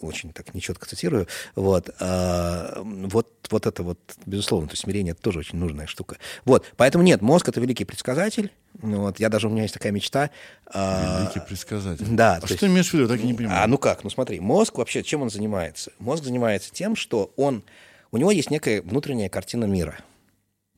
очень 0.02 0.32
так 0.32 0.54
нечетко 0.54 0.88
цитирую. 0.88 1.28
Вот, 1.56 1.90
а, 2.00 2.82
вот, 2.84 3.28
вот 3.50 3.66
это 3.66 3.84
вот, 3.84 4.00
безусловно, 4.26 4.70
то 4.70 4.74
есть 4.74 4.84
смирение 4.84 5.12
это 5.12 5.22
тоже 5.22 5.40
очень 5.40 5.60
нужная 5.60 5.88
штука. 5.88 6.18
Вот, 6.46 6.66
поэтому 6.78 7.04
нет, 7.04 7.22
мозг 7.22 7.50
это 7.50 7.60
великий 7.60 7.84
предсказатель. 7.84 8.52
Вот, 8.82 9.20
я 9.20 9.28
даже, 9.28 9.48
у 9.48 9.52
меня 9.52 9.64
есть 9.64 9.74
такая 9.74 9.92
мечта. 9.92 10.30
А, 10.68 11.20
великий 11.22 11.46
предсказатель. 11.46 12.06
Да. 12.10 12.40
А 12.42 12.46
что 12.46 12.54
есть, 12.54 12.64
имеешь 12.64 12.90
в 12.90 12.94
виду? 12.94 13.10
Так 13.10 13.20
и 13.20 13.24
не 13.24 13.34
понимаю. 13.34 13.62
А 13.62 13.68
ну 13.68 13.78
как? 13.78 14.06
Ну 14.06 14.10
смотри, 14.10 14.40
мозг 14.40 14.78
вообще 14.78 15.04
чем 15.04 15.22
он 15.22 15.30
занимается? 15.30 15.92
Мозг 16.00 16.24
занимается 16.24 16.72
тем, 16.72 16.96
что 16.96 17.34
он, 17.36 17.64
у 18.12 18.18
него 18.18 18.32
есть 18.32 18.52
некая 18.52 18.82
внутренняя 18.82 19.28
картина 19.28 19.66
мира– 19.66 20.00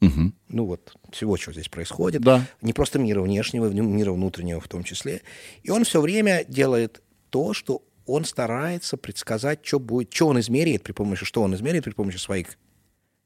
Угу. 0.04 0.32
Ну 0.50 0.66
вот 0.66 0.96
всего, 1.12 1.38
что 1.38 1.54
здесь 1.54 1.70
происходит. 1.70 2.22
Да. 2.22 2.46
Не 2.62 2.74
просто 2.74 3.00
мира 3.00 3.22
внешнего, 3.22 3.68
мира 3.68 4.12
внутреннего 4.12 4.60
в 4.60 4.68
том 4.68 4.84
числе. 4.84 5.22
И 5.64 5.70
он 5.70 5.84
все 5.84 6.02
время 6.02 6.46
делает 6.48 7.02
то, 7.30 7.54
что 7.54 7.84
он 8.06 8.26
старается 8.26 8.98
предсказать, 8.98 9.66
что 9.66 9.80
будет, 9.80 10.14
что 10.14 10.28
он 10.28 10.40
измеряет 10.40 10.84
при 10.84 10.92
помощи, 10.92 11.26
что 11.26 11.42
он 11.42 11.56
измеряет 11.56 11.86
при 11.86 11.92
помощи 11.92 12.18
своих 12.18 12.58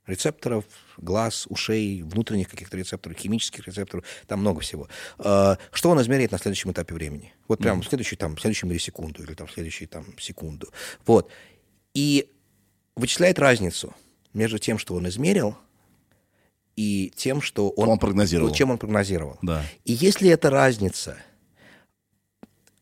рецепторов, 0.05 0.65
глаз, 0.97 1.47
ушей, 1.49 2.01
внутренних 2.01 2.49
каких-то 2.49 2.77
рецепторов, 2.77 3.17
химических 3.17 3.67
рецепторов, 3.67 4.05
там 4.25 4.39
много 4.39 4.61
всего. 4.61 4.87
А, 5.17 5.57
что 5.71 5.89
он 5.89 6.01
измеряет 6.01 6.31
на 6.31 6.37
следующем 6.37 6.71
этапе 6.71 6.93
времени? 6.93 7.33
Вот 7.47 7.59
прямо 7.59 7.81
mm. 7.81 7.83
в 7.83 7.89
следующую, 7.89 8.17
там, 8.17 8.35
в 8.35 8.41
следующую 8.41 8.69
миллисекунду 8.69 9.23
или 9.23 9.33
там, 9.33 9.47
в 9.47 9.51
следующую 9.51 9.89
там, 9.89 10.05
секунду. 10.17 10.69
Вот. 11.05 11.29
И 11.93 12.31
вычисляет 12.95 13.37
разницу 13.39 13.93
между 14.33 14.59
тем, 14.59 14.77
что 14.77 14.95
он 14.95 15.07
измерил, 15.09 15.57
и 16.77 17.11
тем, 17.15 17.41
что 17.41 17.69
он, 17.71 17.89
он 17.89 17.99
прогнозировал. 17.99 18.53
чем 18.53 18.71
он 18.71 18.77
прогнозировал. 18.77 19.37
Да. 19.41 19.63
И 19.83 19.91
если 19.91 20.29
эта 20.29 20.49
разница 20.49 21.17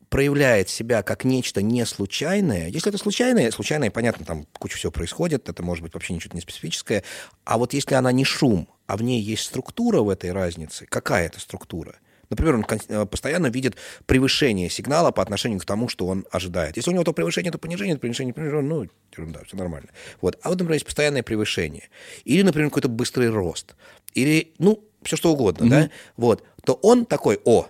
проявляет 0.10 0.70
себя 0.70 1.02
как 1.02 1.24
нечто 1.24 1.62
не 1.62 1.86
случайное, 1.86 2.68
если 2.68 2.90
это 2.90 2.98
случайное, 2.98 3.50
случайное, 3.52 3.90
понятно, 3.90 4.26
там 4.26 4.46
куча 4.60 4.78
всего 4.78 4.92
происходит, 4.92 5.50
это 5.50 5.64
может 5.64 5.82
быть 5.82 5.94
вообще 5.94 6.14
ничего 6.14 6.36
не 6.36 6.42
специфическое, 6.42 7.04
а 7.46 7.58
вот 7.58 7.74
если 7.74 7.96
она 7.96 8.12
не 8.12 8.26
шум, 8.26 8.68
а 8.86 8.98
в 8.98 9.02
ней 9.02 9.22
есть 9.22 9.44
структура 9.44 10.02
в 10.02 10.10
этой 10.10 10.32
разнице, 10.32 10.86
какая 10.86 11.26
это 11.26 11.40
структура? 11.40 11.96
Например, 12.30 12.56
он 12.56 12.66
э, 12.70 13.06
постоянно 13.06 13.48
видит 13.48 13.76
превышение 14.06 14.70
сигнала 14.70 15.12
по 15.12 15.22
отношению 15.22 15.60
к 15.60 15.66
тому, 15.66 15.88
что 15.88 16.08
он 16.08 16.26
ожидает. 16.32 16.78
Если 16.78 16.92
у 16.92 16.94
него 16.94 17.04
то 17.04 17.14
превышение, 17.14 17.52
то 17.52 17.58
понижение, 17.58 17.96
то 17.96 18.02
понижение, 18.02 18.34
понижение, 18.34 18.62
ну, 18.62 18.88
ерунда, 19.16 19.42
все 19.46 19.58
нормально. 19.58 19.90
Вот. 20.22 20.38
А 20.42 20.50
вот, 20.50 20.56
например, 20.56 20.74
есть 20.74 20.86
постоянное 20.86 21.24
превышение. 21.24 21.90
Или, 22.24 22.42
например, 22.42 22.70
какой-то 22.70 22.90
быстрый 22.90 23.30
рост. 23.30 23.76
Или, 24.14 24.54
ну, 24.60 24.84
все 25.04 25.16
что 25.18 25.32
угодно, 25.32 25.66
mm-hmm. 25.66 25.70
да? 25.70 25.90
Вот. 26.18 26.44
То 26.64 26.74
он 26.74 27.06
такой, 27.06 27.40
о, 27.46 27.68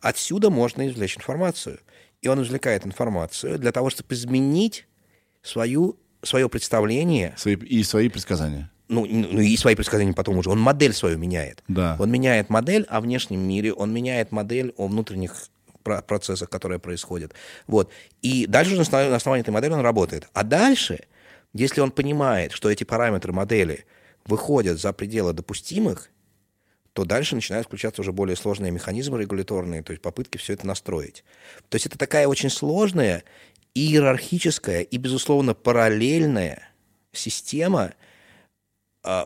отсюда 0.00 0.50
можно 0.50 0.88
извлечь 0.88 1.16
информацию. 1.16 1.80
И 2.22 2.28
он 2.28 2.42
извлекает 2.42 2.84
информацию 2.86 3.58
для 3.58 3.72
того, 3.72 3.90
чтобы 3.90 4.14
изменить 4.14 4.86
свою, 5.42 5.98
свое 6.22 6.48
представление. 6.48 7.34
Свои, 7.36 7.54
и 7.54 7.82
свои 7.84 8.08
предсказания 8.08 8.70
ну, 8.88 9.06
ну 9.06 9.40
и 9.40 9.56
свои 9.56 9.74
предсказания 9.74 10.14
потом 10.14 10.38
уже, 10.38 10.50
он 10.50 10.58
модель 10.58 10.92
свою 10.92 11.18
меняет. 11.18 11.62
Да. 11.68 11.96
Он 11.98 12.10
меняет 12.10 12.48
модель 12.48 12.84
о 12.88 13.00
внешнем 13.00 13.40
мире, 13.40 13.72
он 13.72 13.92
меняет 13.92 14.32
модель 14.32 14.72
о 14.76 14.88
внутренних 14.88 15.48
процессах, 15.82 16.50
которые 16.50 16.78
происходят. 16.78 17.32
Вот. 17.66 17.90
И 18.22 18.46
дальше 18.46 18.72
уже 18.72 18.90
на 18.90 19.16
основании 19.16 19.42
этой 19.42 19.50
модели 19.50 19.72
он 19.72 19.80
работает. 19.80 20.28
А 20.32 20.42
дальше, 20.42 21.06
если 21.54 21.80
он 21.80 21.90
понимает, 21.90 22.52
что 22.52 22.70
эти 22.70 22.84
параметры 22.84 23.32
модели 23.32 23.84
выходят 24.26 24.78
за 24.80 24.92
пределы 24.92 25.32
допустимых, 25.32 26.10
то 26.92 27.04
дальше 27.04 27.36
начинают 27.36 27.66
включаться 27.66 28.02
уже 28.02 28.12
более 28.12 28.36
сложные 28.36 28.72
механизмы 28.72 29.20
регуляторные, 29.20 29.82
то 29.82 29.92
есть 29.92 30.02
попытки 30.02 30.36
все 30.36 30.54
это 30.54 30.66
настроить. 30.66 31.24
То 31.68 31.76
есть 31.76 31.86
это 31.86 31.96
такая 31.96 32.26
очень 32.26 32.50
сложная, 32.50 33.22
иерархическая 33.74 34.80
и, 34.80 34.96
безусловно, 34.96 35.54
параллельная 35.54 36.68
система– 37.12 37.92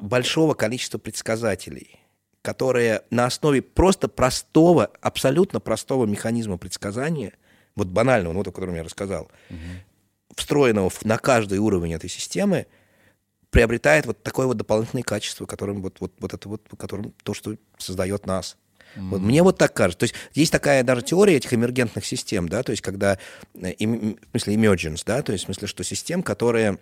большого 0.00 0.54
количества 0.54 0.98
предсказателей, 0.98 2.00
которые 2.42 3.02
на 3.10 3.26
основе 3.26 3.62
просто 3.62 4.09
простого, 4.09 4.90
абсолютно 5.00 5.60
простого 5.60 6.06
механизма 6.06 6.59
предсказания, 6.59 7.32
вот 7.74 7.88
банального, 7.88 8.32
ну, 8.32 8.40
вот, 8.40 8.48
о 8.48 8.52
котором 8.52 8.74
я 8.74 8.82
рассказал, 8.82 9.30
угу. 9.50 9.59
встроенного 10.36 10.90
на 11.04 11.18
каждый 11.18 11.59
уровень 11.59 11.94
этой 11.94 12.10
системы, 12.10 12.66
приобретает 13.50 14.06
вот 14.06 14.22
такое 14.22 14.46
вот 14.46 14.56
дополнительное 14.56 15.02
качество, 15.02 15.46
которым 15.46 15.82
вот, 15.82 16.00
вот, 16.00 16.12
вот 16.18 16.34
это 16.34 16.48
вот, 16.48 16.62
которым 16.78 17.14
то, 17.22 17.34
что 17.34 17.56
создает 17.78 18.26
нас. 18.26 18.56
Вот, 18.94 19.20
мне 19.20 19.42
вот 19.42 19.56
так 19.56 19.72
кажется. 19.72 20.00
То 20.00 20.04
есть 20.04 20.14
есть 20.34 20.52
такая 20.52 20.82
даже 20.82 21.02
теория 21.02 21.36
этих 21.36 21.54
эмергентных 21.54 22.04
систем, 22.04 22.48
да, 22.48 22.62
то 22.62 22.72
есть 22.72 22.82
когда, 22.82 23.18
э, 23.54 23.72
в 23.78 24.30
смысле, 24.30 24.54
emergence, 24.54 25.02
да, 25.06 25.22
то 25.22 25.32
есть 25.32 25.44
в 25.44 25.46
смысле, 25.46 25.66
что 25.66 25.82
систем, 25.82 26.22
которые 26.22 26.78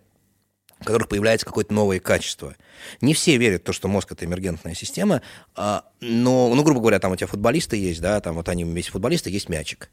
в 0.81 0.85
которых 0.85 1.09
появляется 1.09 1.47
какое-то 1.47 1.75
новое 1.75 2.01
качество. 2.01 2.57
Не 3.01 3.15
все 3.15 3.37
верят 3.37 3.63
в 3.63 3.65
то, 3.65 3.73
что 3.73 3.89
мозг— 3.89 4.11
это 4.13 4.25
эмергентная 4.25 4.75
система, 4.75 5.23
а, 5.55 5.85
но, 6.01 6.53
ну, 6.55 6.63
грубо 6.63 6.81
говоря, 6.81 6.99
там 6.99 7.13
у 7.13 7.17
тебя 7.17 7.27
футболисты 7.27 7.77
есть, 7.77 8.01
да, 8.01 8.21
там 8.21 8.37
вот 8.37 8.49
они 8.49 8.65
вместе 8.65 8.91
футболисты, 8.91 9.31
есть 9.31 9.49
мячик. 9.49 9.91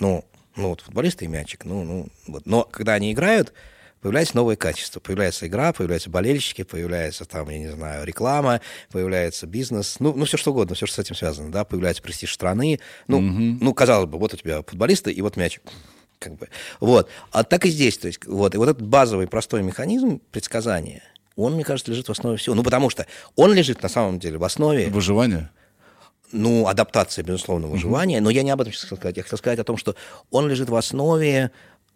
Ну, 0.00 0.24
ну 0.56 0.68
вот 0.70 0.80
футболисты 0.80 1.26
и 1.26 1.28
мячик, 1.28 1.64
ну, 1.64 1.84
ну, 1.84 2.08
вот. 2.26 2.46
Но 2.46 2.64
когда 2.64 2.94
они 2.94 3.12
играют, 3.12 3.52
появляется 4.00 4.36
новое 4.36 4.56
качество. 4.56 5.00
Появляется 5.00 5.46
игра, 5.46 5.72
появляются 5.72 6.08
болельщики, 6.08 6.62
появляется 6.62 7.24
там, 7.24 7.48
я 7.50 7.58
не 7.58 7.68
знаю, 7.68 8.06
реклама, 8.06 8.60
появляется 8.90 9.46
бизнес, 9.46 9.96
ну, 9.98 10.14
ну 10.14 10.24
все 10.24 10.36
что 10.36 10.52
угодно, 10.52 10.74
все, 10.74 10.86
что 10.86 10.96
с 10.96 10.98
этим 11.04 11.16
связано, 11.16 11.50
да, 11.50 11.64
появляется 11.64 12.02
престиж 12.02 12.32
страны. 12.32 12.80
Ну, 13.08 13.18
угу. 13.18 13.58
ну 13.60 13.74
казалось 13.74 14.08
бы, 14.08 14.18
вот 14.18 14.34
у 14.34 14.36
тебя 14.36 14.62
футболисты 14.62 15.12
и 15.12 15.20
вот 15.20 15.36
мяч. 15.36 15.60
Как 16.18 16.34
бы. 16.34 16.48
Вот. 16.80 17.08
А 17.30 17.44
так 17.44 17.64
и 17.66 17.70
здесь. 17.70 17.98
То 17.98 18.08
есть, 18.08 18.26
вот. 18.26 18.54
И 18.54 18.58
вот 18.58 18.68
этот 18.68 18.82
базовый 18.82 19.26
простой 19.26 19.62
механизм 19.62 20.20
предсказания, 20.32 21.02
он, 21.36 21.54
мне 21.54 21.64
кажется, 21.64 21.92
лежит 21.92 22.08
в 22.08 22.12
основе 22.12 22.36
всего. 22.36 22.54
Ну, 22.54 22.62
потому 22.62 22.90
что 22.90 23.06
он 23.36 23.52
лежит 23.54 23.82
на 23.82 23.88
самом 23.88 24.18
деле 24.18 24.38
в 24.38 24.44
основе... 24.44 24.88
Выживания? 24.88 25.50
Ну, 26.32 26.66
адаптация, 26.66 27.24
безусловно, 27.24 27.68
выживания. 27.68 28.16
Угу. 28.16 28.24
Но 28.24 28.30
я 28.30 28.42
не 28.42 28.50
об 28.50 28.60
этом 28.60 28.72
хотел 28.72 28.96
сказать. 28.96 29.16
Я 29.16 29.22
хотел 29.22 29.38
сказать 29.38 29.58
о 29.60 29.64
том, 29.64 29.76
что 29.76 29.94
он 30.30 30.48
лежит 30.48 30.68
в 30.68 30.74
основе 30.74 31.52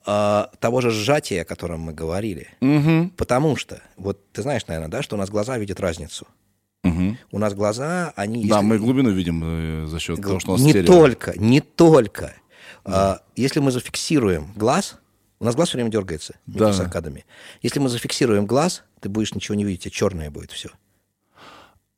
э, 0.06 0.44
того 0.60 0.80
же 0.80 0.90
сжатия, 0.90 1.42
о 1.42 1.44
котором 1.44 1.80
мы 1.80 1.92
говорили. 1.92 2.48
Угу. 2.60 3.10
Потому 3.16 3.56
что, 3.56 3.82
вот 3.96 4.20
ты 4.32 4.42
знаешь, 4.42 4.66
наверное, 4.68 4.90
да, 4.90 5.02
что 5.02 5.16
у 5.16 5.18
нас 5.18 5.28
глаза 5.28 5.58
видят 5.58 5.80
разницу. 5.80 6.26
Угу. 6.84 7.16
У 7.32 7.38
нас 7.38 7.54
глаза, 7.54 8.12
они... 8.16 8.46
Да, 8.46 8.56
если... 8.56 8.68
мы 8.68 8.78
глубину 8.78 9.10
видим 9.10 9.42
э, 9.44 9.86
за 9.86 9.98
счет 10.00 10.18
Гл... 10.18 10.28
того, 10.28 10.40
что 10.40 10.50
у 10.50 10.54
нас 10.54 10.62
Не 10.62 10.70
стерео. 10.70 10.86
только, 10.86 11.38
не 11.38 11.60
только. 11.60 12.34
Да. 12.84 13.12
А, 13.12 13.22
если 13.36 13.60
мы 13.60 13.70
зафиксируем 13.70 14.52
глаз, 14.56 14.96
у 15.40 15.44
нас 15.44 15.54
глаз 15.54 15.68
все 15.68 15.78
время 15.78 15.90
дергается 15.90 16.36
между 16.46 16.66
да. 16.66 16.72
саркадами. 16.72 17.24
Если 17.62 17.80
мы 17.80 17.88
зафиксируем 17.88 18.46
глаз, 18.46 18.84
ты 19.00 19.08
будешь 19.08 19.34
ничего 19.34 19.54
не 19.54 19.64
видеть, 19.64 19.86
а 19.86 19.90
черное 19.90 20.30
будет 20.30 20.52
все. 20.52 20.70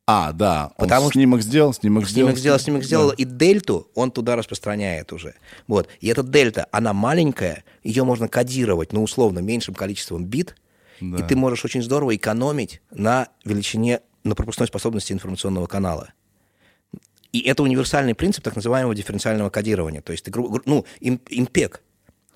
А, 0.07 0.31
да. 0.33 0.71
Он 0.77 0.87
Потому 0.87 1.11
снимок 1.11 1.41
что 1.41 1.49
сделал, 1.49 1.73
снимок, 1.73 2.07
снимок 2.07 2.37
сделал. 2.37 2.59
Снимок 2.59 2.83
сделал, 2.83 3.09
да. 3.09 3.15
и 3.17 3.25
дельту 3.25 3.89
он 3.95 4.11
туда 4.11 4.35
распространяет 4.35 5.11
уже. 5.11 5.35
Вот. 5.67 5.87
И 5.99 6.07
эта 6.07 6.21
дельта, 6.21 6.67
она 6.71 6.93
маленькая, 6.93 7.63
ее 7.83 8.03
можно 8.03 8.27
кодировать, 8.27 8.93
ну, 8.93 9.01
условно, 9.03 9.39
меньшим 9.39 9.73
количеством 9.73 10.25
бит, 10.25 10.55
да. 11.01 11.17
и 11.17 11.27
ты 11.27 11.35
можешь 11.35 11.65
очень 11.65 11.81
здорово 11.81 12.15
экономить 12.15 12.81
на 12.91 13.29
величине, 13.43 14.01
на 14.23 14.35
пропускной 14.35 14.67
способности 14.67 15.11
информационного 15.11 15.65
канала. 15.65 16.13
И 17.35 17.41
это 17.41 17.63
универсальный 17.63 18.15
принцип 18.15 18.45
так 18.45 18.55
называемого 18.55 18.95
дифференциального 18.95 19.49
кодирования. 19.49 20.01
То 20.01 20.13
есть, 20.13 20.23
ты, 20.23 20.31
ну, 20.65 20.85
импек, 21.01 21.81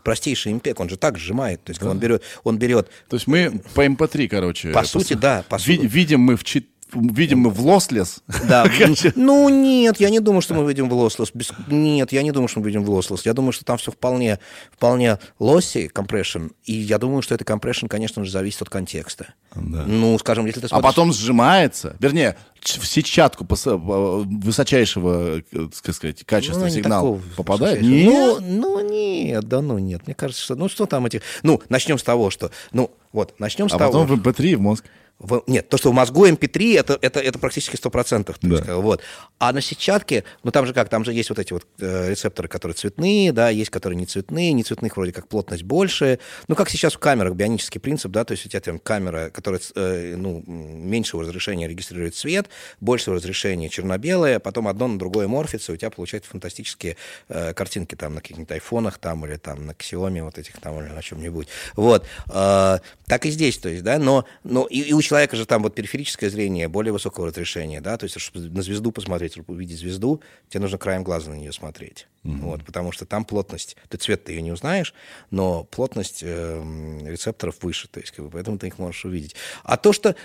простейший 0.03 0.51
импек, 0.51 0.77
он 0.81 0.89
же 0.89 0.97
так 0.97 1.17
сжимает, 1.17 1.63
то 1.63 1.69
есть 1.69 1.79
да. 1.79 1.89
он 1.89 1.99
берет, 1.99 2.21
он 2.43 2.57
берет. 2.57 2.89
То 3.07 3.15
есть 3.15 3.25
мы 3.25 3.61
по 3.73 3.85
MP3, 3.85 4.27
короче. 4.27 4.71
По 4.71 4.83
сути, 4.83 5.13
да. 5.13 5.45
По 5.47 5.55
ви- 5.55 5.87
видим 5.87 6.19
мы 6.19 6.35
в, 6.35 6.43
чит 6.43 6.67
видим 6.93 7.39
мы 7.39 7.49
в 7.49 7.65
лослес. 7.65 8.21
Да. 8.47 8.65
ну, 9.15 9.49
нет, 9.49 9.99
я 9.99 10.09
не 10.09 10.19
думаю, 10.19 10.41
что 10.41 10.53
мы 10.53 10.67
видим 10.67 10.89
в 10.89 10.93
лослес. 10.93 11.31
Нет, 11.67 12.11
я 12.11 12.23
не 12.23 12.31
думаю, 12.31 12.47
что 12.47 12.59
мы 12.59 12.65
видим 12.67 12.83
в 12.83 12.89
лослес. 12.89 13.25
Я 13.25 13.33
думаю, 13.33 13.51
что 13.51 13.65
там 13.65 13.77
все 13.77 13.91
вполне, 13.91 14.39
вполне 14.71 15.19
лосси, 15.39 15.87
компрессион. 15.87 16.51
И 16.65 16.73
я 16.73 16.97
думаю, 16.97 17.21
что 17.21 17.35
это 17.35 17.43
компрессион, 17.43 17.89
конечно 17.89 18.23
же, 18.23 18.31
зависит 18.31 18.61
от 18.61 18.69
контекста. 18.69 19.33
Да. 19.55 19.83
Ну, 19.85 20.17
скажем, 20.19 20.45
если 20.45 20.61
ты 20.61 20.67
смотришь... 20.67 20.85
А 20.85 20.87
потом 20.87 21.13
сжимается. 21.13 21.95
Вернее, 21.99 22.37
в 22.61 22.85
сетчатку 22.85 23.45
высочайшего, 23.49 25.41
так 25.51 25.95
сказать, 25.95 26.23
качества 26.25 26.65
ну, 26.65 26.69
сигнал 26.69 27.19
попадает? 27.35 27.81
Нет? 27.81 28.39
Ну, 28.39 28.39
ну, 28.41 28.89
нет, 28.89 29.43
да 29.47 29.61
ну 29.61 29.77
нет. 29.77 30.05
Мне 30.05 30.15
кажется, 30.15 30.43
что... 30.43 30.55
Ну, 30.55 30.69
что 30.69 30.85
там 30.85 31.05
эти... 31.05 31.21
Ну, 31.43 31.61
начнем 31.69 31.97
с 31.97 32.03
того, 32.03 32.29
что... 32.29 32.51
Ну, 32.71 32.91
вот, 33.11 33.39
начнем 33.39 33.69
с 33.69 33.73
а 33.73 33.77
того... 33.77 34.01
А 34.01 34.05
потом 34.05 34.17
в 34.17 34.27
MP3 34.27 34.55
в 34.55 34.61
мозг. 34.61 34.85
В, 35.19 35.43
нет, 35.47 35.67
то, 35.67 35.77
что 35.77 35.91
в 35.91 35.93
мозгу 35.93 36.25
MP3, 36.27 36.79
это, 36.79 36.97
это, 37.01 37.19
это 37.19 37.39
практически 37.39 37.75
100%. 37.75 38.35
Да. 38.41 38.55
Есть, 38.55 38.67
вот. 38.69 39.01
А 39.37 39.51
на 39.51 39.61
сетчатке, 39.61 40.23
ну 40.43 40.51
там 40.51 40.65
же 40.65 40.73
как, 40.73 40.87
там 40.89 41.03
же 41.03 41.13
есть 41.13 41.29
вот 41.29 41.39
эти 41.39 41.51
вот 41.51 41.65
э, 41.79 42.09
рецепторы, 42.09 42.47
которые 42.47 42.75
цветные, 42.75 43.33
да, 43.33 43.49
есть 43.49 43.69
которые 43.69 43.97
не 43.97 44.05
цветные, 44.05 44.53
не 44.53 44.63
цветных 44.63 44.95
вроде 44.95 45.11
как 45.11 45.27
плотность 45.27 45.63
больше. 45.63 46.19
Ну, 46.47 46.55
как 46.55 46.69
сейчас 46.69 46.93
в 46.93 46.99
камерах, 46.99 47.33
бионический 47.33 47.81
принцип, 47.81 48.11
да, 48.11 48.23
то 48.23 48.31
есть 48.31 48.45
у 48.45 48.49
тебя 48.49 48.61
там 48.61 48.79
камера, 48.79 49.29
которая, 49.29 49.61
э, 49.75 50.15
ну, 50.17 50.43
меньшего 50.47 51.23
разрешения 51.23 51.67
регистрирует 51.67 52.15
цвет, 52.15 52.49
большего 52.79 53.17
разрешения 53.17 53.69
черно-белое, 53.69 54.39
потом 54.39 54.67
одно 54.67 54.87
на 54.87 54.97
другое 54.97 55.27
морфится, 55.27 55.73
у 55.73 55.75
тебя 55.75 55.89
получаются 55.89 56.31
фантастические 56.31 56.95
э, 57.27 57.53
картинки 57.53 57.95
там 57.95 58.15
на 58.15 58.21
каких-нибудь 58.21 58.51
айфонах 58.51 58.97
там 58.97 59.25
или 59.25 59.35
там 59.35 59.65
на 59.65 59.71
Xiaomi 59.71 60.23
вот 60.23 60.37
этих 60.37 60.59
там 60.59 60.79
или 60.79 60.89
на 60.89 61.01
чем-нибудь. 61.01 61.47
Вот. 61.75 62.05
Э, 62.29 62.79
так 63.05 63.25
и 63.25 63.31
здесь, 63.31 63.57
то 63.57 63.69
есть, 63.69 63.83
да, 63.83 63.99
но, 63.99 64.25
но 64.43 64.65
и, 64.65 64.81
и 64.81 64.93
человека 65.09 65.35
же 65.35 65.45
там 65.45 65.63
вот 65.63 65.73
периферическое 65.73 66.29
зрение 66.29 66.67
более 66.67 66.93
высокого 66.93 67.27
разрешения, 67.27 67.81
да, 67.81 67.97
то 67.97 68.03
есть, 68.03 68.19
чтобы 68.19 68.47
на 68.47 68.61
звезду 68.61 68.91
посмотреть, 68.91 69.33
чтобы 69.33 69.55
увидеть 69.55 69.79
звезду, 69.79 70.21
тебе 70.49 70.61
нужно 70.61 70.77
краем 70.77 71.03
глаза 71.03 71.31
на 71.31 71.35
нее 71.35 71.51
смотреть. 71.51 72.07
Mm-hmm. 72.23 72.41
Вот, 72.41 72.63
потому 72.63 72.91
что 72.91 73.05
там 73.05 73.25
плотность, 73.25 73.75
ты 73.89 73.97
цвет 73.97 74.23
ты 74.23 74.33
ее 74.33 74.43
не 74.43 74.51
узнаешь, 74.51 74.93
но 75.31 75.63
плотность 75.63 76.19
э, 76.21 77.03
рецепторов 77.05 77.55
выше, 77.63 77.87
то 77.87 77.99
есть, 77.99 78.11
как 78.11 78.25
бы, 78.25 78.31
поэтому 78.31 78.59
ты 78.59 78.67
их 78.67 78.77
можешь 78.77 79.03
увидеть. 79.03 79.35
А 79.63 79.77
то, 79.77 79.93
что 79.93 80.15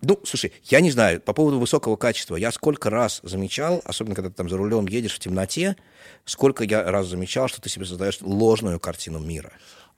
ну, 0.00 0.18
слушай, 0.24 0.52
я 0.64 0.80
не 0.80 0.90
знаю, 0.90 1.20
по 1.20 1.32
поводу 1.32 1.60
высокого 1.60 1.94
качества, 1.94 2.34
я 2.34 2.50
сколько 2.50 2.90
раз 2.90 3.20
замечал, 3.22 3.80
особенно 3.84 4.16
когда 4.16 4.30
ты 4.30 4.34
там 4.34 4.48
за 4.48 4.56
рулем 4.56 4.88
едешь 4.88 5.14
в 5.14 5.20
темноте, 5.20 5.76
сколько 6.24 6.64
я 6.64 6.90
раз 6.90 7.06
замечал, 7.06 7.46
что 7.46 7.60
ты 7.60 7.68
себе 7.68 7.84
создаешь 7.84 8.18
ложную 8.20 8.80
картину 8.80 9.20
мира. 9.20 9.52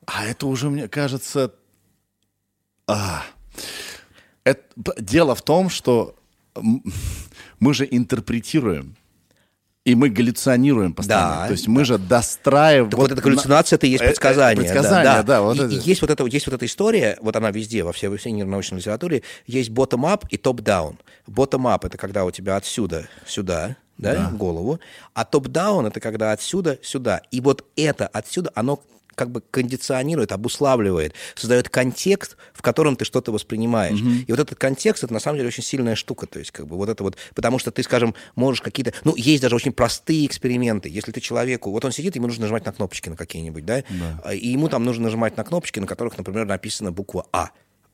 А 0.04 0.26
это 0.26 0.46
уже, 0.46 0.68
мне 0.68 0.88
кажется... 0.88 1.54
А, 2.86 3.24
это, 4.44 4.62
дело 4.98 5.34
в 5.34 5.42
том, 5.42 5.70
что 5.70 6.14
мы 7.58 7.74
же 7.74 7.86
интерпретируем. 7.90 8.96
И 9.84 9.94
мы 9.94 10.08
галлюционируем 10.08 10.94
постоянно. 10.94 11.34
Да, 11.34 11.46
То 11.46 11.52
есть 11.52 11.66
да. 11.66 11.70
мы 11.72 11.84
же 11.84 11.98
достраиваем... 11.98 12.88
Так 12.88 12.98
вот, 12.98 13.10
вот 13.10 13.18
эта 13.18 13.20
галлюцинация, 13.20 13.76
это 13.76 13.86
и 13.86 13.90
есть 13.90 14.02
э, 14.02 14.06
э, 14.06 14.08
предсказание. 14.08 14.56
Предсказание, 14.56 15.04
да. 15.04 15.16
да. 15.16 15.22
да 15.22 15.42
вот 15.42 15.56
и, 15.56 15.60
это. 15.60 15.74
есть, 15.74 16.00
вот 16.00 16.10
это, 16.10 16.24
есть 16.24 16.46
вот 16.46 16.54
эта 16.54 16.64
история, 16.64 17.18
вот 17.20 17.36
она 17.36 17.50
везде, 17.50 17.84
во 17.84 17.92
всей, 17.92 18.08
во 18.08 18.16
всей 18.16 18.32
научной 18.32 18.78
литературе, 18.78 19.22
есть 19.46 19.68
bottom-up 19.68 20.24
и 20.30 20.36
top-down. 20.36 20.96
Bottom-up— 21.26 21.80
это 21.86 21.98
когда 21.98 22.24
у 22.24 22.30
тебя 22.30 22.56
отсюда 22.56 23.08
сюда, 23.26 23.76
да, 23.98 24.14
да. 24.14 24.30
голову, 24.30 24.80
а 25.12 25.26
топ-даун— 25.26 25.84
это 25.88 26.00
когда 26.00 26.32
отсюда 26.32 26.78
сюда. 26.82 27.20
И 27.30 27.42
вот 27.42 27.66
это 27.76 28.06
отсюда, 28.06 28.52
оно 28.54 28.80
как 29.14 29.30
бы 29.30 29.42
кондиционирует, 29.50 30.32
обуславливает, 30.32 31.14
создает 31.34 31.68
контекст, 31.68 32.36
в 32.52 32.62
котором 32.62 32.96
ты 32.96 33.04
что-то 33.04 33.32
воспринимаешь. 33.32 34.00
Mm-hmm. 34.00 34.24
И 34.26 34.32
вот 34.32 34.40
этот 34.40 34.58
контекст, 34.58 35.04
это 35.04 35.12
на 35.12 35.20
самом 35.20 35.38
деле 35.38 35.48
очень 35.48 35.62
сильная 35.62 35.94
штука. 35.94 36.26
То 36.26 36.38
есть, 36.38 36.50
как 36.50 36.66
бы 36.66 36.76
вот 36.76 36.88
это 36.88 37.02
вот, 37.02 37.16
потому 37.34 37.58
что 37.58 37.70
ты, 37.70 37.82
скажем, 37.82 38.14
можешь 38.34 38.60
какие-то, 38.60 38.92
ну, 39.04 39.14
есть 39.16 39.42
даже 39.42 39.56
очень 39.56 39.72
простые 39.72 40.26
эксперименты. 40.26 40.88
Если 40.88 41.12
ты 41.12 41.20
человеку, 41.20 41.70
вот 41.70 41.84
он 41.84 41.92
сидит, 41.92 42.16
ему 42.16 42.26
нужно 42.26 42.42
нажимать 42.42 42.64
на 42.66 42.72
кнопочки 42.72 43.08
на 43.08 43.16
какие-нибудь, 43.16 43.64
да, 43.64 43.82
да. 44.24 44.32
и 44.32 44.48
ему 44.48 44.68
там 44.68 44.84
нужно 44.84 45.04
нажимать 45.04 45.36
на 45.36 45.44
кнопочки, 45.44 45.78
на 45.80 45.86
которых, 45.86 46.16
например, 46.18 46.46
написана 46.46 46.92
буква 46.92 47.26
А. 47.32 47.50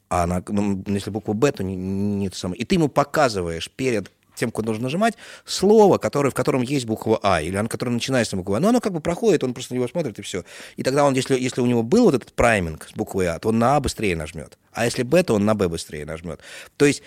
А 0.09 0.26
на, 0.26 0.42
ну, 0.48 0.82
если 0.88 1.10
буква 1.10 1.34
Б, 1.34 1.52
то 1.52 1.62
не, 1.62 1.76
не, 1.76 2.16
не 2.16 2.26
это 2.26 2.36
самое. 2.36 2.60
И 2.60 2.64
ты 2.64 2.74
ему 2.74 2.88
показываешь 2.88 3.70
перед 3.70 4.10
тем, 4.40 4.50
куда 4.50 4.70
нужно 4.70 4.84
нажимать, 4.84 5.14
слово, 5.44 5.98
которое, 5.98 6.30
в 6.30 6.34
котором 6.34 6.62
есть 6.62 6.86
буква 6.86 7.20
А, 7.22 7.40
или 7.40 7.56
оно, 7.56 7.68
которое 7.68 7.92
начинается 7.92 8.36
на 8.36 8.42
букву 8.42 8.54
А. 8.54 8.60
Но 8.60 8.68
оно 8.70 8.80
как 8.80 8.92
бы 8.92 9.00
проходит, 9.00 9.44
он 9.44 9.54
просто 9.54 9.74
на 9.74 9.76
него 9.76 9.88
смотрит, 9.88 10.18
и 10.18 10.22
все. 10.22 10.44
И 10.76 10.82
тогда 10.82 11.04
он, 11.04 11.14
если, 11.14 11.38
если 11.38 11.60
у 11.60 11.66
него 11.66 11.82
был 11.82 12.04
вот 12.04 12.14
этот 12.14 12.32
прайминг 12.32 12.88
с 12.88 12.94
буквой 12.94 13.28
А, 13.28 13.38
то 13.38 13.50
он 13.50 13.58
на 13.58 13.76
А 13.76 13.80
быстрее 13.80 14.16
нажмет. 14.16 14.58
А 14.72 14.84
если 14.84 15.02
Б, 15.02 15.22
то 15.22 15.34
он 15.34 15.44
на 15.44 15.54
Б 15.54 15.68
быстрее 15.68 16.04
нажмет. 16.04 16.40
То 16.76 16.86
есть 16.86 17.02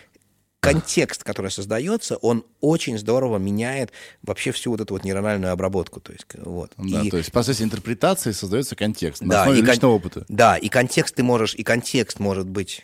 контекст, 0.64 1.24
который 1.24 1.52
создается, 1.52 2.16
он 2.18 2.46
очень 2.62 2.98
здорово 2.98 3.38
меняет 3.38 3.92
вообще 4.22 4.52
всю 4.52 4.72
вот 4.72 4.80
эту 4.80 4.94
вот 4.94 5.04
нейрональную 5.04 5.52
обработку. 5.52 6.00
То 6.00 6.14
есть, 6.14 6.26
вот. 6.38 6.72
Да, 6.78 7.02
и, 7.02 7.10
то 7.10 7.18
есть 7.18 7.30
в 7.30 7.32
процессе 7.34 7.64
интерпретации 7.64 8.32
создается 8.32 8.76
контекст 8.76 9.22
на 9.22 9.30
да, 9.30 9.42
основе 9.42 9.60
и 9.60 9.62
личного 9.62 10.00
кон... 10.00 10.08
опыта. 10.08 10.26
Да, 10.30 10.58
и 10.58 10.70
контекст 10.70 11.16
ты 11.16 11.24
можешь, 11.24 11.54
и 11.56 11.64
контекст 11.64 12.20
может 12.20 12.48
быть 12.48 12.84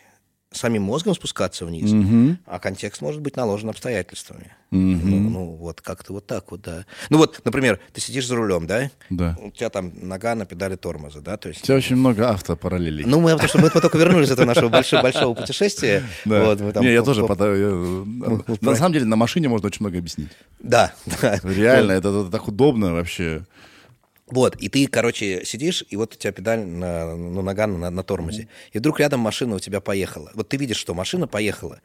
самим 0.52 0.82
мозгом 0.82 1.14
спускаться 1.14 1.64
вниз, 1.64 1.92
угу. 1.92 2.36
а 2.44 2.58
контекст 2.58 3.02
может 3.02 3.20
быть 3.20 3.36
наложен 3.36 3.68
обстоятельствами. 3.70 4.52
Угу. 4.72 4.78
Ну, 4.80 5.30
ну, 5.30 5.44
вот 5.56 5.80
как-то 5.80 6.12
вот 6.12 6.26
так 6.26 6.50
вот, 6.50 6.62
да. 6.62 6.86
Ну 7.08 7.18
вот, 7.18 7.40
например, 7.44 7.78
ты 7.92 8.00
сидишь 8.00 8.26
за 8.26 8.34
рулем, 8.34 8.66
да? 8.66 8.90
Да. 9.10 9.36
У 9.40 9.50
тебя 9.52 9.70
там 9.70 9.92
нога 9.94 10.34
на 10.34 10.46
педали 10.46 10.74
тормоза, 10.74 11.20
да? 11.20 11.36
То 11.36 11.48
есть... 11.48 11.62
У 11.62 11.66
тебя 11.66 11.76
очень 11.76 11.96
много 11.96 12.28
автопараллелей. 12.30 13.04
Ну, 13.04 13.20
мы, 13.20 13.32
потому 13.32 13.48
что 13.48 13.58
мы 13.58 13.70
только 13.70 13.96
вернулись 13.96 14.28
из 14.28 14.32
этого 14.32 14.46
нашего 14.46 14.68
большого, 14.68 15.02
большого 15.02 15.34
путешествия. 15.34 16.02
Да. 16.24 16.44
Вот, 16.44 16.60
мы 16.60 16.72
там 16.72 16.84
Не, 16.84 16.92
я 16.92 17.02
тоже... 17.02 17.22
На 18.60 18.74
самом 18.76 18.92
деле 18.92 19.04
на 19.06 19.16
машине 19.16 19.48
можно 19.48 19.66
очень 19.66 19.78
много 19.80 19.98
объяснить. 19.98 20.28
Да. 20.60 20.92
Реально, 21.42 21.92
это 22.00 22.30
так 22.30 22.46
удобно 22.46 22.92
вообще. 22.92 23.42
Вот, 24.30 24.56
и 24.56 24.68
ты, 24.68 24.86
короче, 24.86 25.44
сидишь, 25.44 25.84
и 25.88 25.96
вот 25.96 26.14
у 26.14 26.16
тебя 26.16 26.32
педаль, 26.32 26.60
на, 26.64 27.16
ну, 27.16 27.42
нога 27.42 27.66
на, 27.66 27.90
на 27.90 28.02
тормозе. 28.02 28.48
И 28.72 28.78
вдруг 28.78 29.00
рядом 29.00 29.20
машина 29.20 29.56
у 29.56 29.58
тебя 29.58 29.80
поехала. 29.80 30.30
Вот 30.34 30.48
ты 30.48 30.56
видишь, 30.56 30.76
что 30.76 30.94
машина 30.94 31.26
поехала, 31.26 31.80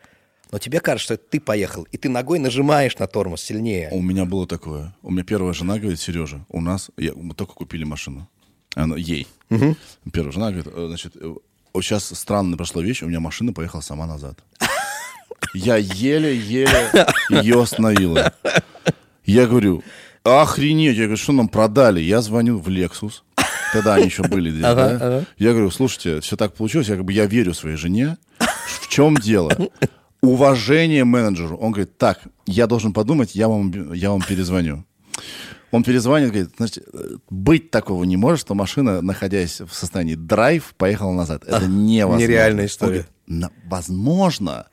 но 0.51 0.59
тебе 0.59 0.80
кажется, 0.80 1.05
что 1.05 1.13
это 1.15 1.23
ты 1.30 1.39
поехал, 1.39 1.88
и 1.91 1.97
ты 1.97 2.07
ногой 2.09 2.39
нажимаешь 2.39 2.97
на 2.97 3.07
тормоз 3.07 3.41
сильнее. 3.41 3.89
У 3.91 4.01
меня 4.01 4.26
было 4.26 4.45
такое. 4.47 4.95
У 5.01 5.11
меня 5.11 5.23
первая 5.23 5.53
жена 5.53 5.80
говорит, 5.80 5.99
Сережа, 5.99 6.45
у 6.49 6.61
нас, 6.61 6.91
я, 6.97 7.13
мы 7.15 7.34
только 7.34 7.53
купили 7.53 7.84
машину. 7.84 8.30
Она, 8.76 8.95
ей. 8.95 9.27
Мгм. 9.49 9.76
Первая 10.11 10.31
жена 10.31 10.51
говорит, 10.51 10.72
э, 10.73 10.85
значит, 10.88 11.13
э, 11.15 11.34
сейчас 11.81 12.05
странная 12.05 12.57
прошла 12.57 12.84
вещь, 12.84 13.01
у 13.01 13.07
меня 13.07 13.19
машина 13.19 13.53
поехала 13.53 13.81
сама 13.81 14.05
назад. 14.05 14.39
Я 15.53 15.77
еле-еле 15.77 17.07
ее 17.30 17.61
остановила. 17.61 18.34
Я 19.26 19.47
говорю, 19.47 19.84
охренеть, 20.26 20.97
я 20.97 21.03
говорю, 21.03 21.18
что 21.18 21.31
нам 21.34 21.47
продали? 21.47 21.99
Я 22.02 22.22
звоню 22.22 22.57
в 22.60 22.68
Lexus. 22.68 23.22
Тогда 23.73 23.95
они 23.95 24.06
еще 24.06 24.23
были 24.23 24.49
здесь, 24.52 24.64
Ага, 24.64 24.89
да? 24.89 24.95
ага. 24.95 25.26
Я 25.38 25.52
говорю, 25.52 25.69
слушайте, 25.72 26.22
все 26.22 26.35
так 26.38 26.53
получилось, 26.53 26.88
я 26.88 26.95
как 26.95 27.06
бы 27.06 27.14
я 27.14 27.26
верю 27.26 27.53
своей 27.53 27.76
жене. 27.77 28.18
В 28.39 28.88
чем 28.89 29.15
дело? 29.15 29.52
Уважение 30.22 31.03
менеджеру. 31.03 31.57
Он 31.57 31.72
говорит, 31.72 31.97
так, 31.97 32.19
я 32.47 32.68
должен 32.68 32.93
подумать, 32.93 33.35
я 33.35 33.47
вам, 33.47 33.93
я 33.93 34.11
вам 34.11 34.22
перезвоню. 34.22 34.85
Он 35.72 35.84
перезвонит, 35.84 36.30
говорит, 36.31 36.52
значит, 36.57 36.88
быть 37.30 37.69
такого 37.69 38.03
не 38.06 38.15
может, 38.18 38.39
что 38.39 38.56
машина, 38.56 39.02
находясь 39.02 39.60
в 39.61 39.73
состоянии 39.73 40.15
драйв, 40.15 40.73
поехала 40.77 41.11
назад. 41.11 41.43
Это 41.45 41.68
невозможно. 41.68 42.23
нереальная 42.23 42.64
Он 42.64 42.68
история. 42.68 42.89
говорит, 42.91 43.07
«На- 43.27 43.52
возможно. 43.65 44.68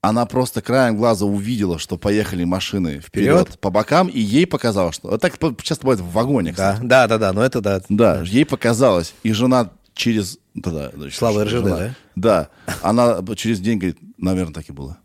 Она 0.00 0.26
просто 0.26 0.62
краем 0.62 0.96
глаза 0.96 1.26
увидела, 1.26 1.78
что 1.78 1.98
поехали 1.98 2.44
машины 2.44 3.00
вперед, 3.00 3.40
Вперед. 3.48 3.60
по 3.60 3.70
бокам, 3.70 4.06
и 4.06 4.20
ей 4.20 4.46
показалось, 4.46 4.94
что... 4.94 5.08
Вот 5.10 5.20
так 5.20 5.34
часто 5.62 5.84
бывает 5.84 6.00
в 6.00 6.10
вагоне, 6.12 6.52
кстати. 6.52 6.80
Да, 6.82 7.06
да, 7.08 7.18
да, 7.18 7.18
да, 7.18 7.32
но 7.32 7.42
это 7.44 7.60
да. 7.60 7.80
Да, 7.88 8.22
ей 8.22 8.46
показалось. 8.46 9.12
И 9.24 9.32
жена 9.32 9.70
через... 9.94 10.38
Да, 10.54 10.70
да, 10.70 10.90
да, 10.94 11.10
Слава 11.10 11.44
РЖД, 11.44 11.64
да? 11.64 11.94
Да. 12.14 12.48
Она 12.82 13.18
через 13.36 13.58
день 13.60 13.78
говорит, 13.78 13.98
наверное, 14.18 14.54
так 14.54 14.68
и 14.68 14.72
было. 14.72 14.98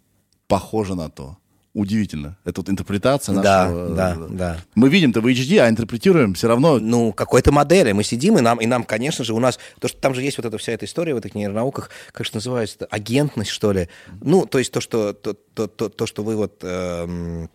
Похоже 0.47 0.93
на 0.93 1.09
то. 1.09 1.37
Удивительно. 1.73 2.37
Это 2.45 2.61
вот 2.61 2.69
интерпретация 2.69 3.33
Да, 3.35 3.65
нашего... 3.65 3.95
да, 3.95 4.15
э, 4.15 4.27
да. 4.29 4.57
Мы 4.75 4.89
видим-то 4.89 5.21
в 5.21 5.25
HD, 5.25 5.57
а 5.57 5.69
интерпретируем 5.69 6.35
все 6.35 6.47
равно... 6.47 6.77
ну, 6.79 7.11
какой-то 7.13 7.51
модели. 7.51 7.91
Мы 7.93 8.03
сидим, 8.03 8.37
и 8.37 8.41
нам, 8.41 8.59
и 8.59 8.67
нам, 8.67 8.83
конечно 8.83 9.25
же, 9.25 9.33
у 9.33 9.39
нас... 9.39 9.57
То, 9.79 9.87
что 9.87 9.99
там 9.99 10.13
же 10.13 10.21
есть 10.21 10.37
вот 10.37 10.45
эта 10.45 10.57
вся 10.59 10.71
эта 10.73 10.85
история 10.85 11.15
в 11.15 11.17
этих 11.17 11.33
нейронауках, 11.33 11.89
как 12.11 12.27
же 12.27 12.31
называется 12.35 12.75
это, 12.77 12.85
агентность, 12.85 13.49
что 13.49 13.71
ли. 13.71 13.89
Ну, 14.21 14.45
то 14.45 14.59
есть 14.59 14.71
то, 14.71 14.81
что, 14.81 15.13
то, 15.13 15.33
то, 15.33 15.67
то, 15.67 15.89
то, 15.89 16.05
что 16.05 16.23
вы 16.23 16.35
вот... 16.35 16.59
эм, 16.61 17.49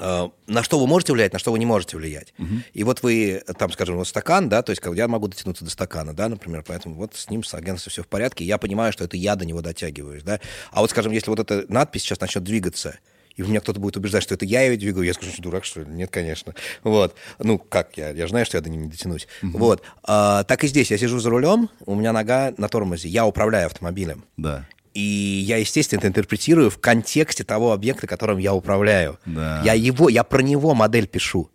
э, 0.00 0.28
на 0.48 0.62
что 0.64 0.80
вы 0.80 0.88
можете 0.88 1.12
влиять, 1.12 1.32
на 1.32 1.38
что 1.38 1.52
вы 1.52 1.60
не 1.60 1.66
можете 1.66 1.96
влиять. 1.96 2.34
И 2.72 2.82
вот 2.82 3.04
вы, 3.04 3.44
там, 3.58 3.70
скажем, 3.70 3.94
вот 3.96 4.08
стакан, 4.08 4.48
да, 4.48 4.62
то 4.62 4.70
есть 4.70 4.82
я 4.92 5.06
могу 5.06 5.28
дотянуться 5.28 5.64
до 5.64 5.70
стакана, 5.70 6.14
да, 6.14 6.28
например, 6.28 6.64
поэтому 6.66 6.96
вот 6.96 7.14
с 7.14 7.30
ним, 7.30 7.44
с 7.44 7.54
агентством 7.54 7.92
все 7.92 8.02
в 8.02 8.08
порядке, 8.08 8.44
я 8.44 8.58
понимаю, 8.58 8.92
что 8.92 9.04
это 9.04 9.16
я 9.16 9.36
до 9.36 9.46
него 9.46 9.62
дотягиваюсь, 9.62 10.24
да. 10.24 10.40
А 10.72 10.80
вот, 10.80 10.90
скажем, 10.90 11.12
если 11.12 11.30
вот 11.30 11.38
эта 11.38 11.64
надпись 11.68 12.02
сейчас 12.02 12.20
начнет 12.20 12.42
двигаться, 12.42 12.98
и 13.36 13.42
меня 13.42 13.60
кто-то 13.60 13.78
будет 13.80 13.96
убеждать, 13.96 14.22
что 14.22 14.34
это 14.34 14.44
я 14.44 14.62
ее 14.62 14.76
двигаю, 14.76 15.04
я 15.04 15.12
скажу, 15.12 15.30
что 15.30 15.42
дурак, 15.42 15.64
что 15.64 15.80
ли? 15.80 15.86
Нет, 15.86 16.10
конечно. 16.10 16.54
Вот. 16.82 17.14
Ну, 17.38 17.58
как 17.58 17.96
я? 17.96 18.10
Я 18.10 18.26
же 18.26 18.30
знаю, 18.30 18.46
что 18.46 18.56
я 18.56 18.62
до 18.62 18.70
нее 18.70 18.82
не 18.82 18.88
дотянусь. 18.88 19.28
Вот. 19.42 19.82
А, 20.02 20.44
так 20.44 20.64
и 20.64 20.68
здесь. 20.68 20.90
Я 20.90 20.98
сижу 20.98 21.18
за 21.18 21.30
рулем, 21.30 21.68
у 21.84 21.94
меня 21.94 22.12
нога 22.12 22.54
на 22.56 22.68
тормозе, 22.68 23.08
я 23.08 23.26
управляю 23.26 23.66
автомобилем. 23.66 24.24
Да. 24.36 24.66
И 24.94 25.44
я, 25.46 25.58
естественно, 25.58 25.98
это 25.98 26.08
интерпретирую 26.08 26.70
в 26.70 26.78
контексте 26.78 27.44
того 27.44 27.72
объекта, 27.72 28.06
которым 28.06 28.38
я 28.38 28.54
управляю. 28.54 29.18
Да. 29.26 29.60
Я 29.62 29.74
его, 29.74 30.08
я 30.08 30.24
про 30.24 30.40
него 30.40 30.74
модель 30.74 31.06
пишу. 31.06 31.50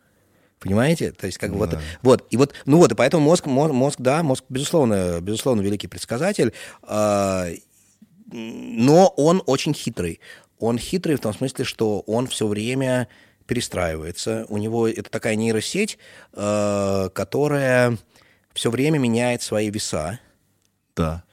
Понимаете? 0.60 1.12
То 1.12 1.26
есть, 1.26 1.40
как 1.40 1.52
бы 1.52 1.58
вот, 1.58 1.80
вот, 2.04 2.28
и 2.30 2.38
вот, 2.38 2.54
ну 2.68 2.78
вот, 2.78 2.92
и 2.92 2.96
поэтому 2.96 3.24
мозг, 3.24 3.48
мо- 3.48 3.74
мозг, 3.74 3.96
да, 3.98 4.22
мозг, 4.22 4.44
безусловно, 4.48 5.20
безусловно, 5.20 5.62
великий 5.62 5.88
предсказатель, 5.88 6.54
а, 6.84 7.48
но 8.32 9.08
он 9.18 9.42
очень 9.48 9.74
хитрый. 9.74 10.20
Он 10.62 10.78
хитрый 10.78 11.16
в 11.16 11.20
том 11.20 11.34
смысле, 11.34 11.66
что 11.66 12.02
он 12.02 12.28
все 12.28 12.48
время 12.48 13.08
перестраивается. 13.48 14.46
У 14.48 14.58
него 14.58 14.88
это 14.88 15.10
такая 15.10 15.36
нейросеть, 15.36 15.98
э, 16.34 17.10
которая 17.14 17.98
все 18.54 18.70
время 18.70 19.00
меняет 19.00 19.42
свои 19.42 19.72
веса. 19.72 20.20
Да. 20.96 21.24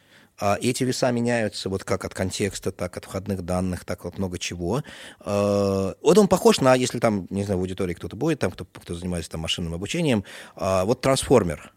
А 0.40 0.56
эти 0.60 0.82
веса 0.84 1.10
меняются 1.10 1.68
вот 1.68 1.84
как 1.84 2.04
от 2.04 2.14
контекста, 2.14 2.72
так 2.72 2.96
от 2.96 3.04
входных 3.04 3.42
данных, 3.44 3.84
так 3.84 4.06
от 4.06 4.16
много 4.18 4.38
чего. 4.38 4.82
Э, 5.20 5.92
Вот 6.00 6.16
он 6.16 6.26
похож 6.26 6.60
на, 6.60 6.74
если 6.74 6.98
там, 6.98 7.26
не 7.28 7.44
знаю, 7.44 7.58
в 7.58 7.62
аудитории 7.62 7.92
кто-то 7.92 8.16
будет, 8.16 8.38
там 8.38 8.50
кто, 8.50 8.64
кто 8.64 8.94
занимается 8.94 9.30
там 9.30 9.42
машинным 9.42 9.74
обучением, 9.74 10.24
а, 10.56 10.86
вот 10.86 11.02
трансформер. 11.02 11.72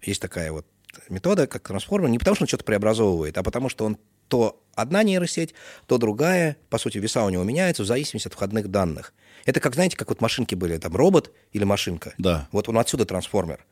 Есть 0.00 0.22
такая 0.22 0.52
вот 0.52 0.64
метода, 1.08 1.48
как 1.48 1.66
трансформер, 1.66 2.08
не 2.08 2.18
потому 2.18 2.36
что 2.36 2.44
он 2.44 2.48
что-то 2.48 2.64
преобразовывает, 2.64 3.36
а 3.36 3.42
потому 3.42 3.68
что 3.68 3.84
он 3.84 3.98
то 4.34 4.60
одна 4.74 5.04
нейросеть, 5.04 5.54
то 5.86 5.96
другая, 5.96 6.56
по 6.68 6.76
сути, 6.78 6.98
веса 6.98 7.24
у 7.24 7.30
него 7.30 7.44
меняются 7.44 7.84
в 7.84 7.86
зависимости 7.86 8.26
от 8.26 8.34
входных 8.34 8.68
данных. 8.68 9.14
Это 9.44 9.60
как, 9.60 9.74
знаете, 9.74 9.96
как 9.96 10.08
вот 10.08 10.20
машинки 10.20 10.56
были, 10.56 10.76
там 10.78 10.96
робот 10.96 11.30
или 11.52 11.62
машинка. 11.62 12.14
Да. 12.18 12.48
Вот 12.50 12.68
он 12.68 12.76
отсюда 12.78 13.04
трансформер. 13.04 13.64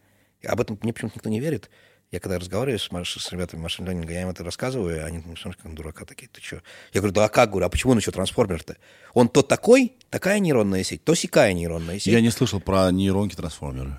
Об 0.46 0.60
этом 0.60 0.78
мне 0.80 0.92
почему-то 0.92 1.16
никто 1.16 1.30
не 1.30 1.40
верит. 1.40 1.68
Я 2.12 2.20
когда 2.20 2.38
разговариваю 2.38 2.78
с, 2.78 2.88
с 2.88 3.32
ребятами 3.32 3.60
машин 3.60 3.88
ленинга, 3.88 4.12
я 4.12 4.22
им 4.22 4.28
это 4.28 4.44
рассказываю, 4.44 4.98
и 4.98 5.00
они 5.00 5.18
мне 5.18 5.34
смотрят, 5.36 5.60
как 5.60 5.74
дурака 5.74 6.04
такие, 6.04 6.28
ты 6.32 6.40
что? 6.40 6.62
Я 6.92 7.00
говорю, 7.00 7.12
да 7.12 7.24
а 7.24 7.28
как, 7.28 7.50
говорю, 7.50 7.66
а 7.66 7.68
почему 7.68 7.90
он 7.90 7.98
еще 7.98 8.12
трансформер-то? 8.12 8.76
Он 9.14 9.28
то 9.28 9.42
такой, 9.42 9.94
такая 10.10 10.38
нейронная 10.38 10.84
сеть, 10.84 11.02
то 11.02 11.16
сякая 11.16 11.54
нейронная 11.54 11.98
сеть. 11.98 12.12
Я 12.12 12.20
не 12.20 12.30
слышал 12.30 12.60
про 12.60 12.88
нейронки-трансформеры. 12.92 13.96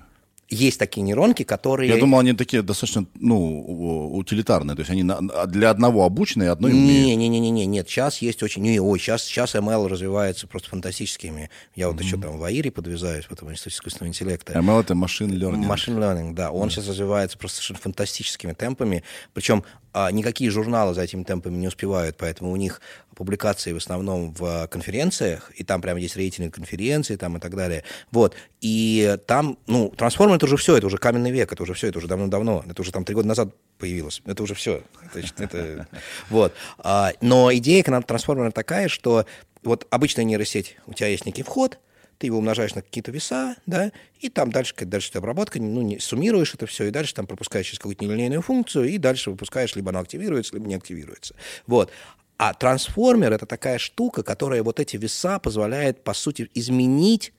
Есть 0.54 0.78
такие 0.78 1.02
нейронки, 1.02 1.42
которые... 1.42 1.88
Я 1.90 1.98
думал, 1.98 2.20
они 2.20 2.32
такие 2.32 2.62
достаточно, 2.62 3.06
ну, 3.18 4.16
утилитарные. 4.16 4.76
То 4.76 4.80
есть 4.80 4.90
они 4.90 5.04
для 5.48 5.70
одного 5.70 6.04
обучены 6.04 6.44
и 6.44 6.46
одной 6.46 6.72
умеют. 6.72 6.86
Не, 6.86 7.16
не, 7.16 7.28
не, 7.28 7.40
не, 7.40 7.50
не, 7.50 7.66
нет, 7.66 7.88
сейчас 7.88 8.18
есть 8.18 8.42
очень, 8.42 8.62
не, 8.62 8.78
ой, 8.78 8.98
сейчас, 8.98 9.24
сейчас 9.24 9.54
ML 9.54 9.88
развивается 9.88 10.46
просто 10.46 10.68
фантастическими. 10.70 11.50
Я 11.74 11.88
вот 11.88 12.00
еще 12.00 12.16
там 12.16 12.38
в 12.38 12.44
АИРе 12.44 12.70
подвязаюсь, 12.70 13.24
в 13.24 13.32
этом 13.32 13.50
институте 13.50 13.76
искусственного 13.76 14.08
интеллекта. 14.08 14.52
ML— 14.52 14.80
это 14.82 14.94
машин 14.94 15.32
learning. 15.32 15.66
Machine 15.66 15.98
learning, 15.98 16.34
да. 16.34 16.50
Он 16.50 16.70
сейчас 16.70 16.88
развивается 16.88 17.36
просто 17.36 17.56
совершенно 17.56 17.80
фантастическими 17.80 18.52
темпами. 18.52 19.02
Причем 19.32 19.64
а, 19.94 20.10
никакие 20.10 20.50
журналы 20.50 20.92
за 20.92 21.02
этими 21.02 21.22
темпами 21.22 21.56
не 21.56 21.68
успевают, 21.68 22.16
поэтому 22.18 22.50
у 22.50 22.56
них 22.56 22.80
публикации 23.14 23.72
в 23.72 23.76
основном 23.76 24.34
в 24.34 24.66
конференциях, 24.66 25.52
и 25.54 25.62
там 25.62 25.80
прямо 25.80 26.00
есть 26.00 26.16
рейтинг 26.16 26.52
конференций 26.52 27.16
там, 27.16 27.36
и 27.36 27.40
так 27.40 27.54
далее. 27.54 27.84
Вот. 28.10 28.34
И 28.60 29.16
там, 29.26 29.56
ну, 29.68 29.90
трансформер 29.96 30.34
это 30.34 30.46
уже 30.46 30.56
все, 30.56 30.76
это 30.76 30.88
уже 30.88 30.98
каменный 30.98 31.30
век, 31.30 31.52
это 31.52 31.62
уже 31.62 31.74
все, 31.74 31.86
это 31.88 31.98
уже 31.98 32.08
давно-давно. 32.08 32.64
Это 32.68 32.82
уже 32.82 32.90
там 32.90 33.04
три 33.04 33.14
года 33.14 33.28
назад 33.28 33.54
появилось. 33.78 34.20
Это 34.26 34.42
уже 34.42 34.54
все. 34.54 34.82
Это, 35.14 35.44
это- 35.44 35.86
вот. 36.28 36.52
А, 36.78 37.12
но 37.20 37.54
идея 37.54 37.84
канала 37.84 38.02
трансформера 38.02 38.50
такая, 38.50 38.88
что 38.88 39.26
вот 39.62 39.86
обычная 39.90 40.24
нейросеть, 40.24 40.76
у 40.86 40.92
тебя 40.92 41.06
есть 41.06 41.24
некий 41.24 41.44
вход, 41.44 41.78
ты 42.18 42.26
его 42.26 42.38
умножаешь 42.38 42.74
на 42.74 42.82
какие-то 42.82 43.10
веса, 43.10 43.56
да, 43.66 43.92
и 44.20 44.28
там 44.28 44.50
дальше, 44.50 44.74
дальше 44.80 45.12
ты 45.12 45.18
обработка, 45.18 45.60
ну, 45.60 45.82
не, 45.82 45.98
суммируешь 45.98 46.54
это 46.54 46.66
все, 46.66 46.84
и 46.84 46.90
дальше 46.90 47.14
там 47.14 47.26
пропускаешь 47.26 47.66
через 47.66 47.78
какую-то 47.78 48.04
нелинейную 48.04 48.42
функцию, 48.42 48.88
и 48.88 48.98
дальше 48.98 49.30
выпускаешь, 49.30 49.74
либо 49.76 49.90
она 49.90 50.00
активируется, 50.00 50.54
либо 50.54 50.66
не 50.66 50.74
активируется. 50.74 51.34
Вот. 51.66 51.90
А 52.36 52.52
трансформер— 52.52 53.32
это 53.34 53.46
такая 53.46 53.78
штука, 53.78 54.22
которая 54.22 54.62
вот 54.62 54.80
эти 54.80 54.96
веса 54.96 55.38
позволяет, 55.38 56.02
по 56.02 56.14
сути, 56.14 56.50
изменить 56.54 57.32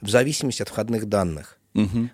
в 0.00 0.08
зависимости 0.08 0.62
от 0.62 0.68
входных 0.68 1.06
данных. 1.06 1.58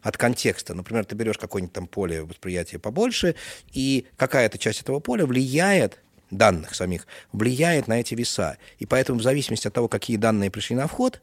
От 0.03 0.17
контекста. 0.17 0.75
Например, 0.75 1.05
ты 1.05 1.15
берешь 1.15 1.39
какое-нибудь 1.39 1.73
там 1.73 1.87
поле 1.87 2.23
восприятия 2.23 2.79
побольше, 2.79 3.35
и 3.73 4.07
какая-то 4.17 4.59
часть 4.59 4.83
этого 4.83 5.01
поля 5.01 5.27
влияет 5.27 6.01
данных 6.31 6.75
самих, 6.75 7.07
влияет 7.33 7.89
на 7.89 8.01
эти 8.01 8.15
веса. 8.15 8.59
И 8.79 8.87
поэтому 8.87 9.21
в 9.21 9.23
зависимости 9.23 9.69
от 9.69 9.75
того, 9.75 9.89
какие 9.89 10.17
данные 10.17 10.51
пришли 10.51 10.77
на 10.77 10.87
вход, 10.87 11.23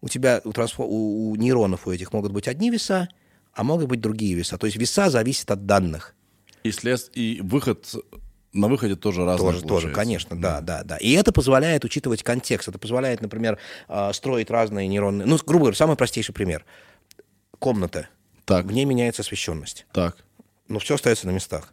у 0.00 0.08
тебя, 0.08 0.40
у, 0.44 0.50
трансфо- 0.50 0.86
у- 0.86 1.30
у 1.30 1.36
нейронов 1.36 1.86
у 1.86 1.92
этих 1.92 2.12
могут 2.12 2.32
быть 2.32 2.48
одни 2.48 2.70
веса, 2.70 3.08
а 3.52 3.62
могут 3.64 3.86
быть 3.88 4.00
другие 4.00 4.34
веса. 4.34 4.58
То 4.58 4.66
есть 4.66 4.76
веса 4.78 5.10
зависят 5.10 5.50
от 5.50 5.66
данных. 5.66 6.14
И, 6.62 6.70
след... 6.72 7.10
и 7.14 7.40
выход 7.42 7.86
на 8.52 8.68
выходе 8.68 8.96
тоже 8.96 9.24
разный 9.24 9.52
Тоже, 9.52 9.62
тоже, 9.64 9.90
конечно, 9.92 10.40
да, 10.40 10.60
да, 10.60 10.82
да. 10.84 10.96
И 10.96 11.12
это 11.12 11.32
позволяет 11.32 11.84
учитывать 11.84 12.22
контекст. 12.22 12.68
Это 12.68 12.78
позволяет, 12.78 13.20
например, 13.20 13.58
а, 13.88 14.12
строить 14.12 14.50
разные 14.50 14.88
нейронные... 14.88 15.26
Ну, 15.26 15.38
грубо 15.46 15.64
говоря, 15.66 15.76
самый 15.76 15.96
простейший 15.96 16.34
пример. 16.34 16.64
Комната. 17.58 18.08
Так. 18.44 18.66
В 18.66 18.72
ней 18.72 18.84
меняется 18.84 19.22
освещенность. 19.22 19.86
Так. 19.92 20.16
но 20.68 20.78
все 20.78 20.94
остается 20.94 21.26
на 21.26 21.30
местах. 21.32 21.72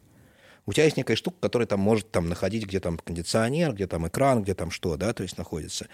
У 0.66 0.74
тебя 0.74 0.84
есть 0.84 0.98
некая 0.98 1.16
штука, 1.16 1.38
которая 1.40 1.66
там 1.66 1.80
может 1.80 2.12
там 2.12 2.28
находить, 2.28 2.66
где 2.66 2.80
там 2.80 2.98
кондиционер, 2.98 3.74
где 3.74 3.88
там 3.88 4.08
экран, 4.08 4.44
где 4.44 4.54
там 4.54 4.70
что, 4.70 4.98
да, 4.98 5.14
то 5.14 5.24
есть 5.24 5.38
находится. 5.38 5.88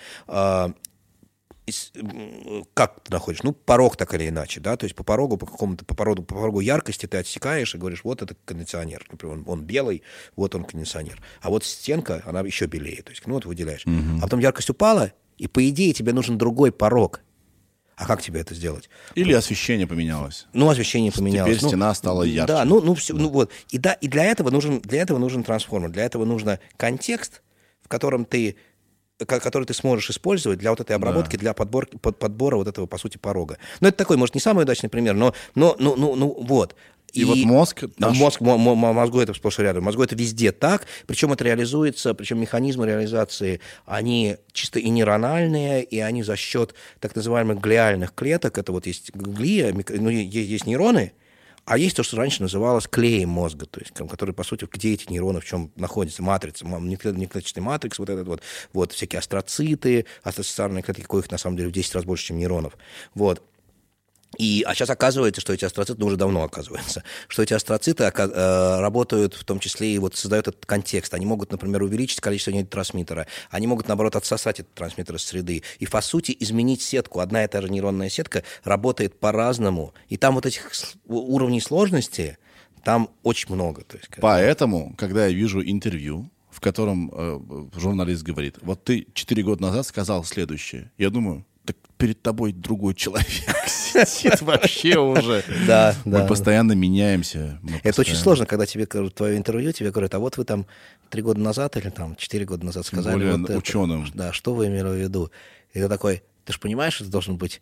Как 2.73 2.99
ты 3.01 3.11
находишь? 3.11 3.43
Ну, 3.43 3.53
порог 3.53 3.95
так 3.95 4.13
или 4.13 4.27
иначе, 4.27 4.59
да, 4.59 4.75
то 4.75 4.83
есть 4.83 4.95
по 4.95 5.03
порогу, 5.03 5.37
по 5.37 5.45
какому-то, 5.45 5.85
по 5.85 5.95
порогу, 5.95 6.23
по 6.23 6.35
порогу 6.35 6.59
яркости 6.59 7.05
ты 7.05 7.17
отсекаешь 7.17 7.73
и 7.73 7.77
говоришь, 7.77 8.03
вот 8.03 8.21
это 8.21 8.35
кондиционер, 8.45 9.05
например, 9.09 9.37
он, 9.37 9.43
он 9.47 9.61
белый, 9.63 10.03
вот 10.35 10.55
он 10.55 10.65
кондиционер. 10.65 11.21
А 11.41 11.49
вот 11.49 11.63
стенка, 11.63 12.21
она 12.25 12.41
еще 12.41 12.65
белее, 12.65 13.01
то 13.01 13.11
есть, 13.11 13.25
ну, 13.25 13.35
вот 13.35 13.45
выделяешь. 13.45 13.85
А 13.85 14.23
потом 14.23 14.39
яркость 14.39 14.69
упала, 14.69 15.13
и 15.37 15.47
по 15.47 15.67
идее 15.69 15.93
тебе 15.93 16.11
нужен 16.11 16.37
другой 16.37 16.71
порог. 16.71 17.21
А 17.95 18.07
как 18.07 18.21
тебе 18.21 18.41
это 18.41 18.55
сделать? 18.55 18.89
Или 19.15 19.33
освещение 19.33 19.85
поменялось. 19.85 20.47
Ну, 20.53 20.67
освещение 20.69 21.11
поменялось. 21.11 21.57
Теперь 21.57 21.69
стена 21.69 21.93
стала 21.93 22.23
ярче. 22.23 22.53
Да, 22.53 22.65
ну, 22.65 22.81
ну, 22.81 22.95
все, 22.95 23.13
ну 23.13 23.29
вот. 23.29 23.51
И, 23.69 23.77
да, 23.77 23.93
и 23.93 24.07
для 24.07 24.25
этого 24.25 24.49
нужен, 24.49 24.79
для 24.81 25.01
этого 25.01 25.19
нужен 25.19 25.43
трансформер. 25.43 25.89
Для 25.89 26.03
этого 26.03 26.25
нужно 26.25 26.59
контекст, 26.75 27.43
в 27.81 27.87
котором 27.87 28.25
ты 28.25 28.57
который 29.25 29.65
ты 29.65 29.73
сможешь 29.73 30.09
использовать 30.09 30.59
для 30.59 30.69
вот 30.69 30.79
этой 30.79 30.95
обработки, 30.95 31.35
да. 31.35 31.41
для 31.41 31.53
подбор, 31.53 31.87
под, 31.87 32.17
подбора 32.17 32.57
вот 32.57 32.67
этого, 32.67 32.85
по 32.85 32.97
сути, 32.97 33.17
порога. 33.17 33.57
Ну, 33.79 33.87
это 33.87 33.97
такой, 33.97 34.17
может, 34.17 34.35
не 34.35 34.41
самый 34.41 34.63
удачный 34.63 34.89
пример, 34.89 35.15
но, 35.15 35.33
но 35.55 35.75
ну, 35.79 35.95
ну, 35.95 36.15
ну, 36.15 36.37
вот. 36.39 36.75
И, 37.13 37.21
и 37.21 37.23
вот 37.25 37.37
мозг... 37.37 37.83
Наш... 37.97 38.17
Мозг, 38.17 38.41
мозгу 38.41 39.19
это 39.19 39.33
сплошь 39.33 39.59
и 39.59 39.61
рядом. 39.61 39.83
Мозгу 39.83 40.03
это 40.03 40.15
везде 40.15 40.51
так. 40.51 40.87
Причем 41.05 41.31
это 41.31 41.43
реализуется, 41.43 42.15
причем 42.15 42.39
механизмы 42.39 42.87
реализации, 42.87 43.61
они 43.85 44.37
чисто 44.51 44.79
и 44.79 44.89
нейрональные, 44.89 45.83
и 45.83 45.99
они 45.99 46.23
за 46.23 46.35
счет 46.35 46.73
так 46.99 47.15
называемых 47.15 47.59
глиальных 47.59 48.15
клеток. 48.15 48.57
Это 48.57 48.71
вот 48.71 48.87
есть 48.87 49.13
глия, 49.13 49.73
ну, 49.73 50.09
есть 50.09 50.65
нейроны, 50.65 51.13
а 51.65 51.77
есть 51.77 51.95
то, 51.95 52.03
что 52.03 52.17
раньше 52.17 52.41
называлось 52.41 52.87
клеем 52.87 53.29
мозга, 53.29 53.65
то 53.65 53.79
есть, 53.79 53.93
который, 53.93 54.33
по 54.33 54.43
сути, 54.43 54.67
где 54.69 54.93
эти 54.93 55.09
нейроны, 55.09 55.39
в 55.39 55.45
чем 55.45 55.71
находятся, 55.75 56.21
матрица, 56.21 56.65
неклеточный 56.65 57.61
матрикс, 57.61 57.99
вот 57.99 58.09
этот 58.09 58.27
вот, 58.27 58.41
вот 58.73 58.91
всякие 58.91 59.19
астроциты, 59.19 60.05
астроциальные 60.23 60.83
клетки, 60.83 61.03
коих 61.03 61.31
на 61.31 61.37
самом 61.37 61.57
деле 61.57 61.69
в 61.69 61.71
10 61.71 61.95
раз 61.95 62.03
больше, 62.05 62.25
чем 62.25 62.37
нейронов. 62.37 62.77
Вот. 63.15 63.41
И, 64.37 64.63
а 64.67 64.73
сейчас 64.73 64.89
оказывается, 64.89 65.41
что 65.41 65.53
эти 65.53 65.65
астроциты, 65.65 65.99
ну, 65.99 66.07
уже 66.07 66.17
давно 66.17 66.43
оказывается, 66.43 67.03
что 67.27 67.43
эти 67.43 67.53
астроциты 67.53 68.03
э, 68.03 68.79
работают 68.79 69.33
в 69.33 69.43
том 69.43 69.59
числе 69.59 69.93
и 69.93 69.99
вот 69.99 70.15
создают 70.15 70.47
этот 70.47 70.65
контекст. 70.65 71.13
Они 71.13 71.25
могут, 71.25 71.51
например, 71.51 71.83
увеличить 71.83 72.21
количество 72.21 72.51
нейротрансмиттера, 72.51 73.27
они 73.49 73.67
могут, 73.67 73.87
наоборот, 73.87 74.15
отсосать 74.15 74.59
этот 74.59 74.73
трансмиттер 74.73 75.15
из 75.15 75.23
среды. 75.23 75.63
И, 75.79 75.85
по 75.85 76.01
сути, 76.01 76.35
изменить 76.39 76.81
сетку. 76.81 77.19
Одна 77.19 77.43
и 77.43 77.47
та 77.47 77.61
же 77.61 77.69
нейронная 77.69 78.09
сетка 78.09 78.43
работает 78.63 79.19
по-разному. 79.19 79.93
И 80.09 80.17
там 80.17 80.35
вот 80.35 80.45
этих 80.45 80.71
уровней 81.07 81.61
сложности, 81.61 82.37
там 82.83 83.09
очень 83.23 83.53
много. 83.53 83.83
То 83.83 83.97
есть, 83.97 84.09
Поэтому, 84.19 84.93
когда 84.97 85.27
я 85.27 85.33
вижу 85.33 85.63
интервью, 85.63 86.29
в 86.49 86.59
котором 86.59 87.11
э, 87.13 87.69
журналист 87.79 88.23
говорит, 88.23 88.57
вот 88.61 88.83
ты 88.83 89.07
четыре 89.13 89.43
года 89.43 89.63
назад 89.63 89.85
сказал 89.85 90.23
следующее, 90.23 90.91
я 90.97 91.09
думаю, 91.09 91.45
так 91.65 91.77
перед 91.97 92.21
тобой 92.21 92.53
другой 92.53 92.93
человек 92.95 93.27
сидит 93.67 94.41
вообще 94.41 94.99
уже. 94.99 95.43
Да, 95.67 95.95
да. 96.05 96.21
Мы 96.21 96.27
постоянно 96.27 96.73
меняемся. 96.73 97.59
Это 97.83 98.01
очень 98.01 98.15
сложно, 98.15 98.45
когда 98.45 98.65
тебе 98.65 98.85
твое 98.85 99.37
интервью, 99.37 99.71
тебе 99.71 99.91
говорят, 99.91 100.13
а 100.15 100.19
вот 100.19 100.37
вы 100.37 100.45
там 100.45 100.65
три 101.09 101.21
года 101.21 101.39
назад 101.39 101.77
или 101.77 101.89
там 101.89 102.15
четыре 102.15 102.45
года 102.45 102.65
назад 102.65 102.85
сказали. 102.85 103.13
Более 103.13 103.57
ученым. 103.57 104.07
Да, 104.13 104.33
что 104.33 104.53
вы 104.53 104.67
имели 104.67 104.87
в 104.87 104.95
виду? 104.95 105.31
И 105.73 105.79
ты 105.79 105.87
такой, 105.87 106.23
ты 106.45 106.53
же 106.53 106.59
понимаешь, 106.59 106.93
что 106.93 107.03
это 107.03 107.11
должен 107.11 107.37
быть 107.37 107.61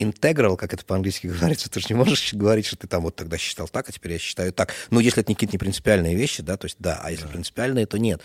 integral, 0.00 0.56
как 0.56 0.74
это 0.74 0.84
по-английски 0.84 1.26
говорится, 1.28 1.70
ты 1.70 1.80
же 1.80 1.86
не 1.90 1.94
можешь 1.94 2.32
говорить, 2.34 2.66
что 2.66 2.76
ты 2.76 2.86
там 2.86 3.02
вот 3.02 3.14
тогда 3.14 3.38
считал 3.38 3.68
так, 3.68 3.88
а 3.88 3.92
теперь 3.92 4.12
я 4.12 4.18
считаю 4.18 4.52
так. 4.52 4.74
Ну, 4.90 4.98
если 4.98 5.22
это 5.22 5.30
не 5.30 5.34
какие-то 5.34 5.54
непринципиальные 5.54 6.16
вещи, 6.16 6.42
да, 6.42 6.56
то 6.56 6.66
есть 6.66 6.76
да, 6.78 7.00
а 7.02 7.10
если 7.10 7.24
да. 7.24 7.30
принципиальные, 7.30 7.86
то 7.86 7.98
нет. 7.98 8.20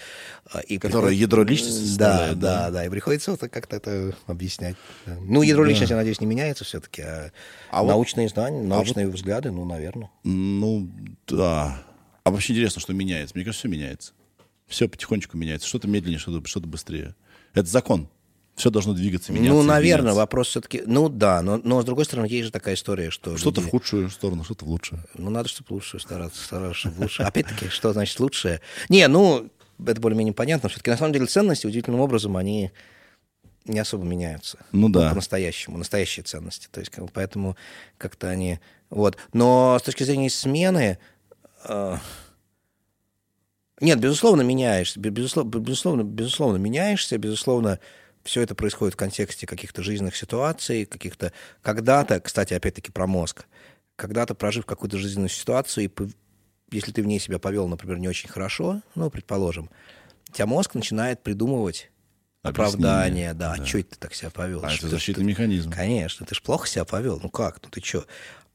А, 0.51 0.61
и 0.61 0.77
Которое 0.77 1.09
приход... 1.09 1.21
ядро 1.21 1.43
личности 1.43 1.97
да, 1.97 2.29
да, 2.29 2.35
да, 2.35 2.71
да, 2.71 2.85
и 2.85 2.89
приходится 2.89 3.31
вот 3.31 3.41
как-то 3.41 3.75
это 3.75 4.15
объяснять. 4.25 4.75
Ну, 5.05 5.41
ядро 5.41 5.63
да. 5.63 5.69
личности, 5.69 5.91
я 5.91 5.97
надеюсь, 5.97 6.21
не 6.21 6.27
меняется 6.27 6.63
все-таки, 6.63 7.01
а, 7.01 7.31
а 7.69 7.83
научные 7.83 8.27
вот... 8.27 8.33
знания, 8.33 8.63
научные 8.63 9.05
а 9.05 9.07
вот... 9.09 9.15
взгляды, 9.15 9.51
ну, 9.51 9.65
наверное. 9.65 10.09
Ну, 10.23 10.89
да. 11.27 11.83
А 12.23 12.31
вообще 12.31 12.53
интересно, 12.53 12.81
что 12.81 12.93
меняется. 12.93 13.35
Мне 13.35 13.43
кажется, 13.43 13.67
все 13.67 13.69
меняется. 13.69 14.13
Все 14.67 14.89
потихонечку 14.89 15.37
меняется. 15.37 15.67
Что-то 15.67 15.87
медленнее, 15.87 16.17
что-то 16.17 16.47
что 16.47 16.59
быстрее. 16.61 17.15
Это 17.53 17.69
закон 17.69 18.09
все 18.55 18.69
должно 18.69 18.93
двигаться, 18.93 19.33
меняться. 19.33 19.53
Ну, 19.53 19.63
наверное, 19.63 20.03
меняться. 20.03 20.19
вопрос 20.19 20.47
все-таки... 20.47 20.83
Ну, 20.85 21.09
да, 21.09 21.41
но, 21.41 21.59
но 21.63 21.81
с 21.81 21.85
другой 21.85 22.05
стороны, 22.05 22.25
есть 22.25 22.45
же 22.45 22.51
такая 22.51 22.75
история, 22.75 23.11
что... 23.11 23.37
Что-то 23.37 23.59
люди... 23.59 23.67
в 23.67 23.71
худшую 23.71 24.09
сторону, 24.09 24.45
что-то 24.45 24.65
в 24.65 24.69
лучшую. 24.69 25.03
Ну, 25.15 25.29
надо, 25.29 25.49
чтобы 25.49 25.73
лучше 25.73 25.99
стараться, 25.99 26.41
стараться, 26.41 26.79
чтобы 26.79 27.01
лучше. 27.01 27.23
Опять-таки, 27.23 27.67
что 27.67 27.91
значит 27.91 28.17
лучшее? 28.19 28.61
Не, 28.87 29.07
ну, 29.09 29.49
это 29.85 29.99
более-менее 29.99 30.33
понятно. 30.33 30.69
Все-таки, 30.69 30.89
на 30.89 30.97
самом 30.97 31.11
деле, 31.11 31.25
ценности 31.25 31.67
удивительным 31.67 31.99
образом, 31.99 32.37
они 32.37 32.71
не 33.65 33.79
особо 33.79 34.05
меняются. 34.05 34.59
Ну, 34.71 34.87
да. 34.87 35.09
По-настоящему, 35.09 35.77
настоящие 35.77 36.23
ценности. 36.23 36.69
То 36.71 36.79
есть, 36.79 36.91
поэтому 37.13 37.57
как-то 37.97 38.29
они... 38.29 38.59
Вот. 38.89 39.17
Но 39.33 39.77
с 39.79 39.83
точки 39.83 40.03
зрения 40.03 40.29
смены... 40.29 40.97
Э... 41.65 41.97
Нет, 43.81 43.99
безусловно, 43.99 44.43
меняешься. 44.43 44.97
Безусловно, 44.99 45.49
безусловно, 45.49 46.03
безусловно, 46.03 46.57
меняешься, 46.57 47.17
безусловно, 47.17 47.79
все 48.25 48.41
это 48.41 48.55
происходит 48.55 48.95
в 48.95 48.97
контексте 48.97 49.45
каких-то 49.45 49.83
жизненных 49.83 50.15
ситуаций, 50.15 50.85
каких-то... 50.85 51.31
Когда-то, 51.61 52.19
кстати, 52.19 52.53
опять-таки 52.53 52.91
про 52.91 53.07
мозг, 53.07 53.45
когда-то 53.95 54.33
прожив 54.35 54.65
какую-то 54.65 54.97
жизненную 54.97 55.29
ситуацию, 55.29 55.85
и 55.85 55.91
если 56.71 56.91
ты 56.91 57.03
в 57.03 57.05
ней 57.05 57.19
себя 57.19 57.39
повел, 57.39 57.67
например, 57.67 57.99
не 57.99 58.07
очень 58.07 58.27
хорошо, 58.27 58.81
ну, 58.95 59.09
предположим, 59.09 59.69
у 60.29 60.33
тебя 60.33 60.47
мозг 60.47 60.73
начинает 60.73 61.21
придумывать 61.21 61.91
оправдание, 62.41 63.33
да, 63.33 63.55
да. 63.55 63.63
а 63.63 63.65
что 63.65 63.79
это 63.79 63.91
ты 63.91 63.97
так 63.99 64.13
себя 64.15 64.31
повел? 64.31 64.65
А 64.65 64.69
что 64.69 64.87
это 64.87 64.95
защитный 64.95 65.23
ты... 65.23 65.29
механизм. 65.29 65.71
Конечно, 65.71 66.25
ты 66.25 66.35
же 66.35 66.41
плохо 66.41 66.67
себя 66.67 66.83
повел, 66.83 67.19
ну 67.21 67.29
как, 67.29 67.59
ну 67.63 67.69
ты 67.69 67.81
что? 67.81 68.05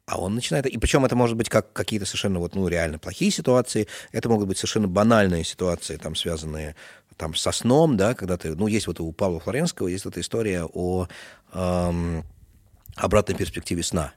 А 0.06 0.20
он 0.20 0.34
начинает... 0.34 0.66
И 0.66 0.76
причем 0.76 1.04
это 1.04 1.14
может 1.14 1.36
быть 1.36 1.48
как 1.48 1.72
какие-то 1.72 2.04
совершенно 2.04 2.40
вот, 2.40 2.56
ну, 2.56 2.66
реально 2.66 2.98
плохие 2.98 3.30
ситуации, 3.30 3.86
это 4.10 4.28
могут 4.28 4.48
быть 4.48 4.58
совершенно 4.58 4.88
банальные 4.88 5.44
ситуации, 5.44 5.96
там, 5.96 6.16
связанные 6.16 6.74
там 7.20 7.34
со 7.34 7.52
сном, 7.52 7.98
да, 7.98 8.14
когда 8.14 8.38
ты, 8.38 8.56
ну, 8.56 8.66
есть 8.66 8.86
вот 8.86 8.98
у 8.98 9.12
Павла 9.12 9.40
Флоренского, 9.40 9.88
есть 9.88 10.06
эта 10.06 10.22
история 10.22 10.64
о 10.64 11.06
эм, 11.52 12.24
обратной 12.96 13.36
перспективе 13.36 13.82
сна. 13.82 14.14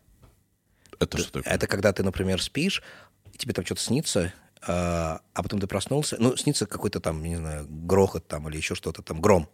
Это 0.99 1.17
что 1.17 1.34
такое? 1.34 1.53
Это 1.53 1.67
когда 1.67 1.91
ты, 1.91 2.01
например, 2.01 2.41
спишь, 2.41 2.81
тебе 3.38 3.53
там 3.53 3.65
что-то 3.65 3.81
снится, 3.81 4.21
э, 4.21 4.31
а 4.67 5.19
потом 5.35 5.59
ты 5.59 5.67
проснулся, 5.67 6.15
ну, 6.17 6.38
снится 6.38 6.65
какой-то 6.65 7.01
там, 7.01 7.21
не 7.21 7.35
знаю, 7.35 7.67
грохот 7.69 8.25
там 8.25 8.47
или 8.47 8.55
еще 8.55 8.73
что-то 8.73 9.01
там, 9.01 9.19
гром. 9.19 9.49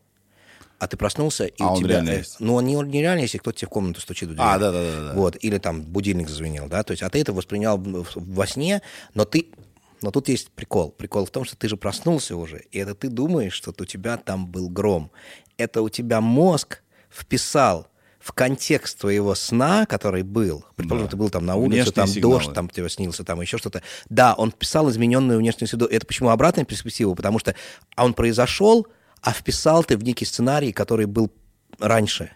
А 0.78 0.88
ты 0.88 0.96
проснулся, 0.96 1.46
и 1.46 1.64
а 1.64 1.70
у 1.70 1.74
он 1.74 1.80
тебя... 1.80 1.96
Реально 1.96 2.10
есть. 2.12 2.40
Ну, 2.40 2.54
он 2.54 2.66
не, 2.68 2.76
не 2.76 3.02
реально, 3.02 3.22
если 3.22 3.40
кто-то 3.40 3.58
тебе 3.58 3.68
в 3.68 3.72
комнату 3.72 4.00
стучит 4.00 4.30
в 4.30 4.34
дверь. 4.34 4.46
А, 4.48 4.60
да-да-да. 4.60 5.14
Вот, 5.16 5.36
или 5.42 5.58
там 5.58 5.82
будильник 5.82 6.30
зазвенел, 6.30 6.68
да, 6.68 6.84
то 6.84 6.92
есть, 6.92 7.02
а 7.02 7.10
ты 7.10 7.20
это 7.20 7.34
воспринял 7.34 7.80
во 7.80 8.46
сне, 8.46 8.84
но 9.16 9.26
ты 9.26 9.48
но 10.02 10.12
тут 10.12 10.30
есть 10.30 10.52
прикол. 10.52 10.92
Прикол 10.92 11.26
в 11.26 11.32
том, 11.32 11.46
что 11.46 11.56
ты 11.56 11.68
же 11.68 11.78
проснулся 11.78 12.36
уже, 12.36 12.64
и 12.72 12.80
это 12.80 12.96
ты 12.96 13.10
думаешь, 13.10 13.54
что 13.54 13.74
у 13.78 13.86
тебя 13.86 14.18
там 14.18 14.48
был 14.48 14.70
гром. 14.70 15.12
Это 15.58 15.82
у 15.82 15.90
тебя 15.90 16.22
мозг 16.22 16.82
вписал 17.10 17.88
в 18.20 18.34
контекст 18.34 19.00
твоего 19.00 19.34
сна, 19.34 19.86
который 19.86 20.24
был, 20.24 20.66
предположим, 20.76 21.08
да. 21.08 21.12
ты 21.12 21.18
был 21.18 21.30
там 21.30 21.46
на 21.46 21.56
улице, 21.56 21.84
Внешние 21.84 21.94
там 21.94 22.08
сигналы. 22.08 22.36
дождь, 22.36 22.54
там 22.54 22.70
тебе 22.70 22.90
снился, 22.90 23.24
там 23.24 23.40
еще 23.42 23.58
что-то. 23.58 23.82
Да, 24.10 24.34
он 24.34 24.52
вписал 24.52 24.90
измененную 24.90 25.40
внешнюю 25.40 25.68
среду. 25.68 25.86
Это 25.86 26.06
почему 26.06 26.30
обратная 26.30 26.66
перспектива? 26.66 27.14
Потому 27.16 27.40
что 27.40 27.56
а 27.96 28.06
он 28.06 28.14
произошел, 28.14 28.88
а 29.22 29.32
вписал 29.32 29.84
ты 29.84 29.98
в 29.98 30.04
некий 30.04 30.26
сценарий, 30.26 30.74
который 30.74 31.06
был 31.06 31.32
раньше. 31.80 32.32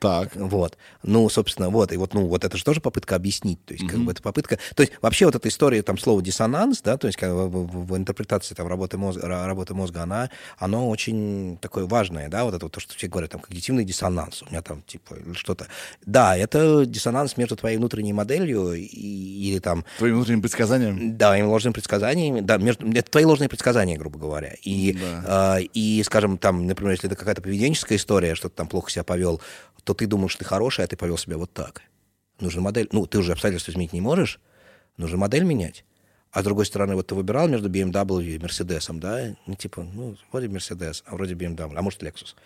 Так. 0.00 0.34
Вот. 0.34 0.78
Ну, 1.02 1.28
собственно, 1.28 1.68
вот. 1.68 1.92
И 1.92 1.96
вот, 1.98 2.14
ну, 2.14 2.26
вот 2.26 2.42
это 2.44 2.56
же 2.56 2.64
тоже 2.64 2.80
попытка 2.80 3.16
объяснить. 3.16 3.62
То 3.66 3.74
есть, 3.74 3.84
mm-hmm. 3.84 3.88
как 3.88 4.00
бы 4.00 4.12
это 4.12 4.22
попытка... 4.22 4.58
То 4.74 4.82
есть, 4.82 4.94
вообще 5.02 5.26
вот 5.26 5.34
эта 5.34 5.48
история, 5.48 5.82
там, 5.82 5.98
слово 5.98 6.22
диссонанс, 6.22 6.80
да, 6.80 6.96
то 6.96 7.06
есть, 7.06 7.18
как 7.18 7.30
бы, 7.30 7.48
в, 7.48 7.86
в 7.86 7.96
интерпретации 7.96 8.54
там 8.54 8.66
работы 8.66 8.96
мозга, 8.96 9.28
работы 9.28 9.74
мозга, 9.74 10.02
она, 10.02 10.30
оно 10.58 10.88
очень 10.88 11.58
такое 11.60 11.84
важное, 11.84 12.30
да, 12.30 12.44
вот 12.44 12.54
это 12.54 12.64
вот 12.64 12.72
то, 12.72 12.80
что 12.80 12.94
все 12.94 13.08
говорят, 13.08 13.30
там, 13.30 13.42
когнитивный 13.42 13.84
диссонанс. 13.84 14.42
У 14.42 14.46
меня 14.50 14.62
там, 14.62 14.82
типа, 14.82 15.16
что-то... 15.34 15.66
Да, 16.06 16.34
это 16.34 16.86
диссонанс 16.86 17.36
между 17.36 17.56
твоей 17.56 17.76
внутренней 17.76 18.14
моделью 18.14 18.72
и, 18.72 18.86
или 18.86 19.58
там... 19.58 19.84
Твоим 19.98 20.14
внутренним 20.14 20.40
предсказанием? 20.40 21.18
Да, 21.18 21.36
им 21.36 21.48
ложными 21.48 21.74
предсказаниями. 21.74 22.40
Да, 22.40 22.56
между... 22.56 22.90
это 22.90 23.10
твои 23.10 23.26
ложные 23.26 23.50
предсказания, 23.50 23.98
грубо 23.98 24.18
говоря. 24.18 24.54
И, 24.62 24.94
да. 24.94 25.58
э, 25.58 25.64
и, 25.74 26.02
скажем, 26.04 26.38
там, 26.38 26.66
например, 26.66 26.92
если 26.92 27.06
это 27.06 27.16
какая-то 27.16 27.42
поведенческая 27.42 27.98
история, 27.98 28.34
что 28.34 28.48
ты 28.48 28.56
там 28.56 28.66
плохо 28.66 28.90
себя 28.90 29.04
повел, 29.04 29.42
то 29.90 29.94
ты 29.94 30.06
думаешь, 30.06 30.36
ты 30.36 30.44
хороший, 30.44 30.84
а 30.84 30.86
ты 30.86 30.96
повел 30.96 31.18
себя 31.18 31.36
вот 31.36 31.52
так. 31.52 31.82
Нужно 32.38 32.60
модель... 32.60 32.88
Ну, 32.92 33.06
ты 33.06 33.18
уже 33.18 33.32
обстоятельства 33.32 33.72
изменить 33.72 33.92
не 33.92 34.00
можешь, 34.00 34.38
нужно 34.96 35.18
модель 35.18 35.42
менять. 35.42 35.84
А 36.30 36.42
с 36.42 36.44
другой 36.44 36.64
стороны, 36.64 36.94
вот 36.94 37.08
ты 37.08 37.16
выбирал 37.16 37.48
между 37.48 37.68
BMW 37.68 38.24
и 38.24 38.38
Mercedes, 38.38 38.86
да? 39.00 39.34
Ну, 39.46 39.56
типа, 39.56 39.82
ну, 39.82 40.16
вроде 40.30 40.46
Mercedes, 40.46 41.02
а 41.06 41.16
вроде 41.16 41.34
BMW, 41.34 41.74
а 41.74 41.82
может 41.82 42.04
Lexus. 42.04 42.36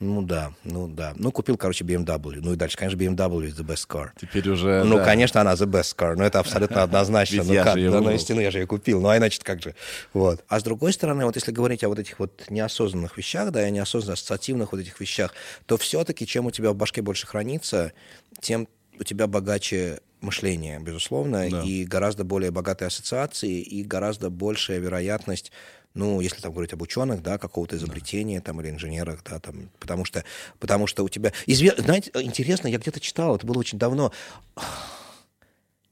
Ну 0.00 0.22
да, 0.22 0.54
ну 0.64 0.88
да. 0.88 1.12
Ну, 1.16 1.30
купил, 1.30 1.58
короче, 1.58 1.84
BMW. 1.84 2.40
Ну 2.40 2.54
и 2.54 2.56
дальше, 2.56 2.78
конечно, 2.78 2.96
BMW 2.96 3.48
is 3.48 3.54
the 3.54 3.66
best 3.66 3.86
car. 3.86 4.08
Теперь 4.18 4.48
уже, 4.48 4.82
Ну, 4.82 4.96
да. 4.96 5.04
конечно, 5.04 5.42
она 5.42 5.52
the 5.52 5.66
best 5.66 5.94
car. 5.94 6.14
Но 6.16 6.24
это 6.24 6.40
абсолютно 6.40 6.82
однозначно. 6.82 7.44
Ну 7.44 7.54
как? 7.54 7.74
Да, 7.74 8.00
ну, 8.00 8.10
истину 8.10 8.40
я 8.40 8.50
же 8.50 8.60
ее 8.60 8.66
купил. 8.66 9.02
Ну, 9.02 9.08
а 9.10 9.18
иначе 9.18 9.38
как 9.42 9.62
же? 9.62 9.74
Вот. 10.14 10.42
А 10.48 10.58
с 10.58 10.62
другой 10.62 10.94
стороны, 10.94 11.26
вот 11.26 11.36
если 11.36 11.52
говорить 11.52 11.84
о 11.84 11.88
вот 11.88 11.98
этих 11.98 12.18
вот 12.18 12.44
неосознанных 12.48 13.18
вещах, 13.18 13.50
да, 13.50 13.68
и 13.68 13.70
неосознанно 13.70 14.14
ассоциативных 14.14 14.72
вот 14.72 14.80
этих 14.80 14.98
вещах, 15.00 15.34
то 15.66 15.76
все-таки 15.76 16.26
чем 16.26 16.46
у 16.46 16.50
тебя 16.50 16.72
в 16.72 16.76
башке 16.76 17.02
больше 17.02 17.26
хранится, 17.26 17.92
тем 18.40 18.68
у 18.98 19.04
тебя 19.04 19.26
богаче 19.26 20.00
мышление, 20.22 20.78
безусловно, 20.80 21.48
да. 21.50 21.62
и 21.62 21.84
гораздо 21.84 22.24
более 22.24 22.50
богатые 22.50 22.88
ассоциации, 22.88 23.60
и 23.60 23.82
гораздо 23.82 24.30
большая 24.30 24.78
вероятность 24.78 25.52
ну, 25.94 26.20
если 26.20 26.40
там 26.40 26.52
говорить 26.52 26.72
об 26.72 26.82
ученых, 26.82 27.22
да, 27.22 27.38
какого-то 27.38 27.76
изобретения 27.76 28.40
там 28.40 28.60
или 28.60 28.70
инженерах, 28.70 29.22
да, 29.24 29.40
там, 29.40 29.70
потому 29.78 30.04
что, 30.04 30.24
потому 30.58 30.86
что 30.86 31.04
у 31.04 31.08
тебя... 31.08 31.32
Изве... 31.46 31.74
Знаете, 31.76 32.10
интересно, 32.14 32.68
я 32.68 32.78
где-то 32.78 33.00
читал, 33.00 33.36
это 33.36 33.46
было 33.46 33.58
очень 33.58 33.78
давно, 33.78 34.12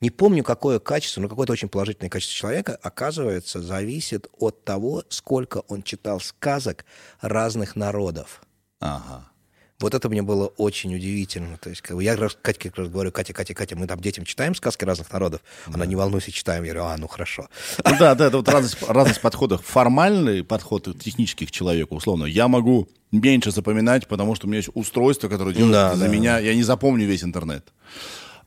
не 0.00 0.10
помню, 0.10 0.44
какое 0.44 0.78
качество, 0.78 1.20
но 1.20 1.28
какое-то 1.28 1.52
очень 1.52 1.68
положительное 1.68 2.10
качество 2.10 2.36
человека, 2.36 2.78
оказывается, 2.82 3.60
зависит 3.60 4.28
от 4.38 4.64
того, 4.64 5.02
сколько 5.08 5.58
он 5.66 5.82
читал 5.82 6.20
сказок 6.20 6.84
разных 7.20 7.74
народов. 7.74 8.42
Ага. 8.78 9.28
Вот 9.80 9.94
это 9.94 10.08
мне 10.08 10.22
было 10.22 10.46
очень 10.56 10.92
удивительно. 10.92 11.56
То 11.58 11.70
есть, 11.70 11.82
как 11.82 11.96
бы, 11.96 12.02
я 12.02 12.16
Катя 12.16 12.58
как 12.58 12.78
раз 12.78 12.88
говорю, 12.88 13.12
Катя, 13.12 13.32
Катя, 13.32 13.54
Катя, 13.54 13.76
мы 13.76 13.86
там 13.86 14.00
детям 14.00 14.24
читаем 14.24 14.56
сказки 14.56 14.84
разных 14.84 15.12
народов. 15.12 15.40
Она 15.66 15.86
не 15.86 15.94
волнуйся, 15.94 16.32
читаем. 16.32 16.64
Я 16.64 16.72
говорю, 16.72 16.90
а, 16.90 16.96
ну 16.96 17.06
хорошо. 17.06 17.48
Ну 17.84 17.94
да, 17.96 18.16
да, 18.16 18.26
это 18.26 18.38
вот 18.38 18.48
разность, 18.48 18.76
разность 18.88 19.20
подходов. 19.20 19.64
Формальный 19.64 20.42
подход 20.42 20.88
технический 20.98 21.46
к 21.46 21.52
человеку, 21.52 21.94
условно. 21.94 22.24
Я 22.24 22.48
могу 22.48 22.88
меньше 23.12 23.52
запоминать, 23.52 24.08
потому 24.08 24.34
что 24.34 24.46
у 24.46 24.50
меня 24.50 24.56
есть 24.58 24.70
устройство, 24.74 25.28
которое 25.28 25.54
делает 25.54 25.72
Да, 25.72 25.94
за 25.94 26.06
да. 26.06 26.08
меня. 26.08 26.38
Я 26.40 26.56
не 26.56 26.64
запомню 26.64 27.06
весь 27.06 27.22
интернет. 27.22 27.72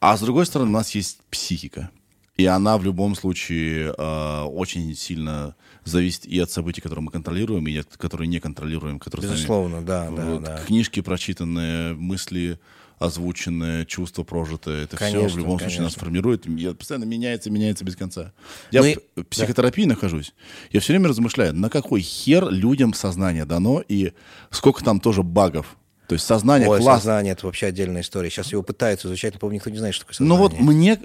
А 0.02 0.18
с 0.18 0.20
другой 0.20 0.46
стороны, 0.46 0.70
у 0.70 0.74
нас 0.74 0.94
есть 0.96 1.20
психика. 1.30 1.92
И 2.36 2.46
она 2.46 2.78
в 2.78 2.84
любом 2.84 3.16
случае 3.16 3.94
э, 3.98 4.42
очень 4.44 4.96
сильно 4.98 5.56
зависит 5.84 6.26
и 6.26 6.40
от 6.40 6.52
событий, 6.52 6.82
которые 6.82 7.04
мы 7.04 7.12
контролируем, 7.12 7.68
и 7.68 7.78
от 7.78 7.98
которые 7.98 8.28
не 8.28 8.40
контролируем. 8.40 9.00
Которые 9.00 9.28
сами- 9.28 9.36
Безусловно, 9.38 9.82
да, 9.82 10.10
да, 10.12 10.26
вот, 10.26 10.44
да. 10.44 10.58
Книжки 10.68 11.02
прочитанные, 11.02 11.94
мысли 11.96 12.60
озвученные, 13.00 13.86
чувства 13.88 14.24
прожитые. 14.24 14.84
Это 14.84 14.96
все 14.96 15.08
в 15.08 15.12
Конечно, 15.14 15.38
любом 15.40 15.60
случае 15.60 15.82
нас 15.82 15.94
конечно. 15.96 16.00
формирует. 16.02 16.46
И 16.46 16.74
постоянно 16.76 17.06
меняется, 17.06 17.50
меняется 17.50 17.84
без 17.84 17.96
конца. 17.96 18.32
Я 18.70 18.82
Ну 18.82 18.88
и- 18.88 18.98
в 19.16 19.24
психотерапии 19.24 19.86
нахожусь. 19.86 20.34
Я 20.72 20.80
все 20.82 20.94
время 20.94 21.10
размышляю, 21.10 21.56
на 21.56 21.70
какой 21.70 22.02
хер 22.02 22.50
людям 22.50 22.94
сознание 22.94 23.46
дано 23.46 23.84
и 23.88 24.14
сколько 24.52 24.84
там 24.84 25.00
тоже 25.00 25.24
багов. 25.24 25.78
То 26.08 26.14
есть 26.14 26.26
сознание 26.26 26.70
Ой, 26.70 26.78
классно. 26.80 27.00
сознание, 27.00 27.34
это 27.34 27.46
вообще 27.48 27.68
отдельная 27.68 28.02
история. 28.02 28.30
Сейчас 28.30 28.52
его 28.52 28.62
пытаются 28.62 29.08
изучать, 29.08 29.34
но, 29.34 29.40
по-моему, 29.40 29.56
никто 29.56 29.70
не 29.72 29.78
знает, 29.80 29.96
что 29.96 30.06
такое 30.06 30.28
Ну 30.28 30.36
сознание. 30.36 30.60
вот 30.60 30.74
мне, 30.74 31.00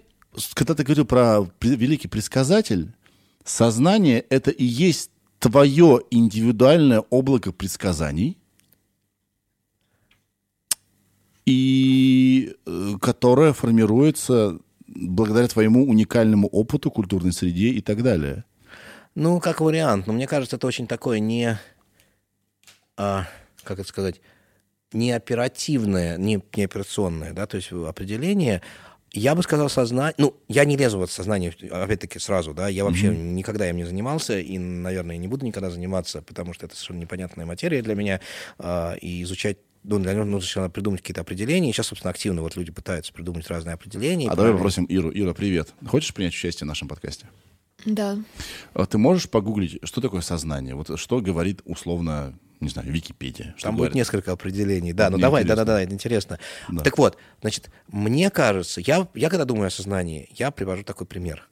когда 0.52 0.74
ты 0.74 0.82
говорил 0.82 1.06
про 1.06 1.46
великий 1.62 2.08
предсказатель, 2.08 2.92
сознание— 3.46 4.20
это 4.30 4.50
и 4.50 4.64
есть 4.64 5.10
твое 5.38 6.00
индивидуальное 6.10 7.00
облако 7.00 7.52
предсказаний, 7.52 8.38
и 11.46 12.56
э, 12.66 12.92
которое 13.00 13.52
формируется 13.52 14.58
благодаря 14.86 15.48
твоему 15.48 15.88
уникальному 15.88 16.48
опыту, 16.48 16.90
культурной 16.90 17.32
среде 17.32 17.68
и 17.68 17.80
так 17.80 18.02
далее. 18.02 18.44
Ну, 19.14 19.40
как 19.40 19.60
вариант. 19.60 20.06
Но 20.06 20.12
мне 20.12 20.26
кажется, 20.26 20.56
это 20.56 20.66
очень 20.66 20.86
такое 20.86 21.20
не... 21.20 21.58
а, 22.96 23.26
как 23.62 23.78
это 23.78 23.88
сказать? 23.88 24.20
Не 24.92 25.12
оперативное, 25.12 26.16
не, 26.16 26.42
не 26.54 26.64
операционное, 26.64 27.32
да, 27.32 27.46
то 27.46 27.56
есть 27.56 27.72
определение. 27.72 28.62
Я 29.16 29.34
бы 29.34 29.42
сказал 29.42 29.68
сознание... 29.70 30.14
Ну, 30.18 30.36
я 30.46 30.64
не 30.64 30.76
лезу 30.76 30.98
в 30.98 31.02
это 31.02 31.12
сознание, 31.12 31.52
опять-таки, 31.70 32.18
сразу, 32.18 32.52
да. 32.52 32.68
Я 32.68 32.84
вообще 32.84 33.08
никогда 33.08 33.68
им 33.68 33.76
не 33.76 33.84
занимался 33.84 34.38
и, 34.38 34.58
наверное, 34.58 35.16
не 35.16 35.26
буду 35.26 35.46
никогда 35.46 35.70
заниматься, 35.70 36.20
потому 36.22 36.52
что 36.52 36.66
это 36.66 36.76
совершенно 36.76 36.98
непонятная 36.98 37.46
материя 37.46 37.82
для 37.82 37.94
меня. 37.94 38.20
а, 38.58 38.94
и 39.00 39.22
изучать 39.22 39.58
ну, 39.84 40.00
для 40.00 40.14
него 40.14 40.24
нужно 40.24 40.40
сначала 40.40 40.68
придумать 40.68 41.00
какие-то 41.00 41.20
определения. 41.20 41.70
И 41.70 41.72
сейчас, 41.72 41.86
собственно, 41.86 42.10
активно 42.10 42.42
вот 42.42 42.56
люди 42.56 42.72
пытаются 42.72 43.12
придумать 43.12 43.48
разные 43.48 43.74
определения. 43.74 44.28
А 44.28 44.34
давай 44.34 44.52
попросим 44.52 44.84
Иру. 44.84 45.12
Ира, 45.14 45.32
привет. 45.32 45.72
Хочешь 45.86 46.12
принять 46.12 46.32
участие 46.32 46.66
в 46.66 46.68
нашем 46.68 46.88
подкасте? 46.88 47.28
Да. 47.84 48.18
А 48.74 48.86
Ты 48.86 48.98
можешь 48.98 49.30
погуглить, 49.30 49.78
что 49.84 50.00
такое 50.00 50.22
сознание? 50.22 50.74
Вот 50.74 50.98
что 50.98 51.20
говорит 51.20 51.62
условно, 51.64 52.36
не 52.60 52.68
знаю, 52.68 52.90
Википедия? 52.90 53.54
Там 53.60 53.76
говорит? 53.76 53.92
будет 53.92 53.94
несколько 53.94 54.32
определений. 54.32 54.92
Да, 54.92 55.10
ну 55.10 55.18
давай, 55.18 55.44
да-да-да, 55.44 55.82
это 55.82 55.92
интересно. 55.92 56.38
Да. 56.68 56.82
Так 56.82 56.98
вот, 56.98 57.18
значит, 57.40 57.70
мне 57.88 58.30
кажется, 58.30 58.80
я, 58.80 59.08
я 59.14 59.30
когда 59.30 59.44
думаю 59.44 59.68
о 59.68 59.70
сознании, 59.70 60.28
я 60.32 60.50
привожу 60.50 60.82
такой 60.82 61.06
пример. 61.06 61.48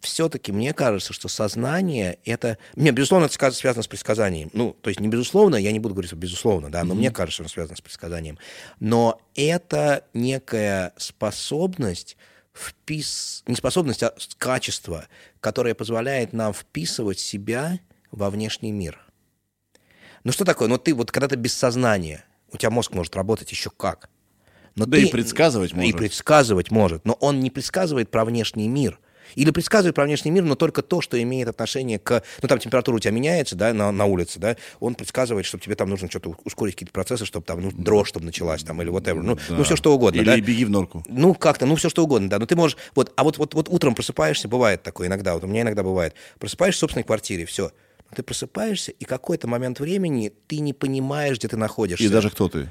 все-таки 0.00 0.52
мне 0.52 0.72
кажется, 0.72 1.12
что 1.12 1.28
сознание 1.28 2.18
это... 2.24 2.58
Мне, 2.74 2.90
безусловно, 2.92 3.26
это 3.26 3.50
связано 3.52 3.82
с 3.82 3.88
предсказанием. 3.88 4.50
Ну, 4.52 4.76
то 4.80 4.88
есть 4.90 5.00
не 5.00 5.08
безусловно, 5.08 5.56
я 5.56 5.72
не 5.72 5.78
буду 5.78 5.94
говорить, 5.94 6.10
что 6.10 6.16
безусловно, 6.16 6.70
да, 6.70 6.84
но 6.84 6.94
мне 6.94 7.10
кажется, 7.10 7.34
что 7.34 7.42
оно 7.42 7.48
связано 7.48 7.76
с 7.76 7.80
предсказанием. 7.80 8.38
Но 8.78 9.20
это 9.34 10.04
некая 10.14 10.92
способность 10.96 12.16
впис... 12.52 13.42
Не 13.46 13.56
способность, 13.56 14.02
а 14.02 14.14
качество, 14.38 15.06
которое 15.40 15.74
позволяет 15.74 16.32
нам 16.32 16.52
вписывать 16.52 17.18
себя 17.18 17.78
во 18.10 18.30
внешний 18.30 18.72
мир. 18.72 19.00
Ну 20.24 20.32
что 20.32 20.44
такое? 20.44 20.68
Ну 20.68 20.78
ты 20.78 20.94
вот 20.94 21.10
когда 21.10 21.28
ты 21.28 21.36
без 21.36 21.54
сознания, 21.54 22.24
у 22.52 22.56
тебя 22.56 22.70
мозг 22.70 22.92
может 22.92 23.16
работать 23.16 23.50
еще 23.50 23.70
как. 23.70 24.10
Но 24.76 24.86
Да 24.86 24.96
ты- 24.98 25.04
и 25.04 25.10
предсказывать 25.10 25.72
И 25.72 25.76
может. 25.76 25.96
предсказывать 25.96 26.70
может, 26.70 27.04
но 27.04 27.14
он 27.14 27.40
не 27.40 27.50
предсказывает 27.50 28.10
про 28.10 28.24
внешний 28.24 28.68
мир. 28.68 28.98
Или 29.36 29.52
предсказывает 29.52 29.94
про 29.94 30.04
внешний 30.06 30.32
мир, 30.32 30.42
но 30.42 30.56
только 30.56 30.82
то, 30.82 31.00
что 31.00 31.20
имеет 31.22 31.46
отношение 31.46 32.00
к... 32.00 32.24
Ну, 32.42 32.48
там 32.48 32.58
температура 32.58 32.96
у 32.96 32.98
тебя 32.98 33.12
меняется, 33.12 33.54
да, 33.54 33.72
на, 33.72 33.92
на 33.92 34.04
улице, 34.06 34.40
да, 34.40 34.56
он 34.80 34.96
предсказывает, 34.96 35.46
что 35.46 35.56
тебе 35.56 35.76
там 35.76 35.88
нужно 35.88 36.10
что-то 36.10 36.34
ускорить 36.44 36.74
какие-то 36.74 36.92
процессы, 36.92 37.24
чтобы 37.26 37.44
там, 37.46 37.60
ну, 37.60 37.70
дрожь, 37.70 38.08
чтобы 38.08 38.26
началась, 38.26 38.64
там, 38.64 38.82
или 38.82 38.90
whatever. 38.90 39.20
Ну, 39.22 39.36
Да. 39.36 39.40
ну 39.50 39.62
все 39.62 39.76
что 39.76 39.94
угодно, 39.94 40.18
Или 40.18 40.24
да. 40.26 40.40
беги 40.40 40.64
в 40.64 40.70
норку. 40.70 41.04
Ну, 41.06 41.34
как-то, 41.34 41.66
ну, 41.66 41.76
все 41.76 41.88
что 41.88 42.02
угодно, 42.02 42.28
да. 42.28 42.40
Но 42.40 42.46
ты 42.46 42.56
можешь... 42.56 42.76
Вот, 42.96 43.12
а 43.14 43.22
вот, 43.22 43.38
вот, 43.38 43.54
вот 43.54 43.68
утром 43.68 43.94
просыпаешься, 43.94 44.48
бывает 44.48 44.82
такое 44.82 45.06
иногда, 45.06 45.34
вот 45.34 45.44
у 45.44 45.46
меня 45.46 45.62
иногда 45.62 45.84
бывает. 45.84 46.14
Просыпаешься 46.40 46.78
в 46.78 46.80
собственной 46.80 47.04
квартире, 47.04 47.46
все. 47.46 47.70
Ты 48.14 48.22
просыпаешься, 48.22 48.90
и 48.92 49.04
какой-то 49.04 49.46
момент 49.46 49.78
времени 49.80 50.32
ты 50.48 50.58
не 50.60 50.72
понимаешь, 50.72 51.38
где 51.38 51.48
ты 51.48 51.56
находишься. 51.56 52.04
И 52.04 52.08
даже 52.08 52.30
кто 52.30 52.48
ты? 52.48 52.70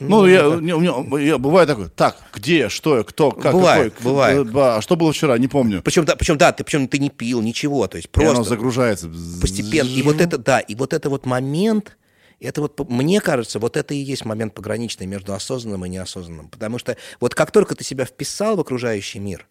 Ну, 0.00 0.26
я, 0.26 0.42
не, 0.60 0.72
у 0.74 0.80
меня, 0.80 1.18
я- 1.20 1.38
бывает 1.38 1.68
такое, 1.68 1.88
так, 1.88 2.16
где 2.32 2.68
что 2.68 2.98
я, 2.98 3.02
кто, 3.02 3.32
как, 3.32 3.52
Бывает, 3.54 3.94
какой, 3.94 4.04
бывает. 4.04 4.46
э, 4.46 4.50
а 4.54 4.80
что 4.80 4.94
было 4.94 5.12
вчера, 5.12 5.36
не 5.38 5.48
помню. 5.48 5.82
Причем, 5.82 6.04
да, 6.04 6.14
причем, 6.14 6.38
да, 6.38 6.52
ты, 6.52 6.62
причем 6.62 6.86
ты 6.86 7.00
не 7.00 7.10
пил, 7.10 7.40
ничего, 7.42 7.88
то 7.88 7.96
есть 7.96 8.08
И 8.16 8.20
оно 8.22 8.34
просто 8.34 8.50
загружается. 8.50 9.10
постепенно. 9.40 9.88
И 9.88 10.02
вот 10.02 10.20
это, 10.20 10.38
да, 10.38 10.60
и 10.60 10.76
вот 10.76 10.92
это 10.92 11.10
вот 11.10 11.26
момент, 11.26 11.96
это 12.38 12.60
вот, 12.60 12.78
мне 12.88 13.20
кажется, 13.20 13.58
вот 13.58 13.76
это 13.76 13.92
и 13.92 13.96
есть 13.96 14.24
момент 14.24 14.54
пограничный 14.54 15.06
между 15.08 15.34
осознанным 15.34 15.84
и 15.84 15.88
неосознанным. 15.88 16.48
Потому 16.48 16.78
что 16.78 16.96
вот 17.18 17.34
как 17.34 17.50
только 17.50 17.74
ты 17.74 17.82
себя 17.82 18.04
вписал 18.04 18.54
в 18.56 18.60
окружающий 18.60 19.18
мир, 19.18 19.48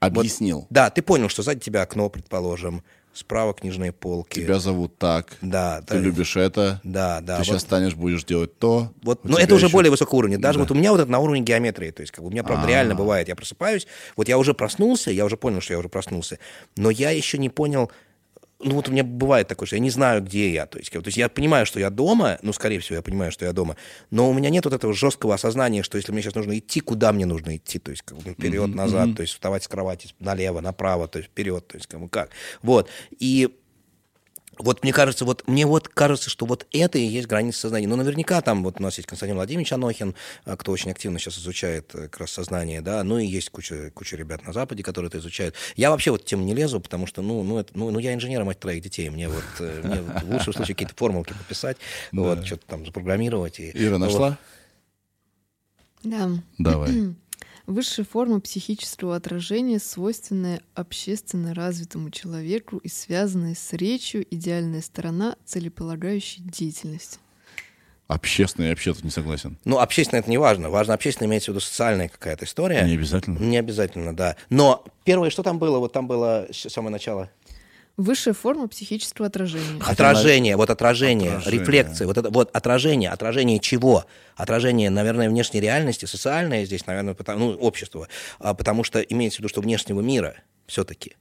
Объяснил. 0.00 0.66
да, 0.68 0.90
ты 0.90 1.00
понял, 1.00 1.30
что 1.30 1.42
сзади 1.42 1.60
тебя 1.60 1.80
окно, 1.80 2.10
предположим, 2.10 2.84
справа 3.18 3.52
книжные 3.52 3.92
полки. 3.92 4.40
Тебя 4.40 4.58
зовут 4.60 4.96
так, 4.98 5.36
Да, 5.42 5.82
ты 5.82 5.94
да. 5.94 6.00
любишь 6.00 6.36
это, 6.36 6.80
Да, 6.84 7.20
да. 7.20 7.34
ты 7.34 7.38
вот- 7.38 7.46
сейчас 7.46 7.62
станешь, 7.62 7.94
будешь 7.94 8.24
делать 8.24 8.56
то. 8.58 8.92
Вот, 9.02 9.24
но 9.24 9.34
тебя 9.34 9.44
это 9.44 9.54
уже 9.56 9.66
еще- 9.66 9.72
более 9.72 9.90
высокого 9.90 10.18
уровня. 10.18 10.38
Даже 10.38 10.58
Да. 10.58 10.64
вот 10.64 10.70
у 10.70 10.74
меня 10.74 10.92
вот 10.92 11.00
это 11.00 11.10
на 11.10 11.18
уровне 11.18 11.40
геометрии. 11.40 11.90
То 11.90 12.02
есть, 12.02 12.12
как 12.12 12.22
бы 12.22 12.28
у 12.28 12.30
меня, 12.30 12.44
правда, 12.44 12.64
А. 12.66 12.68
реально 12.68 12.94
бывает. 12.94 13.28
Я 13.28 13.34
просыпаюсь, 13.36 13.86
вот 14.16 14.28
я 14.28 14.38
уже 14.38 14.54
проснулся, 14.54 15.10
я 15.10 15.24
уже 15.24 15.36
понял, 15.36 15.60
что 15.60 15.72
я 15.72 15.78
уже 15.78 15.88
проснулся, 15.88 16.38
но 16.76 16.90
я 16.90 17.10
еще 17.10 17.38
не 17.38 17.48
понял. 17.48 17.90
Ну 18.60 18.74
вот 18.74 18.88
у 18.88 18.92
меня 18.92 19.04
бывает 19.04 19.46
такое, 19.46 19.66
что 19.66 19.76
я 19.76 19.80
не 19.80 19.90
знаю, 19.90 20.20
где 20.20 20.52
я. 20.52 20.66
То 20.66 20.78
есть, 20.78 20.90
то 20.90 21.00
есть 21.04 21.16
я 21.16 21.28
понимаю, 21.28 21.64
что 21.64 21.78
я 21.78 21.90
дома, 21.90 22.38
ну, 22.42 22.52
скорее 22.52 22.80
всего, 22.80 22.96
я 22.96 23.02
понимаю, 23.02 23.30
что 23.30 23.44
я 23.44 23.52
дома, 23.52 23.76
но 24.10 24.28
у 24.28 24.32
меня 24.32 24.50
нет 24.50 24.64
вот 24.64 24.74
этого 24.74 24.92
жесткого 24.92 25.34
осознания, 25.34 25.84
что 25.84 25.96
если 25.96 26.10
мне 26.10 26.22
сейчас 26.22 26.34
нужно 26.34 26.58
идти, 26.58 26.80
куда 26.80 27.12
мне 27.12 27.24
нужно 27.24 27.56
идти, 27.56 27.78
то 27.78 27.92
есть 27.92 28.02
как 28.02 28.18
вперед, 28.18 28.74
назад, 28.74 29.14
то 29.14 29.22
есть 29.22 29.34
вставать 29.34 29.62
с 29.62 29.68
кровати 29.68 30.12
налево, 30.18 30.60
направо, 30.60 31.06
то 31.06 31.18
есть 31.18 31.30
вперед, 31.30 31.68
то 31.68 31.76
есть 31.76 31.92
бы 31.94 32.08
как. 32.08 32.30
Вот. 32.62 32.88
И 33.18 33.48
вот 34.58 34.82
мне 34.82 34.92
кажется, 34.92 35.24
вот 35.24 35.46
мне 35.46 35.66
вот 35.66 35.88
кажется, 35.88 36.30
что 36.30 36.46
вот 36.46 36.66
это 36.72 36.98
и 36.98 37.02
есть 37.02 37.28
граница 37.28 37.60
сознания. 37.60 37.86
Но 37.86 37.96
наверняка 37.96 38.40
там 38.40 38.62
вот 38.64 38.80
у 38.80 38.82
нас 38.82 38.96
есть 38.96 39.08
Константин 39.08 39.36
Владимирович 39.36 39.72
Анохин, 39.72 40.14
а, 40.44 40.56
кто 40.56 40.72
очень 40.72 40.90
активно 40.90 41.18
сейчас 41.18 41.38
изучает 41.38 41.94
э, 41.94 42.08
как 42.08 42.20
раз 42.20 42.30
сознание, 42.32 42.80
да, 42.80 43.02
ну 43.04 43.18
и 43.18 43.26
есть 43.26 43.50
куча, 43.50 43.90
куча 43.94 44.16
ребят 44.16 44.46
на 44.46 44.52
Западе, 44.52 44.82
которые 44.82 45.08
это 45.08 45.18
изучают. 45.18 45.54
Я 45.76 45.90
вообще 45.90 46.10
вот 46.10 46.22
в 46.22 46.24
тему 46.24 46.44
не 46.44 46.54
лезу, 46.54 46.80
потому 46.80 47.06
что, 47.06 47.22
ну, 47.22 47.42
ну, 47.42 47.58
это, 47.58 47.76
ну, 47.76 47.90
ну 47.90 47.98
я 47.98 48.14
инженер, 48.14 48.44
мать 48.44 48.58
троих 48.60 48.82
детей, 48.82 49.08
мне 49.10 49.28
вот, 49.28 49.44
э, 49.60 49.80
мне 49.84 50.02
вот 50.02 50.22
в 50.22 50.32
лучшем 50.32 50.52
случае 50.52 50.74
какие-то 50.74 50.94
формулки 50.94 51.32
пописать, 51.32 51.76
вот, 52.12 52.44
что-то 52.46 52.66
там 52.66 52.86
запрограммировать. 52.86 53.60
И, 53.60 53.70
Ира 53.74 53.98
нашла? 53.98 54.38
Да. 56.02 56.30
Давай. 56.58 57.14
Высшая 57.68 58.04
форма 58.04 58.40
психического 58.40 59.14
отражения, 59.14 59.78
свойственная 59.78 60.62
общественно 60.74 61.52
развитому 61.52 62.08
человеку 62.08 62.78
и 62.78 62.88
связанная 62.88 63.54
с 63.54 63.74
речью, 63.74 64.26
идеальная 64.30 64.80
сторона 64.80 65.36
целеполагающей 65.44 66.42
деятельности. 66.42 67.18
Общественный, 68.06 68.68
я 68.68 68.72
вообще 68.72 68.94
тут 68.94 69.04
не 69.04 69.10
согласен. 69.10 69.58
Ну, 69.66 69.80
общественно 69.80 70.18
это 70.18 70.30
не 70.30 70.38
важно. 70.38 70.70
Важно 70.70 70.94
общественно 70.94 71.26
имеется 71.26 71.50
в 71.50 71.54
виду 71.54 71.60
социальная 71.60 72.08
какая-то 72.08 72.46
история. 72.46 72.84
Не 72.84 72.94
обязательно. 72.94 73.38
Не 73.38 73.58
обязательно, 73.58 74.16
да. 74.16 74.36
Но 74.48 74.82
первое, 75.04 75.28
что 75.28 75.42
там 75.42 75.58
было? 75.58 75.78
Вот 75.78 75.92
там 75.92 76.06
было 76.06 76.48
с 76.50 76.70
самого 76.70 76.88
начала. 76.88 77.30
Высшая 77.98 78.32
форма 78.32 78.68
психического 78.68 79.26
отражения. 79.26 79.82
Отражение, 79.84 80.56
вот 80.56 80.70
отражение, 80.70 81.32
Отражение. 81.32 81.60
рефлекции, 81.60 82.04
вот 82.04 82.16
это 82.16 82.30
вот 82.30 82.48
отражение, 82.52 83.10
отражение 83.10 83.58
чего? 83.58 84.04
Отражение, 84.36 84.88
наверное, 84.88 85.28
внешней 85.28 85.60
реальности, 85.60 86.04
социальное 86.04 86.64
здесь, 86.64 86.86
наверное, 86.86 87.14
потому, 87.14 87.50
ну, 87.50 87.56
общество, 87.56 88.06
а, 88.38 88.54
потому 88.54 88.84
что 88.84 89.00
имеется 89.00 89.38
в 89.38 89.40
виду, 89.40 89.48
что 89.48 89.60
внешнего 89.60 90.00
мира 90.00 90.36
все-таки. 90.68 91.16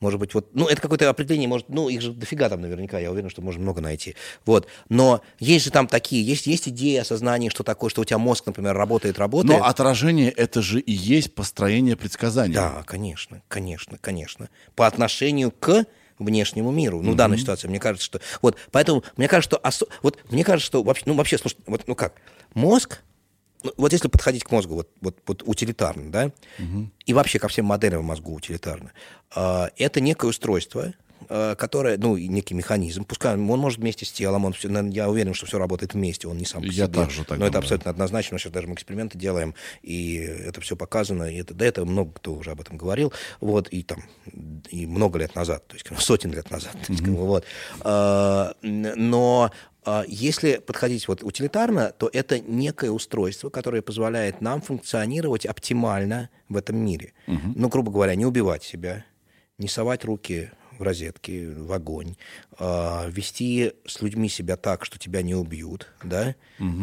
Может 0.00 0.18
быть, 0.18 0.34
вот, 0.34 0.52
ну, 0.52 0.66
это 0.66 0.82
какое-то 0.82 1.08
определение, 1.08 1.48
может, 1.48 1.68
ну, 1.68 1.88
их 1.88 2.02
же 2.02 2.10
дофига 2.12 2.48
там 2.48 2.60
наверняка, 2.60 2.98
я 2.98 3.12
уверен, 3.12 3.30
что 3.30 3.40
можно 3.40 3.62
много 3.62 3.80
найти. 3.80 4.16
Вот. 4.44 4.66
Но 4.88 5.22
есть 5.38 5.64
же 5.66 5.70
там 5.70 5.86
такие, 5.86 6.26
есть, 6.26 6.48
есть 6.48 6.68
идеи 6.68 6.96
осознания, 6.96 7.50
что 7.50 7.62
такое, 7.62 7.88
что 7.88 8.02
у 8.02 8.04
тебя 8.04 8.18
мозг, 8.18 8.46
например, 8.46 8.76
работает, 8.76 9.20
работает. 9.20 9.60
Но 9.60 9.64
отражение— 9.64 10.30
это 10.36 10.60
же 10.60 10.80
и 10.80 10.92
есть 10.92 11.36
построение 11.36 11.94
предсказаний. 11.96 12.54
Да, 12.54 12.82
конечно, 12.84 13.42
конечно, 13.46 13.96
конечно. 14.00 14.48
По 14.74 14.88
отношению 14.88 15.52
к 15.52 15.86
внешнему 16.18 16.70
миру. 16.70 17.02
Ну, 17.02 17.12
в 17.12 17.16
данной 17.16 17.36
ситуации, 17.38 17.68
мне 17.68 17.78
кажется, 17.80 18.04
что... 18.06 18.20
Вот, 18.42 18.56
поэтому, 18.70 19.04
мне 19.16 19.28
кажется, 19.28 19.56
что... 19.56 19.68
осо- 19.68 19.88
Вот, 20.02 20.18
мне 20.30 20.44
кажется, 20.44 20.66
что 20.66 20.82
вообще... 20.82 21.02
Ну, 21.06 21.14
вообще, 21.14 21.38
слушай, 21.38 21.56
вот, 21.66 21.82
ну 21.86 21.94
как? 21.94 22.14
Мозг, 22.54 23.02
ну, 23.62 23.72
вот 23.76 23.92
если 23.92 24.08
подходить 24.08 24.44
к 24.44 24.50
мозгу 24.50 24.74
вот, 24.76 24.88
вот, 25.00 25.18
вот 25.26 25.42
утилитарно, 25.44 26.10
да, 26.10 26.30
и 27.04 27.12
вообще 27.12 27.38
ко 27.38 27.48
всем 27.48 27.66
моделям 27.66 28.04
мозгу 28.04 28.32
утилитарно, 28.34 28.92
а, 29.34 29.70
это 29.76 30.00
некое 30.00 30.28
устройство, 30.28 30.92
а, 31.28 31.54
которое, 31.54 31.98
ну, 31.98 32.16
некий 32.16 32.54
механизм, 32.54 33.04
пускай 33.04 33.34
он 33.34 33.40
может 33.40 33.78
вместе 33.78 34.04
с 34.04 34.12
телом, 34.12 34.44
он 34.44 34.52
все, 34.52 34.68
я 34.90 35.08
уверен, 35.08 35.34
что 35.34 35.46
все 35.46 35.58
работает 35.58 35.94
вместе, 35.94 36.28
он 36.28 36.38
не 36.38 36.44
сам 36.44 36.62
по 36.62 36.66
Я 36.66 36.86
себе. 36.86 36.88
также 36.88 37.24
так 37.24 37.38
Но 37.38 37.46
это 37.46 37.58
абсолютно 37.58 37.90
однозначно, 37.90 38.34
мы 38.34 38.38
сейчас 38.38 38.52
даже 38.52 38.66
мы 38.66 38.74
эксперименты 38.74 39.18
делаем, 39.18 39.54
и 39.82 40.16
это 40.16 40.60
все 40.60 40.76
показано, 40.76 41.24
и 41.24 41.36
это, 41.36 41.54
да, 41.54 41.66
это 41.66 41.84
много 41.84 42.12
кто 42.12 42.34
уже 42.34 42.50
об 42.50 42.60
этом 42.60 42.76
говорил, 42.76 43.12
вот, 43.40 43.68
и 43.68 43.82
там, 43.82 44.04
и 44.70 44.86
много 44.86 45.18
лет 45.18 45.34
назад, 45.34 45.66
то 45.66 45.74
есть 45.74 45.88
бы, 45.90 46.00
сотен 46.00 46.32
лет 46.32 46.50
назад, 46.50 46.72
то 46.72 46.92
есть, 46.92 47.02
как 47.02 47.12
бы, 47.12 47.26
вот. 47.26 47.44
А, 47.80 48.54
но 48.62 49.50
а, 49.84 50.04
если 50.08 50.56
подходить 50.56 51.06
вот 51.06 51.22
утилитарно, 51.22 51.92
то 51.96 52.10
это 52.12 52.40
некое 52.40 52.90
устройство, 52.90 53.50
которое 53.50 53.82
позволяет 53.82 54.40
нам 54.40 54.60
функционировать 54.60 55.46
оптимально 55.46 56.28
в 56.48 56.56
этом 56.56 56.76
мире. 56.76 57.12
Ну, 57.26 57.68
грубо 57.68 57.92
говоря, 57.92 58.14
не 58.16 58.26
убивать 58.26 58.64
себя, 58.64 59.04
не 59.58 59.68
совать 59.68 60.04
руки 60.04 60.50
в 60.78 60.82
розетки, 60.82 61.46
в 61.56 61.72
огонь, 61.72 62.16
а, 62.58 63.06
вести 63.08 63.72
с 63.86 64.02
людьми 64.02 64.28
себя 64.28 64.56
так, 64.56 64.84
что 64.84 64.98
тебя 64.98 65.22
не 65.22 65.34
убьют, 65.34 65.88
да, 66.02 66.34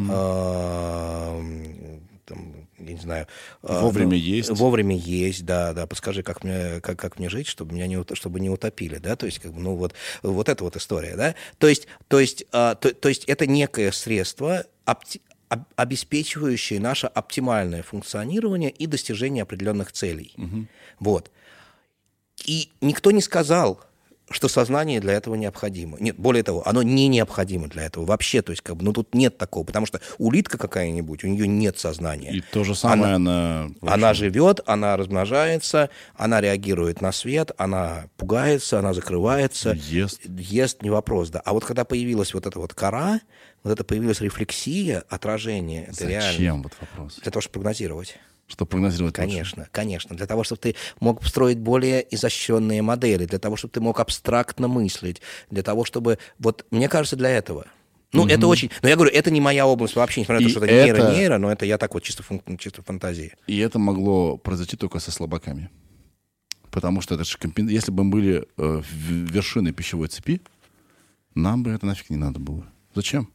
А, 0.10 1.38
м, 1.38 2.02
там, 2.26 2.68
я 2.80 2.94
не 2.94 3.00
знаю. 3.00 3.28
а, 3.62 3.82
Вовремя 3.82 4.12
ну, 4.12 4.16
есть. 4.16 4.50
Вовремя 4.50 4.96
есть, 4.96 5.46
да, 5.46 5.74
да. 5.74 5.88
Подскажи, 5.88 6.24
как 6.24 6.44
мне, 6.44 6.80
как, 6.82 6.98
как 6.98 7.20
мне 7.20 7.30
жить, 7.30 7.48
чтобы 7.48 7.76
меня 7.76 7.88
не, 7.88 8.04
чтобы 8.16 8.40
не 8.40 8.50
утопили, 8.50 8.98
да, 8.98 9.16
то 9.16 9.26
есть, 9.26 9.40
как 9.40 9.54
бы, 9.54 9.60
ну, 9.60 9.76
вот, 9.76 9.94
вот 10.22 10.50
эта 10.50 10.64
вот 10.64 10.76
история, 10.76 11.16
да. 11.16 11.36
То 11.58 11.68
есть, 11.68 11.88
то 12.08 12.20
есть, 12.20 12.46
а, 12.52 12.76
то, 12.76 12.94
то 12.94 13.10
есть 13.10 13.26
это 13.26 13.46
некое 13.48 13.92
средство, 13.92 14.66
опти- 14.86 15.22
об- 15.50 15.66
обеспечивающее 15.76 16.80
наше 16.80 17.08
оптимальное 17.08 17.84
функционирование 17.84 18.70
и 18.72 18.88
достижение 18.88 19.44
определенных 19.44 19.92
целей. 19.92 20.34
Вот. 21.00 21.32
И 22.46 22.70
никто 22.82 23.12
не 23.12 23.22
сказал, 23.22 23.82
что 24.30 24.48
сознание 24.48 25.00
для 25.00 25.14
этого 25.14 25.36
необходимо. 25.36 25.98
Нет, 26.00 26.16
более 26.18 26.44
того, 26.44 26.68
оно 26.68 26.82
не 26.82 27.08
необходимо 27.08 27.68
для 27.68 27.84
этого 27.84 28.06
вообще. 28.06 28.42
То 28.42 28.52
есть, 28.52 28.62
как 28.62 28.78
бы, 28.78 28.84
ну, 28.84 28.94
тут 28.94 29.14
нет 29.14 29.38
такого, 29.38 29.64
потому 29.64 29.86
что 29.86 30.00
улитка 30.18 30.58
какая-нибудь, 30.58 31.24
у 31.24 31.28
нее 31.28 31.48
нет 31.48 31.78
сознания. 31.78 32.32
И 32.32 32.42
то 32.42 32.64
же 32.64 32.76
самое 32.76 33.16
она... 33.16 33.66
общем, 33.66 33.78
Она 33.88 34.14
живет, 34.14 34.62
она 34.66 34.98
размножается, 34.98 35.90
она 36.16 36.42
реагирует 36.42 37.02
на 37.02 37.12
свет, 37.12 37.52
она 37.58 38.06
пугается, 38.18 38.80
она 38.80 38.94
закрывается. 38.94 39.74
Ест. 39.74 40.22
Ест, 40.26 40.82
не 40.82 40.90
вопрос, 40.90 41.30
да. 41.30 41.42
А 41.44 41.54
вот 41.54 41.66
когда 41.66 41.86
появилась 41.86 42.34
вот 42.34 42.46
эта 42.46 42.60
вот 42.60 42.74
кора, 42.74 43.20
вот 43.64 43.72
это 43.72 43.84
появилась 43.84 44.22
рефлексия, 44.22 45.04
отражение, 45.10 45.88
это 45.90 46.06
реально. 46.06 46.32
Зачем 46.32 46.64
вот 46.64 46.74
вопрос? 46.80 47.20
Для 47.22 47.32
того, 47.32 47.42
чтобы 47.42 47.54
прогнозировать. 47.54 48.18
Что 48.54 48.68
прогнозировать 48.68 49.18
лучше? 49.18 49.30
Конечно, 49.32 49.68
конечно. 49.72 50.16
Для 50.16 50.28
того, 50.28 50.44
чтобы 50.44 50.60
ты 50.62 50.76
мог 51.00 51.26
строить 51.26 51.58
более 51.58 52.06
изощренные 52.14 52.84
модели, 52.84 53.26
для 53.26 53.40
того, 53.40 53.56
чтобы 53.56 53.72
ты 53.72 53.82
мог 53.82 54.00
абстрактно 54.00 54.68
мыслить, 54.68 55.22
для 55.50 55.64
того, 55.64 55.86
чтобы... 55.86 56.20
Вот, 56.38 56.64
мне 56.70 56.88
кажется, 56.88 57.16
для 57.16 57.30
этого. 57.32 57.66
Ну, 58.12 58.28
это 58.28 58.46
очень... 58.46 58.70
Но 58.84 58.90
я 58.90 58.96
говорю, 58.96 59.12
это 59.12 59.32
не 59.32 59.42
моя 59.42 59.66
область 59.66 59.96
вообще, 59.96 60.22
несмотря 60.22 60.40
на 60.42 60.46
то, 60.46 60.52
что 60.52 60.60
это 60.66 60.72
нейро-нейро, 60.86 61.38
но 61.40 61.52
это 61.52 61.66
я 61.66 61.80
так 61.80 61.96
вот 61.96 62.04
чисто, 62.04 62.22
фун- 62.22 62.58
чисто 62.60 62.84
фантазии. 62.84 63.34
И 63.48 63.58
это 63.58 63.80
могло 63.80 64.38
произойти 64.38 64.78
только 64.78 65.00
со 65.00 65.10
слабаками. 65.12 65.72
Потому 66.70 67.02
что 67.02 67.16
это 67.16 67.24
же 67.24 67.36
компен- 67.40 67.72
если 67.72 67.92
бы 67.92 68.04
мы 68.04 68.12
были 68.12 68.48
э, 68.58 68.82
в- 68.84 69.32
вершиной 69.34 69.72
пищевой 69.74 70.10
цепи, 70.10 70.42
нам 71.34 71.64
бы 71.64 71.72
это 71.72 71.88
нафиг 71.88 72.12
не 72.12 72.18
надо 72.18 72.40
было. 72.40 72.68
Зачем? 72.94 73.30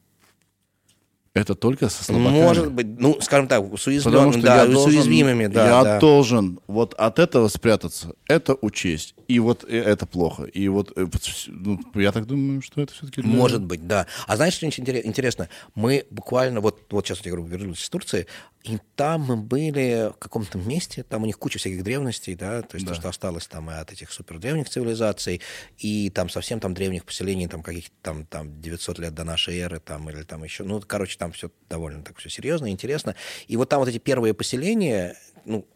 Это 1.39 1.55
только 1.55 1.89
со 1.89 2.05
слабаками. 2.05 2.43
Может 2.43 2.73
быть, 2.73 2.87
ну, 2.99 3.21
скажем 3.21 3.47
так, 3.47 3.65
с 3.77 3.81
что 3.81 4.11
да, 4.11 4.63
я 4.63 4.67
с 4.67 4.71
должен, 4.71 4.91
уязвимыми, 4.91 5.47
да, 5.47 5.67
я 5.67 5.85
да. 5.85 6.01
должен 6.01 6.59
вот 6.67 6.95
от 6.95 7.19
этого 7.19 7.49
спрятаться, 7.49 8.15
это 8.27 8.57
учесть. 8.61 9.15
И 9.29 9.39
вот 9.39 9.65
э, 9.69 9.79
это 9.79 10.07
плохо. 10.07 10.45
И 10.45 10.69
вот, 10.69 10.93
э, 10.97 11.07
ну, 11.47 11.81
я 11.95 12.13
так 12.13 12.27
думаю, 12.27 12.61
что 12.63 12.81
это 12.81 12.93
все-таки... 12.93 13.23
Может 13.23 13.63
быть, 13.63 13.87
да. 13.87 14.07
А 14.27 14.37
знаешь, 14.37 14.55
что 14.55 14.67
очень 14.67 14.83
интере- 14.83 15.05
интересно? 15.05 15.49
Мы 15.75 16.07
буквально, 16.11 16.61
вот, 16.61 16.81
вот 16.91 17.07
сейчас, 17.07 17.21
я 17.25 17.31
говорю, 17.31 17.47
вернулись 17.47 17.83
из 17.83 17.89
Турции, 17.89 18.27
и 18.65 18.79
там 18.97 19.23
мы 19.23 19.37
были 19.37 20.11
в 20.15 20.19
каком-то 20.19 20.59
месте, 20.59 21.03
там 21.03 21.23
у 21.23 21.27
них 21.27 21.39
куча 21.39 21.59
всяких 21.59 21.83
древностей, 21.85 22.35
да, 22.35 22.63
то 22.63 22.77
есть 22.77 22.87
то, 22.87 22.95
что 22.95 23.09
осталось 23.09 23.47
там 23.47 23.71
и 23.71 23.75
от 23.75 23.93
этих 23.93 24.11
супердревних 24.11 24.69
цивилизаций, 24.69 25.41
и 25.79 26.11
там 26.11 26.29
совсем 26.29 26.59
там 26.61 26.75
древних 26.75 27.05
поселений, 27.05 27.47
там 27.47 27.63
каких-то 27.63 27.95
там, 28.03 28.27
там 28.27 28.61
900 28.61 28.99
лет 28.99 29.15
до 29.15 29.25
нашей 29.25 29.59
эры, 29.59 29.81
там, 29.81 30.11
или 30.11 30.23
там 30.23 30.45
еще, 30.45 30.65
ну, 30.65 30.83
короче, 30.85 31.17
там 31.19 31.28
все 31.33 31.51
довольно 31.69 32.03
так 32.03 32.19
все 32.19 32.29
серьезно 32.29 32.71
интересно. 32.71 33.15
И 33.47 33.57
вот 33.57 33.69
там 33.69 33.81
вот 33.81 33.89
эти 33.89 33.99
первые 33.99 34.35
поселения, 34.35 35.17
ну, 35.45 35.67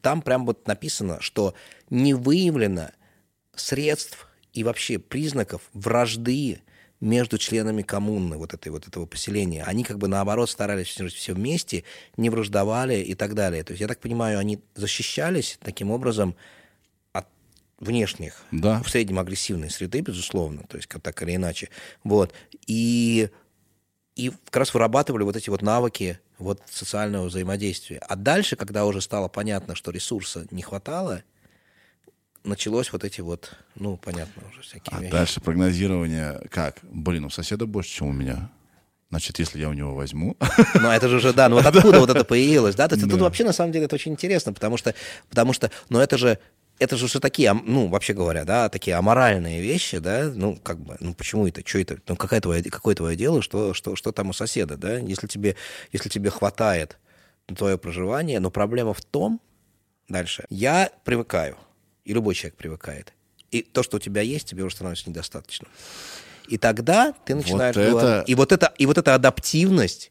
там 0.00 0.22
прям 0.22 0.46
вот 0.46 0.66
написано, 0.66 1.20
что 1.20 1.54
не 1.90 2.14
выявлено 2.14 2.90
средств 3.54 4.28
и 4.52 4.64
вообще 4.64 4.98
признаков 4.98 5.62
вражды 5.72 6.60
между 7.00 7.36
членами 7.38 7.82
коммуны 7.82 8.38
вот, 8.38 8.54
этой, 8.54 8.68
вот 8.68 8.88
этого 8.88 9.04
поселения. 9.04 9.64
Они 9.64 9.84
как 9.84 9.98
бы 9.98 10.08
наоборот 10.08 10.48
старались 10.48 10.96
жить 10.96 11.14
все 11.14 11.34
вместе, 11.34 11.84
не 12.16 12.30
враждовали 12.30 12.96
и 13.02 13.14
так 13.14 13.34
далее. 13.34 13.62
То 13.62 13.72
есть, 13.72 13.80
я 13.82 13.88
так 13.88 14.00
понимаю, 14.00 14.38
они 14.38 14.60
защищались 14.74 15.58
таким 15.62 15.90
образом 15.90 16.34
от 17.12 17.26
внешних, 17.78 18.42
Да. 18.52 18.82
в 18.82 18.88
среднем 18.88 19.18
агрессивной 19.18 19.70
среды, 19.70 20.00
безусловно, 20.00 20.62
то 20.68 20.76
есть 20.76 20.86
как 20.88 21.02
так 21.02 21.20
или 21.22 21.36
иначе. 21.36 21.68
Вот. 22.04 22.32
И, 22.66 23.28
и 24.16 24.30
как 24.46 24.56
раз 24.56 24.74
вырабатывали 24.74 25.24
вот 25.24 25.36
эти 25.36 25.50
вот 25.50 25.62
навыки 25.62 26.20
вот 26.38 26.62
социального 26.70 27.26
взаимодействия. 27.26 27.98
А 27.98 28.16
дальше, 28.16 28.56
когда 28.56 28.84
уже 28.86 29.00
стало 29.00 29.28
понятно, 29.28 29.74
что 29.74 29.90
ресурса 29.90 30.46
не 30.50 30.62
хватало, 30.62 31.22
началось 32.44 32.92
вот 32.92 33.04
эти 33.04 33.20
вот, 33.20 33.52
ну, 33.74 33.96
понятно 33.96 34.42
уже 34.50 34.62
всякие 34.62 34.96
А 34.96 35.00
вещи. 35.00 35.12
дальше 35.12 35.40
прогнозирование 35.40 36.40
как? 36.50 36.78
Блин, 36.82 37.24
у 37.24 37.30
соседа 37.30 37.66
больше, 37.66 37.90
чем 37.90 38.08
у 38.08 38.12
меня. 38.12 38.50
Значит, 39.10 39.38
если 39.38 39.60
я 39.60 39.68
у 39.68 39.72
него 39.72 39.94
возьму... 39.94 40.36
Ну, 40.74 40.90
это 40.90 41.08
же 41.08 41.16
уже, 41.16 41.32
да, 41.32 41.48
ну 41.48 41.56
вот 41.56 41.66
откуда 41.74 42.00
вот 42.00 42.10
это 42.10 42.24
появилось, 42.24 42.74
да? 42.74 42.88
То 42.88 42.96
есть 42.96 43.08
тут 43.08 43.20
вообще, 43.20 43.44
на 43.44 43.52
самом 43.52 43.72
деле, 43.72 43.84
это 43.86 43.94
очень 43.94 44.12
интересно, 44.12 44.52
потому 44.52 44.76
что, 44.76 44.94
потому 45.28 45.52
что, 45.52 45.70
ну, 45.88 46.00
это 46.00 46.18
же, 46.18 46.38
это 46.78 46.96
же 46.96 47.04
уже 47.06 47.20
такие, 47.20 47.52
ну, 47.52 47.88
вообще 47.88 48.12
говоря, 48.14 48.44
да, 48.44 48.68
такие 48.68 48.96
аморальные 48.96 49.60
вещи, 49.62 49.98
да, 49.98 50.30
ну, 50.34 50.56
как 50.56 50.78
бы, 50.80 50.96
ну, 51.00 51.14
почему 51.14 51.46
это, 51.46 51.62
что 51.66 51.78
это, 51.78 51.98
ну, 52.08 52.16
какая 52.16 52.40
твоя, 52.40 52.62
какое 52.64 52.94
твое 52.94 53.16
дело, 53.16 53.42
что, 53.42 53.74
что, 53.74 53.96
что 53.96 54.12
там 54.12 54.30
у 54.30 54.32
соседа, 54.32 54.76
да, 54.76 54.98
если 54.98 55.26
тебе, 55.26 55.56
если 55.92 56.08
тебе 56.08 56.30
хватает 56.30 56.98
твое 57.56 57.78
проживание, 57.78 58.40
но 58.40 58.50
проблема 58.50 58.92
в 58.94 59.02
том, 59.02 59.40
дальше, 60.08 60.44
я 60.50 60.90
привыкаю, 61.04 61.56
и 62.04 62.12
любой 62.12 62.34
человек 62.34 62.56
привыкает, 62.56 63.12
и 63.50 63.62
то, 63.62 63.82
что 63.82 63.98
у 63.98 64.00
тебя 64.00 64.22
есть, 64.22 64.48
тебе 64.48 64.64
уже 64.64 64.74
становится 64.74 65.08
недостаточно. 65.08 65.68
И 66.48 66.58
тогда 66.58 67.12
ты 67.24 67.34
начинаешь 67.34 67.74
это- 67.76 67.90
говорить- 67.90 68.28
И 68.28 68.34
вот 68.34 68.52
это, 68.52 68.74
и 68.76 68.86
вот 68.86 68.98
эта 68.98 69.14
адаптивность, 69.14 70.10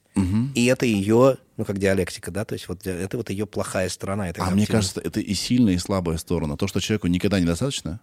и 0.56 0.66
это 0.68 0.86
ее, 0.86 1.38
ну, 1.58 1.66
как 1.66 1.78
диалектика, 1.78 2.32
да, 2.32 2.46
то 2.46 2.54
есть 2.54 2.68
вот 2.68 2.86
это 2.88 3.18
вот 3.18 3.30
ее 3.30 3.46
плохая 3.46 3.90
сторона. 3.90 4.30
этой 4.30 4.40
А 4.40 4.50
мне 4.50 4.66
кажется, 4.66 5.00
это 5.02 5.20
и 5.20 5.34
сильная, 5.34 5.74
и 5.74 5.78
слабая 5.78 6.18
сторона. 6.18 6.58
То, 6.58 6.68
что 6.68 6.80
человеку 6.80 7.08
никогда 7.08 7.40
недостаточно, 7.40 8.00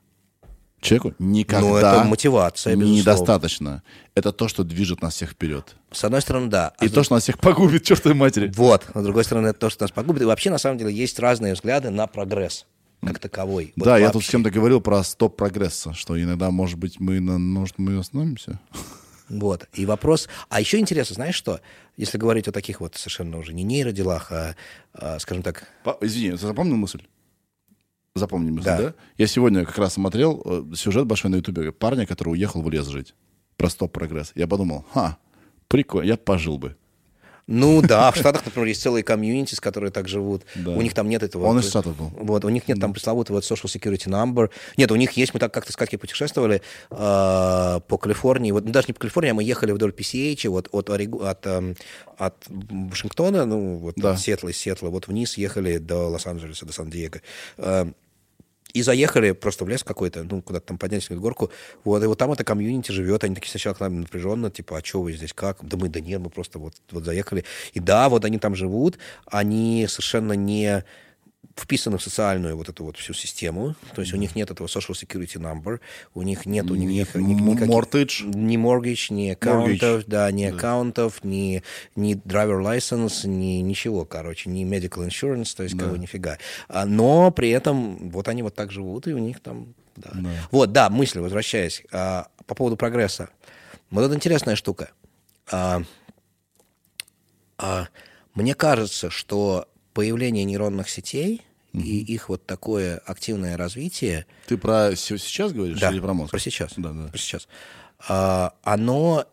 человеку 0.80 1.14
никогда 1.18 1.60
Ну, 1.68 1.76
это 1.76 2.04
мотивация, 2.04 2.74
безусловно. 2.76 3.00
недостаточно. 3.00 3.82
Это 4.14 4.32
то, 4.32 4.48
что 4.48 4.64
движет 4.64 5.02
нас 5.02 5.14
всех 5.14 5.30
вперед. 5.30 5.76
С 5.90 6.04
одной 6.04 6.22
стороны, 6.22 6.48
да. 6.48 6.72
А 6.78 6.84
И 6.84 6.88
с 6.88 6.92
то, 6.92 7.02
что 7.02 7.14
нас 7.14 7.24
всех 7.24 7.38
погубит, 7.38 7.82
чертовой 7.84 8.14
матери. 8.16 8.52
Вот, 8.54 8.86
а 8.94 9.00
с 9.00 9.04
другой 9.04 9.24
стороны, 9.24 9.48
это 9.48 9.58
то, 9.58 9.70
что 9.70 9.84
нас 9.84 9.90
погубит. 9.90 10.22
И 10.22 10.24
вообще, 10.24 10.50
на 10.50 10.58
самом 10.58 10.78
деле, 10.78 10.92
есть 10.92 11.18
разные 11.18 11.54
взгляды 11.54 11.90
на 11.90 12.06
прогресс 12.06 12.66
как 13.02 13.18
таковой. 13.18 13.72
Вот 13.76 13.84
да, 13.86 13.96
я 13.98 14.06
тут 14.08 14.16
вообще. 14.16 14.28
с 14.28 14.30
кем-то 14.32 14.50
говорил 14.50 14.80
про 14.80 15.02
стоп 15.02 15.36
прогресса, 15.36 15.94
что 15.94 16.20
иногда, 16.22 16.50
может 16.50 16.78
быть, 16.78 17.00
мы, 17.00 17.18
на- 17.20 17.38
может, 17.38 17.78
мы 17.78 17.98
остановимся. 17.98 18.60
Вот. 19.30 19.68
И 19.72 19.86
вопрос... 19.86 20.28
А 20.48 20.60
еще 20.60 20.78
интересно, 20.78 21.14
знаешь 21.14 21.34
что? 21.36 21.60
Если 21.96 22.18
говорить 22.18 22.48
о 22.48 22.52
таких 22.52 22.80
вот 22.80 22.96
совершенно 22.96 23.38
уже 23.38 23.54
не 23.54 23.62
нейроделах, 23.62 24.30
а, 24.32 24.56
а, 24.92 25.18
скажем 25.18 25.42
так, 25.42 25.68
Па- 25.84 25.96
Извини, 26.02 26.32
ты 26.32 26.36
запомнил 26.38 26.76
мысль? 26.76 27.02
Запомни 28.14 28.50
мысль, 28.50 28.64
Да. 28.64 28.76
да. 28.76 28.94
Я 29.16 29.26
сегодня 29.28 29.64
как 29.64 29.78
раз 29.78 29.94
смотрел 29.94 30.42
э, 30.44 30.74
сюжет 30.74 31.06
большой 31.06 31.30
на 31.30 31.36
Ютубе 31.36 31.70
парня, 31.72 32.06
который 32.06 32.30
уехал 32.30 32.60
в 32.60 32.68
лес 32.68 32.86
жить. 32.88 33.14
Про 33.56 33.70
стоп 33.70 33.92
прогресс. 33.92 34.32
Я 34.34 34.48
подумал, 34.48 34.84
ха, 34.92 35.16
прикольно, 35.68 36.08
я 36.08 36.16
пожил 36.16 36.58
бы. 36.58 36.76
Ну 37.50 37.82
да, 37.82 38.10
в 38.12 38.16
Штатах, 38.16 38.44
например, 38.44 38.68
есть 38.68 38.80
целые 38.80 39.02
комьюнити, 39.02 39.56
которые 39.56 39.90
так 39.90 40.06
живут. 40.08 40.44
Да. 40.54 40.70
У 40.70 40.80
них 40.80 40.94
там 40.94 41.08
нет 41.08 41.22
этого. 41.24 41.46
Он 41.46 41.58
из 41.58 41.68
Штатов 41.68 41.96
был. 41.96 42.10
Вот, 42.14 42.44
у 42.44 42.48
них 42.48 42.68
нет 42.68 42.78
там 42.80 42.92
пресловутого 42.92 43.36
вот 43.38 43.44
social 43.44 43.66
security 43.66 44.06
number. 44.08 44.50
Нет, 44.76 44.92
у 44.92 44.96
них 44.96 45.10
есть, 45.12 45.34
мы 45.34 45.40
так 45.40 45.52
как-то 45.52 45.72
с 45.72 45.76
Катей 45.76 45.98
путешествовали 45.98 46.62
э, 46.90 47.80
по 47.88 47.98
Калифорнии, 47.98 48.52
вот 48.52 48.64
ну, 48.64 48.70
даже 48.70 48.86
не 48.88 48.94
по 48.94 49.00
Калифорнии, 49.00 49.30
а 49.32 49.34
мы 49.34 49.42
ехали 49.42 49.72
вдоль 49.72 49.90
PCH, 49.90 50.48
вот 50.48 50.68
от, 50.70 50.88
Орегу- 50.90 51.26
от, 51.26 51.44
эм, 51.46 51.74
от 52.16 52.36
Вашингтона, 52.48 53.44
ну 53.46 53.76
вот 53.78 53.94
Да. 53.96 54.12
от 54.12 54.20
Сиэтла, 54.20 54.48
из 54.50 54.56
Сиэтла, 54.56 54.88
вот 54.90 55.08
вниз 55.08 55.36
ехали 55.36 55.78
до 55.78 56.08
Лос-Анджелеса, 56.08 56.66
до 56.66 56.72
Сан-Диего. 56.72 57.20
Э, 57.58 57.86
и 58.72 58.82
заехали 58.82 59.32
просто 59.32 59.64
в 59.64 59.68
лес 59.68 59.82
какой-то, 59.82 60.24
ну, 60.24 60.42
куда-то 60.42 60.68
там 60.68 60.78
поднялись 60.78 61.10
на 61.10 61.16
горку. 61.16 61.50
Вот, 61.84 62.02
и 62.02 62.06
вот 62.06 62.18
там 62.18 62.32
это 62.32 62.44
комьюнити 62.44 62.92
живет. 62.92 63.24
Они 63.24 63.34
такие 63.34 63.50
сначала 63.50 63.74
к 63.74 63.80
нам 63.80 64.00
напряженно, 64.00 64.50
типа, 64.50 64.78
а 64.78 64.84
что 64.84 65.02
вы 65.02 65.12
здесь, 65.12 65.32
как? 65.32 65.58
Да 65.62 65.76
мы, 65.76 65.88
да 65.88 66.00
нет, 66.00 66.20
мы 66.20 66.30
просто 66.30 66.58
вот, 66.58 66.74
вот 66.90 67.04
заехали. 67.04 67.44
И 67.72 67.80
да, 67.80 68.08
вот 68.08 68.24
они 68.24 68.38
там 68.38 68.54
живут, 68.54 68.98
они 69.26 69.86
совершенно 69.88 70.32
не 70.32 70.84
вписаны 71.60 71.98
в 71.98 72.02
социальную 72.02 72.56
вот 72.56 72.68
эту 72.68 72.84
вот 72.84 72.96
всю 72.96 73.12
систему. 73.12 73.74
То 73.94 74.00
есть 74.00 74.12
у 74.12 74.16
них 74.16 74.34
нет 74.34 74.50
этого 74.50 74.66
social 74.66 74.92
security 74.94 75.36
number, 75.38 75.80
у 76.14 76.22
них 76.22 76.46
нет, 76.46 76.70
у 76.70 76.74
них 76.74 77.14
ни- 77.14 77.32
никаких- 77.34 77.68
mortgage. 77.68 78.24
ни 78.34 78.56
mortgage, 78.56 79.12
ни 79.12 79.28
аккаунтов, 79.30 80.04
да, 80.06 80.30
ни 80.32 80.44
аккаунтов, 80.44 81.22
ни, 81.24 81.62
ни 81.96 82.14
driver 82.14 82.60
license, 82.62 83.26
ни 83.26 83.60
ничего, 83.60 84.04
короче, 84.04 84.50
ни 84.50 84.64
medical 84.64 85.06
insurance, 85.06 85.54
то 85.56 85.62
есть 85.62 85.78
как 85.78 85.90
бы 85.90 85.98
нифига. 85.98 86.38
А, 86.68 86.86
Но 86.86 87.30
при 87.30 87.50
этом 87.50 88.10
вот 88.10 88.28
они 88.28 88.42
вот 88.42 88.54
так 88.54 88.70
живут, 88.72 89.06
и 89.06 89.12
у 89.12 89.18
них 89.18 89.40
там... 89.40 89.74
Да. 89.96 90.10
Вот, 90.50 90.72
да, 90.72 90.88
мысль, 90.88 91.20
возвращаясь, 91.20 91.82
а, 91.92 92.28
по 92.46 92.54
поводу 92.54 92.76
прогресса. 92.76 93.28
Вот 93.90 94.02
это 94.02 94.14
интересная 94.14 94.56
штука. 94.56 94.92
А, 95.50 95.82
а, 97.58 97.88
мне 98.34 98.54
кажется, 98.54 99.10
что 99.10 99.68
появление 99.92 100.44
нейронных 100.44 100.88
сетей 100.88 101.42
и 101.72 101.98
их 102.00 102.28
вот 102.28 102.46
такое 102.46 102.98
активное 102.98 103.56
развитие 103.56 104.26
Ты 104.46 104.56
про 104.58 104.94
се- 104.96 105.18
сейчас 105.18 105.52
говоришь 105.52 105.78
да, 105.78 105.90
или 105.90 106.00
про 106.00 106.12
мозг? 106.14 106.30
Про 106.30 106.38
сейчас. 106.40 106.72
Да, 106.76 106.90
да. 106.92 107.08
Про 107.08 107.18
сейчас. 107.18 107.48
А, 108.08 108.54
оно 108.62 109.26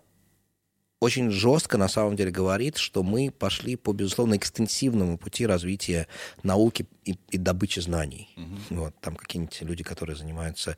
очень 1.00 1.30
жестко 1.30 1.78
на 1.78 1.88
самом 1.88 2.16
деле 2.16 2.32
говорит, 2.32 2.78
что 2.78 3.04
мы 3.04 3.30
пошли 3.30 3.76
по, 3.76 3.94
безусловно, 3.94 4.36
экстенсивному 4.36 5.18
пути 5.20 5.46
развития 5.46 6.08
науки 6.42 6.88
и, 7.06 7.20
и 7.30 7.38
добычи 7.38 7.80
знаний. 7.80 8.30
Вот, 8.72 8.96
там 9.00 9.16
какие-нибудь 9.16 9.62
люди, 9.62 9.84
которые 9.84 10.16
занимаются 10.16 10.76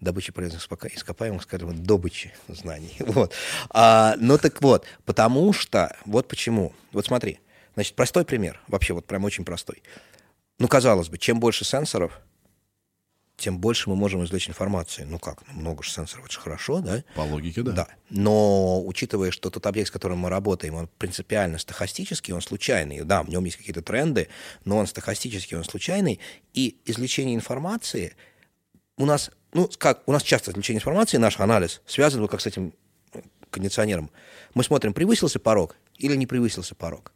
добычей 0.00 0.34
полезных 0.34 0.62
ископаемых, 0.94 1.42
скажем, 1.42 1.82
добычей 1.82 2.32
знаний. 2.48 2.94
Вот. 3.00 3.32
А, 3.70 4.14
ну 4.18 4.36
так 4.36 4.60
вот, 4.60 4.84
потому 5.06 5.52
что, 5.54 5.96
вот 6.04 6.28
почему. 6.28 6.74
Вот 6.92 7.06
смотри, 7.06 7.38
значит, 7.74 7.94
простой 7.94 8.26
пример, 8.26 8.60
вообще 8.68 8.92
вот 8.92 9.06
прям 9.06 9.24
очень 9.24 9.44
простой. 9.46 9.82
Ну, 10.58 10.68
казалось 10.68 11.08
бы, 11.08 11.18
чем 11.18 11.40
больше 11.40 11.64
сенсоров, 11.64 12.20
тем 13.36 13.58
больше 13.58 13.90
мы 13.90 13.96
можем 13.96 14.24
извлечь 14.24 14.48
информации. 14.48 15.02
Ну 15.02 15.18
как, 15.18 15.42
ну, 15.48 15.60
много 15.60 15.82
же 15.82 15.90
сенсоров, 15.90 16.26
это 16.26 16.34
же 16.34 16.40
хорошо, 16.40 16.80
да? 16.80 17.02
По 17.16 17.22
логике, 17.22 17.62
да. 17.62 17.72
Да. 17.72 17.88
Но 18.08 18.84
учитывая, 18.84 19.32
что 19.32 19.50
тот 19.50 19.66
объект, 19.66 19.88
с 19.88 19.90
которым 19.90 20.18
мы 20.18 20.28
работаем, 20.28 20.74
он 20.74 20.88
принципиально 20.98 21.58
стахастический, 21.58 22.32
он 22.34 22.40
случайный. 22.40 23.02
Да, 23.02 23.22
в 23.24 23.28
нем 23.28 23.44
есть 23.44 23.56
какие-то 23.56 23.82
тренды, 23.82 24.28
но 24.64 24.78
он 24.78 24.86
стахастический, 24.86 25.56
он 25.56 25.64
случайный. 25.64 26.20
И 26.54 26.76
извлечение 26.84 27.34
информации 27.34 28.14
у 28.96 29.06
нас, 29.06 29.30
ну, 29.52 29.68
как, 29.78 30.02
у 30.06 30.12
нас 30.12 30.22
часто 30.22 30.52
извлечение 30.52 30.78
информации, 30.78 31.16
наш 31.16 31.40
анализ 31.40 31.82
связан 31.86 32.20
вот 32.20 32.30
как 32.30 32.40
с 32.40 32.46
этим 32.46 32.72
э, 33.12 33.22
кондиционером. 33.50 34.10
Мы 34.54 34.62
смотрим, 34.62 34.94
превысился 34.94 35.40
порог 35.40 35.74
или 35.96 36.14
не 36.14 36.26
превысился 36.26 36.76
порог. 36.76 37.12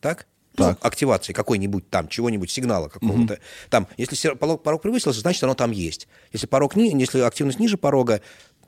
Так? 0.00 0.26
Так. 0.60 0.78
Ну, 0.80 0.86
активации 0.86 1.32
какой-нибудь 1.32 1.90
там, 1.90 2.08
чего-нибудь, 2.08 2.50
сигнала 2.50 2.88
какого-то. 2.88 3.38
Там, 3.68 3.88
если 3.96 4.34
порог, 4.34 4.62
порог 4.62 4.82
превысился, 4.82 5.20
значит, 5.20 5.42
оно 5.44 5.54
там 5.54 5.70
есть. 5.70 6.08
Если 6.32 6.46
порог 6.46 6.76
ни, 6.76 6.98
если 6.98 7.20
активность 7.20 7.58
ниже 7.58 7.76
порога, 7.76 8.20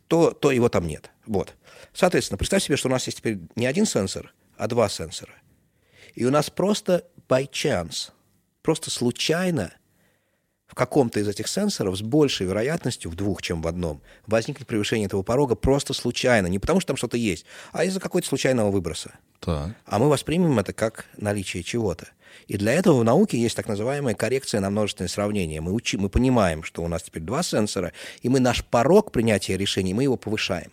то, 0.08 0.30
то 0.32 0.50
его 0.50 0.68
там 0.68 0.86
нет. 0.86 1.10
Вот. 1.26 1.54
Соответственно, 1.94 2.38
представь 2.38 2.62
себе, 2.62 2.76
что 2.76 2.88
у 2.88 2.90
нас 2.90 3.06
есть 3.06 3.18
теперь 3.18 3.38
не 3.56 3.66
один 3.66 3.86
сенсор, 3.86 4.34
а 4.56 4.66
два 4.66 4.88
сенсора. 4.88 5.32
И 6.14 6.24
у 6.24 6.30
нас 6.30 6.50
просто 6.50 7.06
by 7.28 7.48
chance, 7.50 8.10
просто 8.62 8.90
случайно 8.90 9.72
в 10.72 10.74
каком-то 10.74 11.20
из 11.20 11.28
этих 11.28 11.48
сенсоров 11.48 11.98
с 11.98 12.00
большей 12.00 12.46
вероятностью, 12.46 13.10
в 13.10 13.14
двух, 13.14 13.42
чем 13.42 13.60
в 13.60 13.66
одном, 13.66 14.00
возникнет 14.26 14.66
превышение 14.66 15.04
этого 15.04 15.22
порога 15.22 15.54
просто 15.54 15.92
случайно. 15.92 16.46
Не 16.46 16.58
потому, 16.58 16.80
что 16.80 16.88
там 16.88 16.96
что-то 16.96 17.18
есть, 17.18 17.44
а 17.72 17.84
из-за 17.84 18.00
какого-то 18.00 18.26
случайного 18.26 18.70
выброса. 18.70 19.12
Так. 19.40 19.76
А 19.84 19.98
мы 19.98 20.08
воспримем 20.08 20.58
это 20.58 20.72
как 20.72 21.04
наличие 21.18 21.62
чего-то. 21.62 22.08
И 22.46 22.56
для 22.56 22.72
этого 22.72 23.00
в 23.00 23.04
науке 23.04 23.38
есть 23.38 23.54
так 23.54 23.68
называемая 23.68 24.14
коррекция 24.14 24.62
на 24.62 24.70
множественное 24.70 25.10
сравнение. 25.10 25.60
Мы, 25.60 25.72
учи, 25.72 25.98
мы 25.98 26.08
понимаем, 26.08 26.62
что 26.62 26.82
у 26.82 26.88
нас 26.88 27.02
теперь 27.02 27.22
два 27.22 27.42
сенсора, 27.42 27.92
и 28.22 28.30
мы 28.30 28.40
наш 28.40 28.64
порог 28.64 29.12
принятия 29.12 29.58
решений, 29.58 29.92
мы 29.92 30.04
его 30.04 30.16
повышаем. 30.16 30.72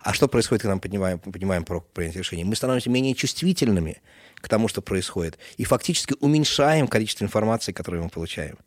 А 0.00 0.12
что 0.12 0.26
происходит, 0.26 0.62
когда 0.62 0.74
мы 0.74 0.80
поднимаем, 0.80 1.20
поднимаем 1.20 1.64
порог 1.64 1.86
принятия 1.92 2.18
решений? 2.18 2.42
Мы 2.42 2.56
становимся 2.56 2.90
менее 2.90 3.14
чувствительными 3.14 4.02
к 4.34 4.48
тому, 4.48 4.66
что 4.66 4.82
происходит, 4.82 5.38
и 5.56 5.62
фактически 5.62 6.16
уменьшаем 6.18 6.88
количество 6.88 7.22
информации, 7.22 7.70
которую 7.70 8.02
мы 8.02 8.08
получаем. 8.08 8.58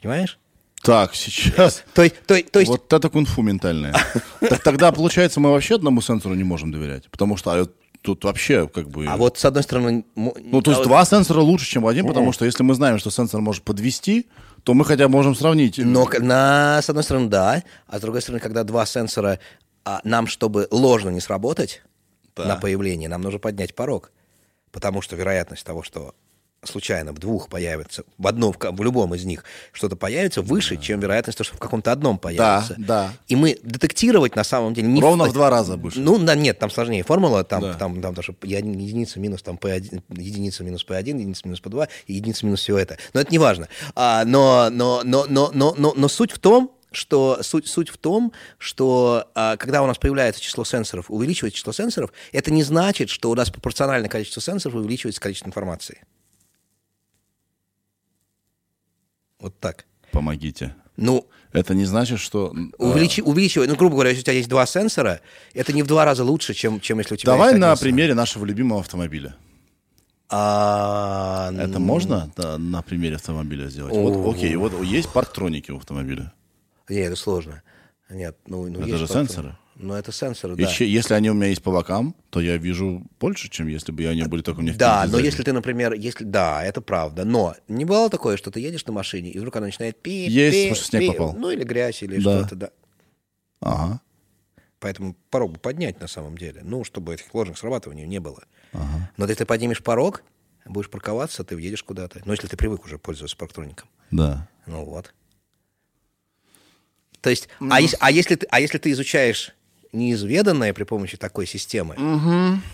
Понимаешь? 0.00 0.38
Так, 0.82 1.14
сейчас. 1.14 1.82
То, 1.94 2.08
то, 2.08 2.42
то 2.42 2.60
есть 2.60 2.70
Вот 2.70 2.92
это 2.92 3.08
кунг-фу 3.08 3.42
ментальное. 3.42 3.94
Так 4.40 4.62
тогда, 4.62 4.92
получается, 4.92 5.40
мы 5.40 5.50
вообще 5.50 5.74
одному 5.76 6.00
сенсору 6.00 6.34
не 6.34 6.44
можем 6.44 6.70
доверять. 6.70 7.10
Потому 7.10 7.36
что 7.36 7.50
а, 7.52 7.66
тут 8.02 8.24
вообще 8.24 8.68
как 8.68 8.88
бы... 8.88 9.06
А 9.06 9.16
вот 9.16 9.38
с 9.38 9.44
одной 9.44 9.62
стороны... 9.64 10.04
Ну, 10.14 10.62
то 10.62 10.70
есть 10.70 10.84
два 10.84 11.04
сенсора 11.04 11.40
лучше, 11.40 11.66
чем 11.66 11.86
один, 11.86 12.06
потому 12.06 12.32
что 12.32 12.44
если 12.44 12.62
мы 12.62 12.74
знаем, 12.74 12.98
что 12.98 13.10
сенсор 13.10 13.40
может 13.40 13.64
подвести, 13.64 14.26
то 14.62 14.74
мы 14.74 14.84
хотя 14.84 15.08
бы 15.08 15.12
можем 15.12 15.34
сравнить. 15.34 15.78
Но 15.78 16.08
на, 16.20 16.80
с 16.82 16.88
одной 16.88 17.02
стороны, 17.04 17.28
да, 17.28 17.62
а 17.86 17.98
с 17.98 18.00
другой 18.00 18.22
стороны, 18.22 18.40
когда 18.40 18.62
два 18.62 18.86
сенсора, 18.86 19.40
а, 19.84 20.00
нам, 20.04 20.26
чтобы 20.26 20.68
ложно 20.70 21.10
не 21.10 21.20
сработать 21.20 21.82
Да. 22.36 22.44
на 22.44 22.56
появление, 22.56 23.08
нам 23.08 23.22
нужно 23.22 23.38
поднять 23.40 23.74
порог. 23.74 24.12
Потому 24.70 25.02
что 25.02 25.16
вероятность 25.16 25.64
того, 25.64 25.82
что 25.82 26.14
случайно 26.66 27.12
в 27.12 27.18
двух 27.18 27.48
появится, 27.48 28.04
в 28.18 28.26
одном, 28.26 28.52
в 28.52 28.58
в 28.58 28.82
любом 28.82 29.14
из 29.14 29.24
них 29.24 29.44
что-то 29.72 29.96
появится, 29.96 30.42
выше, 30.42 30.76
чем 30.76 31.00
вероятность 31.00 31.42
что 31.44 31.56
в 31.56 31.58
каком-то 31.58 31.92
одном 31.92 32.18
появится. 32.18 32.74
да. 32.78 33.12
И 33.28 33.36
мы 33.36 33.58
детектировать 33.62 34.36
на 34.36 34.44
самом 34.44 34.74
деле... 34.74 34.88
Не 34.88 35.00
Ровно 35.00 35.24
в 35.24 35.32
два 35.32 35.50
раза 35.50 35.76
больше. 35.76 36.00
Ну, 36.00 36.18
да, 36.18 36.34
нет, 36.34 36.58
там 36.58 36.70
сложнее 36.70 37.02
формула, 37.02 37.44
там, 37.44 37.62
Да. 37.62 37.74
там, 37.74 38.00
там 38.00 38.14
даже 38.14 38.32
еди- 38.42 38.68
единица 38.82 39.20
минус 39.20 39.42
там 39.42 39.56
P1, 39.56 40.02
единица 40.10 40.64
минус 40.64 40.84
P1, 40.88 41.08
единица 41.08 41.42
минус 41.44 41.60
P2, 41.62 41.88
и 42.06 42.14
единица 42.14 42.46
минус 42.46 42.60
все 42.60 42.78
это. 42.78 42.98
Но 43.12 43.20
это 43.20 43.30
не 43.30 43.38
важно. 43.38 43.68
А, 43.94 44.24
но, 44.24 44.68
но, 44.70 45.02
но, 45.04 45.26
но, 45.28 45.50
но, 45.52 45.74
но, 45.76 45.92
но 45.96 46.08
суть 46.08 46.32
в 46.32 46.38
том, 46.38 46.72
что 46.92 47.42
суть, 47.42 47.66
суть 47.66 47.88
в 47.90 47.98
том, 47.98 48.32
что 48.58 49.28
а, 49.34 49.56
когда 49.56 49.82
у 49.82 49.86
нас 49.86 49.98
появляется 49.98 50.40
число 50.40 50.64
сенсоров, 50.64 51.10
увеличивается 51.10 51.58
число 51.58 51.72
сенсоров, 51.72 52.12
это 52.32 52.50
не 52.50 52.62
значит, 52.62 53.10
что 53.10 53.30
у 53.30 53.34
нас 53.34 53.50
пропорциональное 53.50 54.08
количество 54.08 54.40
сенсоров 54.40 54.76
увеличивается 54.76 55.20
количество 55.20 55.48
информации. 55.48 56.00
Вот 59.46 59.60
так. 59.60 59.86
Помогите. 60.10 60.74
Ну, 60.96 61.28
Это 61.52 61.72
не 61.72 61.84
значит, 61.84 62.18
что... 62.18 62.52
э, 62.52 62.82
увеличи, 62.82 63.20
увеличивая, 63.20 63.68
ну, 63.68 63.76
грубо 63.76 63.94
говоря, 63.94 64.10
если 64.10 64.22
у 64.22 64.24
тебя 64.24 64.32
есть 64.32 64.48
два 64.48 64.66
сенсора, 64.66 65.20
это 65.54 65.72
не 65.72 65.84
в 65.84 65.86
два 65.86 66.04
раза 66.04 66.24
лучше, 66.24 66.52
чем, 66.52 66.80
чем 66.80 66.98
если 66.98 67.14
у 67.14 67.16
тебя 67.16 67.30
Давай 67.30 67.54
на 67.56 67.76
примере 67.76 68.14
нашего 68.14 68.44
любимого 68.44 68.80
автомобиля. 68.80 69.36
А, 70.28 71.52
Это 71.56 71.78
можно 71.78 72.28
да, 72.36 72.58
на 72.58 72.82
примере 72.82 73.14
автомобиля 73.14 73.68
сделать? 73.68 73.94
Вот, 73.94 74.34
окей, 74.34 74.56
вот 74.56 74.82
есть 74.82 75.10
парктроники 75.10 75.70
у 75.70 75.76
автомобиля. 75.76 76.32
Нет, 76.88 77.06
это 77.06 77.16
сложно. 77.16 77.62
Нет, 78.10 78.36
ну, 78.48 78.68
ну 78.68 78.80
Это 78.80 78.98
же 78.98 79.06
сенсоры. 79.06 79.56
Ну, 79.78 79.92
это 79.92 80.10
сенсоры, 80.10 80.54
И 80.54 80.62
да. 80.64 80.66
че- 80.68 80.86
если 80.90 81.12
они 81.14 81.30
у 81.30 81.34
меня 81.34 81.48
есть 81.48 81.62
по 81.62 81.70
бокам, 81.70 82.14
то 82.30 82.40
я 82.40 82.56
вижу 82.56 83.02
больше, 83.20 83.50
чем 83.50 83.66
если 83.66 83.92
бы 83.92 84.06
они 84.06 84.22
были 84.24 84.40
только 84.40 84.60
у 84.60 84.62
меня 84.62 84.72
Да, 84.74 85.00
впереди, 85.00 85.12
но 85.12 85.18
если 85.22 85.42
ты, 85.42 85.52
например, 85.52 85.92
если 85.92 86.24
да, 86.24 86.64
это 86.64 86.80
правда, 86.80 87.24
но 87.26 87.54
не 87.68 87.84
бывало 87.84 88.08
такое, 88.08 88.38
что 88.38 88.50
ты 88.50 88.60
едешь 88.60 88.86
на 88.86 88.92
машине 88.94 89.30
и 89.30 89.38
вдруг 89.38 89.54
она 89.56 89.66
начинает 89.66 90.00
пи, 90.00 90.28
Есть, 90.30 90.62
потому 90.62 90.74
что 90.76 90.84
снег 90.86 91.00
пи, 91.02 91.08
попал. 91.08 91.34
ну 91.34 91.50
или 91.50 91.62
грязь 91.62 92.02
или 92.02 92.18
Да. 92.18 92.38
что-то, 92.40 92.56
да. 92.56 92.70
Ага, 93.60 94.00
Поэтому 94.80 95.14
порог 95.30 95.52
бы 95.52 95.58
поднять 95.58 96.00
на 96.00 96.06
самом 96.06 96.38
деле, 96.38 96.62
ну 96.64 96.82
чтобы 96.84 97.12
этих 97.14 97.34
ложных 97.34 97.58
срабатываний 97.58 98.06
не 98.06 98.18
было. 98.18 98.44
Но 98.72 99.24
если 99.24 99.34
ты 99.34 99.44
поднимешь 99.46 99.82
порог, 99.82 100.22
будешь 100.64 100.88
парковаться, 100.90 101.44
ты 101.44 101.54
въедешь 101.54 101.82
куда-то. 101.82 102.22
Ну 102.24 102.32
если 102.32 102.46
ты 102.46 102.56
привык 102.56 102.84
уже 102.86 102.98
пользоваться 102.98 103.36
парктроником, 103.36 103.88
да. 104.10 104.48
ну 104.66 104.84
вот. 104.84 105.12
То 107.20 107.30
есть, 107.30 107.48
а, 107.70 107.80
ес- 107.80 107.96
а 108.00 108.10
если 108.10 108.36
ты, 108.36 108.46
а 108.50 108.60
если 108.60 108.78
ты 108.78 108.90
изучаешь 108.92 109.52
неизведанное 109.96 110.72
при 110.72 110.84
помощи 110.84 111.16
такой 111.16 111.46
системы, 111.46 111.96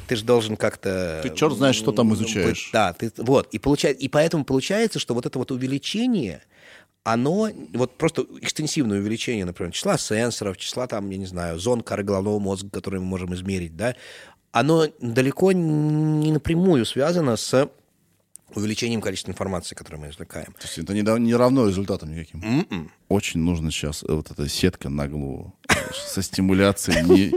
ты 0.09 0.17
же 0.17 0.25
должен 0.25 0.57
как-то... 0.57 1.21
Ты 1.23 1.31
чёрт 1.31 1.57
знает, 1.57 1.75
что 1.75 1.93
там 1.93 2.13
изучаешь. 2.15 2.47
быть- 2.67 2.71
Да, 2.73 2.93
ты, 2.93 3.11
вот. 3.17 3.49
И, 3.53 3.59
получает, 3.59 3.99
и 4.01 4.09
поэтому 4.09 4.45
получается, 4.45 4.99
что 4.99 5.15
вот 5.15 5.25
это 5.27 5.39
вот 5.39 5.51
увеличение, 5.51 6.43
оно, 7.05 7.49
вот 7.73 7.97
просто 7.99 8.27
экстенсивное 8.41 8.99
увеличение, 8.99 9.45
например, 9.45 9.73
числа 9.73 9.99
сенсоров, 9.99 10.57
числа 10.57 10.87
там, 10.87 11.09
я 11.11 11.17
не 11.19 11.27
знаю, 11.27 11.59
зон 11.59 11.81
коры 11.81 12.05
головного 12.05 12.39
мозга, 12.39 12.69
которые 12.71 13.01
мы 13.01 13.07
можем 13.07 13.35
измерить, 13.35 13.77
да, 13.77 13.97
оно 14.53 14.87
далеко 15.01 15.53
не 15.53 16.31
напрямую 16.31 16.85
связано 16.85 17.37
с 17.37 17.69
увеличением 18.55 19.01
количества 19.01 19.31
информации, 19.33 19.75
которую 19.75 20.01
мы 20.03 20.11
извлекаем. 20.11 20.53
То 20.59 20.63
есть 20.67 20.79
это 20.79 20.95
не, 20.95 21.03
не 21.21 21.35
равно 21.35 21.67
результатам 21.69 22.11
никаким. 22.13 22.43
М-м. 22.43 22.91
Очень 23.09 23.41
нужно 23.41 23.71
сейчас 23.71 24.03
э, 24.03 24.13
вот 24.13 24.31
эта 24.31 24.49
сетка 24.49 24.89
на 24.89 25.09
голову 25.09 25.55
со 25.93 26.23
стимуляцией. 26.23 27.03
Не- 27.09 27.33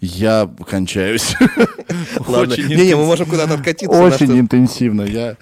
Я 0.00 0.48
кончаюсь. 0.68 1.34
Ладно, 2.26 2.54
не-не, 2.56 2.94
мы 2.96 3.06
можем 3.06 3.28
куда-то 3.28 3.54
откатиться. 3.54 3.96
Очень 3.96 4.38
интенсивно. 4.38 5.02
Я, 5.02 5.36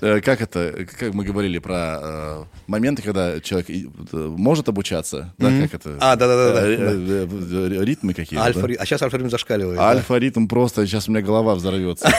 э, 0.00 0.20
как 0.20 0.40
это, 0.42 0.86
как 0.98 1.14
мы 1.14 1.24
говорили 1.24 1.58
про 1.58 1.98
э, 2.02 2.44
моменты, 2.66 3.02
когда 3.02 3.40
человек 3.40 3.70
э, 3.70 4.16
может 4.16 4.68
обучаться, 4.68 5.34
да, 5.38 5.50
как 5.60 5.74
это? 5.74 5.96
А, 6.00 6.16
да-да-да-да. 6.16 6.66
Э, 6.66 7.26
э, 7.28 7.84
Ритмы 7.84 8.14
какие-то. 8.14 8.44
Альфа, 8.44 8.66
а 8.78 8.86
сейчас 8.86 9.02
альфа-ритм 9.02 9.30
зашкаливает. 9.30 9.78
Альфа-ритм 9.78 10.46
просто, 10.46 10.86
сейчас 10.86 11.08
у 11.08 11.12
меня 11.12 11.22
голова 11.22 11.54
взорвется. 11.54 12.08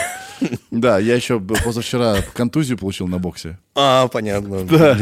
Да, 0.70 1.00
я 1.00 1.16
еще 1.16 1.40
позавчера 1.40 2.18
контузию 2.32 2.78
получил 2.78 3.08
на 3.08 3.18
боксе. 3.18 3.58
А, 3.74 4.06
понятно. 4.06 4.64
Да. 4.68 4.94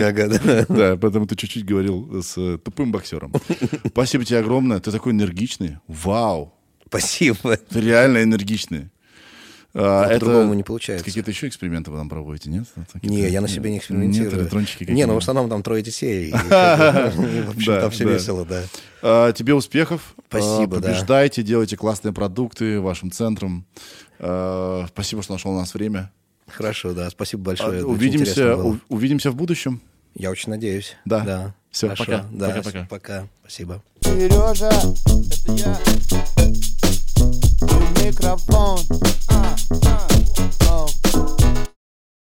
Да, 0.68 0.96
поэтому 0.96 1.26
ты 1.26 1.36
чуть-чуть 1.36 1.66
говорил 1.66 2.22
с 2.22 2.56
тупым 2.58 2.90
боксером. 2.90 3.32
Спасибо 3.88 4.24
тебе 4.24 4.38
огромное. 4.38 4.80
Ты 4.80 4.90
такой 4.90 5.12
энергичный. 5.12 5.76
Вау. 5.88 6.54
Спасибо. 6.86 7.56
Ты 7.56 7.80
реально 7.80 8.22
энергичный. 8.22 8.90
А, 9.78 10.04
А 10.06 10.08
по-другому 10.08 10.54
не 10.54 10.62
получается. 10.62 11.04
Какие-то 11.04 11.30
еще 11.30 11.48
эксперименты 11.48 11.90
вы 11.90 11.98
там 11.98 12.08
проводите, 12.08 12.48
нет? 12.48 12.64
Какие-то- 12.74 13.08
Не, 13.08 13.28
я 13.28 13.42
на 13.42 13.48
себе 13.48 13.70
не 13.70 13.76
экспериментирую. 13.78 14.30
Нет, 14.32 14.40
электрончики 14.40 14.84
Не, 14.84 14.88
ну 14.88 14.94
в 14.94 14.96
какие-то? 14.96 15.18
основном 15.18 15.50
там 15.50 15.62
трое 15.62 15.82
детей. 15.82 16.30
В 16.32 17.50
общем, 17.50 17.66
Да, 17.66 17.80
там 17.82 17.90
все 17.90 18.08
весело, 18.08 18.46
да. 18.46 18.62
А, 19.02 19.32
Тебе 19.32 19.52
успехов. 19.54 20.14
Спасибо, 20.28 20.78
А, 20.78 20.80
да. 20.80 20.88
Побеждайте, 20.88 21.42
делайте 21.42 21.76
классные 21.76 22.14
продукты 22.14 22.80
вашим 22.80 23.10
центром. 23.10 23.66
А, 24.18 24.86
Спасибо, 24.88 25.22
что 25.22 25.34
нашел 25.34 25.52
у 25.52 25.58
нас 25.58 25.74
время. 25.74 26.10
Хорошо, 26.48 26.94
да. 26.94 27.10
Спасибо 27.10 27.42
большое. 27.42 27.78
это 27.80 27.86
Увидимся, 27.86 28.56
увидимся 28.88 29.30
в 29.30 29.36
будущем. 29.36 29.82
Я 30.14 30.30
очень 30.30 30.48
надеюсь. 30.50 30.96
Да. 31.04 31.20
Да. 31.20 31.54
Хорошо. 31.78 32.04
пока. 32.04 32.24
Да, 32.32 32.48
Пока-пока. 32.48 32.86
Пока. 32.88 33.28
Спасибо. 33.42 33.82
Сережа, 34.00 34.70
это 34.70 35.52
я. 35.52 36.75
microfone. 38.12 38.86
Uh, 39.28 39.56
uh. 40.68 41.05